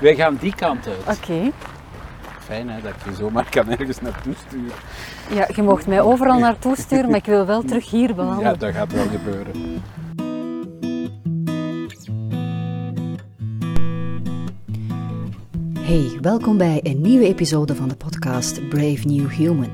Wij 0.00 0.14
gaan 0.14 0.36
die 0.40 0.54
kant 0.54 0.86
uit. 0.86 1.18
Oké. 1.18 1.50
Fijn 2.40 2.68
hè, 2.68 2.80
dat 2.80 2.90
ik 2.90 3.04
je 3.04 3.14
zomaar 3.14 3.46
kan 3.50 3.68
ergens 3.70 4.00
naartoe 4.00 4.34
sturen. 4.46 4.72
Ja, 5.30 5.48
je 5.54 5.62
mocht 5.62 5.86
mij 5.86 6.00
overal 6.00 6.38
naartoe 6.38 6.76
sturen, 6.76 7.06
maar 7.08 7.18
ik 7.18 7.24
wil 7.24 7.46
wel 7.46 7.62
terug 7.62 7.90
hier 7.90 8.08
Ja, 8.08 8.14
belanden. 8.14 8.58
dat 8.58 8.72
gaat 8.74 8.92
wel 8.92 9.06
gebeuren. 9.08 9.82
Hey, 15.80 16.18
welkom 16.20 16.56
bij 16.58 16.80
een 16.82 17.00
nieuwe 17.00 17.26
episode 17.26 17.74
van 17.74 17.88
de 17.88 17.96
podcast 17.96 18.68
Brave 18.68 19.06
New 19.06 19.28
Human. 19.28 19.70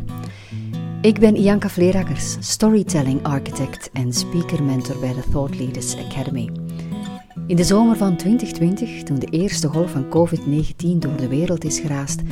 Ik 1.00 1.18
ben 1.18 1.36
Ianka 1.36 1.68
Vleerakkers, 1.68 2.36
storytelling 2.40 3.22
architect 3.22 3.90
en 3.92 4.12
speaker 4.12 4.62
mentor 4.62 4.98
bij 5.00 5.12
de 5.12 5.22
Thought 5.32 5.58
Leaders 5.58 5.96
Academy. 6.10 6.48
In 7.46 7.56
de 7.56 7.64
zomer 7.64 7.96
van 7.96 8.16
2020, 8.16 9.02
toen 9.02 9.18
de 9.18 9.26
eerste 9.26 9.68
golf 9.68 9.90
van 9.90 10.04
COVID-19 10.04 10.98
door 10.98 11.16
de 11.16 11.28
wereld 11.28 11.64
is 11.64 11.78
geraast, 11.78 12.22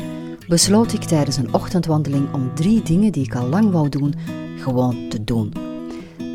besloot 0.48 0.92
ik 0.92 1.02
tijdens 1.02 1.36
een 1.36 1.54
ochtendwandeling 1.54 2.32
om 2.32 2.54
drie 2.54 2.82
dingen 2.82 3.12
die 3.12 3.24
ik 3.24 3.34
al 3.34 3.48
lang 3.48 3.70
wou 3.70 3.88
doen, 3.88 4.14
gewoon 4.56 5.08
te 5.08 5.24
doen. 5.24 5.52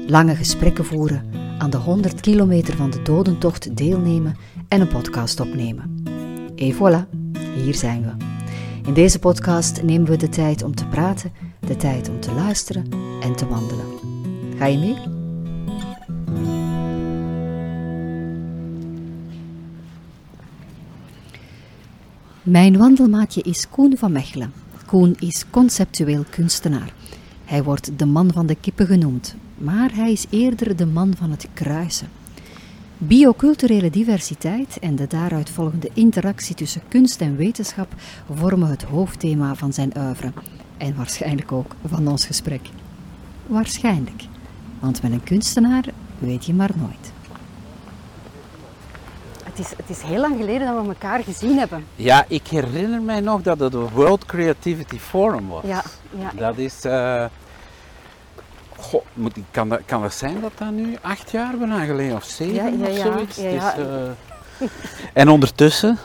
Lange 0.07 0.35
gesprekken 0.35 0.85
voeren, 0.85 1.23
aan 1.57 1.69
de 1.69 1.77
100 1.77 2.21
kilometer 2.21 2.75
van 2.75 2.89
de 2.89 3.01
dodentocht 3.01 3.77
deelnemen 3.77 4.35
en 4.67 4.81
een 4.81 4.87
podcast 4.87 5.39
opnemen. 5.39 6.03
Et 6.55 6.73
voilà, 6.73 7.09
hier 7.55 7.75
zijn 7.75 8.01
we. 8.01 8.25
In 8.87 8.93
deze 8.93 9.19
podcast 9.19 9.83
nemen 9.83 10.09
we 10.09 10.17
de 10.17 10.29
tijd 10.29 10.63
om 10.63 10.75
te 10.75 10.87
praten, 10.87 11.31
de 11.59 11.75
tijd 11.75 12.09
om 12.09 12.19
te 12.19 12.33
luisteren 12.33 12.85
en 13.21 13.35
te 13.35 13.47
wandelen. 13.47 13.85
Ga 14.57 14.65
je 14.65 14.77
mee? 14.77 15.16
Mijn 22.47 22.77
wandelmaatje 22.77 23.41
is 23.41 23.69
Koen 23.69 23.97
van 23.97 24.11
Mechelen. 24.11 24.53
Koen 24.85 25.15
is 25.19 25.45
conceptueel 25.49 26.23
kunstenaar. 26.29 26.93
Hij 27.45 27.63
wordt 27.63 27.99
de 27.99 28.05
man 28.05 28.31
van 28.33 28.45
de 28.45 28.55
kippen 28.55 28.85
genoemd, 28.85 29.35
maar 29.57 29.95
hij 29.95 30.11
is 30.11 30.25
eerder 30.29 30.75
de 30.75 30.85
man 30.85 31.13
van 31.17 31.31
het 31.31 31.47
kruisen. 31.53 32.07
Bioculturele 32.97 33.89
diversiteit 33.89 34.79
en 34.79 34.95
de 34.95 35.07
daaruit 35.07 35.49
volgende 35.49 35.89
interactie 35.93 36.55
tussen 36.55 36.81
kunst 36.87 37.21
en 37.21 37.35
wetenschap 37.35 37.93
vormen 38.33 38.69
het 38.69 38.83
hoofdthema 38.83 39.55
van 39.55 39.73
zijn 39.73 39.91
oeuvre. 39.97 40.31
En 40.77 40.95
waarschijnlijk 40.95 41.51
ook 41.51 41.75
van 41.85 42.07
ons 42.07 42.25
gesprek. 42.25 42.69
Waarschijnlijk. 43.47 44.23
Want 44.79 45.01
met 45.01 45.11
een 45.11 45.23
kunstenaar 45.23 45.85
weet 46.19 46.45
je 46.45 46.53
maar 46.53 46.71
nooit. 46.75 47.16
Het, 49.57 49.65
is, 49.65 49.73
het 49.77 49.89
is 49.89 50.01
heel 50.01 50.19
lang 50.19 50.35
geleden 50.37 50.67
dat 50.67 50.83
we 50.83 50.89
elkaar 50.89 51.23
gezien 51.23 51.57
hebben. 51.57 51.85
Ja, 51.95 52.25
ik 52.27 52.47
herinner 52.47 53.01
mij 53.01 53.19
nog 53.19 53.41
dat 53.41 53.59
het 53.59 53.73
een 53.73 53.89
World 53.89 54.25
Creativity 54.25 54.97
Forum 54.99 55.47
was. 55.47 55.63
Ja, 55.65 55.83
ja. 56.09 56.31
Dat 56.35 56.57
is... 56.57 56.85
eh 56.85 57.25
goh, 58.77 59.01
moet, 59.13 59.33
kan, 59.51 59.69
dat, 59.69 59.79
kan 59.85 60.01
dat 60.01 60.13
zijn 60.13 60.41
dat 60.41 60.51
dat 60.57 60.71
nu 60.71 60.97
acht 61.01 61.31
jaar 61.31 61.57
bijna 61.57 61.83
geleden 61.85 62.15
of 62.15 62.23
zeven 62.23 62.79
Ja, 62.79 62.87
ja, 62.87 62.89
of 62.89 62.97
zoiets? 62.97 63.35
ja, 63.35 63.49
ja. 63.49 63.75
eh, 63.77 64.67
en 65.13 65.29
ondertussen, 65.29 65.97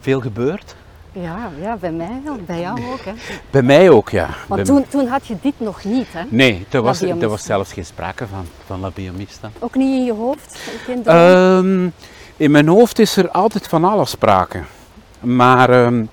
veel 0.00 0.20
gebeurd. 0.20 0.74
Ja, 1.12 1.50
ja, 1.60 1.76
bij 1.76 1.92
mij 1.92 2.20
wel, 2.24 2.36
bij 2.46 2.60
jou 2.60 2.92
ook. 2.92 3.04
Hè. 3.04 3.12
Bij 3.50 3.62
mij 3.62 3.90
ook, 3.90 4.10
ja. 4.10 4.28
Want 4.48 4.64
toen, 4.64 4.88
toen 4.88 5.06
had 5.06 5.26
je 5.26 5.36
dit 5.42 5.54
nog 5.56 5.84
niet, 5.84 6.06
hè? 6.12 6.22
Nee, 6.28 6.66
er 6.70 6.82
was, 6.82 7.02
er 7.02 7.28
was 7.28 7.42
zelfs 7.44 7.72
geen 7.72 7.86
sprake 7.86 8.26
van, 8.26 8.46
van 8.66 8.80
labiomista. 8.80 9.50
Ook 9.58 9.74
niet 9.74 9.98
in 9.98 10.04
je 10.04 10.12
hoofd? 10.12 10.58
Geen 10.84 11.02
droom? 11.02 11.92
In 12.36 12.50
mijn 12.50 12.68
hoofd 12.68 12.98
is 12.98 13.16
er 13.16 13.30
altijd 13.30 13.68
van 13.68 13.84
alles 13.84 14.10
sprake. 14.10 14.62
Maar 15.20 15.70
ehm, 15.70 16.04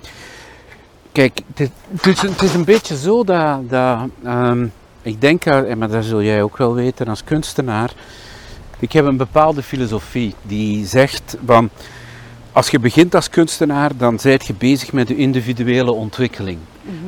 kijk, 1.11 1.39
het 1.47 1.59
is, 1.59 1.69
het, 1.91 2.05
is, 2.05 2.21
het 2.21 2.41
is 2.41 2.53
een 2.53 2.63
beetje 2.63 2.97
zo 2.97 3.23
dat, 3.23 3.69
dat 3.69 3.99
ehm, 4.23 4.65
ik 5.01 5.21
denk, 5.21 5.45
eh, 5.45 5.75
maar 5.75 5.89
dat 5.89 6.05
zul 6.05 6.21
jij 6.21 6.43
ook 6.43 6.57
wel 6.57 6.73
weten 6.73 7.07
als 7.07 7.23
kunstenaar, 7.23 7.93
ik 8.79 8.91
heb 8.91 9.05
een 9.05 9.17
bepaalde 9.17 9.63
filosofie 9.63 10.35
die 10.41 10.85
zegt 10.85 11.37
van, 11.45 11.69
als 12.51 12.69
je 12.69 12.79
begint 12.79 13.15
als 13.15 13.29
kunstenaar, 13.29 13.91
dan 13.97 14.19
zijt 14.19 14.45
je 14.45 14.53
bezig 14.53 14.91
met 14.91 15.07
je 15.07 15.15
individuele 15.15 15.91
ontwikkeling. 15.91 16.57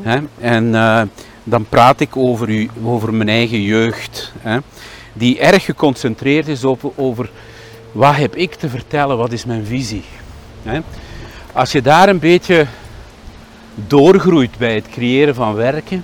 hè? 0.02 0.20
En 0.40 0.76
eh, 0.76 1.02
dan 1.44 1.66
praat 1.70 2.00
ik 2.00 2.18
over, 2.18 2.50
u, 2.50 2.70
over 2.84 3.14
mijn 3.14 3.30
eigen 3.30 3.62
jeugd, 3.62 4.34
hè? 4.40 4.58
die 5.14 5.40
erg 5.40 5.66
geconcentreerd 5.66 6.48
is 6.48 6.64
op, 6.64 6.94
over 6.96 7.30
wat 7.92 8.16
heb 8.16 8.36
ik 8.36 8.54
te 8.56 8.70
vertellen, 8.70 9.18
wat 9.18 9.32
is 9.32 9.46
mijn 9.46 9.66
visie. 9.66 10.04
Als 11.54 11.72
je 11.72 11.82
daar 11.82 12.10
een 12.10 12.20
beetje 12.20 12.66
doorgroeit 13.76 14.58
bij 14.58 14.76
het 14.76 14.90
creëren 14.90 15.36
van 15.36 15.54
werken, 15.54 16.04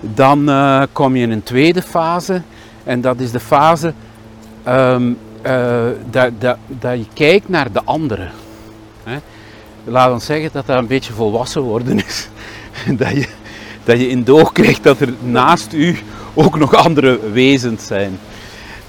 dan 0.00 0.48
eh, 0.48 0.82
kom 0.92 1.16
je 1.16 1.22
in 1.22 1.30
een 1.30 1.42
tweede 1.42 1.82
fase 1.82 2.42
en 2.84 3.00
dat 3.00 3.20
is 3.20 3.30
de 3.30 3.40
fase 3.40 3.92
ehm, 4.62 5.12
eh, 5.42 5.84
dat, 6.10 6.30
dat, 6.38 6.56
dat 6.66 6.98
je 6.98 7.06
kijkt 7.12 7.48
naar 7.48 7.72
de 7.72 7.84
anderen. 7.84 8.30
Laat 9.84 10.12
ons 10.12 10.24
zeggen 10.24 10.50
dat 10.52 10.66
dat 10.66 10.78
een 10.78 10.86
beetje 10.86 11.12
volwassen 11.12 11.62
worden 11.62 12.04
is. 12.06 12.28
dat, 13.00 13.10
je, 13.10 13.28
dat 13.84 14.00
je 14.00 14.08
in 14.08 14.24
doog 14.24 14.52
krijgt 14.52 14.82
dat 14.82 15.00
er 15.00 15.12
naast 15.20 15.72
u 15.72 15.98
ook 16.34 16.58
nog 16.58 16.74
andere 16.74 17.30
wezens 17.32 17.86
zijn. 17.86 18.18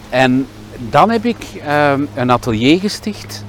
En 0.10 0.48
dan 0.90 1.10
heb 1.10 1.26
ik 1.26 1.44
ehm, 1.66 2.06
een 2.16 2.32
atelier 2.32 2.80
gesticht 2.80 3.44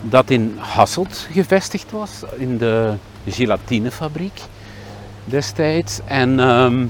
dat 0.00 0.30
in 0.30 0.56
Hasselt 0.58 1.26
gevestigd 1.30 1.90
was, 1.90 2.10
in 2.36 2.58
de 2.58 2.94
gelatinefabriek 3.26 4.40
destijds. 5.24 6.00
En, 6.04 6.40
ehm, 6.40 6.86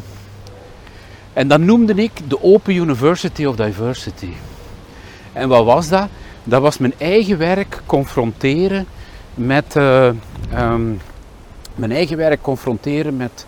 en 1.33 1.49
dat 1.49 1.61
noemde 1.61 1.95
ik 1.95 2.13
de 2.29 2.43
Open 2.43 2.75
University 2.75 3.45
of 3.45 3.57
Diversity. 3.57 4.33
En 5.33 5.49
wat 5.49 5.65
was 5.65 5.89
dat? 5.89 6.09
Dat 6.45 6.63
was 6.63 6.79
mijn 6.79 6.95
eigen 6.99 7.39
werk 7.39 7.81
confronteren 7.87 8.87
met, 9.35 9.77
eh, 9.77 10.09
ehm, 10.53 10.91
mijn 11.75 11.93
eigen 11.93 12.17
werk 12.17 12.43
confronteren 12.43 13.17
met, 13.17 13.47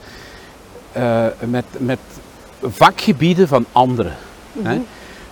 eh, 0.93 1.27
met, 1.39 1.65
met 1.79 1.99
vakgebieden 2.63 3.49
van 3.49 3.67
anderen. 3.73 4.17
Hè? 4.63 4.81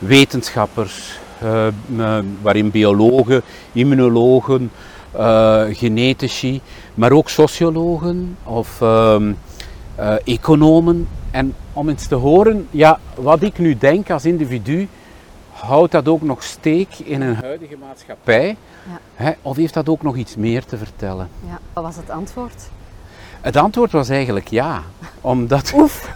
Wetenschappers, 0.06 1.18
eh, 1.40 1.66
m- 1.86 2.36
waarin 2.42 2.70
biologen, 2.70 3.42
immunologen, 3.72 4.70
eh, 5.12 5.62
genetici, 5.72 6.60
maar 6.94 7.12
ook 7.12 7.28
sociologen 7.28 8.36
of 8.44 8.80
ehm, 8.80 9.32
eh, 9.94 10.14
economen. 10.24 11.08
En 11.30 11.54
om 11.72 11.88
eens 11.88 12.06
te 12.06 12.14
horen, 12.14 12.66
ja, 12.70 13.00
wat 13.14 13.42
ik 13.42 13.58
nu 13.58 13.78
denk 13.78 14.10
als 14.10 14.24
individu, 14.24 14.88
houdt 15.52 15.92
dat 15.92 16.08
ook 16.08 16.22
nog 16.22 16.42
steek 16.42 16.88
in 17.04 17.20
een 17.20 17.34
huidige 17.34 17.76
maatschappij? 17.80 18.56
Ja. 18.88 18.98
Hè, 19.14 19.32
of 19.42 19.56
heeft 19.56 19.74
dat 19.74 19.88
ook 19.88 20.02
nog 20.02 20.16
iets 20.16 20.36
meer 20.36 20.64
te 20.64 20.76
vertellen? 20.76 21.28
Ja. 21.46 21.58
Wat 21.72 21.84
was 21.84 21.96
het 21.96 22.10
antwoord? 22.10 22.68
Het 23.42 23.56
antwoord 23.56 23.92
was 23.92 24.08
eigenlijk 24.08 24.48
ja. 24.48 24.82
Omdat. 25.20 25.72
Oef. 25.76 26.10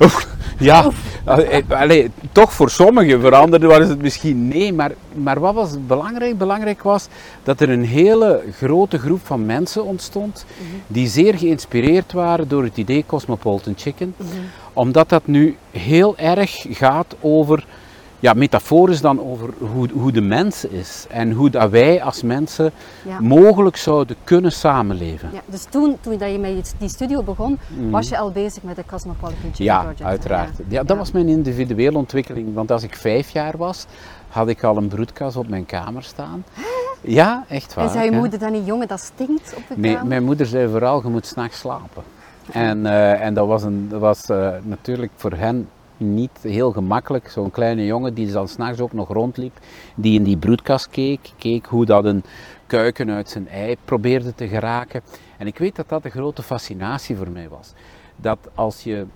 ja, 0.58 0.90
eh, 1.24 1.62
allee, 1.68 2.10
toch 2.32 2.52
voor 2.52 2.70
sommigen, 2.70 3.20
voor 3.20 3.34
anderen 3.34 3.68
was 3.68 3.88
het 3.88 4.02
misschien 4.02 4.48
nee. 4.48 4.72
Maar, 4.72 4.92
maar 5.12 5.40
wat 5.40 5.54
was 5.54 5.70
belangrijk? 5.86 6.38
Belangrijk 6.38 6.82
was 6.82 7.08
dat 7.42 7.60
er 7.60 7.70
een 7.70 7.84
hele 7.84 8.42
grote 8.52 8.98
groep 8.98 9.20
van 9.26 9.46
mensen 9.46 9.84
ontstond. 9.84 10.46
die 10.86 11.08
zeer 11.08 11.38
geïnspireerd 11.38 12.12
waren 12.12 12.48
door 12.48 12.62
het 12.62 12.76
idee 12.76 13.04
Cosmopolitan 13.06 13.74
Chicken. 13.76 14.14
Omdat 14.72 15.08
dat 15.08 15.26
nu 15.26 15.56
heel 15.70 16.16
erg 16.16 16.66
gaat 16.70 17.14
over. 17.20 17.66
Ja, 18.20 18.32
metaforisch 18.32 19.00
dan 19.00 19.20
over 19.20 19.50
hoe, 19.72 19.88
hoe 19.92 20.12
de 20.12 20.20
mens 20.20 20.64
is 20.64 21.06
en 21.08 21.32
hoe 21.32 21.50
dat 21.50 21.70
wij 21.70 22.02
als 22.02 22.22
mensen 22.22 22.70
Ja. 23.02 23.20
mogelijk 23.20 23.76
zouden 23.76 24.16
kunnen 24.24 24.52
samenleven. 24.52 25.28
Ja, 25.32 25.40
dus 25.46 25.64
toen, 25.64 25.96
toen 26.00 26.18
dat 26.18 26.30
je 26.30 26.38
met 26.38 26.74
die 26.78 26.88
studio 26.88 27.22
begon, 27.22 27.58
was 27.90 28.08
je 28.08 28.18
al 28.18 28.30
bezig 28.30 28.62
met 28.62 28.76
de 28.76 28.84
Cosmopolitan 28.86 29.42
Chicken 29.44 29.64
Ja, 29.64 29.80
Project? 29.80 30.02
uiteraard. 30.02 30.56
Ja. 30.56 30.64
Ja, 30.68 30.82
dat 30.82 30.96
was 30.96 31.12
mijn 31.12 31.28
individuele 31.28 31.98
ontwikkeling. 31.98 32.54
Want 32.54 32.70
als 32.70 32.82
ik 32.82 32.96
vijf 32.96 33.28
jaar 33.30 33.56
was, 33.56 33.86
had 34.28 34.48
ik 34.48 34.62
al 34.64 34.76
een 34.76 34.88
broedkas 34.88 35.36
op 35.36 35.48
mijn 35.48 35.66
kamer 35.66 36.02
staan. 36.02 36.44
Ja, 37.00 37.44
echt 37.48 37.74
waar. 37.74 37.84
En 37.84 37.90
zei 37.90 38.04
je 38.04 38.10
moeder 38.16 38.38
dan 38.38 38.52
niet, 38.52 38.66
jongen, 38.66 38.88
dat 38.88 39.00
stinkt 39.00 39.54
op 39.56 39.62
de 39.68 39.74
Nee, 39.76 39.92
kamer? 39.94 40.08
mijn 40.08 40.24
moeder 40.24 40.46
zei 40.46 40.68
vooral, 40.70 41.02
je 41.02 41.08
moet 41.08 41.26
s'nachts 41.26 41.58
slapen. 41.58 42.02
En, 42.52 42.86
eh, 42.86 43.20
en 43.24 43.34
dat 43.34 43.46
was, 43.46 43.62
een, 43.62 43.88
dat 43.88 44.00
was 44.00 44.26
eh, 44.28 44.48
natuurlijk 44.62 45.12
voor 45.16 45.32
hen 45.32 45.68
niet 45.96 46.38
heel 46.42 46.72
gemakkelijk. 46.72 47.28
Zo'n 47.28 47.50
kleine 47.50 47.84
jongen 47.86 48.14
die 48.14 48.32
dan 48.32 48.48
s'nachts 48.48 48.80
ook 48.80 48.92
nog 48.92 49.08
rondliep, 49.08 49.58
die 49.94 50.18
in 50.18 50.24
die 50.24 50.36
broedkast 50.36 50.88
keek, 50.88 51.32
keek 51.38 51.66
hoe 51.66 51.84
dat 51.84 52.04
een 52.04 52.24
kuiken 52.66 53.10
uit 53.10 53.30
zijn 53.30 53.48
ei 53.48 53.76
probeerde 53.84 54.34
te 54.34 54.48
geraken. 54.48 55.02
En 55.38 55.46
ik 55.46 55.58
weet 55.58 55.76
dat 55.76 55.88
dat 55.88 56.04
een 56.04 56.10
grote 56.10 56.42
fascinatie 56.42 57.16
voor 57.16 57.30
mij 57.30 57.48
was. 57.48 57.72
Dat 58.16 58.38
als 58.54 58.82
je, 58.82 59.06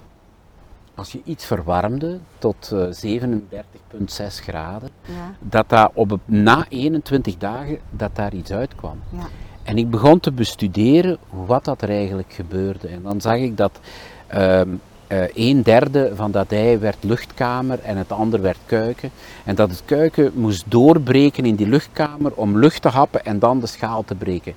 als 0.95 1.13
je 1.13 1.21
iets 1.25 1.45
verwarmde 1.45 2.19
tot 2.39 2.73
eh, 2.73 3.19
37,6 3.19 4.07
graden, 4.27 4.91
Ja, 5.05 5.35
dat 5.39 5.69
dat 5.69 5.91
op, 5.95 6.19
na 6.25 6.67
21 6.69 7.37
dagen 7.37 7.79
dat 7.91 8.17
daar 8.17 8.35
iets 8.35 8.51
uitkwam. 8.53 9.01
ja. 9.13 9.27
En 9.63 9.79
ik 9.79 9.91
begon 9.91 10.21
te 10.21 10.33
bestuderen 10.33 11.19
wat 11.47 11.65
dat 11.65 11.83
er 11.83 11.89
eigenlijk 11.89 12.33
gebeurde. 12.33 12.89
En 12.89 13.03
dan 13.03 13.21
zag 13.21 13.37
ik 13.37 13.57
dat 13.57 13.81
ehm, 14.27 14.69
eh, 15.11 15.23
een 15.35 15.63
derde 15.63 16.13
van 16.15 16.31
dat 16.31 16.53
ei 16.53 16.79
werd 16.79 16.97
luchtkamer 17.01 17.81
en 17.81 17.97
het 17.97 18.13
ander 18.13 18.41
werd 18.41 18.59
kuiken. 18.67 19.11
En 19.45 19.55
dat 19.55 19.71
het 19.71 19.83
kuiken 19.85 20.33
moest 20.35 20.65
doorbreken 20.69 21.45
in 21.45 21.55
die 21.55 21.69
luchtkamer 21.69 22.33
om 22.35 22.59
lucht 22.59 22.83
te 22.83 22.89
happen 22.89 23.25
en 23.25 23.39
dan 23.39 23.61
de 23.61 23.67
schaal 23.67 24.05
te 24.05 24.15
breken. 24.15 24.55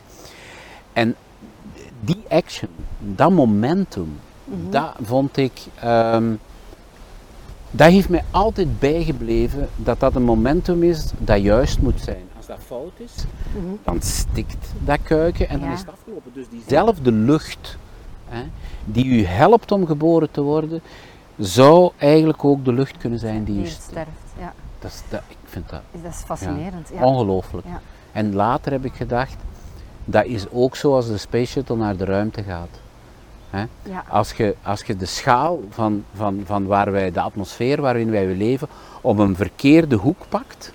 En 0.94 1.16
die 2.00 2.24
action, 2.30 2.70
dat 3.00 3.32
momentum, 3.32 4.20
dat 4.70 4.94
vond 5.02 5.38
ik, 5.38 5.62
ehm, 5.80 6.34
dat 7.72 7.92
heeft 7.92 8.10
mij 8.10 8.24
altijd 8.32 8.80
bijgebleven 8.80 9.70
dat 9.76 10.00
dat 10.00 10.16
een 10.16 10.24
momentum 10.24 10.84
is 10.84 11.12
dat 11.18 11.42
juist 11.42 11.82
moet 11.82 12.02
zijn. 12.02 12.24
Als 12.38 12.46
dat 12.46 12.60
fout 12.66 12.94
is, 12.98 13.14
dan 13.84 14.02
stikt 14.02 14.68
dat 14.80 15.00
kuiken 15.04 15.50
en 15.50 15.60
dan 15.60 15.72
is 15.72 15.80
het 15.80 15.90
afgelopen. 15.90 16.32
Dus 16.34 16.46
diezelfde 16.50 17.12
lucht 17.12 17.78
hè, 18.34 18.44
die 18.86 19.06
u 19.06 19.26
helpt 19.26 19.72
om 19.72 19.86
geboren 19.86 20.32
te 20.32 20.42
worden, 20.42 20.82
zou 21.38 21.92
eigenlijk 21.98 22.44
ook 22.44 22.66
de 22.66 22.74
lucht 22.74 22.98
kunnen 22.98 23.20
zijn 23.20 23.44
die 23.44 23.56
u 23.56 23.62
Die 23.62 23.68
sterft. 23.68 24.10
Ja, 24.40 24.54
Dat 24.80 24.92
is, 24.92 25.02
dat, 25.10 25.22
ik 25.28 25.38
vind 25.46 25.70
dat 25.70 25.82
dat 25.92 26.12
is 26.12 26.22
fascinerend. 26.26 26.90
Ja. 26.94 27.06
ongelooflijk. 27.06 27.68
Ja. 27.68 27.82
En 28.12 28.36
later 28.36 28.72
heb 28.72 28.86
ik 28.86 28.94
gedacht, 28.94 29.36
dat 30.06 30.26
is 30.26 30.46
ook 30.52 30.76
zo 30.76 30.96
als 30.96 31.08
de 31.08 31.18
Space 31.18 31.52
Shuttle 31.52 31.76
naar 31.76 31.98
de 31.98 32.06
ruimte 32.06 32.44
gaat. 32.44 32.80
Hè? 33.50 33.66
Als, 34.08 34.34
je, 34.34 34.56
als 34.64 34.82
je 34.82 34.98
de 34.98 35.06
schaal 35.06 35.64
van, 35.70 36.06
van, 36.14 36.42
van 36.46 36.66
waar 36.66 36.92
wij, 36.92 37.12
de 37.12 37.22
atmosfeer 37.22 37.82
waarin 37.82 38.12
wij 38.12 38.26
leven, 38.26 38.68
op 39.02 39.18
een 39.18 39.36
verkeerde 39.36 39.96
hoek 39.96 40.26
pakt, 40.30 40.74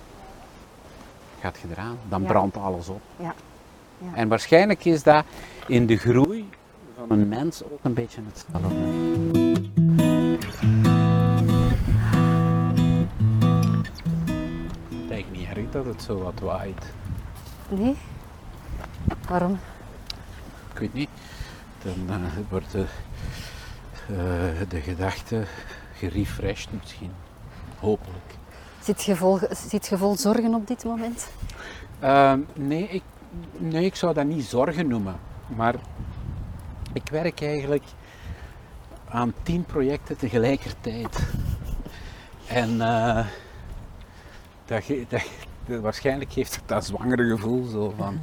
gaat 1.41 1.57
je 1.61 1.67
eraan, 1.71 1.97
dan 2.09 2.23
brandt 2.23 2.57
alles 2.57 2.87
op. 2.87 3.01
Ja. 3.15 3.33
Ja. 3.97 4.15
En 4.15 4.27
waarschijnlijk 4.27 4.85
is 4.85 5.03
dat 5.03 5.23
in 5.67 5.85
de 5.85 5.97
groei 5.97 6.49
van 7.09 7.19
een 7.19 7.27
mens 7.27 7.63
ook 7.63 7.79
een 7.81 7.93
beetje 7.93 8.21
hetzelfde. 8.25 8.75
Het 14.89 15.11
eigenlijk 15.11 15.31
niet 15.31 15.47
erg 15.47 15.69
dat 15.71 15.85
het 15.85 16.01
zo 16.01 16.21
wat 16.21 16.39
waait. 16.39 16.93
Nee? 17.69 17.95
Waarom? 19.27 19.59
Ik 20.73 20.79
weet 20.79 20.93
niet. 20.93 21.09
Dan 21.83 22.09
eh, 22.09 22.25
wordt 22.49 22.71
de, 22.71 22.85
eh, 24.07 24.69
de 24.69 24.81
gedachte 24.81 25.43
gerefreshed 25.93 26.69
misschien. 26.81 27.11
Hopelijk. 27.79 28.37
Zit 28.81 29.03
je 29.03 29.15
vol, 29.15 29.39
zit 29.69 29.87
je 29.87 29.97
vol 29.97 30.17
zorgen 30.17 30.53
op 30.53 30.67
dit 30.67 30.83
moment? 30.83 31.29
Ehm, 31.99 32.39
nee, 32.53 32.87
ik, 32.87 33.03
nee, 33.57 33.85
ik 33.85 33.95
zou 33.95 34.13
dat 34.13 34.25
niet 34.25 34.45
zorgen 34.45 34.87
noemen. 34.87 35.15
Maar 35.55 35.75
ik 36.93 37.09
werk 37.09 37.41
eigenlijk 37.41 37.83
aan 39.09 39.33
tien 39.43 39.63
projecten 39.63 40.17
tegelijkertijd. 40.17 41.27
En 42.47 42.81
eh, 42.81 43.25
dat, 44.65 44.83
dat, 45.07 45.21
waarschijnlijk 45.81 46.33
geeft 46.33 46.55
het 46.55 46.67
dat 46.67 46.85
zwangere 46.85 47.29
gevoel 47.29 47.65
zo 47.65 47.93
van 47.97 48.19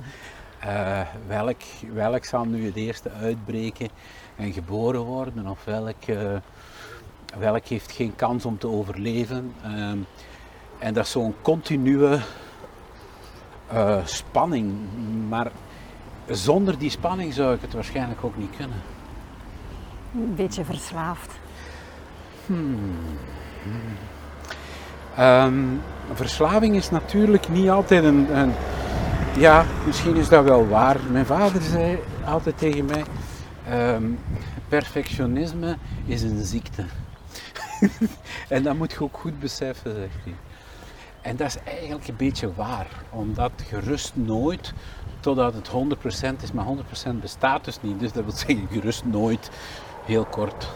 eh, 0.58 1.00
welk, 1.26 1.60
welk 1.92 2.24
zal 2.24 2.44
nu 2.44 2.64
het 2.64 2.76
eerste 2.76 3.10
uitbreken 3.10 3.88
en 4.36 4.52
geboren 4.52 5.00
worden 5.00 5.46
of 5.46 5.64
welk, 5.64 6.02
eh, 6.02 6.36
welk 7.38 7.66
heeft 7.66 7.92
geen 7.92 8.16
kans 8.16 8.44
om 8.44 8.58
te 8.58 8.68
overleven. 8.68 9.54
Ehm, 9.62 9.98
en 10.78 10.94
dat 10.94 11.04
is 11.04 11.10
zo'n 11.10 11.34
continue 11.42 12.18
spanning. 14.04 14.74
Maar 15.28 15.50
zonder 16.31 16.78
die 16.78 16.90
spanning 16.90 17.32
zou 17.32 17.55
ik 17.55 17.61
het 17.61 17.73
waarschijnlijk 17.73 18.25
ook 18.25 18.37
niet 18.37 18.56
kunnen. 18.56 18.76
Een 20.14 20.34
beetje 20.34 20.64
verslaafd. 20.64 21.32
Ehm, 25.17 25.55
verslaving 26.14 26.76
is 26.76 26.90
natuurlijk 26.90 27.49
niet 27.49 27.69
altijd 27.70 28.05
een, 28.05 28.37
een- 28.38 28.52
Ja, 29.38 29.64
misschien 29.87 30.17
is 30.17 30.28
dat 30.28 30.44
wel 30.44 30.69
waar. 30.69 30.96
Mijn 31.11 31.26
vader 31.26 31.62
zei 31.62 31.99
altijd 32.25 32.58
tegen 32.58 32.84
mij: 32.84 33.05
ehm, 33.69 34.02
perfectionisme 34.69 35.76
is 36.06 36.23
een 36.23 36.44
ziekte. 36.44 36.84
en 38.49 38.62
dat 38.62 38.76
moet 38.76 38.93
je 38.93 39.02
ook 39.02 39.17
goed 39.17 39.38
beseffen, 39.40 39.94
zegt 39.94 40.25
hij. 40.25 40.34
En 41.20 41.37
dat 41.37 41.46
is 41.46 41.56
eigenlijk 41.64 42.08
een 42.08 42.17
beetje 42.17 42.55
waar, 42.55 42.87
omdat 43.11 43.50
je 43.70 43.81
rust 43.81 44.12
nooit 44.14 44.73
totdat 45.20 45.54
het 45.54 45.68
100% 46.38 46.42
is, 46.42 46.52
maar 46.52 46.66
100% 46.66 47.20
bestaat 47.20 47.64
dus 47.64 47.78
niet. 47.80 48.00
Dus 48.00 48.12
dat 48.12 48.24
wil 48.24 48.32
zeggen, 48.36 48.66
je 48.70 48.80
rust 48.80 49.04
nooit 49.04 49.50
heel 50.04 50.24
kort. 50.24 50.68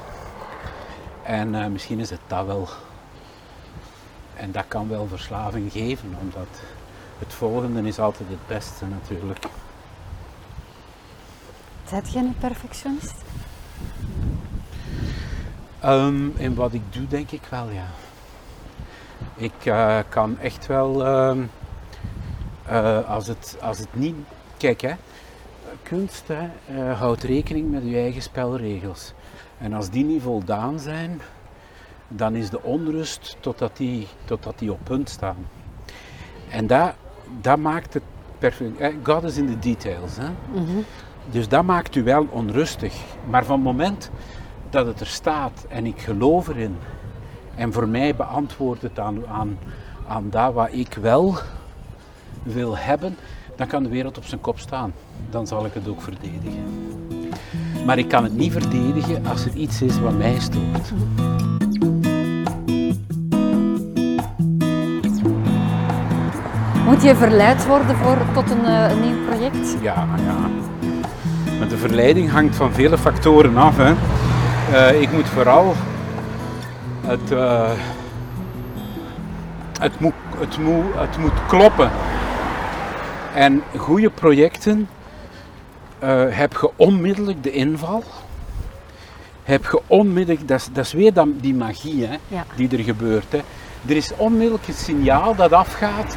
En 1.23 1.55
eh, 1.55 1.67
misschien 1.67 1.99
is 1.99 2.11
het 2.11 2.21
dat 2.27 2.47
wel. 2.47 2.69
En 4.37 4.53
dat 4.53 4.65
kan 4.69 4.89
wel 4.89 5.07
verslaving 5.07 5.73
geven, 5.73 6.17
omdat 6.21 6.49
het 7.19 7.33
volgende 7.33 7.89
is 7.89 7.99
altijd 7.99 8.29
het 8.29 8.47
beste 8.47 8.87
natuurlijk. 8.87 9.45
Zijt 11.89 12.13
jij 12.13 12.23
een 12.23 12.37
perfectionist? 12.39 13.15
Ehm, 15.81 16.29
en 16.37 16.55
wat 16.55 16.73
ik 16.73 16.83
doe, 16.91 17.07
denk 17.07 17.31
ik 17.31 17.43
wel, 17.51 17.71
ja. 17.71 17.87
Ik 19.37 19.67
eh, 19.67 19.99
kan 20.09 20.39
echt 20.39 20.67
wel, 20.67 21.07
ehm, 21.07 21.43
eh, 22.71 23.09
als, 23.09 23.27
het, 23.27 23.57
als 23.63 23.79
het 23.79 23.95
niet... 23.95 24.15
Kijk, 24.57 24.81
hè, 24.81 24.93
kunst 25.83 26.29
hè, 26.29 26.49
eh, 26.67 27.01
houdt 27.01 27.23
rekening 27.23 27.71
met 27.71 27.83
je 27.85 27.97
eigen 27.97 28.23
spelregels. 28.23 29.13
En 29.59 29.73
als 29.73 29.91
die 29.91 30.05
niet 30.05 30.23
voldaan 30.23 30.79
zijn, 30.79 31.21
dan 32.09 32.35
is 32.35 32.51
de 32.51 32.63
onrust 32.63 33.37
totdat 33.41 33.77
die, 33.77 34.07
totdat 34.25 34.59
die 34.59 34.73
op 34.73 34.79
punt 34.83 35.09
staan. 35.09 35.37
En 36.49 36.67
dat, 36.67 36.95
dat 37.41 37.59
maakt 37.59 37.95
het 37.95 38.03
perfect. 38.39 38.79
eh, 38.79 38.95
God 39.03 39.23
is 39.23 39.37
in 39.37 39.47
de 39.47 39.59
details. 39.59 40.17
Hè? 40.17 40.29
Dus 41.31 41.49
dat 41.49 41.65
maakt 41.65 41.95
u 41.97 42.03
wel 42.03 42.27
onrustig. 42.31 42.95
Maar 43.31 43.45
van 43.45 43.55
het 43.55 43.65
moment 43.65 44.11
dat 44.71 44.87
het 44.87 45.01
er 45.01 45.07
staat 45.07 45.67
en 45.69 45.87
ik 45.87 46.01
geloof 46.01 46.49
erin 46.49 46.77
en 47.55 47.73
voor 47.73 47.89
mij 47.89 48.17
beantwoordt 48.17 48.83
het 48.83 48.99
aan, 48.99 49.27
aan, 49.27 49.59
aan 50.09 50.31
dat 50.31 50.53
wat 50.53 50.69
ik 50.73 50.95
wel 50.95 51.39
wil 52.43 52.77
hebben, 52.77 53.17
dan 53.57 53.67
kan 53.67 53.83
de 53.83 53.89
wereld 53.89 54.19
op 54.19 54.25
zijn 54.25 54.41
kop 54.41 54.59
staan. 54.59 54.93
Dan 55.31 55.47
zal 55.47 55.67
ik 55.67 55.75
het 55.75 55.89
ook 55.89 56.03
verdedigen. 56.03 56.65
Maar 57.87 57.99
ik 57.99 58.09
kan 58.09 58.25
het 58.25 58.37
niet 58.37 58.53
verdedigen 58.53 59.27
als 59.27 59.45
er 59.45 59.55
iets 59.55 59.83
is 59.83 60.01
wat 60.01 60.17
mij 60.17 60.39
stoort. 60.39 60.93
Moet 66.85 67.03
je 67.03 67.15
verleid 67.17 67.67
worden 67.67 67.97
voor, 67.97 68.17
tot 68.35 68.51
een, 68.51 68.65
eh, 68.65 68.91
een 68.91 69.01
nieuw 69.01 69.25
project? 69.27 69.77
Ja, 69.81 70.07
ja. 70.25 70.37
Maar 71.59 71.69
de 71.69 71.77
verleiding 71.77 72.31
hangt 72.31 72.57
van 72.57 72.73
vele 72.73 72.99
factoren 72.99 73.57
af. 73.57 73.77
Hè. 73.77 73.93
Eh, 74.73 75.01
ik 75.01 75.13
moet 75.13 75.29
vooral 75.29 75.75
het, 77.07 77.31
eh, 77.33 77.71
het, 79.81 80.01
moet, 80.01 80.13
het, 80.39 80.59
moet, 80.59 80.85
het 80.97 81.19
moet 81.19 81.47
kloppen. 81.49 81.91
En 83.35 83.63
goede 83.77 84.11
projecten 84.11 84.89
eh, 85.99 86.23
heb 86.29 86.53
je 86.53 86.71
onmiddellijk 86.77 87.43
de 87.43 87.51
inval. 87.51 88.05
Heb 89.43 89.63
je 89.65 89.81
onmiddellijk, 89.87 90.49
dat 90.49 90.59
is, 90.61 90.69
dat 90.73 90.85
is 90.85 90.93
weer 90.93 91.13
dan 91.13 91.35
die 91.41 91.55
magie 91.55 92.07
hè, 92.07 92.17
Ja. 92.29 92.45
die 92.57 92.69
er 92.79 92.85
gebeurt. 92.85 93.33
Hè. 93.33 93.41
Er 93.89 93.97
is 93.97 94.13
onmiddellijk 94.17 94.69
een 94.69 94.75
signaal 94.75 95.35
dat 95.35 95.53
afgaat 95.53 96.17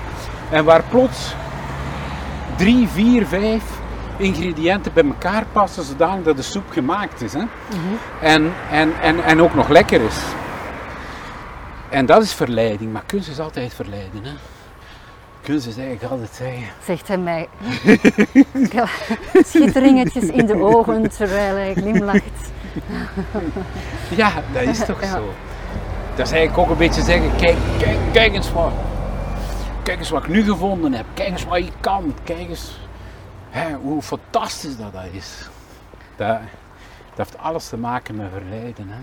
en 0.51 0.65
waar 0.65 0.83
plots 0.89 1.33
drie, 2.57 2.87
vier, 2.87 3.27
vijf 3.27 3.63
ingrediënten 4.17 4.93
bij 4.93 5.03
elkaar 5.03 5.45
passen 5.51 5.83
zodanig 5.83 6.23
dat 6.23 6.35
de 6.37 6.41
soep 6.41 6.71
gemaakt 6.71 7.21
is. 7.21 7.33
Hè? 7.33 7.43
en, 8.21 8.53
en, 8.71 8.93
en, 9.01 9.23
en 9.23 9.41
ook 9.41 9.53
nog 9.55 9.69
lekker 9.69 10.01
is. 10.01 10.17
En 11.89 12.05
dat 12.05 12.23
is 12.23 12.33
verleiding, 12.33 12.93
maar 12.93 13.03
kunst 13.05 13.29
is 13.29 13.39
altijd 13.39 13.73
verleiden. 13.73 14.23
Hè? 14.23 14.31
Kunst 15.43 15.67
is 15.67 15.77
eigenlijk 15.77 16.11
altijd 16.11 16.29
zeggen. 16.33 16.63
Zegt 16.85 17.07
hij 17.07 17.17
mij. 17.17 17.47
Schitteringetjes 19.45 20.23
in 20.23 20.45
de 20.45 20.61
ogen 20.63 21.09
terwijl 21.09 21.55
hij 21.55 21.73
glimlacht. 21.73 22.21
Ja, 24.15 24.31
dat 24.53 24.61
is 24.61 24.85
toch 24.85 25.01
Ja. 25.01 25.11
zo. 25.11 25.33
Dat 26.15 26.25
is 26.25 26.31
eigenlijk 26.31 26.57
ook 26.57 26.69
een 26.69 26.77
beetje 26.77 27.01
zeggen, 27.01 27.35
kijk, 27.35 27.57
kijk, 27.79 27.97
kijk 28.11 28.33
eens 28.33 28.51
wat. 28.51 28.71
Kijk 29.83 29.99
eens 29.99 30.09
wat 30.09 30.23
ik 30.23 30.29
nu 30.29 30.43
gevonden 30.43 30.93
heb. 30.93 31.05
Kijk 31.13 31.29
eens 31.29 31.45
wat 31.45 31.57
je 31.65 31.71
kan. 31.79 32.13
Kijk 32.23 32.49
eens 32.49 32.79
hè, 33.49 33.73
hoe 33.73 34.01
fantastisch 34.01 34.77
dat, 34.77 34.93
dat 34.93 35.03
is. 35.11 35.49
Dat, 36.15 36.27
dat 37.15 37.27
heeft 37.27 37.37
alles 37.37 37.67
te 37.69 37.77
maken 37.77 38.15
met 38.15 38.27
verleiden. 38.33 38.87
Hè. 38.89 38.99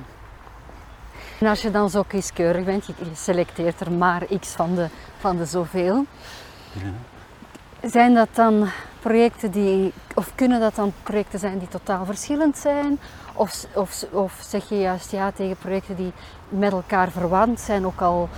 En 1.40 1.46
als 1.46 1.62
je 1.62 1.70
dan 1.70 1.90
zo 1.90 2.02
kieskeurig 2.02 2.64
bent, 2.64 2.86
je 2.86 2.92
selecteert 3.14 3.80
er 3.80 3.92
maar 3.92 4.22
x 4.40 4.48
van 4.48 4.74
de, 4.74 4.86
van 5.18 5.36
de 5.36 5.44
zoveel. 5.44 6.04
Zijn 7.82 8.14
dat 8.14 8.28
dan 8.34 8.68
projecten 9.00 9.50
die, 9.50 9.92
of 10.14 10.32
kunnen 10.34 10.60
dat 10.60 10.74
dan 10.74 10.92
projecten 11.02 11.38
zijn 11.38 11.58
die 11.58 11.68
totaal 11.68 12.04
verschillend 12.04 12.58
zijn? 12.58 12.98
Of, 13.34 13.66
of, 13.74 14.04
of 14.10 14.32
zeg 14.48 14.68
je 14.68 14.78
juist 14.78 15.10
ja 15.10 15.30
tegen 15.30 15.56
projecten 15.56 15.96
die 15.96 16.12
met 16.48 16.72
elkaar 16.72 17.10
verwant 17.10 17.60
zijn, 17.60 17.86
ook 17.86 18.00
al 18.00 18.28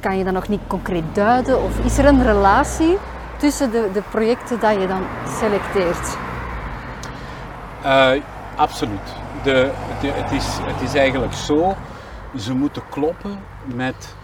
kan 0.00 0.18
je 0.18 0.24
dat 0.24 0.32
nog 0.32 0.48
niet 0.48 0.60
concreet 0.66 1.14
duiden? 1.14 1.62
Of 1.62 1.78
is 1.78 1.98
er 1.98 2.06
een 2.06 2.22
relatie 2.22 2.98
tussen 3.36 3.70
de, 3.70 3.90
de 3.92 4.02
projecten 4.10 4.60
dat 4.60 4.80
je 4.80 4.86
dan 4.86 5.02
selecteert? 5.38 6.16
Uh, 7.84 8.22
absoluut. 8.56 9.14
De, 9.42 9.70
de, 10.00 10.08
het, 10.08 10.32
is, 10.32 10.46
het 10.60 10.88
is 10.88 10.94
eigenlijk 10.94 11.32
zo, 11.32 11.76
ze 12.38 12.54
moeten 12.54 12.82
kloppen 12.90 13.38
met 13.64 14.14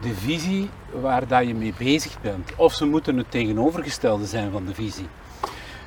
de 0.00 0.14
visie 0.14 0.70
waar 1.00 1.26
dat 1.26 1.46
je 1.46 1.54
mee 1.54 1.74
bezig 1.78 2.20
bent. 2.20 2.50
Of 2.56 2.72
ze 2.74 2.86
moeten 2.86 3.16
het 3.16 3.30
tegenovergestelde 3.30 4.26
zijn 4.26 4.50
van 4.50 4.64
de 4.64 4.74
visie. 4.74 5.08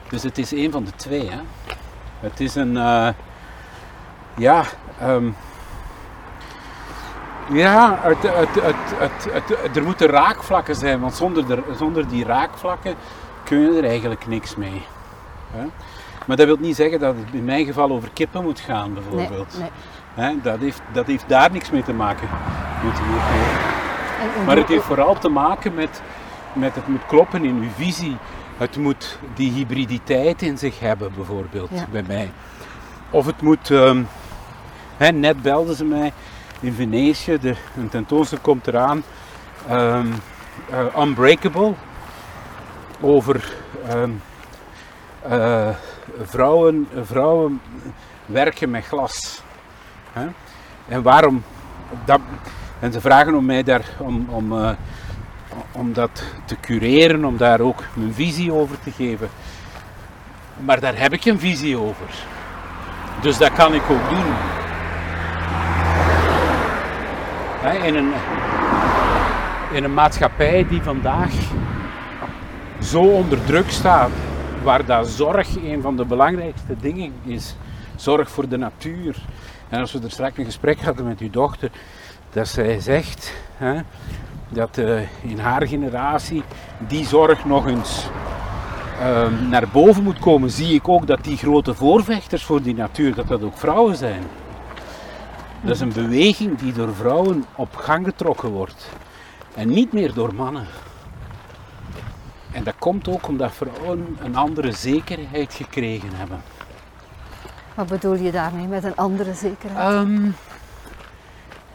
Dus 0.10 0.24
het 0.24 0.38
is 0.38 0.52
een 0.52 0.72
van 0.72 0.84
de 0.84 0.96
twee. 0.96 1.30
Hè. 1.30 1.40
Het 2.20 2.40
is 2.40 2.56
een, 2.56 2.76
uh, 2.76 3.08
ja, 4.38 4.64
um, 5.04 5.36
ja, 7.50 8.00
het, 8.02 8.24
het, 8.24 9.28
het, 9.32 9.78
er 9.78 9.84
moeten 9.84 10.08
raakvlakken 10.08 10.76
zijn, 10.76 11.00
want 11.00 11.14
zonder, 11.14 11.64
zonder 11.78 12.08
die 12.08 12.26
raakvlakken 12.26 12.96
kun 13.44 13.60
je 13.60 13.78
er 13.78 13.90
eigenlijk 13.90 14.28
niks 14.28 14.56
mee. 14.56 14.86
Hè? 15.52 15.66
Maar 16.26 16.38
dat 16.38 16.46
wil 16.46 16.58
niet 16.60 16.76
zeggen 16.76 17.00
dat 17.00 17.16
het 17.16 17.34
in 17.34 17.46
mijn 17.46 17.66
geval 17.66 17.92
over 17.92 18.10
kippen 18.14 18.44
moet 18.44 18.60
gaan, 18.60 18.94
bijvoorbeeld. 18.94 19.52
Nee, 19.52 19.62
nee. 19.62 19.72
Dat, 20.42 20.60
heeft, 20.60 20.82
dat 20.94 21.06
heeft 21.06 21.24
daar 21.28 21.52
niks 21.52 21.72
mee 21.72 21.84
te 21.84 21.94
maken. 21.94 22.28
maar 24.46 24.58
het 24.58 24.68
heeft 24.68 24.84
vooral 24.84 25.20
te 25.20 25.30
maken 25.30 25.74
met, 25.74 26.02
met 26.54 26.76
het 26.76 26.88
moet 26.88 27.06
kloppen 27.06 27.46
in 27.46 27.56
uw 27.56 27.70
visie. 27.76 28.18
Het 28.58 28.78
moet 28.78 29.20
die 29.34 29.52
hybriditeit 29.52 30.42
in 30.42 30.58
zich 30.58 30.80
hebben, 30.80 31.12
bijvoorbeeld, 31.16 31.70
bij 31.92 32.04
mij. 32.08 32.32
Of 33.10 33.26
het 33.26 33.42
moet, 33.42 33.70
um, 33.70 34.08
hè, 34.98 35.12
net 35.12 35.42
belden 35.42 35.76
ze 35.76 35.86
mij 35.86 36.14
in 36.60 36.74
Venetië, 36.74 37.38
de, 37.40 37.56
een 37.78 37.90
tentoonstelling 37.90 38.46
komt 38.46 38.68
eraan, 38.68 39.04
um, 39.72 40.14
uh, 40.72 41.04
Unbreakable, 41.04 41.74
over 43.02 43.54
um, 43.94 44.22
uh, 45.30 45.70
vrouwen, 46.24 46.88
vrouwen 47.04 47.62
werken 48.26 48.70
met 48.70 48.86
glas. 48.86 49.42
Hè? 50.18 50.28
En 50.88 51.02
waarom? 51.02 51.44
Dat, 52.06 52.20
en 52.80 52.92
ze 52.92 53.02
vragen 53.02 53.36
om 53.36 53.46
mij 53.46 53.64
daar 53.64 53.86
om, 53.98 54.28
om, 54.30 54.52
uh, 54.52 54.70
om 55.72 55.94
dat 55.94 56.24
te 56.46 56.56
cureren, 56.60 57.26
om 57.26 57.38
daar 57.38 57.60
ook 57.60 57.84
mijn 57.94 58.14
visie 58.14 58.54
over 58.54 58.80
te 58.80 58.92
geven. 58.92 59.30
Maar 60.58 60.80
daar 60.80 61.00
heb 61.00 61.14
ik 61.14 61.26
een 61.26 61.40
visie 61.40 61.78
over. 61.78 62.10
Dus 63.22 63.38
dat 63.38 63.54
kan 63.54 63.74
ik 63.74 63.90
ook 63.90 64.10
doen. 64.10 64.34
in, 67.84 67.96
een, 67.96 68.14
in 69.72 69.84
een 69.84 69.94
maatschappij 69.94 70.68
die 70.68 70.82
vandaag 70.82 71.32
zo 72.82 73.02
onder 73.02 73.46
druk 73.46 73.70
staat, 73.70 74.12
waar 74.64 74.86
dat 74.86 75.08
zorg 75.08 75.56
een 75.56 75.82
van 75.82 75.96
de 75.96 76.06
belangrijkste 76.06 76.76
dingen 76.82 77.14
is. 77.24 77.56
Zorg 77.96 78.30
voor 78.32 78.50
de 78.50 78.58
natuur. 78.58 79.16
En 79.70 79.80
als 79.80 79.92
we 79.92 80.00
er 80.04 80.12
straks 80.12 80.38
een 80.38 80.46
gesprek 80.46 80.82
hadden 80.82 81.08
met 81.08 81.20
uw 81.20 81.30
dochter, 81.30 81.72
dat 82.30 82.48
zij 82.48 82.80
zegt 82.80 83.34
hè, 83.58 83.82
dat 84.50 84.78
uh, 84.78 85.02
in 85.22 85.40
haar 85.40 85.68
generatie 85.68 86.44
die 86.88 87.06
zorg 87.06 87.46
nog 87.46 87.68
eens 87.68 88.08
uh, 89.00 89.50
naar 89.50 89.68
boven 89.72 90.04
moet 90.04 90.20
komen, 90.20 90.50
zie 90.52 90.74
ik 90.74 90.88
ook 90.88 91.08
dat 91.08 91.24
die 91.24 91.38
grote 91.38 91.74
voorvechters 91.74 92.44
voor 92.44 92.62
die 92.62 92.76
natuur, 92.76 93.16
dat 93.16 93.28
dat 93.28 93.44
ook 93.44 93.58
vrouwen 93.58 93.96
zijn. 93.96 94.24
Dat 95.62 95.76
is 95.76 95.82
een 95.82 95.94
beweging 95.94 96.58
die 96.58 96.74
door 96.74 96.96
vrouwen 96.96 97.46
op 97.56 97.76
gang 97.76 98.06
getrokken 98.06 98.50
wordt 98.50 98.90
en 99.56 99.70
niet 99.70 99.94
meer 99.94 100.14
door 100.14 100.36
mannen. 100.36 100.66
En 102.52 102.64
dat 102.64 102.76
komt 102.80 103.08
ook 103.08 103.28
omdat 103.28 103.52
vrouwen 103.52 104.18
een 104.24 104.36
andere 104.36 104.72
zekerheid 104.72 105.54
gekregen 105.54 106.10
hebben. 106.14 106.42
Wat 107.78 107.88
bedoel 107.88 108.16
je 108.16 108.32
daarmee 108.32 108.68
met 108.68 108.84
een 108.84 108.96
andere 108.96 109.34
zekerheid? 109.34 109.94
Um, 109.94 110.36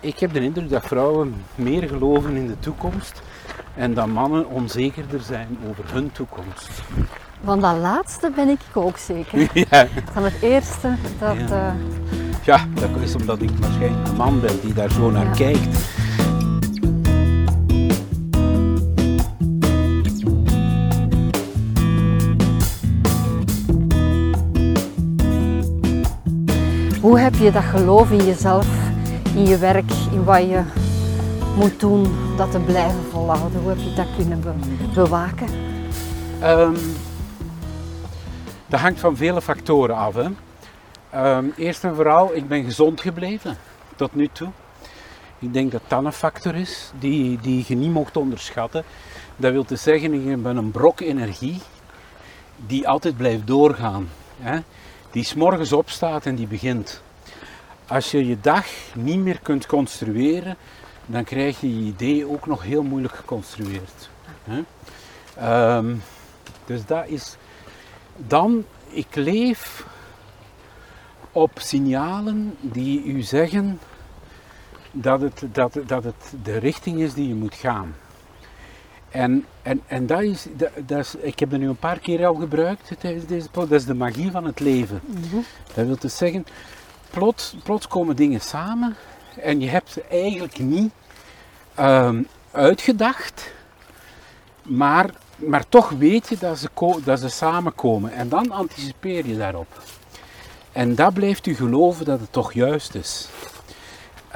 ik 0.00 0.18
heb 0.18 0.32
de 0.32 0.40
indruk 0.40 0.70
dat 0.70 0.86
vrouwen 0.86 1.34
meer 1.54 1.88
geloven 1.88 2.36
in 2.36 2.46
de 2.46 2.58
toekomst 2.58 3.22
en 3.74 3.94
dat 3.94 4.06
mannen 4.06 4.48
onzekerder 4.48 5.20
zijn 5.20 5.58
over 5.68 5.92
hun 5.92 6.12
toekomst. 6.12 6.82
Van 7.44 7.60
dat 7.60 7.76
laatste 7.76 8.30
ben 8.34 8.48
ik 8.48 8.60
ook 8.72 8.96
zeker. 8.96 9.50
ja. 9.70 9.86
Van 10.12 10.24
het 10.24 10.42
eerste, 10.42 10.96
dat... 11.18 11.36
Ja. 11.36 11.74
Uh... 11.74 11.74
ja, 12.42 12.66
dat 12.74 12.90
is 13.02 13.14
omdat 13.14 13.42
ik 13.42 13.50
waarschijnlijk 13.60 14.08
een 14.08 14.16
man 14.16 14.40
ben 14.40 14.60
die 14.60 14.72
daar 14.72 14.90
zo 14.90 15.10
naar 15.10 15.24
ja. 15.24 15.32
kijkt. 15.32 16.01
Hoe 27.02 27.18
heb 27.18 27.34
je 27.34 27.50
dat 27.50 27.62
geloof 27.62 28.10
in 28.10 28.24
jezelf, 28.24 28.66
in 29.34 29.46
je 29.46 29.58
werk, 29.58 29.90
in 30.12 30.24
wat 30.24 30.42
je 30.42 30.62
moet 31.56 31.80
doen, 31.80 32.06
dat 32.36 32.50
te 32.50 32.58
blijven 32.58 33.02
volhouden? 33.10 33.60
Hoe 33.60 33.68
heb 33.68 33.78
je 33.78 33.94
dat 33.94 34.06
kunnen 34.16 34.42
bewaken? 34.94 35.48
Um, 36.42 36.76
dat 38.66 38.80
hangt 38.80 39.00
van 39.00 39.16
vele 39.16 39.42
factoren 39.42 39.96
af. 39.96 40.14
Hè. 40.14 41.36
Um, 41.36 41.52
eerst 41.56 41.84
en 41.84 41.94
vooral, 41.94 42.34
ik 42.34 42.48
ben 42.48 42.64
gezond 42.64 43.00
gebleven 43.00 43.56
tot 43.96 44.14
nu 44.14 44.28
toe. 44.32 44.50
Ik 45.38 45.52
denk 45.52 45.72
dat 45.72 45.82
dat 45.86 46.04
een 46.04 46.12
factor 46.12 46.54
is 46.54 46.90
die, 46.98 47.38
die 47.40 47.64
je 47.66 47.74
niet 47.74 47.92
mocht 47.92 48.16
onderschatten. 48.16 48.84
Dat 49.36 49.52
wil 49.52 49.64
te 49.64 49.76
zeggen, 49.76 50.12
ik 50.12 50.42
ben 50.42 50.56
een 50.56 50.70
brok 50.70 51.00
energie 51.00 51.60
die 52.66 52.88
altijd 52.88 53.16
blijft 53.16 53.46
doorgaan. 53.46 54.08
Hè 54.40 54.60
die 55.12 55.24
s'morgens 55.24 55.72
opstaat 55.72 56.26
en 56.26 56.34
die 56.34 56.46
begint. 56.46 57.02
Als 57.86 58.10
je 58.10 58.26
je 58.26 58.40
dag 58.40 58.66
niet 58.94 59.18
meer 59.18 59.38
kunt 59.42 59.66
construeren, 59.66 60.56
dan 61.06 61.24
krijg 61.24 61.60
je 61.60 61.78
je 61.78 61.84
idee 61.84 62.28
ook 62.30 62.46
nog 62.46 62.62
heel 62.62 62.82
moeilijk 62.82 63.14
geconstrueerd. 63.14 64.10
Um, 65.42 66.02
dus 66.64 66.86
dat 66.86 67.06
is. 67.06 67.36
Dan, 68.16 68.64
ik 68.88 69.14
leef 69.14 69.86
op 71.32 71.50
signalen 71.54 72.56
die 72.60 73.04
u 73.04 73.22
zeggen 73.22 73.80
dat 74.90 75.20
het, 75.20 75.44
dat, 75.52 75.78
dat 75.86 76.04
het 76.04 76.34
de 76.42 76.56
richting 76.56 77.00
is 77.00 77.14
die 77.14 77.28
je 77.28 77.34
moet 77.34 77.54
gaan. 77.54 77.94
En, 79.12 79.46
en, 79.62 79.80
en 79.86 80.06
dat 80.06 80.22
is, 80.22 80.46
dat, 80.56 80.70
dat 80.86 80.98
is, 80.98 81.14
ik 81.14 81.38
heb 81.38 81.50
het 81.50 81.60
nu 81.60 81.68
een 81.68 81.76
paar 81.76 81.98
keer 81.98 82.26
al 82.26 82.34
gebruikt 82.34 82.90
tijdens 82.98 83.26
deze 83.26 83.48
podcast, 83.48 83.70
dat 83.70 83.80
is 83.80 83.86
de 83.86 83.94
magie 83.94 84.30
van 84.30 84.44
het 84.44 84.60
leven. 84.60 85.00
Mhm. 85.06 85.36
Dat 85.74 85.86
wil 85.86 85.96
dus 86.00 86.16
zeggen, 86.16 86.46
plots, 87.10 87.56
plots 87.62 87.88
komen 87.88 88.16
dingen 88.16 88.40
samen 88.40 88.96
en 89.40 89.60
je 89.60 89.68
hebt 89.68 89.90
ze 89.90 90.02
eigenlijk 90.10 90.58
niet 90.58 90.92
um, 91.80 92.26
uitgedacht, 92.50 93.52
maar, 94.62 95.10
maar 95.36 95.68
toch 95.68 95.90
weet 95.90 96.28
je 96.28 96.36
dat 96.38 96.58
ze, 96.58 97.00
dat 97.04 97.20
ze 97.20 97.28
samenkomen 97.28 98.12
en 98.12 98.28
dan 98.28 98.50
anticipeer 98.50 99.26
je 99.26 99.36
daarop. 99.36 99.82
En 100.72 100.94
dat 100.94 101.14
blijft 101.14 101.46
u 101.46 101.54
geloven 101.54 102.04
dat 102.04 102.20
het 102.20 102.32
toch 102.32 102.52
juist 102.52 102.94
is. 102.94 103.28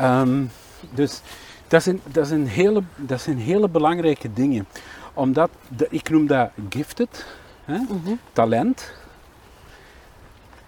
Um, 0.00 0.50
dus 0.90 1.20
dat 1.68 1.82
zijn, 1.82 2.00
dat 2.04 2.26
zijn, 2.26 2.46
hele, 2.46 2.82
dat 2.96 3.20
zijn 3.20 3.38
hele 3.38 3.68
belangrijke 3.68 4.32
dingen. 4.32 4.66
Omdat, 5.14 5.50
de, 5.76 5.86
ik 5.90 6.10
noem 6.10 6.26
dat 6.26 6.50
gifted, 6.68 7.26
hè, 7.64 7.78
mhm. 7.78 8.14
talent, 8.32 8.92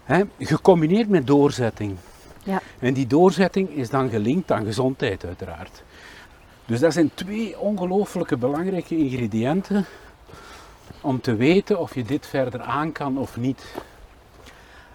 hè, 0.04 0.22
gecombineerd 0.38 1.08
met 1.08 1.26
doorzetting. 1.26 1.96
Ja. 2.42 2.60
En 2.78 2.94
die 2.94 3.06
doorzetting 3.06 3.70
is 3.70 3.90
dan 3.90 4.10
gelinkt 4.10 4.52
aan 4.52 4.64
gezondheid 4.64 5.24
uiteraard. 5.24 5.82
Dus 6.66 6.80
dat 6.80 6.92
zijn 6.92 7.10
twee 7.14 7.58
ongelooflijke 7.58 8.36
belangrijke 8.36 8.96
ingrediënten 8.96 9.84
om 11.00 11.20
te 11.20 11.34
weten 11.36 11.78
of 11.78 11.94
je 11.94 12.02
dit 12.02 12.26
verder 12.26 12.60
aan 12.60 12.92
kan 12.92 13.18
of 13.18 13.36
niet. 13.36 13.64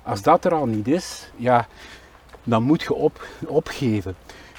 Als 0.04 0.22
dat 0.22 0.46
er 0.46 0.54
al 0.54 0.66
niet 0.66 0.88
is, 0.88 1.32
ja, 1.36 1.68
dan 2.44 2.64
moet 2.64 2.82
je 2.82 2.94
op, 2.94 3.28
opgeven. 3.46 4.16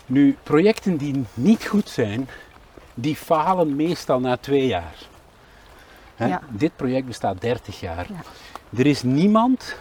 Nu, 0.07 0.37
projecten 0.43 0.97
die 0.97 1.25
niet 1.35 1.65
goed 1.65 1.89
zijn, 1.89 2.29
die 2.95 3.17
falen 3.17 3.77
meestal 3.77 4.21
na 4.21 4.37
twee 4.37 4.67
jaar. 4.67 4.95
Hè? 6.15 6.37
Dit 6.49 6.77
project 6.77 7.07
bestaat 7.07 7.41
30 7.41 7.81
jaar. 7.81 8.07
Ja. 8.09 8.23
Er 8.79 8.87
is 8.87 9.03
niemand 9.03 9.77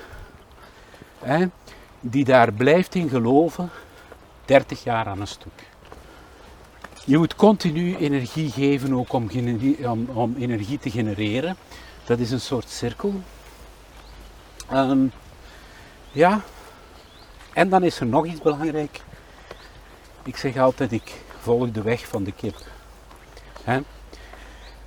hè, 1.20 1.46
die 2.00 2.25
daar 2.25 2.51
blijft 2.51 2.96
in 2.96 3.10
geloven 3.10 3.70
30 4.46 4.84
jaar 4.84 5.06
aan 5.06 5.22
een 5.22 5.27
stuk. 5.27 5.72
Je 7.06 7.18
moet 7.18 7.36
continu 7.36 7.96
energie 7.96 8.51
geven 8.51 8.94
ook 8.94 9.13
om, 9.13 9.30
om, 9.84 10.08
om 10.13 10.36
energie 10.38 10.80
te 10.80 10.89
genereren. 10.89 11.56
Dat 12.06 12.20
is 12.20 12.32
een 12.32 12.42
soort 12.42 12.70
cirkel. 12.70 13.13
Ehm, 14.70 15.06
ja, 16.12 16.42
en 17.53 17.70
dan 17.70 17.84
is 17.84 18.00
er 18.00 18.06
nog 18.06 18.25
iets 18.25 18.42
belangrijk. 18.42 19.01
Ik 20.24 20.38
zeg 20.38 20.58
altijd, 20.58 20.92
ik 20.92 21.22
volg 21.39 21.72
de 21.72 21.82
weg 21.82 22.08
van 22.08 22.24
de 22.24 22.32
kip. 22.32 22.56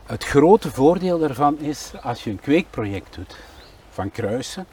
Het 0.07 0.25
grote 0.25 0.71
voordeel 0.71 1.19
daarvan 1.19 1.59
is, 1.59 1.93
als 2.03 2.25
je 2.25 2.31
een 2.31 2.41
kweekproject 2.41 3.15
doet 3.15 3.37
van 3.91 4.11
kruisen, 4.11 4.67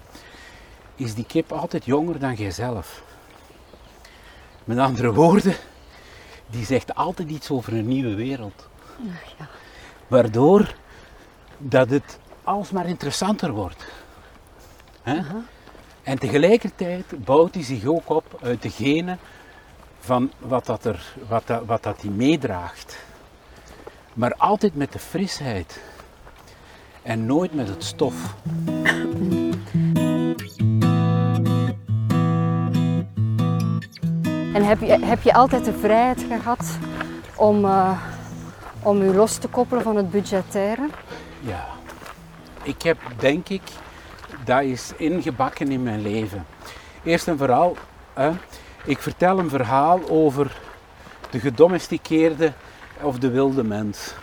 is 0.95 1.13
die 1.13 1.25
kip 1.25 1.51
altijd 1.51 1.85
jonger 1.85 2.19
dan 2.19 2.33
jijzelf. 2.33 3.03
Met 4.63 4.77
andere 4.77 5.13
woorden, 5.13 5.55
die 6.47 6.65
zegt 6.65 6.95
altijd 6.95 7.29
iets 7.29 7.49
over 7.49 7.73
een 7.73 7.87
nieuwe 7.87 8.15
wereld. 8.15 8.67
Ja. 9.37 9.47
Waardoor 10.07 10.75
dat 11.57 11.89
het 11.89 12.19
alsmaar 12.43 12.85
interessanter 12.85 13.51
wordt. 13.51 13.85
En 16.03 16.19
tegelijkertijd 16.19 17.05
bouwt 17.25 17.53
hij 17.53 17.63
zich 17.63 17.85
ook 17.85 18.09
op 18.09 18.39
uit 18.41 18.61
de 18.61 18.69
genen 18.69 19.19
van 20.03 20.31
wat 20.39 20.65
dat, 20.65 20.85
er, 20.85 21.13
wat 21.27 21.47
dat, 21.47 21.65
wat 21.65 21.83
dat 21.83 22.01
hij 22.01 22.09
meedraagt. 22.09 22.97
Maar 24.13 24.33
altijd 24.37 24.75
met 24.75 24.91
de 24.91 24.99
frisheid. 24.99 25.81
En 27.01 27.25
nooit 27.25 27.53
met 27.53 27.67
het 27.67 27.83
stof. 27.83 28.35
En 34.53 34.63
heb 34.63 34.79
je, 34.79 35.05
heb 35.05 35.21
je 35.21 35.33
altijd 35.33 35.65
de 35.65 35.73
vrijheid 35.73 36.25
gehad 36.29 36.77
om, 37.35 37.65
uh, 37.65 38.01
om 38.81 39.03
je 39.03 39.13
los 39.13 39.37
te 39.37 39.47
koppelen 39.47 39.83
van 39.83 39.95
het 39.95 40.11
budgettaire? 40.11 40.89
Ja. 41.39 41.65
Ik 42.63 42.81
heb, 42.81 42.97
denk 43.17 43.49
ik, 43.49 43.61
dat 44.45 44.61
is 44.61 44.93
ingebakken 44.97 45.71
in 45.71 45.83
mijn 45.83 46.01
leven. 46.01 46.45
Eerst 47.03 47.27
en 47.27 47.37
vooral, 47.37 47.77
hè, 48.13 48.31
ik 48.83 48.99
vertel 48.99 49.39
een 49.39 49.49
verhaal 49.49 50.09
over 50.09 50.59
de 51.29 51.39
gedomesticeerde 51.39 52.53
of 53.01 53.19
de 53.19 53.29
wilde 53.29 53.63
mens. 53.63 54.13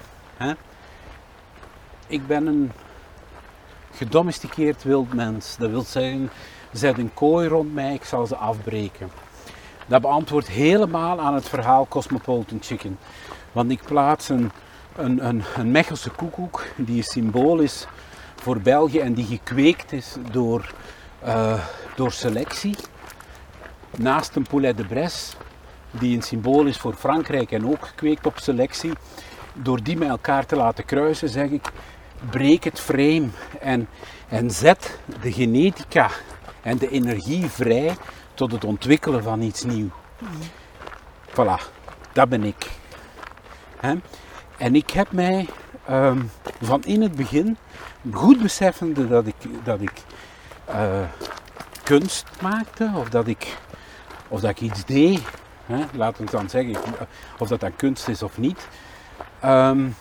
Ik 2.06 2.26
ben 2.26 2.46
een 2.46 2.72
gedomesticeerd 3.94 4.82
wild 4.82 5.12
mens. 5.12 5.56
Dat 5.56 5.70
wil 5.70 5.82
zeggen, 5.82 6.30
zet 6.72 6.98
een 6.98 7.14
kooi 7.14 7.48
rond 7.48 7.74
mij, 7.74 7.94
ik 7.94 8.04
zal 8.04 8.26
ze 8.26 8.36
afbreken. 8.36 9.10
Dat 9.86 10.00
beantwoordt 10.00 10.48
helemaal 10.48 11.20
aan 11.20 11.34
het 11.34 11.48
verhaal 11.48 11.86
Cosmopolitan 11.88 12.58
Chicken. 12.60 12.98
Want 13.52 13.70
ik 13.70 13.82
plaats 13.84 14.28
een, 14.28 14.50
een, 14.96 15.24
een, 15.56 15.70
Mechelse 15.70 16.10
koekoek, 16.10 16.64
die 16.76 16.96
een 16.96 17.02
symbool 17.04 17.58
is 17.58 17.86
voor 18.40 18.60
België 18.60 18.98
en 18.98 19.14
die 19.14 19.24
gekweekt 19.24 19.92
is 19.92 20.14
door, 20.30 20.74
uh, 21.24 21.60
door 21.96 22.12
selectie. 22.12 22.76
Naast 23.96 24.36
een 24.36 24.46
poulet 24.46 24.76
de 24.76 24.84
Bresse, 24.84 25.36
die 25.90 26.16
een 26.16 26.22
symbool 26.22 26.66
is 26.66 26.78
voor 26.78 26.94
Frankrijk 26.94 27.52
en 27.52 27.68
ook 27.68 27.86
gekweekt 27.86 28.26
op 28.26 28.38
selectie. 28.38 28.92
Door 29.52 29.82
die 29.82 29.96
met 29.96 30.08
elkaar 30.08 30.46
te 30.46 30.56
laten 30.56 30.84
kruisen, 30.84 31.28
zeg 31.28 31.48
ik, 31.48 31.70
breek 32.30 32.64
het 32.64 32.80
frame 32.80 33.28
en, 33.60 33.88
en 34.28 34.50
zet 34.50 34.98
de 35.20 35.32
genetica 35.32 36.10
en 36.62 36.78
de 36.78 36.90
energie 36.90 37.46
vrij 37.46 37.96
tot 38.34 38.52
het 38.52 38.64
ontwikkelen 38.64 39.22
van 39.22 39.42
iets 39.42 39.64
nieuws. 39.64 39.92
Voilà, 41.30 41.72
dat 42.12 42.28
ben 42.28 42.44
ik. 42.44 42.70
En 44.56 44.74
ik 44.74 44.90
heb 44.90 45.12
mij 45.12 45.48
um, 45.90 46.30
van 46.60 46.82
in 46.84 47.02
het 47.02 47.16
begin, 47.16 47.56
goed 48.12 48.42
beseffende 48.42 49.08
dat 49.08 49.26
ik, 49.26 49.34
dat 49.64 49.80
ik 49.80 50.02
uh, 50.68 51.00
kunst 51.82 52.26
maakte, 52.40 52.90
of 52.94 53.08
dat 53.08 53.26
ik, 53.26 53.56
of 54.30 54.40
dat 54.40 54.50
ik 54.50 54.60
iets 54.60 54.84
deed, 54.84 55.20
hè, 55.66 55.84
laten 55.92 56.24
we 56.24 56.30
dan 56.30 56.48
zeggen, 56.48 56.76
of 57.38 57.48
dat 57.48 57.60
dan 57.60 57.76
kunst 57.76 58.08
is 58.08 58.22
of 58.22 58.38
niet, 58.38 58.68
um, 59.44 59.96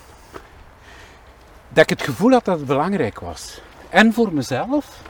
dat 1.69 1.83
ik 1.83 1.89
het 1.89 2.07
gevoel 2.07 2.31
had 2.31 2.45
dat 2.45 2.57
het 2.57 2.67
belangrijk 2.67 3.19
was. 3.19 3.61
En 3.89 4.13
voor 4.13 4.33
mezelf, 4.33 5.01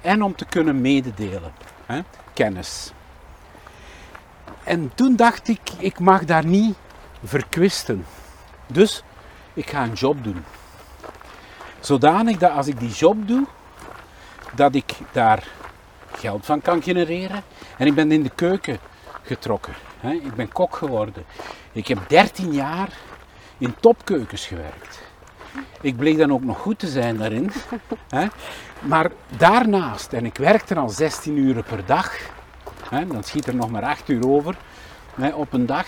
en 0.00 0.22
om 0.22 0.36
te 0.36 0.44
kunnen 0.44 0.80
mededelen. 0.80 1.52
Hè, 1.86 2.00
kennis. 2.32 2.92
En 4.64 4.92
toen 4.94 5.16
dacht 5.16 5.48
ik, 5.48 5.60
ik 5.78 5.98
mag 5.98 6.24
daar 6.24 6.46
niet 6.46 6.76
verkwisten. 7.24 8.06
Dus 8.66 9.02
ik 9.52 9.70
ga 9.70 9.82
een 9.82 9.92
job 9.92 10.24
doen. 10.24 10.44
Zodanig 11.80 12.36
dat 12.36 12.50
als 12.50 12.66
ik 12.66 12.80
die 12.80 12.90
job 12.90 13.28
doe, 13.28 13.46
dat 14.54 14.74
ik 14.74 14.94
daar 15.12 15.48
geld 16.16 16.46
van 16.46 16.60
kan 16.60 16.82
genereren. 16.82 17.42
En 17.78 17.86
ik 17.86 17.94
ben 17.94 18.12
in 18.12 18.22
de 18.22 18.30
keuken 18.34 18.78
getrokken. 19.22 19.74
Ik 20.02 20.34
ben 20.34 20.52
kok 20.52 20.76
geworden. 20.76 21.24
Ik 21.72 21.88
heb 21.88 21.98
13 22.08 22.52
jaar 22.52 22.88
in 23.58 23.74
topkeukens 23.80 24.46
gewerkt. 24.46 25.02
Ik 25.80 25.96
bleek 25.96 26.18
dan 26.18 26.32
ook 26.32 26.44
nog 26.44 26.58
goed 26.58 26.78
te 26.78 26.88
zijn 26.88 27.16
daarin. 27.16 27.50
Maar 28.80 29.10
daarnaast, 29.36 30.12
en 30.12 30.24
ik 30.24 30.36
werkte 30.36 30.74
al 30.74 30.88
16 30.88 31.36
uur 31.36 31.62
per 31.62 31.86
dag, 31.86 32.16
dan 32.90 33.24
schiet 33.24 33.46
er 33.46 33.54
nog 33.54 33.70
maar 33.70 33.82
8 33.82 34.08
uur 34.08 34.28
over 34.28 34.56
op 35.34 35.52
een 35.52 35.66
dag. 35.66 35.86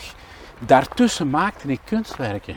Daartussen 0.58 1.30
maakte 1.30 1.68
ik 1.68 1.80
kunstwerken. 1.84 2.56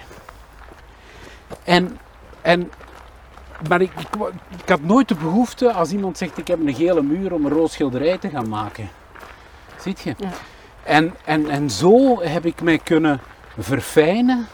En, 1.63 1.99
en, 2.41 2.71
maar 3.67 3.81
ik, 3.81 3.91
ik, 4.49 4.69
had 4.69 4.81
nooit 4.81 5.07
de 5.07 5.15
behoefte, 5.15 5.73
als 5.73 5.91
iemand 5.91 6.17
zegt 6.17 6.37
ik 6.37 6.47
heb 6.47 6.59
een 6.59 6.73
gele 6.73 7.01
muur, 7.01 7.33
om 7.33 7.45
een 7.45 7.51
rood 7.51 7.71
schilderij 7.71 8.17
te 8.17 8.29
gaan 8.29 8.49
maken. 8.49 8.89
Ziet 9.79 9.99
je? 9.99 10.13
Ja. 10.17 10.29
En, 10.83 11.15
en, 11.25 11.49
en 11.49 11.69
zo 11.69 12.21
heb 12.21 12.45
ik 12.45 12.61
mij 12.61 12.77
kunnen 12.77 13.19
verfijnen 13.57 14.47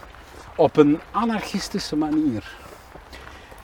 op 0.56 0.76
een 0.76 1.00
anarchistische 1.10 1.96
manier. 1.96 2.44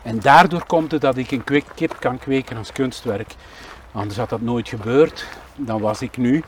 En 0.02 0.20
daardoor 0.20 0.66
komt 0.66 0.92
het 0.92 1.00
dat 1.00 1.16
ik 1.16 1.30
een 1.30 1.44
kip 1.74 1.96
kan 1.98 2.18
kweken 2.18 2.56
als 2.56 2.72
kunstwerk. 2.72 3.34
Anders 3.92 4.18
had 4.18 4.28
dat 4.28 4.40
nooit 4.40 4.68
gebeurd. 4.68 5.26
Dan 5.56 5.80
was 5.80 6.02
ik 6.02 6.16
nu 6.16 6.42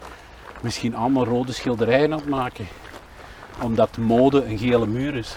misschien 0.61 0.96
allemaal 0.96 1.24
rode 1.24 1.52
schilderijen 1.52 2.12
aan 2.12 2.18
het 2.18 2.28
maken. 2.28 2.66
Omdat 3.62 3.94
de 3.94 4.00
mode 4.00 4.44
een 4.44 4.59
gele 4.59 4.87
muur 4.87 5.14
is. 5.14 5.37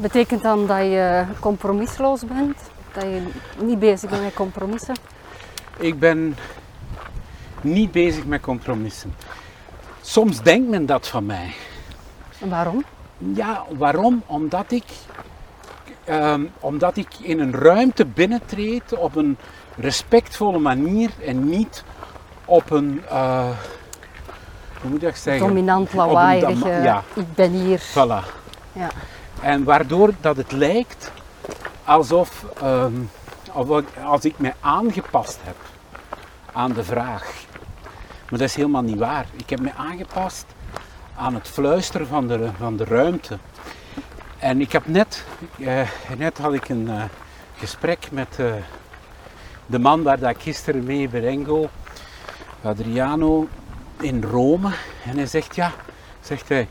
Betekent 0.00 0.42
dan 0.42 0.66
dat 0.66 0.78
je 0.78 1.24
compromisloos 1.40 2.24
bent? 2.24 2.56
Dat 2.92 3.02
je 3.02 3.22
niet 3.62 3.78
bezig 3.78 4.10
bent 4.10 4.22
met 4.22 4.34
compromissen? 4.34 4.94
Ik 5.78 5.98
ben 5.98 6.36
niet 7.60 7.92
bezig 7.92 8.26
met 8.26 8.40
compromissen. 8.40 9.14
Soms 10.00 10.42
denkt 10.42 10.68
men 10.68 10.86
dat 10.86 11.08
van 11.08 11.26
mij. 11.26 11.54
En 12.40 12.48
waarom? 12.48 12.84
Ja, 13.18 13.64
waarom? 13.78 14.22
Omdat 14.26 14.70
ik, 14.70 14.84
um, 16.08 16.50
omdat 16.60 16.96
ik 16.96 17.08
in 17.20 17.40
een 17.40 17.54
ruimte 17.54 18.06
binnentreed 18.06 18.96
op 18.96 19.16
een 19.16 19.36
respectvolle 19.76 20.58
manier 20.58 21.10
en 21.24 21.48
niet 21.48 21.84
op 22.44 22.70
een, 22.70 23.02
uh, 23.10 23.48
hoe 24.80 24.90
moet 24.90 25.02
ik 25.02 25.16
zeggen? 25.16 25.46
Dominant, 25.46 25.92
lawaaiige, 25.92 26.68
ja. 26.68 27.02
ik 27.14 27.34
ben 27.34 27.50
hier. 27.50 27.80
Voilà. 27.80 28.24
Ja. 28.72 28.88
En 29.40 29.64
waardoor 29.64 30.12
dat 30.20 30.36
het 30.36 30.52
lijkt 30.52 31.12
alsof, 31.84 32.44
um, 32.62 33.10
als 34.04 34.24
ik 34.24 34.38
mij 34.38 34.54
aangepast 34.60 35.38
heb 35.42 35.56
aan 36.52 36.72
de 36.72 36.84
vraag. 36.84 37.44
Maar 38.30 38.38
dat 38.38 38.48
is 38.48 38.54
helemaal 38.54 38.82
niet 38.82 38.98
waar. 38.98 39.26
Ik 39.36 39.50
heb 39.50 39.60
me 39.60 39.70
aangepast 39.76 40.46
aan 41.16 41.34
het 41.34 41.48
fluisteren 41.48 42.06
van 42.06 42.26
de, 42.26 42.50
van 42.58 42.76
de 42.76 42.84
ruimte. 42.84 43.38
En 44.38 44.60
ik 44.60 44.72
heb 44.72 44.86
net, 44.86 45.24
eh, 45.58 45.88
net 46.16 46.38
had 46.38 46.52
ik 46.52 46.68
een 46.68 46.88
eh, 46.88 47.02
gesprek 47.56 48.10
met 48.10 48.36
uh, 48.40 48.52
de 49.66 49.78
man 49.78 50.02
waar 50.02 50.18
dat 50.18 50.30
ik 50.30 50.40
gisteren 50.40 50.84
mee 50.84 51.08
Berengo, 51.08 51.68
Adriano, 52.62 53.48
in 54.00 54.22
Rome. 54.22 54.70
En 55.04 55.16
hij 55.16 55.26
zegt, 55.26 55.54
ja, 55.54 55.72
zegt 56.20 56.48
hij, 56.48 56.68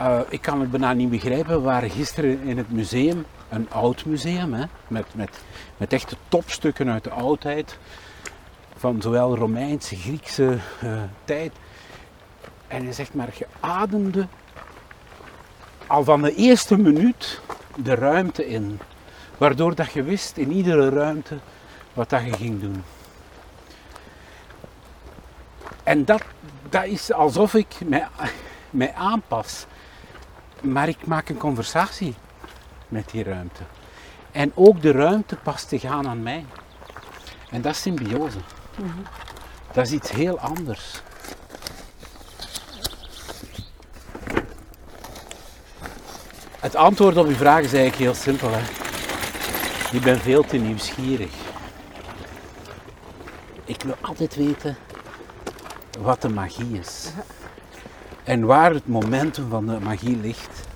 uh, 0.00 0.20
ik 0.28 0.42
kan 0.42 0.60
het 0.60 0.70
bijna 0.70 0.92
niet 0.92 1.10
begrijpen. 1.10 1.54
We 1.54 1.60
waren 1.60 1.90
gisteren 1.90 2.42
in 2.42 2.56
het 2.56 2.70
museum, 2.70 3.26
een 3.48 3.70
oud 3.70 4.04
museum, 4.04 4.54
hè, 4.54 4.64
met, 4.88 5.06
met, 5.14 5.30
met 5.76 5.92
echte 5.92 6.16
topstukken 6.28 6.90
uit 6.90 7.04
de 7.04 7.10
oudheid. 7.10 7.78
Van 8.76 9.02
zowel 9.02 9.36
Romeinse, 9.36 9.96
Griekse 9.96 10.58
uh, 10.84 11.02
tijd. 11.24 11.52
En 12.66 12.84
hij 12.84 12.92
zegt 12.92 13.14
maar, 13.14 13.28
je 13.38 13.46
ademde 13.60 14.26
al 15.86 16.04
van 16.04 16.22
de 16.22 16.34
eerste 16.34 16.78
minuut 16.78 17.40
de 17.76 17.94
ruimte 17.94 18.48
in. 18.48 18.80
Waardoor 19.38 19.74
dat 19.74 19.92
je 19.92 20.02
wist 20.02 20.36
in 20.36 20.52
iedere 20.52 20.88
ruimte 20.88 21.38
wat 21.92 22.10
dat 22.10 22.24
je 22.24 22.32
ging 22.32 22.60
doen. 22.60 22.84
En 25.82 26.04
dat, 26.04 26.22
dat 26.68 26.84
is 26.84 27.12
alsof 27.12 27.54
ik 27.54 27.74
mij, 27.84 28.06
mij 28.70 28.94
aanpas. 28.94 29.66
Maar 30.60 30.88
ik 30.88 31.06
maak 31.06 31.28
een 31.28 31.36
conversatie 31.38 32.14
met 32.88 33.10
die 33.10 33.22
ruimte. 33.22 33.62
En 34.32 34.52
ook 34.54 34.82
de 34.82 34.90
ruimte 34.90 35.36
past 35.36 35.68
te 35.68 35.78
gaan 35.78 36.08
aan 36.08 36.22
mij. 36.22 36.44
En 37.50 37.62
dat 37.62 37.72
is 37.72 37.82
symbiose. 37.82 38.38
Dat 39.72 39.86
is 39.86 39.92
iets 39.92 40.10
heel 40.10 40.38
anders. 40.38 41.02
Het 46.60 46.74
antwoord 46.74 47.16
op 47.16 47.26
uw 47.26 47.34
vraag 47.34 47.62
is 47.62 47.72
eigenlijk 47.72 47.96
heel 47.96 48.14
simpel. 48.14 48.50
Hè. 48.52 48.60
Ik 49.92 50.02
ben 50.02 50.20
veel 50.20 50.44
te 50.44 50.56
nieuwsgierig. 50.56 51.32
Ik 53.64 53.82
wil 53.82 53.96
altijd 54.00 54.36
weten 54.36 54.76
wat 55.98 56.22
de 56.22 56.28
magie 56.28 56.78
is. 56.78 57.10
En 58.28 58.44
waar 58.44 58.72
het 58.72 58.86
momentum 58.86 59.48
van 59.48 59.66
de 59.66 59.78
magie 59.82 60.16
ligt. 60.16 60.66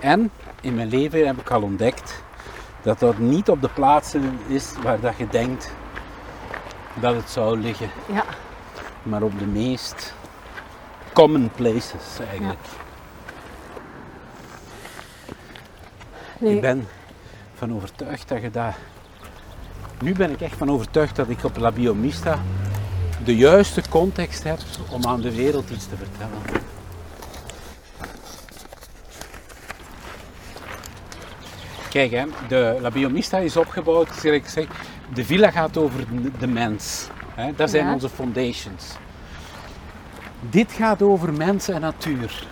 En 0.00 0.30
in 0.60 0.74
mijn 0.74 0.88
leven 0.88 1.26
heb 1.26 1.38
ik 1.38 1.50
al 1.50 1.62
ontdekt 1.62 2.22
dat 2.82 2.98
dat 2.98 3.18
niet 3.18 3.48
op 3.48 3.60
de 3.62 3.68
plaatsen 3.68 4.38
is 4.46 4.72
waar 4.82 5.00
dat 5.00 5.16
je 5.16 5.26
denkt 5.28 5.72
dat 7.00 7.14
het 7.14 7.30
zou 7.30 7.58
liggen, 7.58 7.90
Ja. 8.12 8.24
maar 9.02 9.22
op 9.22 9.38
de 9.38 9.46
meest 9.46 10.14
common 11.12 11.50
places 11.54 12.18
eigenlijk. 12.28 12.60
Ik 16.38 16.60
ben 16.60 16.88
van 17.54 17.74
overtuigd 17.74 18.28
dat 18.28 18.42
je 18.42 18.50
daar. 18.50 18.76
Nu 20.00 20.14
ben 20.14 20.30
ik 20.30 20.40
echt 20.40 20.56
van 20.56 20.70
overtuigd 20.70 21.16
dat 21.16 21.28
ik 21.28 21.44
op 21.44 21.56
La 21.56 21.72
Biomista 21.72 22.38
de 23.24 23.36
juiste 23.36 23.82
context 23.88 24.42
heb 24.42 24.58
om 24.90 25.06
aan 25.06 25.20
de 25.20 25.34
wereld 25.34 25.70
iets 25.70 25.86
te 25.86 25.96
vertellen. 25.96 26.60
Kijk, 31.90 32.10
hè, 32.10 32.24
de 32.48 32.78
La 32.80 32.90
Biomista 32.90 33.38
is 33.38 33.56
opgebouwd, 33.56 34.08
zoals 34.08 34.36
ik 34.36 34.46
zeg, 34.46 34.66
de 35.14 35.24
villa 35.24 35.50
gaat 35.50 35.76
over 35.76 36.04
de- 36.38 36.46
mens. 36.46 37.08
Hè, 37.34 37.52
dat 37.56 37.70
zijn 37.70 37.86
Ja. 37.86 37.92
onze 37.92 38.08
foundations. 38.08 38.84
Dit 40.50 40.72
gaat 40.72 41.02
over 41.02 41.32
mens 41.32 41.68
en 41.68 41.80
natuur. 41.80 42.46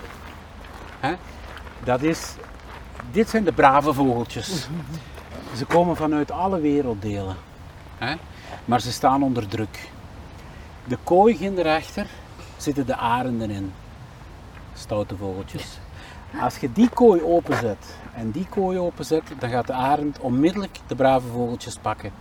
Hè? 1.01 1.15
Dat 1.85 2.03
is, 2.03 2.35
dit 3.13 3.29
zijn 3.29 3.45
de 3.45 3.53
brave 3.53 3.93
vogeltjes. 3.95 4.69
Ze 5.59 5.65
komen 5.65 5.97
vanuit 5.97 6.31
alle 6.31 6.61
werelddelen. 6.61 7.37
Hè? 7.99 8.15
Maar 8.65 8.81
ze 8.81 8.93
staan 8.93 9.23
onder 9.23 9.49
druk. 9.49 9.79
De 10.85 10.99
kooi 11.05 11.37
ging 11.37 11.59
erachter, 11.59 12.07
zitten 12.57 12.87
de 12.87 12.97
arenden 12.97 13.51
in. 13.51 13.73
Stoute 14.75 15.17
vogeltjes. 15.17 15.79
Als 16.41 16.57
je 16.57 16.73
die 16.73 16.89
kooi 16.89 17.23
openzet 17.23 17.97
en 18.15 18.31
die 18.31 18.47
kooi 18.49 18.79
openzet, 18.79 19.23
dan 19.39 19.51
gaat 19.51 19.67
de 19.67 19.73
arend 19.73 20.19
onmiddellijk 20.19 20.79
de 20.87 20.95
brave 20.95 21.27
vogeltjes 21.29 21.77
pakken. 21.77 22.13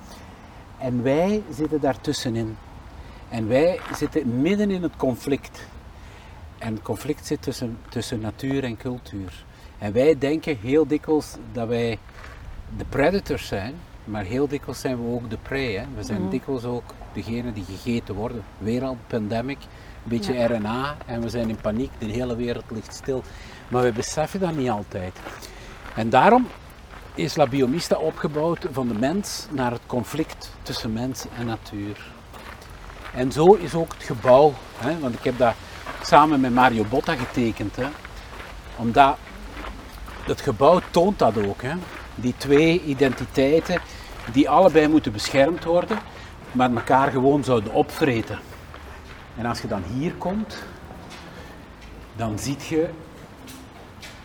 En 0.77 1.03
wij 1.03 1.43
zitten 1.51 1.79
daartussenin. 1.79 2.57
En 3.29 3.47
wij 3.47 3.79
zitten 3.95 4.41
midden 4.41 4.71
in 4.71 4.83
het 4.83 4.95
conflict. 4.97 5.67
En 6.57 6.73
het 6.73 6.83
conflict 6.83 7.25
zit 7.25 7.41
tussen, 7.41 7.77
tussen 7.89 8.19
natuur 8.19 8.63
en 8.63 8.77
cultuur. 8.77 9.45
En 9.77 9.93
wij 9.93 10.17
denken 10.17 10.57
heel 10.57 10.87
dikwijls 10.87 11.35
dat 11.51 11.67
wij 11.67 11.99
de 12.77 12.85
predators 12.85 13.47
zijn, 13.47 13.75
maar 14.03 14.23
heel 14.23 14.47
dikwijls 14.47 14.79
zijn 14.79 15.03
we 15.03 15.13
ook 15.15 15.29
de 15.29 15.37
prey. 15.37 15.73
Hè? 15.73 15.85
We 15.95 16.03
zijn 16.03 16.29
dikwijls 16.29 16.63
ook 16.63 16.93
degene 17.13 17.53
die 17.53 17.63
gegeten 17.63 18.15
worden. 18.15 18.43
Wereld, 18.57 18.97
pandemic, 19.07 19.57
een 20.03 20.09
beetje 20.09 20.45
RNA 20.45 20.97
en 21.05 21.21
we 21.21 21.29
zijn 21.29 21.49
in 21.49 21.61
paniek, 21.61 21.91
de 21.97 22.05
hele 22.05 22.35
wereld 22.35 22.65
ligt 22.67 22.93
stil. 22.93 23.23
Maar 23.67 23.83
we 23.83 23.91
beseffen 23.91 24.39
dat 24.39 24.55
niet 24.55 24.69
altijd. 24.69 25.19
En 25.95 26.09
daarom 26.09 26.47
is 27.15 27.35
La 27.35 27.47
Biomista 27.47 27.95
opgebouwd 27.95 28.67
van 28.71 28.87
de 28.87 28.93
mens 28.93 29.47
naar 29.51 29.71
het 29.71 29.81
conflict 29.85 30.51
tussen 30.61 30.93
mens 30.93 31.25
en 31.37 31.45
natuur. 31.45 32.11
En 33.13 33.31
zo 33.31 33.53
is 33.53 33.73
ook 33.73 33.93
het 33.93 34.03
gebouw, 34.03 34.53
hè, 34.77 34.99
want 34.99 35.13
ik 35.13 35.23
heb 35.23 35.37
dat 35.37 35.53
samen 36.03 36.39
met 36.39 36.53
Mario 36.53 36.85
Botta 36.89 37.15
getekend. 37.15 37.75
Hè, 37.75 37.87
omdat 38.75 39.17
het 40.25 40.41
gebouw 40.41 40.81
toont 40.91 41.19
dat 41.19 41.37
ook. 41.47 41.61
Hè, 41.61 41.73
die 42.15 42.33
twee 42.37 42.83
identiteiten 42.83 43.81
die 44.31 44.49
allebei 44.49 44.87
moeten 44.87 45.11
beschermd 45.11 45.63
worden, 45.63 45.99
maar 46.51 46.71
elkaar 46.71 47.11
gewoon 47.11 47.43
zouden 47.43 47.73
opvreten. 47.73 48.39
En 49.37 49.45
als 49.45 49.61
je 49.61 49.67
dan 49.67 49.83
hier 49.83 50.13
komt, 50.13 50.63
dan 52.15 52.39
zie 52.39 52.57
je 52.69 52.89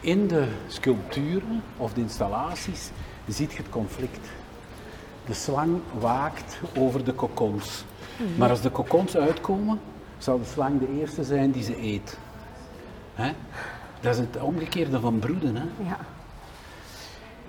in 0.01 0.27
de 0.27 0.49
sculpturen 0.67 1.63
of 1.77 1.93
de 1.93 2.01
installaties 2.01 2.91
ziet 3.29 3.53
je 3.53 3.59
het 3.59 3.69
conflict. 3.69 4.29
De 5.27 5.35
slang 5.35 5.81
waakt 5.99 6.61
over 6.79 7.05
de 7.05 7.13
kokons. 7.13 7.85
Maar 8.37 8.51
als 8.51 8.61
de 8.61 8.71
kokons 8.71 9.17
uitkomen, 9.17 9.81
zal 10.19 10.39
de 10.39 10.45
slang 10.45 10.81
de 10.81 10.99
eerste 11.01 11.25
zijn 11.25 11.51
die 11.51 11.63
ze 11.63 11.83
eet. 11.83 12.19
Hè? 13.15 13.33
Dat 14.01 14.15
is 14.15 14.21
het 14.21 14.43
omgekeerde 14.43 15.01
van 15.01 15.19
broeden. 15.19 15.57
Hè? 15.57 15.65
ja. 15.89 15.99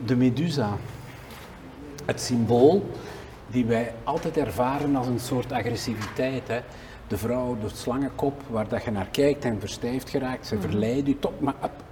De 0.05 0.15
medusa, 0.15 0.69
het 2.05 2.21
symbool 2.21 2.91
die 3.55 3.65
wij 3.65 3.93
altijd 4.03 4.37
ervaren 4.37 4.95
als 4.95 5.07
een 5.07 5.19
soort 5.19 5.51
agressiviteit. 5.51 6.47
Hè? 6.47 6.59
De 7.07 7.17
vrouw, 7.17 7.57
de 7.57 7.69
slangenkop, 7.69 8.41
waar 8.49 8.67
dat 8.67 8.83
je 8.83 8.91
naar 8.91 9.07
kijkt 9.07 9.45
en 9.45 9.59
verstijfd 9.59 10.09
geraakt, 10.09 10.47
ze 10.47 10.61
verleidt 10.61 11.07
u 11.07 11.19
tot 11.19 11.39
maar 11.39 11.55
op. 11.61 11.83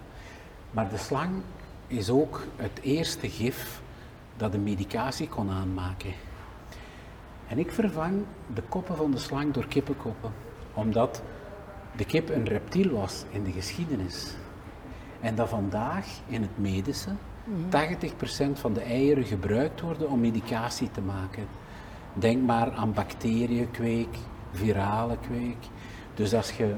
Maar 0.72 0.90
de 0.90 0.98
slang 0.98 1.32
is 1.88 2.10
ook 2.10 2.46
het 2.56 2.80
eerste 2.82 3.30
gif 3.30 3.82
dat 4.38 4.52
de 4.52 4.58
medicatie 4.58 5.28
kon 5.28 5.50
aanmaken. 5.50 6.14
En 7.48 7.60
ik 7.60 7.72
vervang 7.72 8.24
de 8.54 8.62
koppen 8.62 8.96
van 8.96 9.12
de 9.12 9.20
slang 9.20 9.54
door 9.54 9.68
kippenkoppen, 9.68 10.32
omdat 10.74 11.22
de 11.96 12.06
kip 12.06 12.30
een 12.30 12.48
reptiel 12.48 12.90
was 12.92 13.24
in 13.30 13.44
de 13.44 13.52
geschiedenis. 13.52 14.34
En 15.20 15.36
dat 15.36 15.50
vandaag 15.50 16.08
in 16.28 16.42
het 16.42 16.58
medische 16.58 17.12
80% 17.50 17.50
van 18.54 18.74
de 18.74 18.82
eieren 18.82 19.24
gebruikt 19.24 19.82
worden 19.82 20.10
om 20.10 20.20
medicatie 20.20 20.92
te 20.92 21.02
maken. 21.02 21.48
Denk 22.14 22.42
maar 22.42 22.72
aan 22.72 22.94
bacteriënkweek, 22.94 24.18
virale 24.52 25.18
kweek. 25.28 25.58
Dus 26.14 26.34
als 26.34 26.52
je 26.52 26.76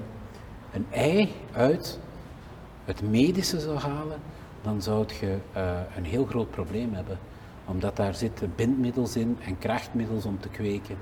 een 0.73 0.85
ei 0.89 1.31
uit 1.51 1.99
het 2.85 3.01
medische 3.01 3.59
zou 3.59 3.77
halen, 3.77 4.19
dan 4.61 4.81
zou 4.81 5.05
je 5.19 5.37
eh, 5.53 5.79
een 5.97 6.05
heel 6.05 6.25
groot 6.25 6.51
probleem 6.51 6.93
hebben. 6.93 7.19
Omdat 7.65 7.95
daar 7.95 8.15
zitten 8.15 8.53
bindmiddels 8.55 9.15
in 9.15 9.37
en 9.45 9.57
krachtmiddels 9.57 10.25
om 10.25 10.39
te 10.39 10.49
kweken. 10.49 10.97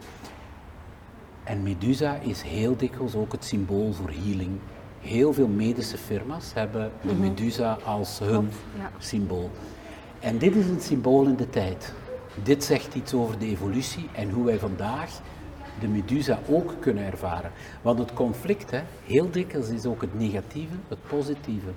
En 1.43 1.63
Medusa 1.63 2.15
is 2.15 2.41
heel 2.41 2.78
dikwijls 2.78 3.15
ook 3.15 3.32
het 3.32 3.45
symbool 3.45 3.93
voor 3.93 4.10
healing. 4.10 4.60
Heel 5.04 5.34
veel 5.34 5.48
medische 5.48 5.98
firma's 5.98 6.54
hebben 6.54 6.92
de 7.02 7.13
Medusa 7.13 7.78
als 7.86 8.20
hun 8.20 8.50
ja. 8.78 8.92
symbool. 9.00 9.52
En 10.20 10.38
dit 10.38 10.56
is 10.56 10.66
een 10.66 10.82
symbool 10.82 11.26
in 11.26 11.36
de 11.36 11.50
tijd. 11.50 11.94
Dit 12.44 12.63
zegt 12.63 12.96
iets 12.96 13.13
over 13.13 13.39
de 13.39 13.46
evolutie 13.46 14.10
en 14.12 14.30
hoe 14.30 14.46
wij 14.46 14.60
vandaag 14.60 15.22
de 15.80 15.88
Medusa 15.88 16.39
ook 16.50 16.76
kunnen 16.80 17.06
ervaren. 17.06 17.52
Want 17.82 18.00
het 18.00 18.13
conflict, 18.13 18.72
hè, 18.72 18.82
heel 19.06 19.32
dikwijls 19.32 19.70
is 19.70 19.86
ook 19.86 20.02
het 20.02 20.20
negatieve, 20.20 20.76
het 20.88 21.08
positieve. 21.08 21.70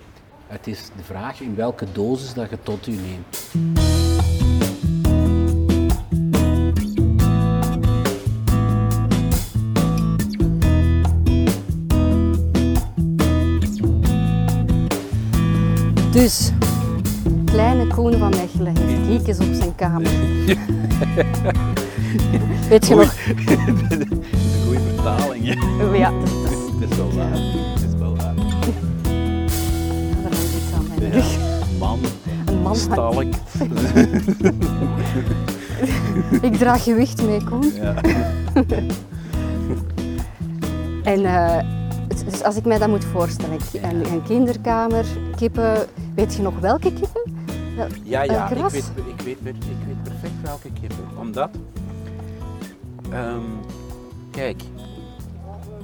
Het 0.47 0.67
is 0.67 0.91
de 0.97 1.03
vraag 1.03 1.41
in 1.41 1.55
welke 1.55 1.87
dosis 1.93 2.35
dat 2.35 2.51
je 2.51 2.59
tot 2.62 2.87
u 2.87 2.93
neemt. 2.93 3.96
Dus, 16.27 16.51
kleine 17.45 17.87
Koen 17.87 18.19
van 18.19 18.29
Mechelen 18.31 18.77
heeft 18.77 19.07
kiekjes 19.09 19.39
op 19.39 19.55
zijn 19.55 19.75
kamer. 19.75 20.11
Weet 22.69 22.87
je 22.87 22.95
nog? 22.95 23.15
Een 23.37 24.23
goede 24.65 24.81
vertaling, 24.95 25.45
hè? 25.45 25.85
Ja, 25.97 26.11
dat, 26.11 26.21
dat, 26.43 26.53
is- 26.81 26.91
is 26.91 26.97
wel 26.97 27.12
waar. 27.15 27.31
Het 27.33 27.83
is 27.93 27.99
wel 27.99 28.17
waar. 28.17 28.35
daar 30.23 30.33
is 30.33 30.55
iets 30.57 30.73
aan 30.75 30.87
mijn 30.99 31.12
rug. 31.12 31.37
Man, 31.79 31.99
Een 32.47 32.62
man 32.62 32.77
stalk. 32.77 33.23
Ik 36.43 36.55
draag 36.57 36.83
gewicht 36.83 37.23
mee, 37.23 37.45
Koen. 37.45 37.73
Ja. 37.75 37.95
En 41.05 41.25
eh, 41.25 41.57
het- 42.09 42.25
dus 42.31 42.43
als 42.43 42.57
ik 42.57 42.65
mij 42.65 42.79
dat 42.79 42.89
moet 42.89 43.05
voorstellen, 43.05 43.59
een 43.83 44.23
kinderkamer, 44.25 45.05
kippen, 45.37 45.77
weet 46.16 46.35
je 46.35 46.42
nog 46.42 46.59
welke 46.59 46.92
kippen? 46.92 47.35
Wel- 47.76 47.88
Ja, 48.02 48.22
ja, 48.22 48.50
ik 48.50 48.57
weet, 48.68 48.92
ik, 49.07 49.20
weet, 49.20 49.38
ik 49.57 49.87
weet 49.87 50.02
perfect 50.02 50.40
welke 50.42 50.72
kippen. 50.72 51.09
Omdat, 51.18 51.50
ehm, 53.11 53.42
kijk, 54.31 54.62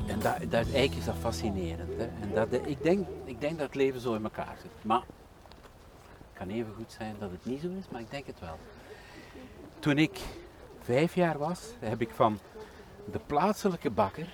en 0.07 0.19
dat, 0.19 0.37
dat, 0.41 0.53
eigenlijk 0.53 0.95
is 0.95 1.05
dat 1.05 1.15
fascinerend. 1.21 1.91
Hè? 1.97 2.05
En 2.05 2.31
dat, 2.35 2.47
ik, 2.67 2.83
denk, 2.83 3.07
ik 3.25 3.41
denk 3.41 3.59
dat 3.59 3.67
het 3.67 3.75
leven 3.77 4.01
zo 4.01 4.15
in 4.15 4.23
elkaar 4.25 4.57
zit. 4.63 4.71
Maar 4.83 5.01
Het 6.33 6.49
kan 6.49 6.49
even 6.57 6.73
goed 6.77 6.93
zijn 6.99 7.15
dat 7.19 7.31
het 7.31 7.45
niet 7.45 7.61
zo 7.61 7.69
is, 7.79 7.85
maar 7.91 8.01
ik 8.01 8.11
denk 8.11 8.27
het 8.27 8.41
wel. 8.41 8.59
Toen 9.79 9.99
ik 9.99 10.21
vijf 10.83 11.15
jaar 11.15 11.39
was, 11.39 11.61
heb 11.79 12.01
ik 12.01 12.11
van 12.15 12.39
de 13.13 13.21
plaatselijke 13.27 13.91
bakker 13.91 14.27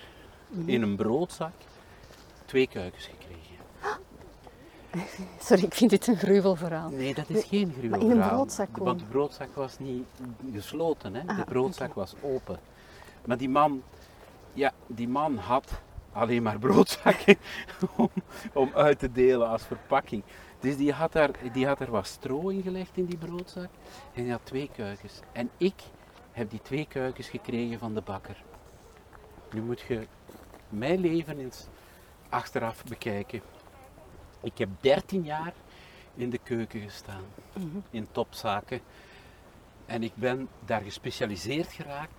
in 0.65 0.81
een 0.81 0.95
broodzak 0.95 1.51
twee 2.45 2.67
kuikens 2.67 3.05
gekregen. 3.05 3.38
Sorry, 5.39 5.63
ik 5.63 5.73
vind 5.73 5.89
dit 5.89 6.07
een 6.07 6.17
gruwelverhaal. 6.17 6.89
Nee, 6.89 7.13
dat 7.13 7.29
is 7.29 7.43
geen 7.43 7.73
gruwel. 7.77 7.89
Maar 7.89 8.09
in 8.09 8.21
een 8.21 8.27
broodzak 8.27 8.67
Want 8.67 8.77
gewoon? 8.77 8.97
de 8.97 9.03
broodzak 9.03 9.55
was 9.55 9.79
niet 9.79 10.05
gesloten, 10.53 11.13
hè? 11.15 11.21
Ah, 11.25 11.37
de 11.37 11.43
broodzak 11.43 11.93
was 11.93 12.13
open. 12.21 12.59
Maar 13.25 13.37
die 13.37 13.49
man, 13.49 13.83
ja, 14.53 14.73
die 14.87 15.07
man 15.07 15.37
had 15.37 15.81
alleen 16.11 16.43
maar 16.43 16.59
broodzakken 16.67 17.37
om, 17.95 18.09
om 18.53 18.71
uit 18.73 18.99
te 18.99 19.11
delen 19.11 19.47
als 19.47 19.63
verpakking. 19.63 20.23
Dus 20.59 20.77
die 20.77 20.91
had, 20.91 21.11
daar, 21.11 21.31
die 21.53 21.67
had 21.67 21.79
er 21.79 21.91
wat 21.91 22.07
stro 22.07 22.47
in 22.47 22.61
gelegd 22.61 22.97
in 22.97 23.05
die 23.05 23.17
broodzak 23.17 23.69
en 24.13 24.23
die 24.23 24.31
had 24.31 24.41
twee 24.43 24.69
kuikens. 24.75 25.19
En 25.31 25.49
ik 25.57 25.83
heb 26.31 26.49
die 26.49 26.61
twee 26.61 26.85
kuikens 26.85 27.29
gekregen 27.29 27.79
van 27.79 27.93
de 27.93 28.01
bakker. 28.01 28.43
Nu 29.51 29.61
moet 29.61 29.79
je 29.81 30.07
mijn 30.69 30.99
leven 30.99 31.39
eens 31.39 31.67
achteraf 32.29 32.83
bekijken. 32.83 33.41
Ik 34.41 34.57
heb 34.57 34.69
13 34.79 35.23
jaar 35.23 35.53
in 36.15 36.29
de 36.29 36.37
keuken 36.37 36.81
gestaan, 36.81 37.23
in 37.89 38.07
topzaken. 38.11 38.81
En 39.85 40.03
ik 40.03 40.15
ben 40.15 40.49
daar 40.65 40.81
gespecialiseerd 40.81 41.71
geraakt 41.71 42.13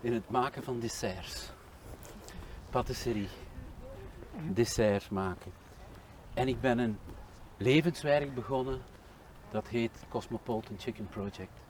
in 0.00 0.12
het 0.12 0.28
maken 0.28 0.62
van 0.62 0.80
desserts. 0.80 1.50
Patisserie. 2.70 3.28
Desserts 4.52 5.08
maken. 5.08 5.52
En 6.34 6.48
ik 6.48 6.60
ben 6.60 6.78
een 6.78 6.98
levenswerk 7.56 8.34
begonnen, 8.34 8.82
dat 9.50 9.68
heet 9.68 10.04
Cosmopolitan 10.08 10.78
Chicken 10.78 11.06
Project. 11.06 11.62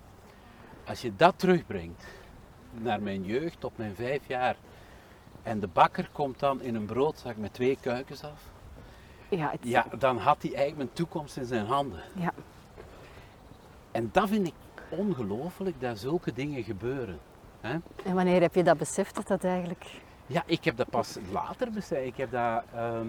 Als 0.84 1.00
je 1.00 1.16
dat 1.16 1.38
terugbrengt 1.38 2.04
naar 2.70 3.02
mijn 3.02 3.24
jeugd, 3.24 3.64
op 3.64 3.78
mijn 3.78 3.94
vijf 3.94 4.26
jaar, 4.26 4.56
en 5.42 5.60
de 5.60 5.66
bakker 5.66 6.08
komt 6.12 6.38
dan 6.38 6.62
in 6.62 6.74
een 6.74 6.86
broodzak 6.86 7.36
met 7.36 7.52
twee 7.52 7.78
kuikens 7.80 8.24
af, 8.24 8.52
Ja, 9.36 9.50
het, 9.50 9.60
ja, 9.62 9.86
dan 9.98 10.18
had 10.18 10.36
hij 10.42 10.50
eigenlijk 10.50 10.76
mijn 10.76 10.92
toekomst 10.92 11.36
in 11.36 11.44
zijn 11.46 11.66
handen. 11.66 12.00
ja. 12.14 12.32
En 13.92 14.08
dat 14.12 14.28
vind 14.28 14.46
ik 14.46 14.54
ongelooflijk 14.88 15.80
dat 15.80 15.98
zulke 15.98 16.32
dingen 16.32 16.62
gebeuren. 16.62 17.18
Hè? 17.60 17.76
En 18.04 18.14
wanneer 18.14 18.40
heb 18.40 18.54
je 18.54 18.62
dat 18.64 18.78
beseft 18.78 19.14
dat 19.14 19.26
dat 19.26 19.44
eigenlijk... 19.44 19.84
Ja, 20.26 20.42
ik 20.46 20.64
heb 20.64 20.76
dat 20.76 20.90
pas 20.90 21.16
later 21.32 21.70
beseft. 21.70 22.06
Ik 22.06 22.16
heb 22.16 22.30
dat, 22.30 22.62
ehm, 22.74 23.06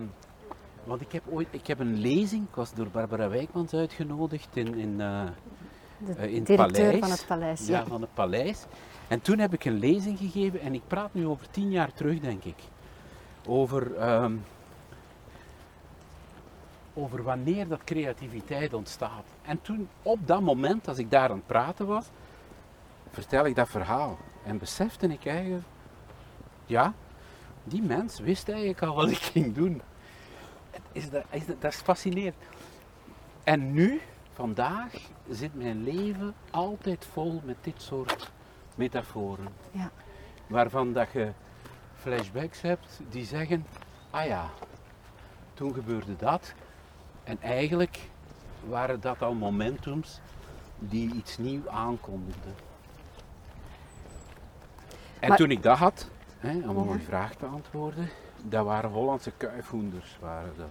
want 0.83 1.01
ik 1.01 1.11
heb 1.11 1.23
ooit, 1.29 1.47
ik 1.51 1.67
heb 1.67 1.79
een 1.79 1.97
lezing, 1.97 2.43
ik 2.49 2.55
was 2.55 2.73
door 2.73 2.87
Barbara 2.87 3.29
Wijkmans 3.29 3.73
uitgenodigd 3.73 4.55
in, 4.55 4.75
in, 4.75 4.97
De 4.97 6.13
Eh, 6.17 6.29
in 6.29 6.35
het 6.37 6.45
directeur 6.47 6.83
paleis. 6.85 6.99
van 6.99 7.09
het 7.11 7.25
paleis, 7.27 7.67
ja, 7.67 7.79
ja. 7.79 7.85
van 7.85 8.01
het 8.01 8.13
paleis. 8.13 8.65
En 9.07 9.21
toen 9.21 9.39
heb 9.39 9.53
ik 9.53 9.65
een 9.65 9.79
lezing 9.79 10.17
gegeven 10.17 10.59
en 10.59 10.73
ik 10.73 10.81
praat 10.87 11.13
nu 11.13 11.27
over 11.27 11.49
tien 11.51 11.71
jaar 11.71 11.93
terug, 11.93 12.19
denk 12.19 12.43
ik. 12.43 12.57
Over, 13.47 13.95
ehm, 13.95 14.33
over 16.95 17.23
wanneer 17.23 17.67
dat 17.67 17.83
creativiteit 17.83 18.73
ontstaat. 18.73 19.25
En 19.41 19.61
toen, 19.61 19.89
op 20.01 20.27
dat 20.27 20.41
moment, 20.41 20.87
als 20.87 20.97
ik 20.97 21.11
daar 21.11 21.29
aan 21.29 21.35
het 21.35 21.47
praten 21.47 21.85
was, 21.85 22.05
vertel 23.09 23.45
ik 23.45 23.55
dat 23.55 23.69
verhaal. 23.69 24.17
En 24.43 24.57
besefte 24.57 25.07
ik 25.07 25.25
eigenlijk, 25.25 25.63
ja, 26.65 26.93
die 27.63 27.81
mens 27.81 28.19
wist 28.19 28.49
eigenlijk 28.49 28.81
al 28.81 28.95
wat 28.95 29.09
ik 29.09 29.17
ging 29.17 29.53
doen. 29.55 29.81
Is 30.91 31.09
dat, 31.09 31.23
is 31.29 31.45
dat, 31.45 31.61
dat 31.61 31.73
is 31.73 31.79
fascinerend. 31.79 32.35
En 33.43 33.73
nu, 33.73 34.01
vandaag, 34.33 34.93
zit 35.29 35.55
mijn 35.55 35.83
leven 35.83 36.33
altijd 36.51 37.05
vol 37.05 37.41
met 37.45 37.57
dit 37.61 37.81
soort 37.81 38.31
metaforen. 38.75 39.47
Ja. 39.71 39.91
Waarvan 40.47 40.93
dat 40.93 41.11
je 41.11 41.31
flashbacks 41.95 42.61
hebt 42.61 42.99
die 43.09 43.25
zeggen, 43.25 43.65
ah 44.09 44.25
ja, 44.25 44.49
toen 45.53 45.73
gebeurde 45.73 46.15
dat. 46.15 46.53
En 47.25 47.41
eigenlijk 47.41 47.99
waren 48.67 48.99
dat 49.01 49.21
al 49.21 49.33
momentums 49.33 50.19
die 50.79 51.13
iets 51.13 51.37
nieuws 51.37 51.67
aankondigden. 51.67 52.55
En 55.19 55.27
Maar- 55.29 55.37
toen 55.37 55.51
ik 55.51 55.63
dat 55.63 55.77
had, 55.77 56.09
hè, 56.37 56.69
om 56.69 56.87
Ja. 56.87 56.93
een 56.93 57.01
vraag 57.01 57.35
te 57.35 57.45
antwoorden, 57.45 58.09
dat 58.43 58.65
waren 58.65 58.89
Hollandse 58.91 59.31
kuifhoenders. 59.37 60.17
Waren 60.19 60.53
dat. 60.57 60.69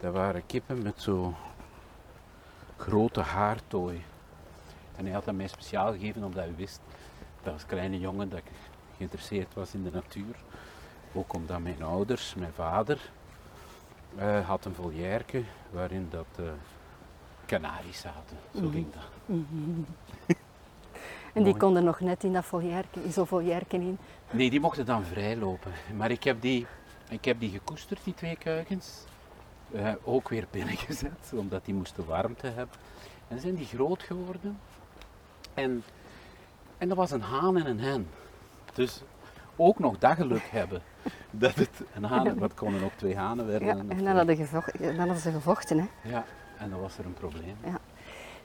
dat 0.00 0.12
waren 0.12 0.46
kippen 0.46 0.82
met 0.82 1.00
zo 1.02 1.34
grote 2.76 3.20
haartooi. 3.20 4.02
En 4.96 5.04
hij 5.04 5.14
had 5.14 5.24
dat 5.24 5.34
mij 5.34 5.46
speciaal 5.48 5.92
gegeven 5.92 6.24
omdat 6.24 6.44
hij 6.44 6.54
wist 6.56 6.80
dat 7.42 7.52
als 7.52 7.66
kleine 7.66 7.98
jongen 8.00 8.28
dat 8.28 8.38
ik 8.38 8.50
geïnteresseerd 8.96 9.54
was 9.54 9.74
in 9.74 9.82
de 9.84 9.90
natuur. 9.90 10.36
Ook 11.12 11.32
omdat 11.32 11.60
mijn 11.60 11.82
ouders, 11.82 12.34
mijn 12.34 12.52
vader, 12.52 13.10
eh, 14.16 14.46
had 14.48 14.64
een 14.64 14.74
volièrke 14.74 15.42
waarin 15.70 16.06
dat 16.10 16.26
eh 16.38 16.44
kanaries 17.46 18.00
zaten. 18.00 18.36
Zo 18.54 18.60
Mhm. 18.60 18.72
ging 18.72 18.86
dat. 18.92 19.36
En 21.32 21.42
die 21.42 21.56
konden 21.56 21.84
nog 21.84 22.00
net 22.00 22.24
in 22.24 22.32
dat 22.32 22.44
voljerken, 22.44 23.04
in 23.04 23.12
zo'n 23.12 23.26
voljerken 23.26 23.80
in. 23.80 23.98
Nee, 24.30 24.50
die 24.50 24.60
mochten 24.60 24.86
dan 24.86 25.04
vrijlopen. 25.04 25.72
Maar 25.96 26.10
ik 26.10 26.24
heb 26.24 26.40
die, 26.40 26.66
ik 27.08 27.24
heb 27.24 27.40
die 27.40 27.50
gekoesterd, 27.50 28.00
die 28.04 28.14
twee 28.14 28.36
kuikens. 28.36 29.04
Eh, 29.72 29.92
ook 30.04 30.28
weer 30.28 30.46
binnengezet, 30.50 31.32
omdat 31.34 31.64
die 31.64 31.74
moesten 31.74 32.06
warmte 32.06 32.46
hebben. 32.46 32.76
En 33.28 33.40
zijn 33.40 33.54
die 33.54 33.66
groot 33.66 34.02
geworden. 34.02 34.58
En, 35.54 35.84
en 36.78 36.88
dat 36.88 36.96
was 36.96 37.10
een 37.10 37.20
haan 37.22 37.56
en 37.56 37.66
een 37.66 37.80
hen. 37.80 38.08
Dus 38.74 39.02
ook 39.56 39.78
nog 39.78 39.98
dat 39.98 40.14
geluk 40.14 40.48
hebben. 40.50 40.82
Dat 41.30 41.54
het 41.54 41.82
een 41.94 42.04
haan, 42.04 42.38
wat 42.38 42.54
konden 42.54 42.84
ook 42.84 42.92
twee 42.96 43.16
hanen 43.16 43.46
werden. 43.46 43.68
Ja, 43.68 43.76
en 43.88 44.04
dan 44.04 44.16
hadden, 44.16 44.36
gevocht, 44.36 44.82
dan 44.82 44.96
hadden 44.96 45.16
ze 45.16 45.30
gevochten. 45.32 45.78
Hè. 45.78 46.10
ja, 46.10 46.24
en 46.58 46.70
dan 46.70 46.80
was 46.80 46.98
er 46.98 47.04
een 47.04 47.14
probleem. 47.14 47.56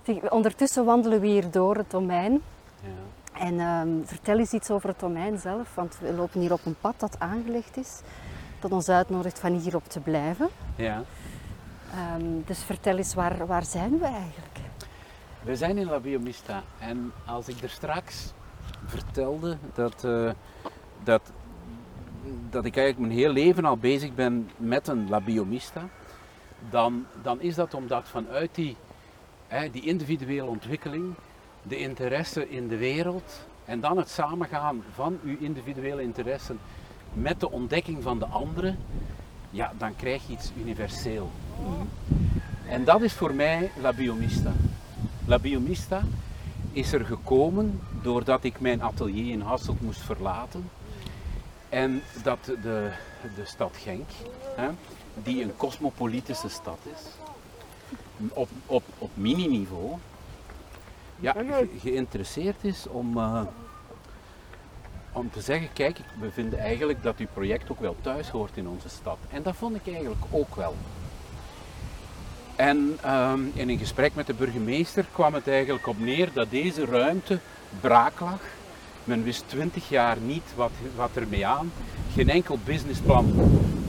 Zeg, 0.06 0.30
ondertussen 0.30 0.86
wandelen 0.86 1.20
we 1.20 1.28
hier 1.28 1.52
door 1.52 1.76
het 1.76 1.92
domein. 1.92 2.42
Ja. 2.82 3.40
En 3.40 3.60
ehm, 3.60 3.90
vertel 4.04 4.38
eens 4.38 4.54
iets 4.54 4.72
over 4.72 4.90
het 4.90 5.00
domein 5.00 5.38
zelf, 5.38 5.76
want 5.76 5.98
we 6.00 6.14
lopen 6.14 6.40
hier 6.40 6.54
op 6.54 6.66
een 6.66 6.76
pad 6.82 7.00
dat 7.00 7.16
aangelegd 7.20 7.78
is. 7.78 8.02
Dat 8.60 8.72
ons 8.72 8.90
uitnodigt 8.90 9.40
van 9.40 9.58
hierop 9.58 9.90
te 9.90 10.00
blijven. 10.00 10.50
ja. 10.76 11.04
Ehm, 11.94 12.26
dus 12.46 12.64
vertel 12.64 12.98
eens, 12.98 13.14
waar, 13.14 13.48
waar 13.48 13.66
zijn 13.66 14.00
we 14.00 14.06
eigenlijk? 14.06 14.60
We 15.44 15.56
zijn 15.56 15.78
in 15.78 15.86
La 15.86 16.00
Biomista 16.00 16.64
en 16.80 17.12
als 17.26 17.48
ik 17.48 17.62
er 17.62 17.70
straks 17.70 18.34
vertelde 18.86 19.58
dat, 19.74 20.04
eh, 20.04 20.32
dat, 21.04 21.32
dat 22.50 22.66
ik 22.66 22.78
eigenlijk 22.78 23.08
mijn 23.08 23.20
heel 23.20 23.34
leven 23.34 23.66
al 23.66 23.78
bezig 23.78 24.16
ben 24.16 24.50
met 24.58 24.88
een 24.88 25.10
La 25.10 25.22
Biomista, 25.22 25.90
dan, 26.70 27.06
dan 27.22 27.42
is 27.42 27.56
dat 27.56 27.74
omdat 27.74 28.08
vanuit 28.08 28.56
die, 28.56 28.76
hè, 29.48 29.70
die 29.70 29.86
individuele 29.86 30.48
ontwikkeling, 30.48 31.14
de 31.64 31.78
interesse 31.78 32.50
in 32.50 32.68
de 32.68 32.78
wereld 32.78 33.48
en 33.66 33.80
dan 33.80 33.98
het 33.98 34.10
samengaan 34.10 34.84
van 34.94 35.20
uw 35.24 35.36
individuele 35.40 36.02
interesse 36.02 36.56
met 37.14 37.40
de 37.40 37.52
ontdekking 37.52 38.04
van 38.04 38.20
de 38.20 38.26
andere, 38.26 38.76
ja, 39.50 39.74
dan 39.78 39.96
krijg 39.96 40.28
je 40.28 40.34
iets 40.34 40.52
universeel. 40.58 41.32
En 42.68 42.84
dat 42.84 43.02
is 43.02 43.14
voor 43.14 43.34
mij 43.34 43.72
La 43.82 43.94
Biomista. 43.94 44.52
La 45.26 45.40
Biomista 45.40 46.02
is 46.72 46.94
er 46.94 47.06
gekomen 47.06 47.82
doordat 48.02 48.44
ik 48.44 48.60
mijn 48.60 48.82
atelier 48.82 49.32
in 49.32 49.42
Hasselt 49.42 49.82
moest 49.82 50.02
verlaten. 50.02 50.70
En 51.72 52.02
dat 52.24 52.46
de, 52.46 52.92
de 53.36 53.46
stad 53.46 53.78
Genk, 53.84 54.10
hè, 54.56 54.70
die 55.14 55.44
een 55.44 55.56
cosmopolitische 55.58 56.50
stad 56.50 56.78
is, 56.84 57.02
op, 58.34 58.50
op, 58.66 58.84
op 58.98 59.10
mini-niveau, 59.14 59.98
ja, 61.20 61.32
ge- 61.32 61.70
geïnteresseerd 61.80 62.56
is 62.62 62.88
om, 62.88 63.18
eh, 63.18 63.42
om 65.12 65.30
te 65.32 65.42
zeggen, 65.42 65.74
kijk, 65.74 66.00
we 66.20 66.32
vinden 66.32 66.60
eigenlijk 66.60 67.04
dat 67.04 67.18
uw 67.18 67.28
project 67.34 67.72
ook 67.72 67.80
wel 67.80 67.96
thuis 68.02 68.30
hoort 68.30 68.58
in 68.58 68.68
onze 68.68 68.90
stad. 68.90 69.18
En 69.30 69.44
dat 69.44 69.56
vond 69.56 69.76
ik 69.76 69.88
eigenlijk 69.94 70.22
ook 70.32 70.56
wel. 70.56 70.76
En 72.56 72.98
ehm, 73.02 73.40
in 73.54 73.70
een 73.70 73.78
gesprek 73.78 74.16
met 74.16 74.28
de 74.28 74.34
burgemeester 74.34 75.06
kwam 75.12 75.34
het 75.34 75.48
eigenlijk 75.48 75.88
op 75.88 76.00
neer 76.00 76.30
dat 76.34 76.50
deze 76.50 76.86
ruimte 76.86 77.40
braak 77.80 78.20
lag. 78.20 78.40
Men 79.04 79.24
wist 79.24 79.44
twintig 79.48 79.90
jaar 79.90 80.18
niet 80.18 80.44
wat, 80.56 80.72
wat 80.96 81.10
er 81.14 81.28
mee 81.30 81.48
aan. 81.48 81.72
Geen 82.14 82.30
enkel 82.30 82.60
businessplan 82.66 83.34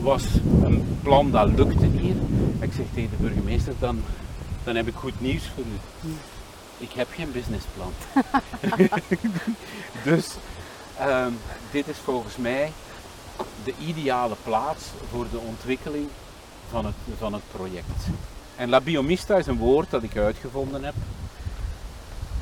was 0.01 0.25
een 0.63 0.99
plan 1.03 1.31
dat 1.31 1.49
lukte 1.49 1.87
hier. 1.87 2.15
Ik 2.61 2.73
zeg 2.73 2.87
tegen 2.95 3.11
de 3.11 3.17
burgemeester, 3.17 3.75
dan, 3.79 4.03
dan 4.65 4.77
heb 4.77 4.87
ik 4.87 4.95
goed 4.95 5.21
nieuws 5.21 5.51
voor 5.55 5.65
u. 5.65 6.09
Ik 6.79 6.93
heb 6.93 7.09
geen 7.15 7.33
businessplan. 7.33 7.93
dus 10.05 10.29
ehm, 10.99 11.33
dit 11.71 11.89
is 11.89 11.97
volgens 11.97 12.37
mij 12.37 12.73
de 13.65 13.75
ideale 13.87 14.37
plaats 14.43 14.85
voor 15.11 15.27
de 15.31 15.39
ontwikkeling 15.39 16.09
van 16.71 16.85
het, 16.85 16.95
van 17.19 17.33
het 17.33 17.43
project. 17.51 18.07
En 18.57 18.69
la 18.69 18.81
biomista 18.81 19.37
is 19.37 19.47
een 19.47 19.59
woord 19.59 19.91
dat 19.91 20.03
ik 20.03 20.17
uitgevonden 20.17 20.85
heb. 20.85 20.95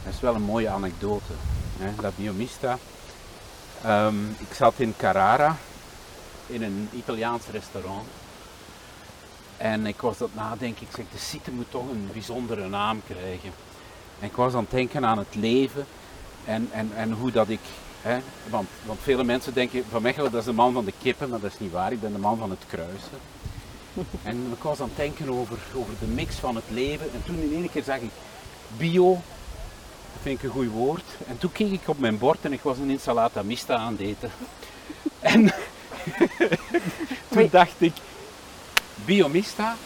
Dat 0.04 0.14
is 0.14 0.20
wel 0.20 0.34
een 0.34 0.42
mooie 0.42 0.68
anekdote. 0.68 1.32
Hè? 1.80 2.02
La 2.02 2.10
biomista. 2.16 2.78
Ehm, 3.82 4.28
ik 4.38 4.54
zat 4.54 4.74
in 4.76 4.94
Carrara, 4.96 5.56
in 6.46 6.62
een 6.62 6.88
Italiaans 6.92 7.46
restaurant. 7.50 8.06
En 9.56 9.86
ik 9.86 10.00
was 10.00 10.18
dat 10.18 10.34
nadenken, 10.34 10.86
ik 10.86 10.96
zeg, 10.96 11.04
de 11.12 11.18
site 11.18 11.50
moet 11.50 11.70
toch 11.70 11.90
een 11.90 12.08
bijzondere 12.12 12.68
naam 12.68 13.02
krijgen. 13.06 13.52
En 14.20 14.26
ik 14.26 14.36
was 14.36 14.54
aan 14.54 14.60
het 14.60 14.70
denken 14.70 15.04
aan 15.04 15.18
het 15.18 15.34
leven 15.34 15.86
en, 16.44 16.68
en, 16.72 16.90
en 16.96 17.12
hoe 17.12 17.30
dat 17.30 17.48
ik, 17.48 17.60
hè, 18.02 18.18
want, 18.50 18.68
want 18.84 18.98
vele 19.02 19.24
mensen 19.24 19.54
denken 19.54 19.84
van 19.90 20.02
Mechelen 20.02 20.30
dat 20.30 20.40
is 20.40 20.46
de 20.46 20.52
man 20.52 20.72
van 20.72 20.84
de 20.84 20.92
kippen, 21.02 21.28
maar 21.28 21.40
dat 21.40 21.52
is 21.52 21.58
niet 21.58 21.72
waar, 21.72 21.92
ik 21.92 22.00
ben 22.00 22.12
de 22.12 22.18
man 22.18 22.38
van 22.38 22.50
het 22.50 22.64
kruisen. 22.66 23.18
En 24.22 24.52
ik 24.52 24.62
was 24.62 24.80
aan 24.80 24.88
het 24.88 24.96
denken 24.96 25.30
over, 25.30 25.58
over 25.74 25.94
de 26.00 26.06
mix 26.06 26.34
van 26.34 26.54
het 26.54 26.64
leven 26.68 27.12
en 27.12 27.22
toen 27.24 27.38
in 27.38 27.52
één 27.52 27.70
keer 27.70 27.82
zag 27.82 27.98
ik 27.98 28.10
bio, 28.76 29.20
vind 30.22 30.38
ik 30.38 30.44
een 30.44 30.50
goed 30.50 30.68
woord. 30.70 31.02
En 31.28 31.38
toen 31.38 31.52
keek 31.52 31.70
ik 31.72 31.80
op 31.88 31.98
mijn 31.98 32.18
bord 32.18 32.38
en 32.40 32.52
ik 32.52 32.60
was 32.62 32.78
een 32.78 32.90
insalata 32.90 33.42
mista 33.42 33.74
aan 33.76 33.92
het 33.92 34.00
eten. 34.00 34.30
En 35.20 35.52
toen 37.30 37.48
dacht 37.50 37.74
ik, 37.78 37.92
biomista. 39.04 39.76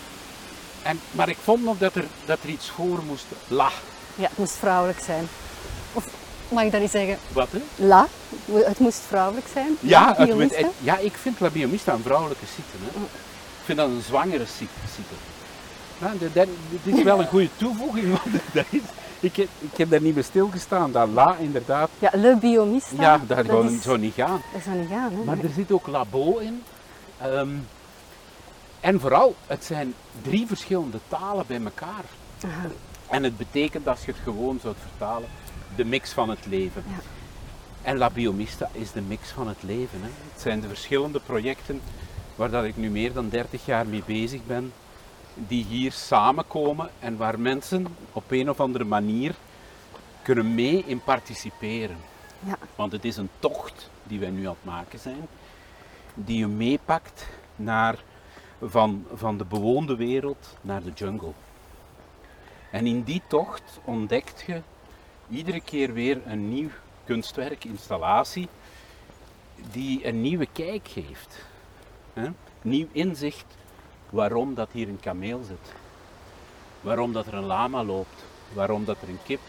En, 0.83 1.01
maar 1.11 1.29
ik 1.29 1.37
vond 1.43 1.65
nog 1.65 1.79
dat 1.79 1.95
er, 1.95 2.05
dat 2.25 2.39
er 2.43 2.49
iets 2.49 2.71
voor 2.71 3.03
moest. 3.07 3.25
La. 3.49 3.71
Ja, 4.17 4.29
het 4.29 4.39
moest 4.39 4.57
vrouwelijk 4.57 4.99
zijn. 5.05 5.29
Of 5.93 6.05
mag 6.49 6.65
ik 6.65 6.73
dat 6.73 6.81
niet 6.81 6.91
zeggen? 6.91 7.19
Wat 7.33 7.49
hè? 7.51 7.59
La, 7.87 8.07
het 8.53 8.79
moest 8.79 9.01
vrouwelijk 9.09 9.47
zijn. 9.53 9.77
Ja, 9.81 10.15
het, 10.17 10.67
ja, 10.81 10.99
ik 10.99 11.17
vind 11.17 11.41
La 11.41 11.51
Biomista 11.51 11.93
een 11.93 12.03
vrouwelijke 12.03 12.47
site. 12.47 12.63
Hè. 12.85 13.01
Ik 13.01 13.65
vind 13.65 13.79
dat 13.79 13.89
een 13.89 14.03
zwangere 14.07 14.47
dat- 16.19 16.35
dat- 16.35 16.49
dit 16.83 16.97
is 16.97 17.03
wel 17.03 17.21
een 17.21 17.27
goede 17.27 17.49
toevoeging, 17.57 18.11
want 18.23 18.43
dat 18.53 18.65
is, 18.71 18.81
ik, 19.25 19.37
heb, 19.37 19.49
ik 19.59 19.77
heb 19.77 19.91
daar 19.91 20.01
niet 20.01 20.15
bij 20.15 20.23
stilgestaan. 20.23 20.93
Dat 20.93 21.09
La 21.09 21.37
inderdaad, 21.37 21.91
Ja, 21.99 22.11
le 22.13 22.37
biomista. 22.37 23.03
ja, 23.03 23.21
dat, 23.27 23.39
gewoon 23.47 23.71
is- 23.73 23.83
zou 23.83 23.99
niet 23.99 24.15
gaan. 24.15 24.41
Dat 24.53 24.63
zou 24.63 24.77
niet 24.77 24.89
gaan, 24.89 25.13
hè? 25.13 25.25
Maar 25.25 25.39
er 25.39 25.51
zit 25.55 25.73
ook 25.73 25.87
labo 25.87 26.37
in. 26.39 26.63
Ehm, 27.21 27.49
en 28.81 29.01
vooral, 29.01 29.35
het 29.47 29.65
zijn 29.65 29.95
drie 30.23 30.47
verschillende 30.47 30.99
talen 31.09 31.45
bij 31.47 31.61
elkaar. 31.65 32.05
Aha. 32.45 32.67
En 33.09 33.23
het 33.23 33.37
betekent, 33.37 33.89
als 33.89 34.05
je 34.05 34.11
het 34.13 34.21
gewoon 34.25 34.59
zou 34.63 34.75
vertalen, 34.89 35.29
de 35.77 35.85
mix 35.85 36.11
van 36.11 36.29
het 36.31 36.47
leven. 36.47 36.85
Ja. 36.89 37.03
En 37.83 37.99
La 37.99 38.11
Biomista 38.11 38.69
is 38.73 38.93
de 38.93 39.01
mix 39.01 39.29
van 39.31 39.49
het 39.49 39.63
leven. 39.63 39.99
Hè. 40.03 40.09
Het 40.33 40.41
zijn 40.43 40.61
de 40.61 40.69
verschillende 40.69 41.21
projecten 41.21 41.81
waar 42.37 42.51
dat 42.51 42.65
ik 42.65 42.77
nu 42.77 42.91
meer 42.91 43.13
dan 43.13 43.29
30 43.29 43.65
jaar 43.67 43.87
mee 43.87 44.03
bezig 44.07 44.41
ben, 44.47 44.73
die 45.35 45.65
hier 45.65 45.93
samenkomen 45.93 46.91
en 46.99 47.17
waar 47.17 47.41
mensen 47.41 47.87
op 48.13 48.31
een 48.31 48.51
of 48.51 48.61
andere 48.61 48.85
manier 48.85 49.35
kunnen 50.23 50.55
mee 50.55 50.85
in 50.87 51.03
participeren. 51.03 51.97
Ja. 52.39 52.59
Want 52.75 52.93
het 52.93 53.05
is 53.05 53.17
een 53.17 53.31
tocht 53.39 53.91
die 54.03 54.19
wij 54.19 54.31
nu 54.31 54.47
aan 54.47 54.55
het 54.55 54.65
maken 54.65 54.99
zijn, 54.99 55.27
die 56.15 56.39
je 56.39 56.47
meepakt 56.47 57.27
naar, 57.57 57.99
van, 58.63 59.07
van 59.15 59.39
de 59.39 59.45
bewoonde 59.45 59.97
wereld 59.97 60.57
naar 60.61 60.83
de 60.83 60.93
jungle. 60.95 61.33
En 62.71 62.87
in 62.87 63.03
die 63.03 63.23
tocht 63.27 63.81
ontdekt 63.85 64.45
je 64.47 64.63
iedere 65.31 65.61
keer 65.61 65.93
weer 65.93 66.21
een 66.27 66.49
nieuw 66.49 66.71
kunstwerk, 67.05 67.65
installatie, 67.65 68.49
die 69.71 70.07
een 70.07 70.21
nieuwe 70.21 70.47
kijk 70.53 70.89
geeft. 70.89 71.45
Hè? 72.13 72.29
Nieuw 72.63 72.87
inzicht 72.93 73.57
waarom 74.15 74.55
dat 74.55 74.69
hier 74.73 74.89
een 74.89 75.01
kameel 75.01 75.43
zit. 75.43 75.73
Waarom 76.81 77.13
dat 77.13 77.27
er 77.27 77.35
een 77.35 77.45
lama 77.45 77.85
loopt. 77.85 78.25
Waarom 78.53 78.85
dat 78.85 78.97
er 79.03 79.09
een 79.09 79.23
kip 79.25 79.41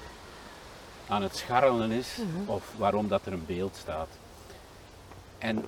aan 1.08 1.22
het 1.22 1.36
scharrelen 1.36 1.92
is. 1.92 2.20
Of 2.46 2.74
waarom 2.78 3.08
dat 3.08 3.26
er 3.26 3.34
een 3.34 3.46
beeld 3.46 3.76
staat. 3.76 4.08
En 5.38 5.66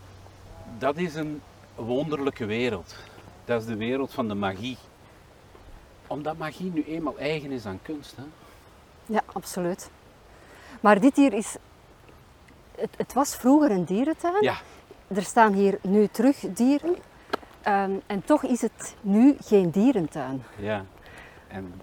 dat 0.77 0.97
is 0.97 1.15
een 1.15 1.41
wonderlijke 1.75 2.45
wereld. 2.45 2.95
Dat 3.45 3.61
is 3.61 3.67
de 3.67 3.75
wereld 3.75 4.13
van 4.13 4.27
de 4.27 4.33
magie. 4.33 4.77
Omdat 6.07 6.37
magie 6.37 6.71
nu 6.73 6.83
eenmaal 6.83 7.17
eigen 7.17 7.51
is 7.51 7.65
aan 7.65 7.79
kunst. 7.81 8.15
Hè? 8.15 8.23
Ja, 9.05 9.23
absoluut. 9.33 9.89
Maar 10.81 10.99
dit 10.99 11.15
hier 11.15 11.33
is... 11.33 11.55
Het, 12.75 12.89
het 12.97 13.13
was 13.13 13.35
vroeger 13.35 13.71
een 13.71 13.83
dierentuin. 13.85 14.43
Ja, 14.43 14.57
Er 15.07 15.23
staan 15.23 15.53
hier 15.53 15.79
nu 15.81 16.07
terug 16.07 16.37
dieren. 16.39 16.95
Ehm, 17.67 17.91
en 18.05 18.23
toch 18.25 18.43
is 18.43 18.61
het 18.61 18.95
nu 19.01 19.35
geen 19.39 19.69
dierentuin. 19.69 20.43
ja. 20.57 20.85
En 21.47 21.81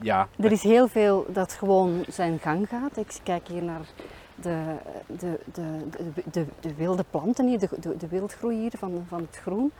ja, 0.00 0.28
Er 0.36 0.52
is 0.52 0.62
heel 0.62 0.88
veel 0.88 1.26
dat 1.28 1.52
gewoon 1.52 2.04
zijn 2.08 2.38
gang 2.38 2.68
gaat. 2.68 2.96
Ik 2.96 3.18
kijk 3.22 3.48
hier 3.48 3.62
naar 3.62 3.80
de, 4.34 4.76
de, 5.06 5.40
de, 5.52 5.88
de, 5.90 6.22
de, 6.30 6.46
de 6.60 6.74
wilde 6.74 7.04
planten 7.10 7.46
hier, 7.48 7.58
de, 7.58 8.08
wildgroei 8.08 8.58
hier 8.58 8.72
van, 8.78 9.04
van 9.08 9.20
het 9.20 9.36
groen. 9.42 9.72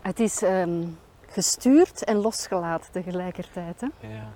Het 0.00 0.20
is 0.20 0.42
ehm, 0.42 0.84
gestuurd 1.26 2.04
en 2.04 2.16
losgelaten 2.16 2.92
tegelijkertijd. 2.92 3.80
Hè? 3.80 4.08
Ja. 4.08 4.28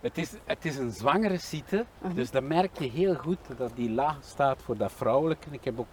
Het 0.00 0.18
is, 0.18 0.32
het 0.44 0.64
is 0.64 0.76
een 0.76 0.90
zwangere 0.90 1.38
site, 1.38 1.84
dus 2.14 2.30
dan 2.30 2.46
merk 2.46 2.78
je 2.78 2.90
heel 2.90 3.14
goed 3.14 3.38
dat 3.56 3.70
die 3.74 3.90
la 3.90 4.16
staat 4.22 4.62
voor 4.62 4.76
dat 4.76 4.92
vrouwelijke. 4.92 5.48
Ik 5.50 5.64
heb 5.64 5.80
ook 5.80 5.86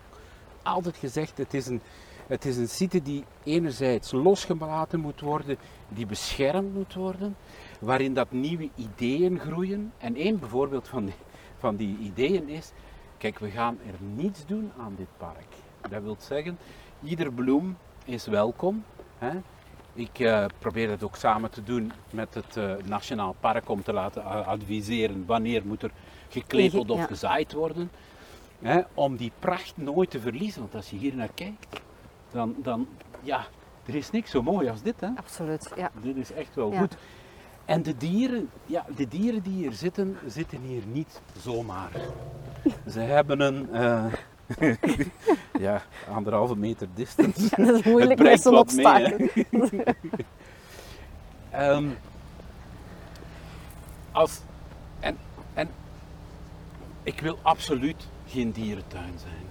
altijd 0.64 0.98
gezegd, 0.98 1.38
het 1.38 1.54
is 1.54 1.68
een, 1.68 1.82
het 2.28 2.46
is 2.46 2.58
een 2.58 2.70
site 2.70 3.02
die 3.02 3.24
enerzijds 3.44 4.12
losgelaten 4.12 5.00
moet 5.00 5.20
worden, 5.22 5.58
die 5.88 6.06
beschermd 6.06 6.74
moet 6.74 6.94
worden, 6.94 7.36
waarin 7.80 8.14
dat 8.14 8.32
nieuwe 8.32 8.70
ideeën 8.76 9.40
groeien. 9.40 9.94
En 9.98 10.16
één 10.16 10.40
bijvoorbeeld 10.40 10.88
van 10.88 11.06
die, 11.06 11.14
van 11.58 11.76
die 11.76 11.98
ideeën 11.98 12.50
is, 12.50 12.72
kijk, 13.18 13.40
we 13.40 13.50
gaan 13.50 13.78
er 13.88 14.06
niets 14.16 14.46
doen 14.46 14.72
aan 14.80 14.94
dit 14.98 15.08
park. 15.18 15.48
Dat 15.90 16.02
wil 16.04 16.16
zeggen, 16.20 16.58
ieder 17.04 17.34
bloem 17.34 17.78
is 18.06 18.26
welkom. 18.26 18.84
Hè? 19.18 19.32
Ik 19.94 20.20
eh, 20.20 20.46
probeer 20.60 20.90
het 20.90 21.04
ook 21.04 21.16
samen 21.16 21.50
te 21.50 21.64
doen 21.64 21.92
met 22.12 22.34
het 22.34 22.58
eh, 22.58 22.74
Nationaal 22.86 23.36
Park 23.40 23.70
om 23.70 23.84
te 23.84 23.94
laten 23.94 24.24
a- 24.26 24.42
adviseren 24.42 25.26
wanneer 25.26 25.62
moet 25.66 25.84
er 25.84 25.92
geklepeld 26.30 26.90
of 26.90 27.06
gezaaid 27.06 27.54
worden. 27.54 27.92
Hè, 28.62 28.82
om 28.94 29.16
die 29.16 29.32
pracht 29.40 29.78
nooit 29.78 30.10
te 30.10 30.20
verliezen. 30.20 30.62
Want 30.62 30.76
als 30.76 30.90
je 30.90 30.98
hier 30.98 31.16
naar 31.16 31.30
kijkt, 31.34 31.82
dan, 32.34 32.56
dan 32.58 32.88
ja, 33.22 33.46
er 33.86 33.96
is 33.96 34.12
niks 34.12 34.32
zo 34.32 34.41
mooi 34.41 34.69
als 34.69 34.82
dit. 34.82 35.00
Hè? 35.00 35.08
Absoluut, 35.15 35.72
ja. 35.76 35.91
Dit 36.02 36.15
is 36.17 36.32
echt 36.32 36.56
wel 36.56 36.72
Ja. 36.72 36.80
goed. 36.80 36.96
En 37.65 37.84
de 37.84 37.98
dieren, 37.98 38.50
ja, 38.65 38.86
de 38.96 39.08
dieren 39.08 39.41
die 39.43 39.54
hier 39.54 39.72
zitten, 39.72 40.17
zitten 40.28 40.62
hier 40.62 40.84
niet 40.86 41.22
zomaar. 41.41 41.91
Ze 42.89 43.00
hebben 43.00 43.39
een, 43.39 43.69
eh, 43.74 44.06
ja, 45.65 45.82
anderhalve 46.10 46.56
meter 46.56 46.88
distance. 46.93 47.50
Dat 47.56 47.76
is 47.76 47.84
moeilijk 47.84 48.22
met 48.22 48.41
zo'n 48.41 48.58
obstakel. 48.58 49.28
Ehm, 51.52 51.88
als, 54.12 54.41
en, 55.00 55.17
en 55.54 55.69
ik 57.04 57.19
wil 57.22 57.38
absoluut 57.41 58.08
geen 58.28 58.52
dierentuin 58.52 59.13
zijn. 59.17 59.46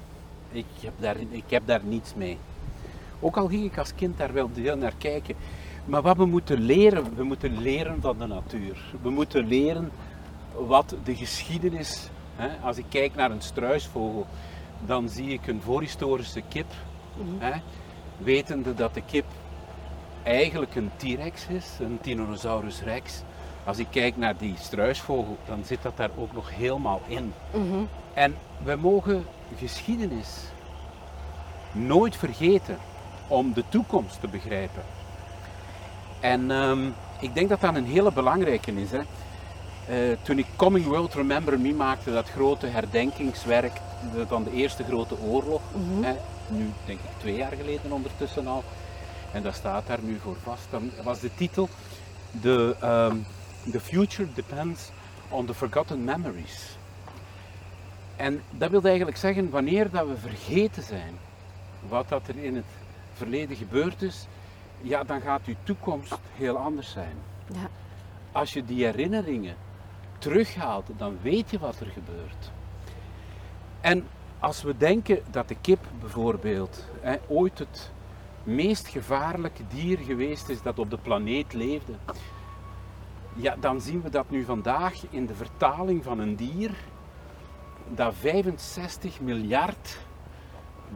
Ik 0.51 0.67
heb, 0.81 0.93
daar, 0.99 1.17
ik 1.31 1.45
heb 1.51 1.67
daar 1.67 1.81
niets 1.85 2.15
mee. 2.15 2.39
Ook 3.25 3.37
al 3.37 3.49
ging 3.49 3.65
ik 3.65 3.79
als 3.79 3.95
kind 3.95 4.19
daar 4.19 4.33
wel 4.33 4.51
heel 4.55 4.77
naar 4.77 4.95
kijken. 4.99 5.35
Maar 5.85 6.03
wat 6.03 6.17
we 6.17 6.27
moeten 6.27 6.61
leren, 6.61 7.15
we 7.15 7.23
moeten 7.23 7.63
leren 7.63 8.01
van 8.01 8.19
de 8.19 8.27
natuur. 8.27 8.77
We 9.03 9.11
moeten 9.11 9.47
leren 9.47 9.91
wat 10.55 10.97
de 11.05 11.15
geschiedenis. 11.15 12.09
Hè, 12.37 12.49
als 12.63 12.77
ik 12.77 12.85
kijk 12.89 13.15
naar 13.15 13.31
een 13.31 13.43
struisvogel, 13.43 14.27
dan 14.87 15.09
zie 15.09 15.29
ik 15.29 15.47
een 15.47 15.61
voorhistorische 15.63 16.43
kip. 16.49 16.67
Hè, 17.39 17.61
wetende 18.19 18.75
dat 18.75 18.95
de 18.95 19.03
kip 19.07 19.25
eigenlijk 20.23 20.75
een 20.75 20.91
T-rex 20.97 21.47
is, 21.47 21.77
een 21.81 21.99
Tyrannosaurus 22.01 22.83
rex. 22.83 23.23
Als 23.65 23.79
ik 23.79 23.87
kijk 23.91 24.17
naar 24.17 24.37
die 24.37 24.55
struisvogel, 24.59 25.37
dan 25.47 25.65
zit 25.65 25.83
dat 25.83 25.97
daar 25.97 26.11
ook 26.17 26.33
nog 26.33 26.55
helemaal 26.55 27.01
in. 27.07 27.33
Mhm. 27.51 27.85
En 28.15 28.35
we 28.65 28.77
mogen 28.77 29.25
geschiedenis 29.57 30.45
nooit 31.73 32.17
vergeten 32.17 32.79
om 33.29 33.53
de 33.53 33.65
toekomst 33.69 34.21
te 34.21 34.29
begrijpen. 34.29 34.83
En 36.21 36.51
ehm, 36.51 36.87
ik 37.21 37.35
denk 37.35 37.49
dat 37.49 37.61
dat 37.61 37.75
een 37.75 37.85
hele 37.87 38.13
belangrijke 38.13 38.73
is. 38.81 38.91
Hè. 38.91 39.01
Eh, 39.89 40.17
toen 40.23 40.39
ik 40.39 40.47
Coming 40.57 40.87
World 40.87 41.15
Remember 41.15 41.61
Me 41.61 41.73
maakte, 41.75 42.13
dat 42.13 42.29
grote 42.31 42.67
herdenkingswerk 42.67 43.81
de- 44.15 44.27
van 44.27 44.45
de 44.45 44.53
Eerste 44.53 44.85
Grote 44.85 45.21
Oorlog, 45.21 45.61
hè, 46.01 46.13
nu 46.49 46.71
denk 46.87 46.99
ik 46.99 47.11
twee 47.19 47.37
jaar 47.37 47.53
geleden 47.53 47.93
ondertussen 47.93 48.47
al, 48.47 48.65
en 49.33 49.43
dat 49.43 49.55
staat 49.55 49.87
daar 49.87 49.99
nu 50.03 50.19
voor 50.23 50.37
vast, 50.43 50.67
dan 50.71 50.91
was 51.03 51.21
de 51.21 51.35
titel 51.35 51.69
The, 52.41 52.77
ehm, 52.81 53.17
the 53.71 53.81
Future 53.81 54.29
Depends 54.35 54.91
on 55.29 55.47
the 55.47 55.55
Forgotten 55.55 56.05
Memories. 56.05 56.77
En 58.17 58.43
dat 58.51 58.71
wil 58.71 58.83
eigenlijk 58.85 59.17
zeggen, 59.17 59.51
wanneer 59.51 59.91
dat 59.91 60.07
we 60.07 60.17
vergeten 60.17 60.83
zijn 60.83 61.15
wat 61.89 62.09
dat 62.09 62.29
er 62.29 62.45
in 62.45 62.57
het 62.57 62.65
verleden 63.23 63.57
gebeurd 63.57 64.03
is, 64.03 64.27
ja, 64.81 65.05
dan 65.05 65.21
gaat 65.21 65.45
uw 65.45 65.55
toekomst 65.63 66.19
heel 66.35 66.57
anders 66.57 66.91
zijn. 66.91 67.17
Ja. 67.47 67.69
Als 68.33 68.53
je 68.53 68.65
die 68.65 68.85
herinneringen 68.85 69.57
terughaalt, 70.19 70.91
dan 70.97 71.19
weet 71.23 71.51
je 71.51 71.59
wat 71.59 71.81
er 71.81 71.87
gebeurt. 71.87 72.51
En 73.81 74.07
als 74.39 74.63
we 74.63 74.77
denken 74.77 75.23
dat 75.31 75.49
de 75.49 75.57
kip 75.61 75.85
bijvoorbeeld 76.01 76.85
hè, 77.01 77.17
ooit 77.29 77.59
het 77.59 77.91
meest 78.43 78.89
gevaarlijke 78.89 79.63
dier 79.69 79.99
geweest 79.99 80.49
is 80.49 80.63
dat 80.63 80.79
op 80.79 80.91
de 80.91 80.99
planeet 80.99 81.53
leefde, 81.53 81.93
ja, 83.35 83.57
dan 83.61 83.81
zien 83.81 84.03
we 84.03 84.11
dat 84.11 84.31
nu 84.31 84.45
vandaag 84.45 84.95
in 85.11 85.27
de 85.27 85.35
vertaling 85.35 86.05
van 86.05 86.19
een 86.19 86.37
dier 86.37 86.71
dat 87.89 88.15
65 88.15 89.21
miljard 89.21 89.99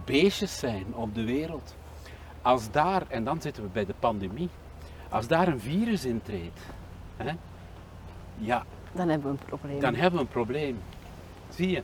beestjes 0.05 0.59
zijn 0.59 0.95
op 0.95 1.15
de 1.15 1.25
wereld. 1.25 1.75
Als 2.47 2.71
daar, 2.71 3.03
en 3.09 3.25
dan 3.25 3.41
zitten 3.41 3.63
we 3.63 3.69
bij 3.73 3.87
de 3.87 3.95
pandemie, 3.99 4.49
als 5.09 5.27
daar 5.27 5.49
een 5.49 5.61
virus 5.61 6.05
intreedt, 6.05 6.61
hè, 7.17 7.33
ja, 8.37 8.65
Dan 8.93 9.09
hebben 9.09 9.33
we 9.33 9.39
een 9.39 9.45
probleem. 9.47 9.81
dan 9.81 9.95
hebben 9.95 10.21
we 10.21 10.27
een 10.27 10.33
probleem. 10.33 10.79
Zie 11.49 11.71
je? 11.71 11.83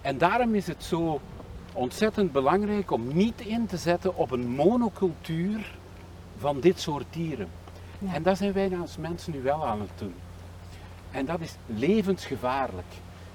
En 0.00 0.18
daarom 0.18 0.54
is 0.54 0.66
het 0.66 0.84
zo 0.84 1.20
ontzettend 1.72 2.32
belangrijk 2.32 2.90
om 2.90 3.14
niet 3.14 3.40
in 3.40 3.66
te 3.66 3.76
zetten 3.76 4.16
op 4.16 4.30
een 4.30 4.48
monocultuur 4.48 5.74
van 6.38 6.60
dit 6.60 6.80
soort 6.80 7.06
dieren. 7.10 7.48
Ja. 7.98 8.14
En 8.14 8.22
dat 8.22 8.36
zijn 8.36 8.52
wij 8.52 8.78
als 8.80 8.96
mensen 8.96 9.32
nu 9.32 9.42
wel 9.42 9.66
aan 9.66 9.80
het 9.80 9.90
doen. 9.98 10.14
En 11.10 11.26
dat 11.26 11.40
is 11.40 11.54
levensgevaarlijk. 11.66 12.92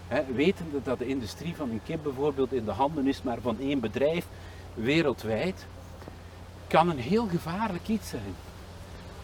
Hè, 0.07 0.23
wetende 0.33 0.81
dat 0.83 0.99
de 0.99 1.07
industrie 1.07 1.55
van 1.55 1.69
een 1.69 1.81
kip 1.83 2.03
bijvoorbeeld 2.03 2.53
in 2.53 2.65
de 2.65 2.71
handen 2.71 3.07
is 3.07 3.21
maar 3.21 3.41
van 3.41 3.59
één 3.59 3.79
bedrijf 3.79 4.27
wereldwijd, 4.73 5.65
kan 6.73 6.89
een 6.89 6.99
heel 6.99 7.27
gevaarlijk 7.27 7.87
iets 7.87 8.09
zijn. 8.09 8.35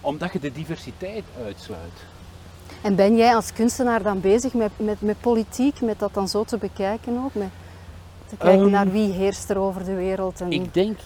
Omdat 0.02 0.34
je 0.34 0.40
de 0.40 0.52
diversiteit 0.52 1.24
uitsluit. 1.46 2.06
En 2.82 2.96
ben 2.96 3.16
jij 3.16 3.36
als 3.36 3.54
kunstenaar 3.54 4.04
dan 4.04 4.22
bezig 4.22 4.54
met, 4.54 4.72
met, 4.76 5.02
met 5.02 5.22
politiek, 5.22 5.82
met 5.82 6.00
dat 6.00 6.14
dan 6.14 6.28
zo 6.28 6.44
te 6.44 6.58
bekijken 6.58 7.24
ook? 7.24 7.34
Met 7.34 7.50
te 8.28 8.36
kijken 8.38 8.62
Ehm, 8.62 8.70
naar 8.70 8.92
wie 8.92 9.12
heerst 9.12 9.50
er 9.50 9.58
over 9.58 9.86
de 9.86 9.94
wereld? 9.94 10.42
En... 10.42 10.52
Ik 10.52 10.74
denk, 10.74 11.00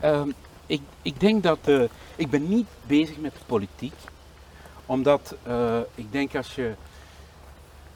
ehm, 0.00 0.30
ik, 0.66 0.80
ik 1.02 1.20
denk 1.20 1.42
dat, 1.42 1.58
eh, 1.64 1.82
ik 2.16 2.30
ben 2.30 2.48
niet 2.48 2.68
bezig 2.86 3.18
met 3.18 3.32
politiek, 3.46 3.94
omdat 4.86 5.36
eh, 5.42 5.78
ik 5.94 6.12
denk 6.12 6.34
als 6.34 6.54
je, 6.54 6.74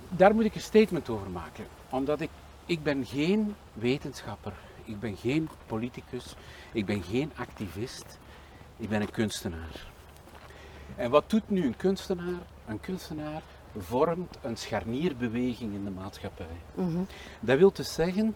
daar 0.08 0.34
moet 0.34 0.44
ik 0.44 0.54
een 0.54 0.60
statement 0.60 1.08
over 1.08 1.30
maken, 1.30 1.64
omdat 1.90 2.20
ik, 2.20 2.30
ik 2.66 2.82
ben 2.82 3.06
geen 3.06 3.54
wetenschapper, 3.72 4.52
ik 4.84 5.00
ben 5.00 5.16
geen 5.16 5.48
politicus, 5.66 6.34
ik 6.72 6.86
ben 6.86 7.02
geen 7.02 7.32
activist, 7.36 8.18
ik 8.76 8.88
ben 8.88 9.00
een 9.00 9.10
kunstenaar. 9.10 9.88
En 10.96 11.10
wat 11.10 11.30
doet 11.30 11.50
nu 11.50 11.64
een 11.66 11.76
kunstenaar? 11.76 12.40
Een 12.66 12.80
kunstenaar 12.80 13.42
vormt 13.78 14.36
een 14.42 14.56
scharnierbeweging 14.56 15.74
in 15.74 15.84
de 15.84 15.90
maatschappij. 15.90 16.46
Mhm. 16.74 16.98
Dat 17.40 17.58
wil 17.58 17.72
dus 17.72 17.94
zeggen, 17.94 18.34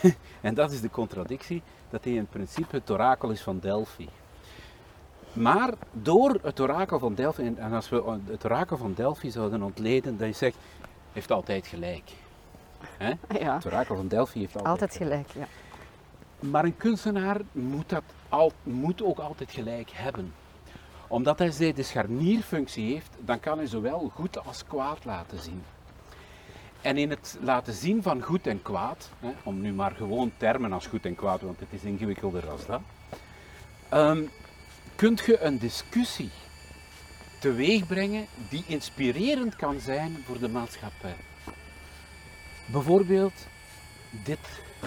en 0.40 0.54
dat 0.54 0.72
is 0.72 0.80
de 0.80 0.90
contradictie, 0.90 1.62
dat 1.90 2.04
hij 2.04 2.12
in 2.12 2.26
principe 2.26 2.76
het 2.76 2.90
orakel 2.90 3.30
is 3.30 3.42
van 3.42 3.58
Delphi. 3.58 4.08
Maar 5.32 5.70
door 5.92 6.38
het 6.42 6.60
orakel 6.60 6.98
van 6.98 7.14
Delphi, 7.14 7.42
en- 7.56 7.72
als 7.72 7.88
we 7.88 8.18
het 8.30 8.44
orakel 8.44 8.76
van 8.76 8.94
Delphi 8.94 9.30
zouden 9.30 9.62
ontleden, 9.62 10.16
je 10.26 10.32
zegt, 10.32 10.56
heeft 11.12 11.30
altijd 11.30 11.66
gelijk. 11.66 12.10
Ja, 13.28 13.54
Het 13.54 13.66
orakel 13.66 13.96
van 13.96 14.08
Delphi 14.08 14.38
heeft 14.38 14.54
altijd, 14.56 14.72
altijd 14.72 14.96
gelijk. 14.96 15.28
Ja. 15.30 15.46
Maar 16.50 16.64
een 16.64 16.76
kunstenaar 16.76 17.40
moet, 17.52 17.88
dat 17.88 18.02
al, 18.28 18.52
moet 18.62 19.02
ook 19.02 19.18
altijd 19.18 19.50
gelijk 19.50 19.90
hebben. 19.92 20.34
Omdat 21.08 21.38
hij 21.38 21.72
de 21.72 21.82
scharnierfunctie 21.82 22.92
heeft, 22.92 23.10
dan 23.20 23.40
kan 23.40 23.58
hij 23.58 23.66
zowel 23.66 24.10
goed 24.14 24.46
als 24.46 24.64
kwaad 24.64 25.04
laten 25.04 25.38
zien. 25.38 25.62
En 26.80 26.96
in 26.96 27.10
het 27.10 27.38
laten 27.40 27.72
zien 27.72 28.02
van 28.02 28.22
goed 28.22 28.46
en 28.46 28.62
kwaad, 28.62 29.10
hè, 29.18 29.32
om 29.42 29.60
nu 29.60 29.72
maar 29.72 29.90
gewoon 29.90 30.32
termen 30.36 30.72
als 30.72 30.86
goed 30.86 31.06
en 31.06 31.14
kwaad, 31.14 31.40
want 31.40 31.60
het 31.60 31.68
is 31.70 31.82
ingewikkelder 31.82 32.44
dan 32.46 32.58
dat, 32.66 32.80
ehm, 33.88 34.22
kunt 34.94 35.20
je 35.20 35.40
een 35.40 35.58
discussie 35.58 36.30
teweeg 37.38 37.86
brengen 37.86 38.26
die 38.48 38.64
inspirerend 38.66 39.56
kan 39.56 39.80
zijn 39.80 40.16
voor 40.26 40.38
de 40.38 40.48
maatschappij. 40.48 41.16
Bijvoorbeeld 42.66 43.46
dit, 44.10 44.38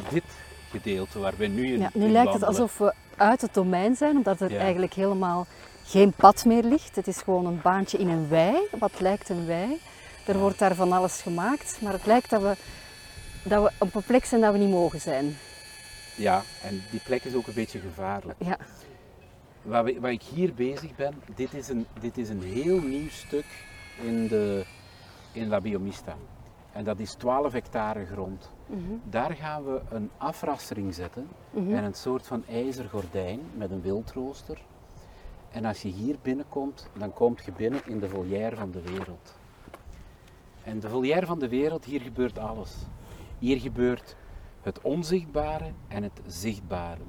dit 0.10 0.24
gedeelte 0.70 1.20
waar 1.20 1.34
we 1.38 1.47
nu 1.47 1.74
in 1.74 1.80
Ja, 1.80 1.89
nu 1.93 2.03
in 2.05 2.11
lijkt 2.11 2.34
het 2.34 2.43
alsof 2.43 2.78
we 2.78 2.93
uit 3.15 3.41
het 3.41 3.53
domein 3.53 3.95
zijn, 3.95 4.15
omdat 4.18 4.41
er 4.41 4.51
Ja. 4.51 4.59
eigenlijk 4.59 4.93
helemaal 4.93 5.45
geen 5.84 6.11
pad 6.11 6.45
meer 6.45 6.63
ligt. 6.63 6.95
Het 6.95 7.07
is 7.07 7.18
gewoon 7.18 7.45
een 7.45 7.61
baantje 7.61 7.97
in 7.97 8.07
een 8.09 8.28
wei, 8.30 8.57
wat 8.80 8.99
lijkt 8.99 9.30
een 9.30 9.45
wei. 9.45 9.80
Er 10.26 10.38
wordt 10.39 10.59
daar 10.59 10.76
van 10.76 10.91
alles 10.91 11.22
gemaakt, 11.22 11.78
maar 11.82 11.93
het 11.93 12.05
lijkt 12.05 12.30
dat 12.30 12.41
we, 12.41 12.55
dat 13.43 13.63
we 13.63 13.72
op 13.78 13.95
een 13.95 14.03
plek 14.03 14.26
zijn 14.26 14.41
dat 14.41 14.51
we 14.51 14.57
niet 14.57 14.70
mogen 14.70 15.01
zijn. 15.01 15.38
Ja, 16.15 16.41
en 16.63 16.84
die 16.91 16.99
plek 17.03 17.24
is 17.24 17.34
ook 17.36 17.47
een 17.47 17.53
beetje 17.53 17.80
gevaarlijk. 17.80 18.38
Ja, 18.45 18.57
Waar, 19.61 19.84
we- 19.84 19.99
waar 19.99 20.11
ik 20.11 20.22
hier 20.22 20.53
bezig 20.53 20.95
ben, 20.95 21.13
dit 21.36 21.53
is 21.53 21.68
een, 21.70 21.86
dit 21.99 22.18
is 22.18 22.30
een 22.30 22.41
heel 22.41 22.80
nieuw 22.82 23.09
stuk 23.09 23.45
in, 24.01 24.28
de, 24.28 24.65
in 25.32 25.47
La 25.47 25.61
Biomista. 25.61 26.15
En 26.72 26.84
dat 26.84 26.99
is 26.99 27.13
12 27.13 27.51
hectare 27.53 28.05
grond. 28.05 28.49
Mhm. 28.68 28.80
Daar 29.09 29.32
gaan 29.32 29.63
we 29.63 29.82
een 29.89 30.09
afrassering 30.18 30.93
zetten 30.93 31.28
Mhm. 31.51 31.74
en 31.74 31.84
een 31.84 31.93
soort 31.93 32.28
van 32.28 32.43
ijzergordijn 32.49 33.39
met 33.55 33.72
een 33.72 33.82
wildrooster. 33.82 34.61
En 35.51 35.65
als 35.65 35.82
je 35.82 35.89
hier 35.89 36.15
binnenkomt, 36.22 36.89
dan 36.97 37.13
kom 37.13 37.36
je 37.45 37.51
binnen 37.51 37.82
in 37.86 37.99
de 37.99 38.09
volière 38.09 38.55
van 38.55 38.72
de 38.72 38.82
wereld. 38.82 39.36
En 40.63 40.80
de 40.80 40.89
volière 40.89 41.26
van 41.26 41.39
de 41.39 41.47
wereld, 41.49 41.86
hier 41.86 42.01
gebeurt 42.01 42.38
alles. 42.39 42.76
Hier 43.39 43.59
gebeurt 43.59 44.15
het 44.61 44.82
onzichtbare 44.82 45.72
en 45.88 46.03
het 46.03 46.22
zichtbare. 46.26 47.01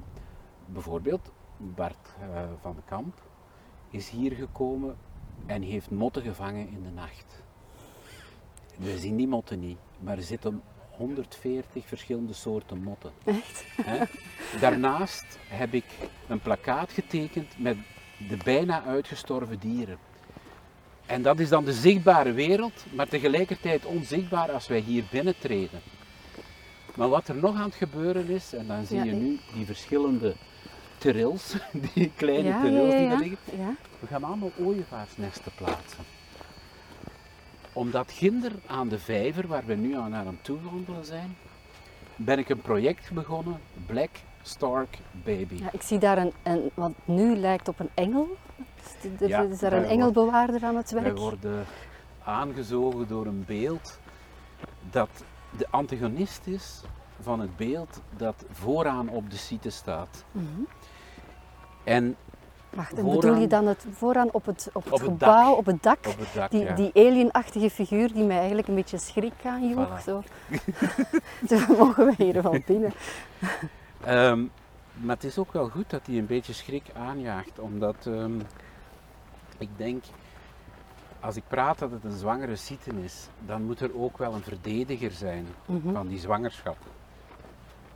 Bijvoorbeeld 0.65 1.31
Bart 1.57 2.15
eh, 2.21 2.43
van 2.61 2.75
de 2.75 2.81
Kamp 2.85 3.21
is 3.89 4.09
hier 4.09 4.31
gekomen 4.31 4.95
en 5.45 5.61
heeft 5.61 5.91
motten 5.91 6.21
gevangen 6.21 6.69
in 6.69 6.83
de 6.83 6.89
nacht. 6.89 7.43
We 8.77 8.97
zien 8.97 9.15
die 9.15 9.27
motten 9.27 9.59
niet, 9.59 9.77
maar 9.99 10.17
er 10.17 10.23
zitten 10.23 10.61
140 10.99 11.83
verschillende 11.87 12.33
soorten 12.33 12.83
motten. 12.83 13.11
echt. 13.25 13.63
Daarnaast 14.59 15.25
heb 15.47 15.73
ik 15.73 15.85
een 16.27 16.39
plakkaat 16.39 16.91
getekend 16.91 17.53
met 17.57 17.77
de 18.29 18.37
bijna 18.43 18.83
uitgestorven 18.83 19.59
dieren. 19.59 19.97
En 21.05 21.21
dat 21.21 21.39
is 21.39 21.49
dan 21.49 21.65
de 21.65 21.73
zichtbare 21.73 22.31
wereld, 22.31 22.85
maar 22.93 23.07
tegelijkertijd 23.07 23.85
onzichtbaar 23.85 24.51
als 24.51 24.67
wij 24.67 24.79
hier 24.79 25.03
binnentreden. 25.11 25.79
Maar 26.95 27.09
wat 27.09 27.27
er 27.27 27.35
nog 27.35 27.55
aan 27.55 27.63
het 27.63 27.75
gebeuren 27.75 28.29
is, 28.29 28.53
en 28.53 28.67
dan 28.67 28.85
zie 28.85 28.97
Ja, 28.97 29.03
je 29.03 29.11
nu 29.11 29.39
die 29.53 29.65
verschillende 29.65 30.35
terils, 30.97 31.55
die 31.93 32.11
kleine 32.15 32.47
Ja, 32.47 32.61
terils 32.61 32.91
die 32.93 33.01
ja, 33.01 33.11
ja. 33.11 33.17
liggen. 33.17 33.37
We 33.99 34.07
gaan 34.07 34.23
allemaal 34.23 34.51
ooievaarsnesten 34.57 35.51
plaatsen. 35.55 36.03
Omdat 37.73 38.11
ginder 38.11 38.51
aan 38.67 38.87
de 38.87 38.99
vijver, 38.99 39.47
waar 39.47 39.65
we 39.65 39.73
nu 39.75 39.95
aan 39.95 40.15
aan 40.15 40.27
het 40.27 40.43
toewandelen 40.43 41.05
zijn, 41.05 41.35
ben 42.15 42.39
ik 42.39 42.49
een 42.49 42.61
project 42.61 43.11
begonnen, 43.11 43.59
Black 43.85 44.09
Stark 44.41 44.97
Baby. 45.23 45.55
Ja, 45.55 45.71
ik 45.71 45.81
zie 45.81 45.97
daar 45.99 46.17
een, 46.17 46.33
een, 46.43 46.71
wat 46.73 46.91
nu 47.05 47.35
lijkt 47.35 47.67
op 47.67 47.79
een 47.79 47.89
engel. 47.93 48.27
Is, 49.01 49.11
er- 49.21 49.27
Ja, 49.27 49.41
is 49.41 49.59
daar 49.59 49.71
wij 49.71 49.79
een 49.79 49.85
engelbewaarder 49.89 50.63
aan 50.63 50.75
het 50.75 50.91
Wij 50.91 51.03
werk? 51.03 51.17
worden 51.17 51.65
aangezogen 52.23 53.07
door 53.07 53.25
een 53.25 53.43
beeld 53.47 53.99
dat 54.91 55.09
de 55.57 55.67
antagonist 55.69 56.47
is 56.47 56.81
van 57.21 57.39
het 57.39 57.57
beeld 57.57 58.01
dat 58.17 58.45
vooraan 58.51 59.09
op 59.09 59.29
de 59.29 59.37
site 59.37 59.69
staat. 59.69 60.23
Mhm. 60.31 60.45
En 61.83 62.15
Wacht, 62.69 62.91
en 62.93 62.97
Vooraan- 63.01 63.19
bedoel 63.19 63.35
je 63.41 63.47
dan 63.47 63.67
het 63.67 63.85
vooraan 63.91 64.31
op 64.31 64.45
het, 64.45 64.69
op 64.73 64.83
het 64.83 64.93
Op 64.93 64.99
het 64.99 65.09
gebouw, 65.09 65.49
dak. 65.49 65.57
op 65.57 65.65
het 65.65 65.83
dak? 65.83 65.97
op 66.07 66.17
het 66.19 66.33
dak, 66.33 66.51
Die, 66.51 66.63
ja. 66.63 66.75
die 66.75 66.91
alienachtige 66.93 67.69
figuur 67.69 68.13
die 68.13 68.23
mij 68.23 68.37
eigenlijk 68.37 68.67
een 68.67 68.75
beetje 68.75 68.97
schrik 68.97 69.33
aanjoeg. 69.45 69.87
Voilà. 69.99 70.03
Zo. 70.03 70.23
Zo 71.49 71.57
mogen 71.77 72.05
we 72.05 72.13
hier 72.23 72.41
wel 72.41 72.57
binnen. 72.65 72.91
Ehm, 74.03 74.45
maar 74.93 75.15
het 75.15 75.23
is 75.23 75.37
ook 75.37 75.53
wel 75.53 75.69
goed 75.69 75.89
dat 75.89 76.01
hij 76.05 76.17
een 76.17 76.25
beetje 76.25 76.53
schrik 76.53 76.83
aanjaagt, 76.97 77.59
omdat 77.59 77.95
ehm, 78.05 78.39
ik 79.57 79.69
denk, 79.75 80.03
als 81.19 81.35
ik 81.35 81.43
praat 81.47 81.79
dat 81.79 81.91
het 81.91 82.03
een 82.03 82.17
zwangere 82.17 82.55
ziekte 82.55 82.91
is, 83.03 83.27
dan 83.45 83.63
moet 83.63 83.79
er 83.79 84.01
ook 84.01 84.17
wel 84.17 84.33
een 84.33 84.41
verdediger 84.43 85.11
zijn 85.11 85.45
Mhm. 85.65 85.93
van 85.93 86.07
die 86.07 86.19
zwangerschap. 86.19 86.77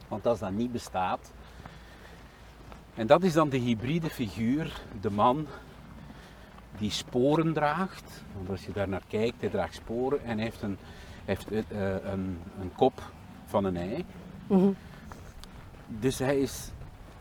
Want 0.08 0.28
als 0.28 0.40
dat 0.40 0.52
niet 0.52 0.72
bestaat, 0.72 1.32
en 2.96 3.08
dat 3.08 3.24
is 3.24 3.34
dan 3.34 3.50
de 3.50 3.58
hybride 3.58 4.10
figuur, 4.10 4.82
de 5.02 5.12
man 5.12 5.48
die 6.78 6.92
sporen 6.92 7.54
draagt, 7.54 8.24
want 8.36 8.50
als 8.50 8.66
je 8.66 8.72
daar 8.72 8.90
naar 8.90 9.04
kijkt, 9.08 9.42
hij 9.42 9.50
draagt 9.50 9.74
sporen 9.74 10.24
en 10.24 10.38
heeft 10.38 10.62
een, 10.62 10.78
heeft, 11.26 11.52
eh, 11.52 11.62
een, 12.04 12.40
een 12.60 12.72
kop 12.76 13.12
van 13.46 13.66
een 13.66 13.78
ei. 13.78 14.06
Mhm. 14.48 14.72
Dus 15.88 16.20
hij 16.20 16.40
is, 16.40 16.72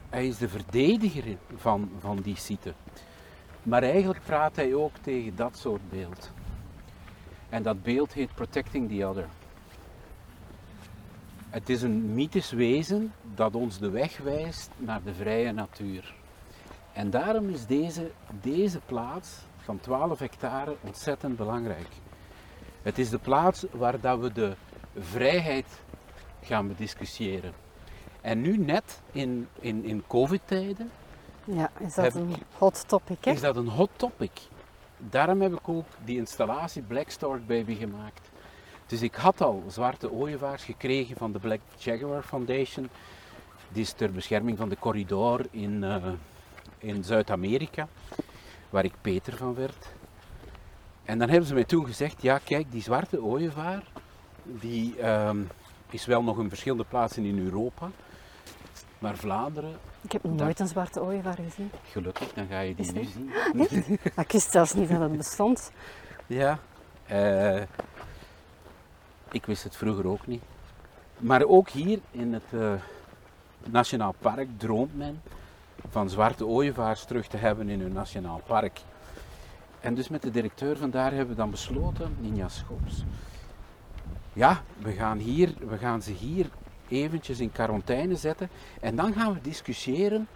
hij 0.09 0.27
is 0.27 0.39
de 0.39 0.49
verdediger 0.49 1.37
van, 1.57 1.91
van 1.99 2.17
die 2.17 2.37
site. 2.37 2.75
Maar 3.63 3.83
eigenlijk 3.83 4.21
praat 4.25 4.57
hij 4.57 4.75
ook 4.75 4.97
tegen 5.01 5.37
dat 5.37 5.57
soort 5.57 5.91
beeld. 5.91 6.31
En 7.49 7.63
dat 7.63 7.83
beeld 7.83 8.13
heet 8.13 8.35
Protecting 8.35 8.89
the 8.89 9.07
Other. 9.07 9.27
Het 11.53 11.69
is 11.69 11.83
een 11.83 12.15
mythisch 12.15 12.51
wezen 12.51 13.13
dat 13.35 13.55
ons 13.55 13.79
de 13.79 13.91
weg 13.91 14.19
wijst 14.19 14.71
naar 14.77 15.03
de 15.03 15.15
vrije 15.15 15.53
natuur. 15.53 16.15
En 16.93 17.11
daarom 17.11 17.49
is 17.49 17.67
deze, 17.67 18.11
deze 18.41 18.81
plaats 18.87 19.39
van 19.57 19.81
12 19.81 20.19
hectare 20.19 20.77
ontzettend 20.81 21.37
belangrijk. 21.37 21.89
Het 22.83 22.99
is 22.99 23.11
de 23.11 23.19
plaats 23.19 23.67
waar 23.71 24.01
dat 24.01 24.19
we 24.19 24.33
de 24.33 24.55
vrijheid 24.99 25.67
gaan 26.43 26.69
bediscussiëren. 26.69 27.53
En 28.21 28.41
nu 28.41 28.57
net 28.57 29.01
in, 29.11 29.49
in, 29.61 29.85
in 29.85 30.05
covid-tijden 30.07 30.91
Ja, 31.45 31.71
is 31.79 31.95
dat 31.95 32.15
een 32.15 32.35
hot 32.59 32.89
topic, 32.89 33.25
hè? 33.25 33.31
is 33.31 33.41
dat 33.41 33.57
een 33.57 33.69
hot 33.69 33.91
topic. 33.97 34.41
Daarom 34.99 35.41
heb 35.41 35.53
ik 35.53 35.69
ook 35.69 35.87
die 36.05 36.17
installatie 36.17 36.83
Black 36.83 37.11
Stork 37.11 37.47
Baby 37.47 37.75
gemaakt. 37.75 38.31
Dus 38.93 39.03
ik 39.03 39.15
had 39.15 39.41
al 39.41 39.65
zwarte 39.69 40.13
ooievaars 40.13 40.65
gekregen 40.65 41.17
van 41.17 41.33
de 41.33 41.39
Black 41.39 41.61
Jaguar 41.79 42.23
Foundation. 42.23 42.89
Die 43.69 43.83
is 43.83 43.93
ter 43.93 44.13
bescherming 44.13 44.59
van 44.59 44.69
de 44.69 44.77
corridor 44.79 45.47
in, 45.51 45.85
eh, 45.85 46.07
in 46.79 47.05
Zuid-Amerika, 47.05 47.89
waar 48.71 48.85
ik 48.85 48.93
Peter 49.01 49.37
van 49.37 49.55
werd. 49.55 49.89
En 51.05 51.19
dan 51.19 51.29
hebben 51.29 51.49
ze 51.49 51.55
mij 51.55 51.65
toen 51.65 51.87
gezegd, 51.87 52.23
ja 52.23 52.39
kijk, 52.39 52.73
die 52.73 52.83
zwarte 52.83 53.23
ooievaar, 53.23 53.83
die 54.43 54.99
ehm, 54.99 55.43
is 55.91 56.07
wel 56.07 56.23
nog 56.23 56.39
in 56.39 56.49
verschillende 56.49 56.85
plaatsen 56.85 57.25
in 57.25 57.39
Europa. 57.39 57.91
Maar 58.99 59.17
Vlaanderen, 59.17 59.77
Ik 60.01 60.13
heb 60.13 60.23
nog 60.23 60.37
nooit 60.37 60.61
een 60.61 60.69
zwarte 60.69 61.03
ooievaar 61.03 61.39
gezien. 61.45 61.71
gelukkig, 61.91 62.33
dan 62.33 62.47
ga 62.47 62.61
je 62.61 62.75
die 62.75 62.85
Is 62.85 62.93
nu 62.93 63.05
zien. 63.05 63.31
Maar 63.55 64.25
ik 64.25 64.33
wist 64.33 64.51
zelfs 64.51 64.75
niet 64.75 64.89
dat 64.89 65.01
het 65.01 65.17
bestond. 65.17 65.73
Ja, 66.27 66.59
eh, 67.07 67.63
ik 69.33 69.47
wist 69.47 69.65
het 69.65 69.77
vroeger 69.77 70.07
ook 70.07 70.27
niet. 70.27 70.43
Maar 71.19 71.45
ook 71.45 71.69
hier 71.69 71.99
in 72.11 72.33
het 72.33 72.43
eh, 72.51 72.73
Nationaal 73.65 74.15
Park 74.19 74.49
droomt 74.57 74.97
men 74.97 75.23
van 75.91 76.11
zwarte 76.11 76.47
ooievaars 76.47 77.05
terug 77.05 77.27
te 77.27 77.37
hebben 77.37 77.69
in 77.69 77.81
hun 77.81 77.93
Nationaal 77.93 78.41
Park. 78.47 78.81
En 79.81 79.95
dus 79.95 80.09
met 80.09 80.23
de 80.23 80.31
directeur 80.31 80.77
vandaar 80.77 81.11
hebben 81.11 81.29
we 81.29 81.41
dan 81.41 81.51
besloten, 81.51 82.17
Ninja 82.21 82.49
Schops, 82.49 83.05
ja, 84.33 84.63
we 84.79 84.93
gaan, 84.93 85.19
hier, 85.19 85.55
we 85.69 85.79
gaan 85.79 86.03
ze 86.03 86.13
hier 86.13 86.51
eventjes 86.89 87.41
in 87.41 87.53
quarantaine 87.53 88.17
zetten 88.17 88.49
en 88.81 88.97
dan 88.97 89.13
gaan 89.13 89.33
we 89.33 89.41
discussiëren 89.41 90.29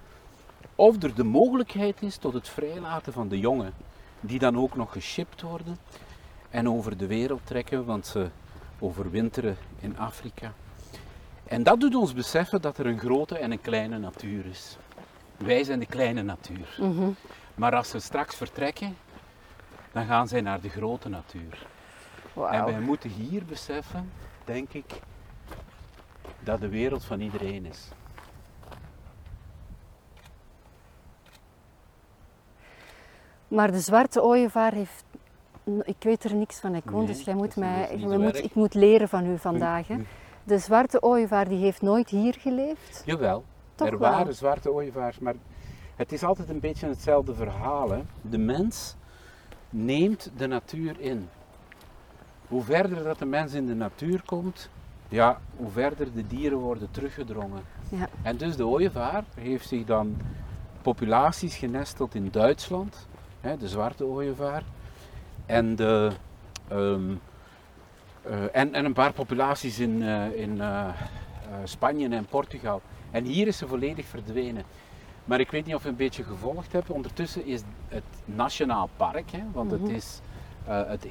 of 0.74 1.02
er 1.02 1.14
de 1.14 1.24
mogelijkheid 1.24 2.02
is 2.02 2.16
tot 2.16 2.32
het 2.32 2.48
vrijlaten 2.48 3.12
van 3.12 3.28
de 3.28 3.38
jongen, 3.38 3.72
die 4.20 4.38
dan 4.38 4.58
ook 4.58 4.76
nog 4.76 4.92
geshipped 4.92 5.42
worden 5.42 5.78
en 6.50 6.68
over 6.68 6.96
de 6.96 7.06
wereld 7.06 7.40
trekken, 7.44 7.84
want 7.84 8.06
ze 8.06 8.28
overwinteren 8.78 9.56
in 9.80 9.98
Afrika. 9.98 10.52
En 11.44 11.62
dat 11.62 11.80
doet 11.80 11.94
ons 11.94 12.14
beseffen 12.14 12.60
dat 12.60 12.78
er 12.78 12.86
een 12.86 12.98
grote 12.98 13.38
en 13.38 13.50
een 13.50 13.60
kleine 13.60 13.98
natuur 13.98 14.46
is. 14.46 14.76
Wij 15.36 15.64
zijn 15.64 15.78
de 15.78 15.86
kleine 15.86 16.22
natuur. 16.22 16.76
Mhm. 16.80 17.10
Maar 17.54 17.74
als 17.74 17.90
ze 17.90 17.98
straks 17.98 18.34
vertrekken, 18.34 18.96
dan 19.92 20.06
gaan 20.06 20.28
zij 20.28 20.40
naar 20.40 20.60
de 20.60 20.68
grote 20.68 21.08
natuur. 21.08 21.66
En 22.34 22.42
Wauw. 22.42 22.64
wij 22.64 22.80
moeten 22.80 23.10
hier 23.10 23.44
beseffen, 23.44 24.10
denk 24.44 24.72
ik, 24.72 25.00
dat 26.40 26.60
de 26.60 26.68
wereld 26.68 27.04
van 27.04 27.20
iedereen 27.20 27.66
is. 27.66 27.88
Maar 33.48 33.72
de 33.72 33.80
zwarte 33.80 34.22
ooievaar 34.22 34.72
heeft... 34.72 35.04
Ik 35.84 35.96
weet 35.98 36.24
er 36.24 36.34
niks 36.34 36.60
van, 36.60 36.74
ik 36.74 36.90
woon, 36.90 37.04
Nee, 37.04 37.14
dus 37.14 37.24
jij 37.24 37.34
moet 37.34 37.56
mij... 37.56 37.96
moet, 38.00 38.44
ik 38.44 38.54
moet 38.54 38.74
leren 38.74 39.08
van 39.08 39.26
u 39.26 39.38
vandaag. 39.38 39.88
Hè. 39.88 39.96
De 40.44 40.58
zwarte 40.58 41.02
ooievaar 41.02 41.48
die 41.48 41.58
heeft 41.58 41.82
nooit 41.82 42.08
hier 42.08 42.34
geleefd. 42.34 43.02
Jawel, 43.04 43.44
Toch 43.74 43.88
er 43.88 43.98
wel. 43.98 44.10
waren 44.10 44.34
zwarte 44.34 44.72
ooievaars, 44.72 45.18
maar 45.18 45.34
het 45.96 46.12
is 46.12 46.22
altijd 46.22 46.48
een 46.48 46.60
beetje 46.60 46.88
hetzelfde 46.88 47.34
verhaal. 47.34 47.90
Hè. 47.90 48.02
De 48.20 48.38
mens 48.38 48.96
neemt 49.70 50.30
de 50.36 50.46
natuur 50.46 51.00
in. 51.00 51.28
Hoe 52.48 52.62
verder 52.62 53.02
dat 53.02 53.18
de 53.18 53.24
mens 53.24 53.52
in 53.52 53.66
de 53.66 53.74
natuur 53.74 54.22
komt, 54.24 54.70
ja, 55.08 55.40
hoe 55.56 55.70
verder 55.70 56.12
de 56.12 56.26
dieren 56.26 56.58
worden 56.58 56.90
teruggedrongen. 56.90 57.62
Ja. 57.88 58.08
En 58.22 58.36
dus 58.36 58.56
de 58.56 58.66
ooievaar 58.66 59.24
heeft 59.34 59.68
zich 59.68 59.84
dan 59.84 60.16
populaties 60.82 61.56
genesteld 61.56 62.14
in 62.14 62.28
Duitsland, 62.30 63.06
hè, 63.40 63.56
de 63.56 63.68
zwarte 63.68 64.04
ooievaar, 64.04 64.62
en, 65.46 65.76
de, 65.76 66.10
ehm, 66.68 67.10
eh, 68.22 68.42
en, 68.52 68.74
en 68.74 68.84
een 68.84 68.92
paar 68.92 69.12
populaties 69.12 69.78
in, 69.78 70.02
eh, 70.02 70.40
in 70.40 70.60
eh, 70.60 70.88
Spanje 71.64 72.08
en 72.08 72.24
Portugal. 72.26 72.82
En 73.10 73.24
hier 73.24 73.46
is 73.46 73.56
ze 73.56 73.66
volledig 73.68 74.06
verdwenen. 74.06 74.64
Maar 75.24 75.40
ik 75.40 75.50
weet 75.50 75.66
niet 75.66 75.74
of 75.74 75.82
je 75.82 75.88
een 75.88 75.96
beetje 75.96 76.22
gevolgd 76.24 76.72
hebt. 76.72 76.90
Ondertussen 76.90 77.44
is 77.46 77.62
het 77.88 78.04
Nationaal 78.24 78.88
Park, 78.96 79.30
hè, 79.30 79.42
want 79.52 79.70
Mhm. 79.70 79.82
het 79.82 79.90
is 79.90 80.20
eh, 80.66 80.88
het, 80.88 81.06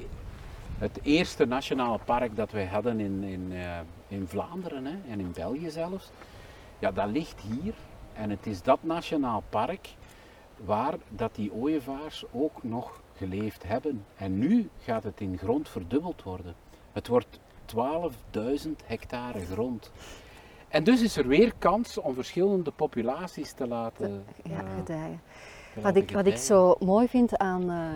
het 0.78 0.98
eerste 1.02 1.44
nationale 1.46 1.98
park 2.04 2.36
dat 2.36 2.50
wij 2.50 2.66
hadden 2.66 3.00
in, 3.00 3.22
in, 3.22 3.52
in 4.08 4.26
Vlaanderen 4.28 4.84
hè, 4.84 4.94
en 5.10 5.20
in 5.20 5.32
België 5.34 5.70
zelfs. 5.70 6.10
Ja, 6.78 6.92
dat 6.92 7.06
ligt 7.08 7.40
hier. 7.40 7.74
En 8.14 8.30
het 8.30 8.46
is 8.46 8.62
dat 8.62 8.78
nationaal 8.82 9.42
park 9.48 9.88
waar 10.56 10.94
dat 11.08 11.34
die 11.34 11.52
ooievaars 11.52 12.24
ook 12.32 12.62
nog 12.62 13.00
geleefd 13.16 13.62
hebben. 13.66 14.04
En 14.16 14.38
nu 14.38 14.68
gaat 14.82 15.02
het 15.02 15.20
in 15.20 15.38
grond 15.38 15.68
verdubbeld 15.68 16.22
worden. 16.22 16.54
Het 16.92 17.08
wordt 17.08 17.40
12.000 17.74 18.70
hectare 18.84 19.44
grond. 19.44 19.90
En 20.68 20.84
dus 20.84 21.02
is 21.02 21.16
er 21.16 21.26
weer 21.28 21.52
kans 21.58 21.98
om 21.98 22.14
verschillende 22.14 22.70
populaties 22.70 23.52
te 23.52 23.66
laten, 23.66 24.24
Ja, 24.42 24.50
eh, 24.60 24.74
gedijen. 24.76 25.20
te 25.74 25.74
Wat 25.74 25.84
laten 25.84 26.02
ik, 26.02 26.10
wat 26.10 26.26
ik 26.26 26.36
zo 26.36 26.76
mooi 26.80 27.08
vind 27.08 27.36
aan 27.36 27.70
eh, 27.70 27.88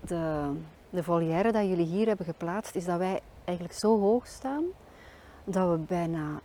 de, 0.00 0.50
de 0.90 1.02
volière 1.02 1.52
dat 1.52 1.66
jullie 1.66 1.86
hier 1.86 2.06
hebben 2.06 2.26
geplaatst, 2.26 2.74
is 2.74 2.84
dat 2.84 2.98
wij 2.98 3.20
eigenlijk 3.44 3.78
zo 3.78 4.00
hoog 4.00 4.26
staan 4.26 4.64
dat 5.44 5.70
we 5.70 5.76
bijna, 5.76 6.40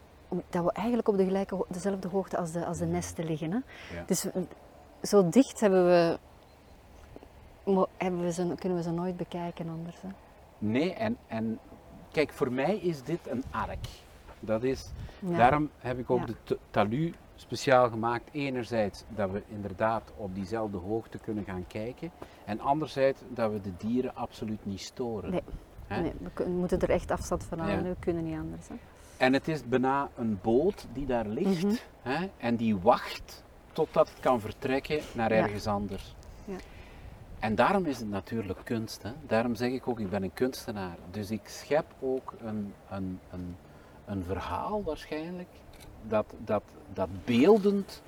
dat 0.49 0.63
we 0.63 0.71
eigenlijk 0.71 1.07
op 1.07 1.17
de 1.17 1.23
gelijke, 1.23 1.65
dezelfde 1.69 2.07
hoogte 2.07 2.37
als 2.37 2.51
de, 2.51 2.65
als 2.65 2.77
de 2.77 2.85
nesten 2.85 3.25
liggen. 3.25 3.51
Hè? 3.51 3.57
Ja. 3.97 4.03
Dus 4.05 4.23
we- 4.23 4.47
zo 5.01 5.29
dicht 5.29 5.59
hebben 5.59 5.85
we, 5.85 6.19
hebben 7.97 8.21
we 8.21 8.31
ze, 8.31 8.53
kunnen 8.59 8.77
we 8.77 8.83
ze 8.83 8.91
nooit 8.91 9.17
bekijken 9.17 9.69
anders. 9.69 9.95
Hè? 10.01 10.07
Nee, 10.57 10.93
en, 10.93 11.17
en 11.27 11.59
kijk, 12.11 12.33
voor 12.33 12.51
mij 12.51 12.75
is 12.75 13.03
dit 13.03 13.19
een 13.27 13.43
ark. 13.51 13.85
Dat 14.39 14.63
is, 14.63 14.91
Ja. 15.19 15.37
Daarom 15.37 15.69
heb 15.79 15.99
ik 15.99 16.09
ook 16.09 16.27
Ja. 16.27 16.33
de 16.43 16.57
talu 16.71 17.13
speciaal 17.35 17.89
gemaakt. 17.89 18.29
Enerzijds 18.31 19.03
dat 19.15 19.31
we 19.31 19.41
inderdaad 19.47 20.11
op 20.17 20.35
diezelfde 20.35 20.77
hoogte 20.77 21.17
kunnen 21.17 21.43
gaan 21.43 21.65
kijken. 21.67 22.11
En 22.45 22.59
anderzijds 22.59 23.21
dat 23.29 23.51
we 23.51 23.61
de 23.61 23.71
dieren 23.77 24.15
absoluut 24.15 24.65
niet 24.65 24.81
storen. 24.81 25.31
Nee. 25.31 26.11
We 26.33 26.43
moeten 26.49 26.79
er 26.79 26.89
echt 26.89 27.11
afstand 27.11 27.43
van 27.43 27.59
houden, 27.59 27.83
Ja. 27.83 27.89
we 27.89 27.95
kunnen 27.99 28.23
niet 28.23 28.37
anders. 28.37 28.67
Hè? 28.67 28.75
En 29.17 29.33
het 29.33 29.47
is 29.47 29.63
bijna 29.67 30.09
een 30.15 30.39
boot 30.41 30.87
die 30.93 31.05
daar 31.05 31.27
ligt 31.27 31.63
Mhm. 31.63 31.75
hè, 32.01 32.29
en 32.37 32.55
die 32.55 32.77
wacht 32.77 33.43
totdat 33.71 34.09
het 34.09 34.19
kan 34.19 34.39
vertrekken 34.39 34.99
naar 35.13 35.31
ergens 35.31 35.67
anders. 35.67 36.15
En 37.43 37.55
daarom 37.55 37.85
is 37.85 37.99
het 37.99 38.09
natuurlijk 38.09 38.59
kunst. 38.63 39.03
Hè. 39.03 39.11
Daarom 39.27 39.55
zeg 39.55 39.71
ik 39.71 39.87
ook, 39.87 39.99
ik 39.99 40.09
ben 40.09 40.23
een 40.23 40.33
kunstenaar. 40.33 40.97
Dus 41.11 41.31
ik 41.31 41.47
schep 41.47 41.85
ook 41.99 42.33
een, 42.39 42.73
een, 42.89 43.19
een, 43.31 43.55
een 44.05 44.23
verhaal 44.23 44.83
waarschijnlijk 44.83 45.47
dat, 46.07 46.33
dat, 46.45 46.63
dat 46.93 47.09
beeldend 47.25 48.01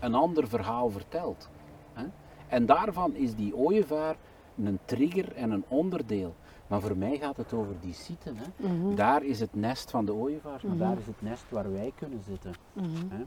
een 0.00 0.14
ander 0.14 0.48
verhaal 0.48 0.90
vertelt. 0.90 1.48
Hè. 1.92 2.04
En 2.48 2.66
daarvan 2.66 3.14
is 3.14 3.34
die 3.34 3.56
ooievaar 3.56 4.16
een 4.64 4.78
trigger 4.84 5.34
en 5.36 5.50
een 5.50 5.64
onderdeel. 5.68 6.34
Maar 6.66 6.80
voor 6.80 6.96
mij 6.96 7.18
gaat 7.18 7.36
het 7.36 7.52
over 7.52 7.74
die 7.80 7.94
site. 7.94 8.32
Hè. 8.34 8.68
Mhm. 8.68 8.94
Daar 8.94 9.22
is 9.24 9.40
het 9.40 9.54
nest 9.54 9.90
van 9.90 10.04
de 10.04 10.14
ooievaars, 10.14 10.62
maar 10.62 10.76
Mhm. 10.76 10.84
daar 10.84 10.98
is 10.98 11.06
het 11.06 11.22
nest 11.22 11.44
waar 11.48 11.72
wij 11.72 11.92
kunnen 11.94 12.22
zitten. 12.28 12.52
Mhm. 12.72 13.08
Hè? 13.08 13.24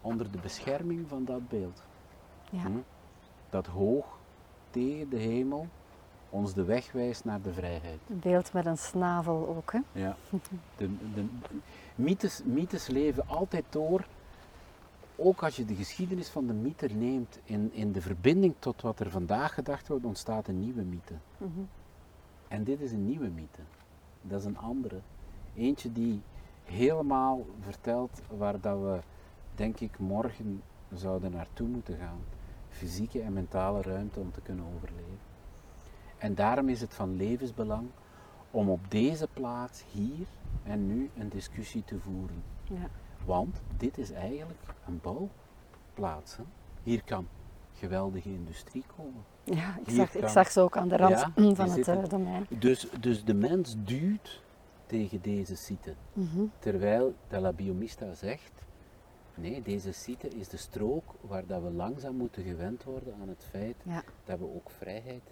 Onder 0.00 0.30
de 0.30 0.38
bescherming 0.42 1.08
van 1.08 1.24
dat 1.24 1.48
beeld. 1.48 1.82
Ja. 2.50 2.60
Hm? 2.62 2.70
Dat 3.50 3.66
hoog 3.66 4.20
tegen 4.72 5.08
de 5.08 5.16
hemel 5.16 5.68
ons 6.32 6.54
de 6.54 6.64
weg 6.64 6.92
wijst 6.92 7.24
naar 7.24 7.42
de 7.42 7.52
vrijheid. 7.52 7.98
Een 8.08 8.18
beeld 8.18 8.52
met 8.52 8.66
een 8.66 8.78
snavel 8.78 9.48
ook. 9.56 9.72
Hè? 9.72 9.78
Ja. 9.92 10.16
De, 10.76 10.90
de, 11.14 11.24
mythes, 11.94 12.42
mythes 12.44 12.86
leven 12.86 13.28
altijd 13.28 13.64
door. 13.68 14.06
Ook 15.16 15.42
als 15.42 15.56
je 15.56 15.64
de 15.64 15.74
geschiedenis 15.74 16.28
van 16.28 16.46
de 16.46 16.52
mythe 16.52 16.86
neemt 16.86 17.38
in, 17.44 17.70
in 17.72 17.92
de 17.92 18.00
verbinding 18.00 18.54
tot 18.58 18.82
wat 18.82 19.00
er 19.00 19.10
vandaag 19.10 19.54
gedacht 19.54 19.88
wordt, 19.88 20.04
ontstaat 20.04 20.48
een 20.48 20.60
nieuwe 20.60 20.82
mythe. 20.82 21.14
Mhm. 21.38 21.60
En 22.48 22.64
dit 22.64 22.80
is 22.80 22.92
een 22.92 23.06
nieuwe 23.06 23.28
mythe. 23.28 23.60
Dat 24.22 24.40
is 24.40 24.46
een 24.46 24.58
andere. 24.58 25.00
Eentje 25.56 25.92
die 25.92 26.20
helemaal 26.64 27.46
vertelt 27.60 28.20
waar 28.36 28.60
dat 28.60 28.80
we, 28.80 28.98
denk 29.54 29.80
ik, 29.80 29.98
morgen 29.98 30.62
zouden 30.94 31.30
naartoe 31.30 31.68
moeten 31.68 31.96
gaan. 31.96 32.20
Fysieke 32.72 33.20
en 33.20 33.32
mentale 33.32 33.82
ruimte 33.82 34.20
om 34.20 34.32
te 34.32 34.40
kunnen 34.40 34.64
overleven. 34.74 35.18
En 36.18 36.34
daarom 36.34 36.68
is 36.68 36.80
het 36.80 36.94
van 36.94 37.16
levensbelang 37.16 37.86
om 38.50 38.70
op 38.70 38.80
deze 38.90 39.28
plaats 39.32 39.84
hier 39.92 40.26
en 40.62 40.86
nu 40.86 41.10
een 41.18 41.28
discussie 41.28 41.84
te 41.84 41.98
voeren. 41.98 42.42
Ja. 42.62 42.88
Want 43.24 43.60
dit 43.76 43.98
is 43.98 44.10
eigenlijk 44.10 44.60
een 44.86 45.00
bouwplaats. 45.02 46.36
Hè? 46.36 46.42
Hier 46.82 47.02
kan 47.04 47.26
geweldige 47.72 48.28
industrie 48.32 48.84
komen. 48.96 49.24
Ja, 49.44 49.78
ik 49.84 49.90
zag, 49.94 50.14
ik 50.14 50.28
zag 50.28 50.50
ze 50.50 50.60
ook 50.60 50.76
aan 50.76 50.88
de 50.88 50.96
rand 50.96 51.18
Ja, 51.18 51.30
van 51.34 51.44
het 51.64 51.70
zitten- 51.70 52.02
eh, 52.02 52.08
domein. 52.08 52.46
Dus, 52.58 52.88
dus 53.00 53.24
de 53.24 53.34
mens 53.34 53.74
duwt 53.78 54.42
tegen 54.86 55.20
deze 55.22 55.56
site. 55.56 55.94
Mhm. 56.12 56.42
Terwijl 56.58 57.14
de 57.28 57.40
La 57.40 57.52
Biomista 57.52 58.14
zegt, 58.14 58.52
nee, 59.42 59.62
deze 59.62 59.92
site 59.92 60.28
is 60.28 60.48
de 60.48 60.56
strook 60.56 61.04
waar 61.20 61.46
dat 61.46 61.62
we 61.62 61.70
langzaam 61.70 62.16
moeten 62.16 62.42
gewend 62.42 62.84
worden 62.84 63.14
aan 63.20 63.28
het 63.28 63.44
feit 63.50 63.76
Ja, 63.82 64.02
dat 64.24 64.38
we 64.38 64.44
ook 64.44 64.70
vrijheid 64.70 65.22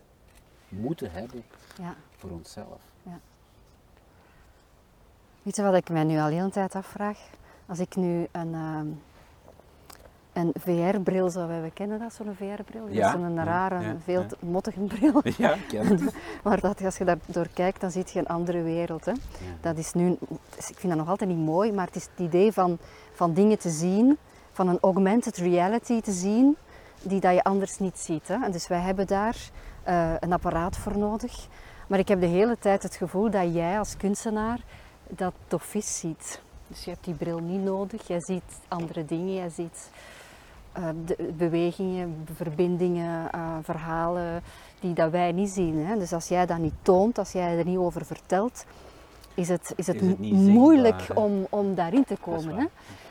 moeten 0.69 1.11
hebben 1.11 1.43
ja. 1.79 1.95
voor 2.17 2.31
onszelf. 2.31 2.81
Weet 5.43 5.57
je 5.57 5.63
wat 5.63 5.75
ik 5.75 5.91
mij 5.91 6.05
nu 6.05 6.19
al 6.19 6.29
de 6.29 6.35
hele 6.35 6.51
tijd 6.51 6.75
afvraag? 6.75 7.19
Als 7.67 7.79
ik 7.79 7.97
nu 7.97 8.27
een, 8.33 8.55
ehm, 8.55 8.87
een 10.33 10.53
VR-bril 10.59 11.31
zou 11.31 11.53
hebben, 11.53 11.73
kennen 11.73 11.99
dat 11.99 12.13
zo'n 12.13 12.35
VR-bril? 12.35 12.81
Dat 12.81 12.91
is 12.91 12.97
ja, 12.97 13.45
rare, 13.45 13.81
ja, 13.81 13.97
veel 14.05 14.21
ja. 14.21 14.29
mottige 14.41 14.81
bril. 14.81 15.23
Ja, 15.39 15.55
ik 15.55 15.69
ken. 15.69 16.01
Maar 16.45 16.61
dat, 16.61 16.85
als 16.85 16.97
je 16.97 17.05
daar 17.05 17.19
door 17.27 17.49
kijkt, 17.55 17.81
dan 17.81 17.91
zie 17.91 18.05
je 18.13 18.19
een 18.19 18.27
andere 18.27 18.63
wereld. 18.63 19.05
Hè? 19.05 19.13
Dat 19.61 19.79
is 19.79 19.93
nu, 19.93 20.17
dus 20.57 20.71
ik 20.71 20.77
vind 20.77 20.93
dat 20.93 20.97
nog 20.97 21.09
altijd 21.09 21.31
niet 21.31 21.39
mooi, 21.39 21.73
maar 21.73 21.87
het 21.87 21.97
is 21.97 22.09
het 22.11 22.27
idee 22.27 22.53
van, 22.53 22.79
van 23.13 23.35
dingen 23.35 23.59
te 23.59 23.71
zien, 23.71 24.19
van 24.53 24.69
een 24.69 24.79
augmented 24.81 25.37
reality 25.37 26.01
te 26.01 26.13
zien, 26.13 26.57
die 27.03 27.21
dat 27.21 27.35
je 27.35 27.43
anders 27.43 27.79
niet 27.79 27.99
ziet. 27.99 28.29
Hè? 28.29 28.45
En 28.45 28.51
dus 28.51 28.69
wij 28.69 28.81
hebben 28.81 29.07
daar 29.07 29.37
eh, 29.83 30.13
een 30.21 30.33
apparaat 30.33 30.77
voor 30.77 30.99
nodig. 30.99 31.49
Maar 31.87 31.99
ik 31.99 32.09
heb 32.09 32.21
de 32.21 32.27
hele 32.27 32.59
tijd 32.59 32.83
het 32.83 32.97
gevoel 32.97 33.31
dat 33.31 33.55
jij 33.55 33.79
als 33.79 33.97
kunstenaar 33.97 34.61
dat 35.09 35.33
toch 35.47 35.65
vis 35.65 35.99
ziet. 35.99 36.41
Dus 36.67 36.85
je 36.85 36.91
hebt 36.91 37.05
die 37.05 37.15
bril 37.15 37.39
niet 37.39 37.63
nodig, 37.63 38.07
jij 38.07 38.21
ziet 38.21 38.61
andere 38.69 39.05
dingen, 39.05 39.35
jij 39.35 39.49
ziet 39.49 39.91
de 41.05 41.33
bewegingen, 41.37 42.27
verbindingen, 42.35 43.33
eh, 43.33 43.57
verhalen 43.63 44.43
die 44.81 44.93
dat 44.95 45.11
wij 45.11 45.33
niet 45.33 45.51
zien. 45.51 45.87
Hè? 45.87 45.99
Dus 45.99 46.13
als 46.13 46.29
jij 46.29 46.47
dat 46.47 46.59
niet 46.59 46.75
toont, 46.83 47.19
als 47.19 47.33
jij 47.33 47.59
er 47.59 47.65
niet 47.65 47.79
over 47.79 48.05
vertelt, 48.05 48.65
is 49.35 49.49
het, 49.49 49.73
is 49.77 49.87
het, 49.87 50.03
Is 50.03 50.31
moeilijk 50.31 50.99
zichtbaar, 51.01 51.25
om, 51.25 51.47
om 51.51 51.75
daarin 51.75 52.05
te 52.05 52.17
komen. 52.21 52.57
Hè? 52.57 52.65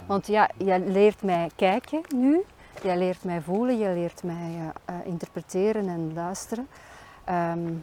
Want 0.06 0.28
ja, 0.28 0.50
jij 0.58 0.80
leert 0.80 1.24
mij 1.24 1.50
kijken 1.56 2.02
nu, 2.16 2.42
jij 2.84 2.98
leert 2.98 3.24
mij 3.24 3.42
voelen, 3.42 3.78
jij 3.78 3.94
leert 3.94 4.24
mij 4.24 4.36
eh, 4.86 4.96
eh, 4.96 5.06
interpreteren 5.06 5.88
en 5.88 6.12
luisteren. 6.14 6.68
Ehm, 7.24 7.74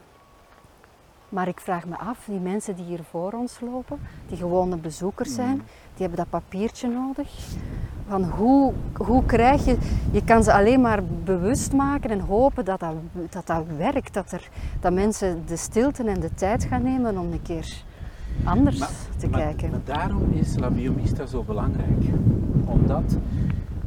maar 1.28 1.48
ik 1.48 1.60
vraag 1.60 1.86
me 1.86 1.96
af, 1.96 2.24
die 2.24 2.40
mensen 2.40 2.76
die 2.76 2.84
hier 2.84 3.04
voor 3.10 3.32
ons 3.32 3.60
lopen, 3.60 4.00
die 4.28 4.36
gewone 4.36 4.76
bezoekers 4.76 5.34
zijn, 5.34 5.56
Mhm. 5.56 5.64
Die 5.96 6.06
hebben 6.06 6.16
dat 6.16 6.30
papiertje 6.30 6.88
nodig. 6.88 7.28
Van 8.08 8.24
hoe, 8.24 8.72
hoe 8.96 9.24
krijg 9.24 9.64
je, 9.64 9.76
je 10.10 10.24
kan 10.24 10.42
ze 10.42 10.52
alleen 10.52 10.80
maar 10.80 11.04
bewust 11.24 11.72
maken 11.72 12.10
en 12.10 12.20
hopen 12.20 12.64
dat 12.64 12.80
dat, 12.80 12.94
dat, 13.30 13.46
dat 13.46 13.64
werkt, 13.76 14.14
dat, 14.14 14.32
er, 14.32 14.48
dat 14.80 14.92
mensen 14.92 15.42
de 15.46 15.56
stilte 15.56 16.02
en 16.04 16.20
de 16.20 16.34
tijd 16.34 16.64
gaan 16.64 16.82
nemen 16.82 17.18
om 17.18 17.32
een 17.32 17.42
keer 17.42 17.84
anders 18.44 18.78
Maar- 18.78 18.90
te 19.16 19.28
maar, 19.28 19.40
kijken. 19.40 19.70
Maar 19.70 19.80
daarom 19.84 20.32
is 20.32 20.56
La 20.58 20.70
Biomista 20.70 21.26
zo 21.26 21.42
belangrijk. 21.42 22.04
Omdat 22.64 23.16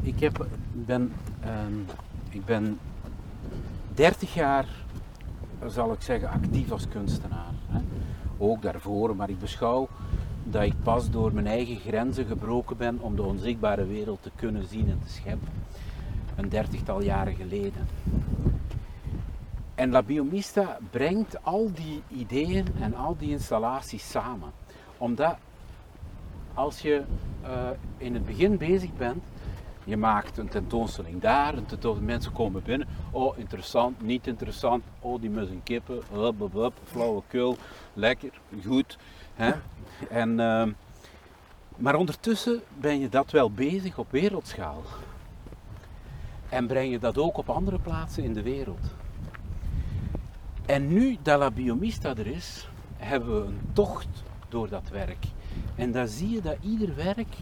ik 0.01 0.19
heb, 0.19 0.47
ben, 0.73 1.11
ehm, 1.39 1.73
ik 2.29 2.45
ben 2.45 2.77
30 3.93 4.33
jaar, 4.33 4.65
zal 5.67 5.91
ik 5.91 6.01
zeggen, 6.01 6.29
actief 6.29 6.71
als 6.71 6.87
kunstenaar. 6.87 7.53
Hè. 7.67 7.79
Ook 8.37 8.61
daarvoor, 8.61 9.15
maar 9.15 9.29
ik 9.29 9.39
beschouw 9.39 9.87
dat 10.51 10.63
ik 10.63 10.73
pas 10.83 11.09
door 11.09 11.33
mijn 11.33 11.47
eigen 11.47 11.79
grenzen 11.79 12.25
gebroken 12.25 12.77
ben 12.77 12.99
om 12.99 13.15
de 13.15 13.23
onzichtbare 13.23 13.85
wereld 13.85 14.23
te 14.23 14.31
kunnen 14.35 14.67
zien 14.67 14.89
en 14.89 14.99
te 15.05 15.11
scheppen. 15.11 15.49
Een 16.35 16.49
dertigtal 16.49 17.01
jaren 17.01 17.35
geleden. 17.35 17.87
En 19.75 19.91
La 19.91 20.03
Biomista 20.03 20.77
brengt 20.89 21.43
al 21.43 21.71
die 21.73 22.03
ideeën 22.07 22.65
en 22.79 22.95
al 22.95 23.15
die 23.17 23.29
installaties 23.29 24.09
samen. 24.09 24.51
Omdat 24.97 25.37
als 26.53 26.79
je 26.79 27.03
eh, 27.41 27.69
in 27.97 28.13
het 28.13 28.25
begin 28.25 28.57
bezig 28.57 28.93
bent, 28.97 29.23
je 29.83 29.97
maakt 29.97 30.37
een 30.37 30.47
tentoonstelling 30.47 31.21
daar, 31.21 31.53
tentoonstelling, 31.53 32.05
mensen 32.05 32.31
komen 32.31 32.63
binnen, 32.63 32.87
oh 33.11 33.37
interessant, 33.37 34.01
niet 34.01 34.27
interessant, 34.27 34.83
oh 34.99 35.21
die 35.21 35.29
mussen 35.29 35.63
kippen, 35.63 36.01
hup, 36.11 36.53
hup, 36.53 36.73
flauwekul, 36.83 37.57
lekker, 37.93 38.31
goed. 38.65 38.97
Hè? 39.39 39.51
En, 40.09 40.39
ehm, 40.39 40.71
maar 41.75 41.95
ondertussen 41.95 42.61
ben 42.79 42.99
je 42.99 43.09
dat 43.09 43.31
wel 43.31 43.51
bezig 43.51 43.97
op 43.97 44.11
wereldschaal. 44.11 44.83
En 46.49 46.67
breng 46.67 46.91
je 46.91 46.99
dat 46.99 47.17
ook 47.17 47.37
op 47.37 47.49
andere 47.49 47.79
plaatsen 47.79 48.23
in 48.23 48.33
de 48.33 48.41
wereld. 48.41 48.85
En 50.65 50.87
nu 50.87 51.17
dat 51.21 51.39
La 51.39 51.51
Biomista 51.51 52.09
er 52.09 52.27
is, 52.27 52.67
hebben 52.97 53.41
we 53.41 53.47
een 53.47 53.69
tocht 53.73 54.23
door 54.49 54.69
dat 54.69 54.89
werk. 54.89 55.25
En 55.75 55.91
dan 55.91 56.07
zie 56.07 56.29
je 56.29 56.41
dat 56.41 56.57
ieder 56.61 56.95
werk 56.95 57.35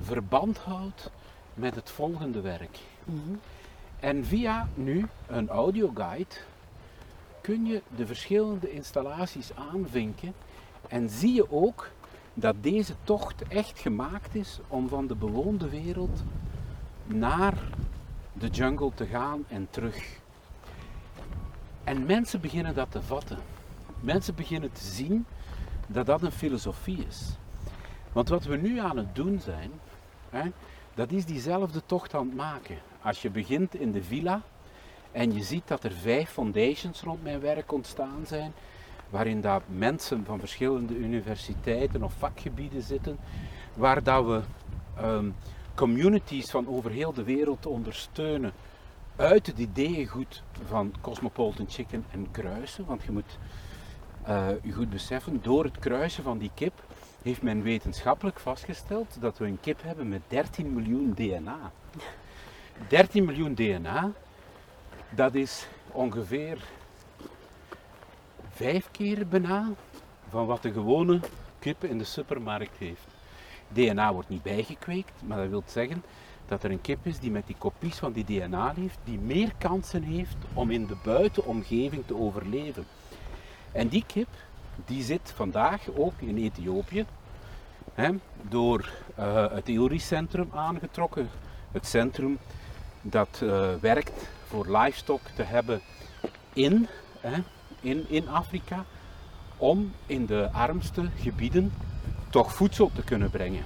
verband 0.00 0.58
houdt 0.58 1.10
met 1.54 1.74
het 1.74 1.90
volgende 1.90 2.40
werk. 2.40 2.78
Mhm. 3.04 3.36
En 4.00 4.24
via 4.24 4.68
nu 4.74 5.06
een 5.26 5.48
audioguide 5.48 6.34
kun 7.40 7.66
je 7.66 7.82
de 7.96 8.06
verschillende 8.06 8.72
installaties 8.72 9.50
aanvinken 9.72 10.34
en 10.88 11.10
zie 11.10 11.34
je 11.34 11.50
ook 11.50 11.90
dat 12.34 12.56
deze 12.60 12.94
tocht 13.02 13.42
echt 13.48 13.78
gemaakt 13.78 14.34
is 14.34 14.58
om 14.68 14.88
van 14.88 15.06
de 15.06 15.14
bewoonde 15.14 15.68
wereld 15.68 16.22
naar 17.04 17.54
de 18.32 18.48
jungle 18.48 18.90
te 18.94 19.06
gaan 19.06 19.44
en 19.48 19.66
terug. 19.70 20.18
En 21.84 22.06
mensen 22.06 22.40
beginnen 22.40 22.74
dat 22.74 22.90
te 22.90 23.02
vatten. 23.02 23.38
Mensen 24.00 24.34
beginnen 24.34 24.72
te 24.72 24.84
zien 24.84 25.26
dat 25.86 26.06
dat 26.06 26.22
een 26.22 26.32
filosofie 26.32 27.06
is. 27.08 27.36
Want 28.12 28.28
wat 28.28 28.44
we 28.44 28.56
nu 28.56 28.78
aan 28.78 28.96
het 28.96 29.14
doen 29.14 29.40
zijn, 29.40 29.70
hè, 30.30 30.50
dat 30.94 31.10
is 31.10 31.24
diezelfde 31.24 31.82
tocht 31.86 32.14
aan 32.14 32.26
het 32.26 32.36
maken. 32.36 32.78
Als 33.02 33.22
je 33.22 33.30
begint 33.30 33.74
in 33.74 33.92
de 33.92 34.02
villa 34.02 34.42
en 35.12 35.32
je 35.32 35.42
ziet 35.42 35.68
dat 35.68 35.84
er 35.84 35.92
vijf 35.92 36.30
foundations 36.30 37.00
rond 37.00 37.22
mijn 37.22 37.40
werk 37.40 37.72
ontstaan 37.72 38.24
zijn, 38.26 38.52
waarin 39.10 39.40
dat 39.40 39.62
mensen 39.66 40.24
van 40.24 40.38
verschillende 40.38 40.96
universiteiten 40.96 42.02
of 42.02 42.12
vakgebieden 42.18 42.82
zitten, 42.82 43.18
waar 43.74 44.02
dat 44.02 44.24
we 44.26 44.40
ehm, 44.96 45.30
communities 45.74 46.50
van 46.50 46.68
over 46.68 46.90
heel 46.90 47.12
de 47.12 47.24
wereld 47.24 47.66
ondersteunen 47.66 48.52
uit 49.16 49.46
het 49.46 49.58
ideeëngoed 49.58 50.42
van 50.66 50.94
Cosmopolitan 51.00 51.66
Chicken 51.68 52.04
en 52.10 52.28
kruisen, 52.30 52.84
want 52.84 53.02
je 53.02 53.12
moet 53.12 53.38
eh, 54.22 54.48
je 54.62 54.72
goed 54.72 54.90
beseffen, 54.90 55.38
door 55.42 55.64
het 55.64 55.78
kruisen 55.78 56.22
van 56.22 56.38
die 56.38 56.50
kip 56.54 56.82
heeft 57.22 57.42
men 57.42 57.62
wetenschappelijk 57.62 58.40
vastgesteld 58.40 59.16
dat 59.20 59.38
we 59.38 59.46
een 59.46 59.60
kip 59.60 59.82
hebben 59.82 60.08
met 60.08 60.20
13 60.26 60.74
miljoen 60.74 61.12
DNA. 61.14 61.72
13 62.88 63.24
miljoen 63.28 63.54
DNA, 63.54 64.12
dat 65.10 65.34
is 65.34 65.68
ongeveer 65.90 66.58
vijf 68.56 68.88
keer 68.90 69.26
bijna 69.26 69.68
van 70.28 70.46
wat 70.46 70.62
de 70.62 70.72
gewone 70.72 71.20
kip 71.58 71.84
in 71.84 71.98
de 71.98 72.04
supermarkt 72.04 72.76
heeft. 72.78 73.06
DNA 73.68 74.12
wordt 74.12 74.28
niet 74.28 74.42
bijgekweekt, 74.42 75.12
maar 75.24 75.38
dat 75.38 75.48
wil 75.48 75.62
zeggen 75.66 76.04
dat 76.46 76.62
er 76.62 76.70
een 76.70 76.80
kip 76.80 77.06
is 77.06 77.18
die 77.18 77.30
met 77.30 77.46
die 77.46 77.56
kopies 77.58 77.96
van 77.96 78.12
die 78.12 78.24
DNA 78.24 78.72
leeft, 78.76 78.98
die 79.04 79.18
meer 79.18 79.52
kansen 79.58 80.02
heeft 80.02 80.36
om 80.52 80.70
in 80.70 80.86
de 80.86 80.96
buitenomgeving 81.04 82.06
te 82.06 82.16
overleven. 82.16 82.86
En 83.72 83.88
die 83.88 84.04
kip, 84.06 84.28
die 84.84 85.02
zit 85.02 85.32
vandaag 85.34 85.82
ook 85.96 86.20
in 86.20 86.36
Ethiopië, 86.36 87.04
hè, 87.94 88.10
door 88.42 88.90
eh, 89.14 89.50
het 89.50 89.68
ILRI-centrum 89.68 90.50
aangetrokken. 90.54 91.28
Het 91.72 91.86
centrum 91.86 92.38
dat 93.00 93.40
eh, 93.42 93.74
werkt 93.80 94.28
voor 94.46 94.78
livestock 94.78 95.20
te 95.34 95.42
hebben 95.42 95.80
in, 96.52 96.86
hè, 97.20 97.42
in, 97.80 98.04
in 98.08 98.28
Afrika, 98.28 98.84
om 99.56 99.92
in 100.06 100.26
de 100.26 100.48
armste 100.52 101.08
gebieden 101.20 101.72
toch 102.30 102.52
voedsel 102.54 102.90
te 102.94 103.02
kunnen 103.02 103.30
brengen. 103.30 103.64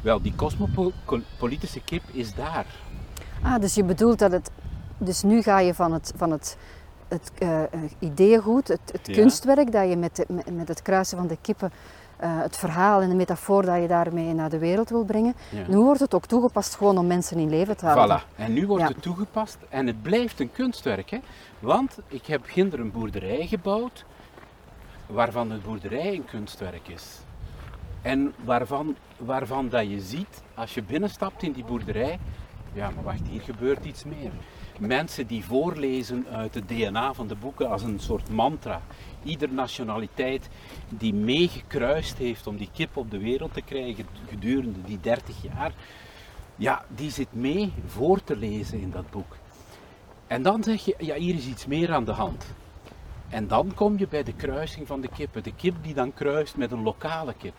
Wel, 0.00 0.22
die 0.22 0.34
cosmopolitische 0.36 1.80
kip 1.80 2.02
is 2.12 2.34
daar. 2.34 2.66
Ah, 3.42 3.60
dus 3.60 3.74
je 3.74 3.84
bedoelt 3.84 4.18
dat 4.18 4.32
het. 4.32 4.50
Dus 4.98 5.22
nu 5.22 5.42
ga 5.42 5.58
je 5.60 5.74
van 5.74 5.92
het, 5.92 6.12
van 6.16 6.30
het, 6.30 6.56
het 7.08 7.30
eh, 7.38 7.62
ideeëngoed, 7.98 8.68
het, 8.68 8.80
het 8.92 9.06
Ja. 9.06 9.12
kunstwerk 9.14 9.72
dat 9.72 9.88
je 9.88 9.96
met, 9.96 10.16
de- 10.16 10.26
met, 10.28 10.54
met 10.56 10.68
het 10.68 10.82
kruisen 10.82 11.18
van 11.18 11.26
de 11.26 11.36
kippen 11.40 11.72
eh, 12.18 12.40
het 12.40 12.56
verhaal 12.56 13.00
en 13.00 13.08
de 13.08 13.14
metafoor 13.14 13.64
dat 13.64 13.80
je 13.80 13.88
daarmee 13.88 14.34
naar 14.34 14.50
de 14.50 14.58
wereld 14.58 14.88
wil 14.90 15.04
brengen. 15.04 15.34
Ja. 15.50 15.64
Nu 15.68 15.76
wordt 15.76 16.00
het 16.00 16.14
ook 16.14 16.26
toegepast 16.26 16.74
gewoon 16.74 16.98
om 16.98 17.06
mensen 17.06 17.38
in 17.38 17.48
leven 17.50 17.76
te 17.76 17.86
houden. 17.86 18.20
Voilà. 18.20 18.36
En 18.36 18.52
nu 18.52 18.66
wordt 18.66 18.82
Ja. 18.82 18.88
het 18.88 19.02
toegepast 19.02 19.58
en 19.68 19.86
het 19.86 20.02
blijft 20.02 20.40
een 20.40 20.52
kunstwerk. 20.52 21.10
Hè? 21.10 21.18
Want 21.58 21.98
ik 22.08 22.26
heb 22.26 22.40
ginder 22.44 22.80
een 22.80 22.90
boerderij 22.90 23.46
gebouwd 23.46 24.04
waarvan 25.06 25.48
de 25.48 25.58
boerderij 25.64 26.14
een 26.14 26.24
kunstwerk 26.24 26.88
is. 26.88 27.04
En 28.02 28.34
waarvan, 28.44 28.96
waarvan 29.16 29.68
dat 29.68 29.88
je 29.90 30.00
ziet, 30.00 30.42
als 30.54 30.74
je 30.74 30.82
binnenstapt 30.82 31.42
in 31.42 31.52
die 31.52 31.64
boerderij, 31.64 32.18
ja 32.72 32.90
maar 32.94 33.04
wacht, 33.04 33.26
hier 33.30 33.40
gebeurt 33.40 33.84
iets 33.84 34.04
meer. 34.04 34.30
Mensen 34.78 35.26
die 35.26 35.44
voorlezen 35.44 36.26
uit 36.32 36.54
het 36.54 36.68
DNA 36.68 37.14
van 37.14 37.26
de 37.26 37.34
boeken 37.34 37.70
als 37.70 37.82
een 37.82 38.00
soort 38.00 38.30
mantra. 38.30 38.82
Ieder 39.22 39.52
nationaliteit 39.52 40.48
die 40.88 41.14
meegekruist 41.14 42.18
heeft 42.18 42.46
om 42.46 42.56
die 42.56 42.70
kip 42.72 42.96
op 42.96 43.10
de 43.10 43.18
wereld 43.18 43.54
te 43.54 43.62
krijgen 43.62 44.06
gedurende 44.28 44.82
die 44.84 45.00
30 45.00 45.42
jaar, 45.42 45.72
ja, 46.56 46.84
die 46.88 47.10
zit 47.10 47.32
mee 47.32 47.72
voor 47.86 48.24
te 48.24 48.36
lezen 48.36 48.80
in 48.80 48.90
dat 48.90 49.10
boek. 49.10 49.36
En 50.26 50.42
dan 50.42 50.62
zeg 50.62 50.84
je, 50.84 50.94
ja, 50.98 51.14
hier 51.14 51.34
is 51.34 51.46
iets 51.46 51.66
meer 51.66 51.92
aan 51.92 52.04
de 52.04 52.12
hand. 52.12 52.46
En 53.28 53.46
dan 53.46 53.74
kom 53.74 53.98
je 53.98 54.08
bij 54.08 54.22
de 54.22 54.34
kruising 54.34 54.86
van 54.86 55.00
de 55.00 55.08
kippen. 55.08 55.42
De 55.42 55.54
kip 55.54 55.74
die 55.82 55.94
dan 55.94 56.14
kruist 56.14 56.56
met 56.56 56.72
een 56.72 56.82
lokale 56.82 57.34
kip. 57.34 57.54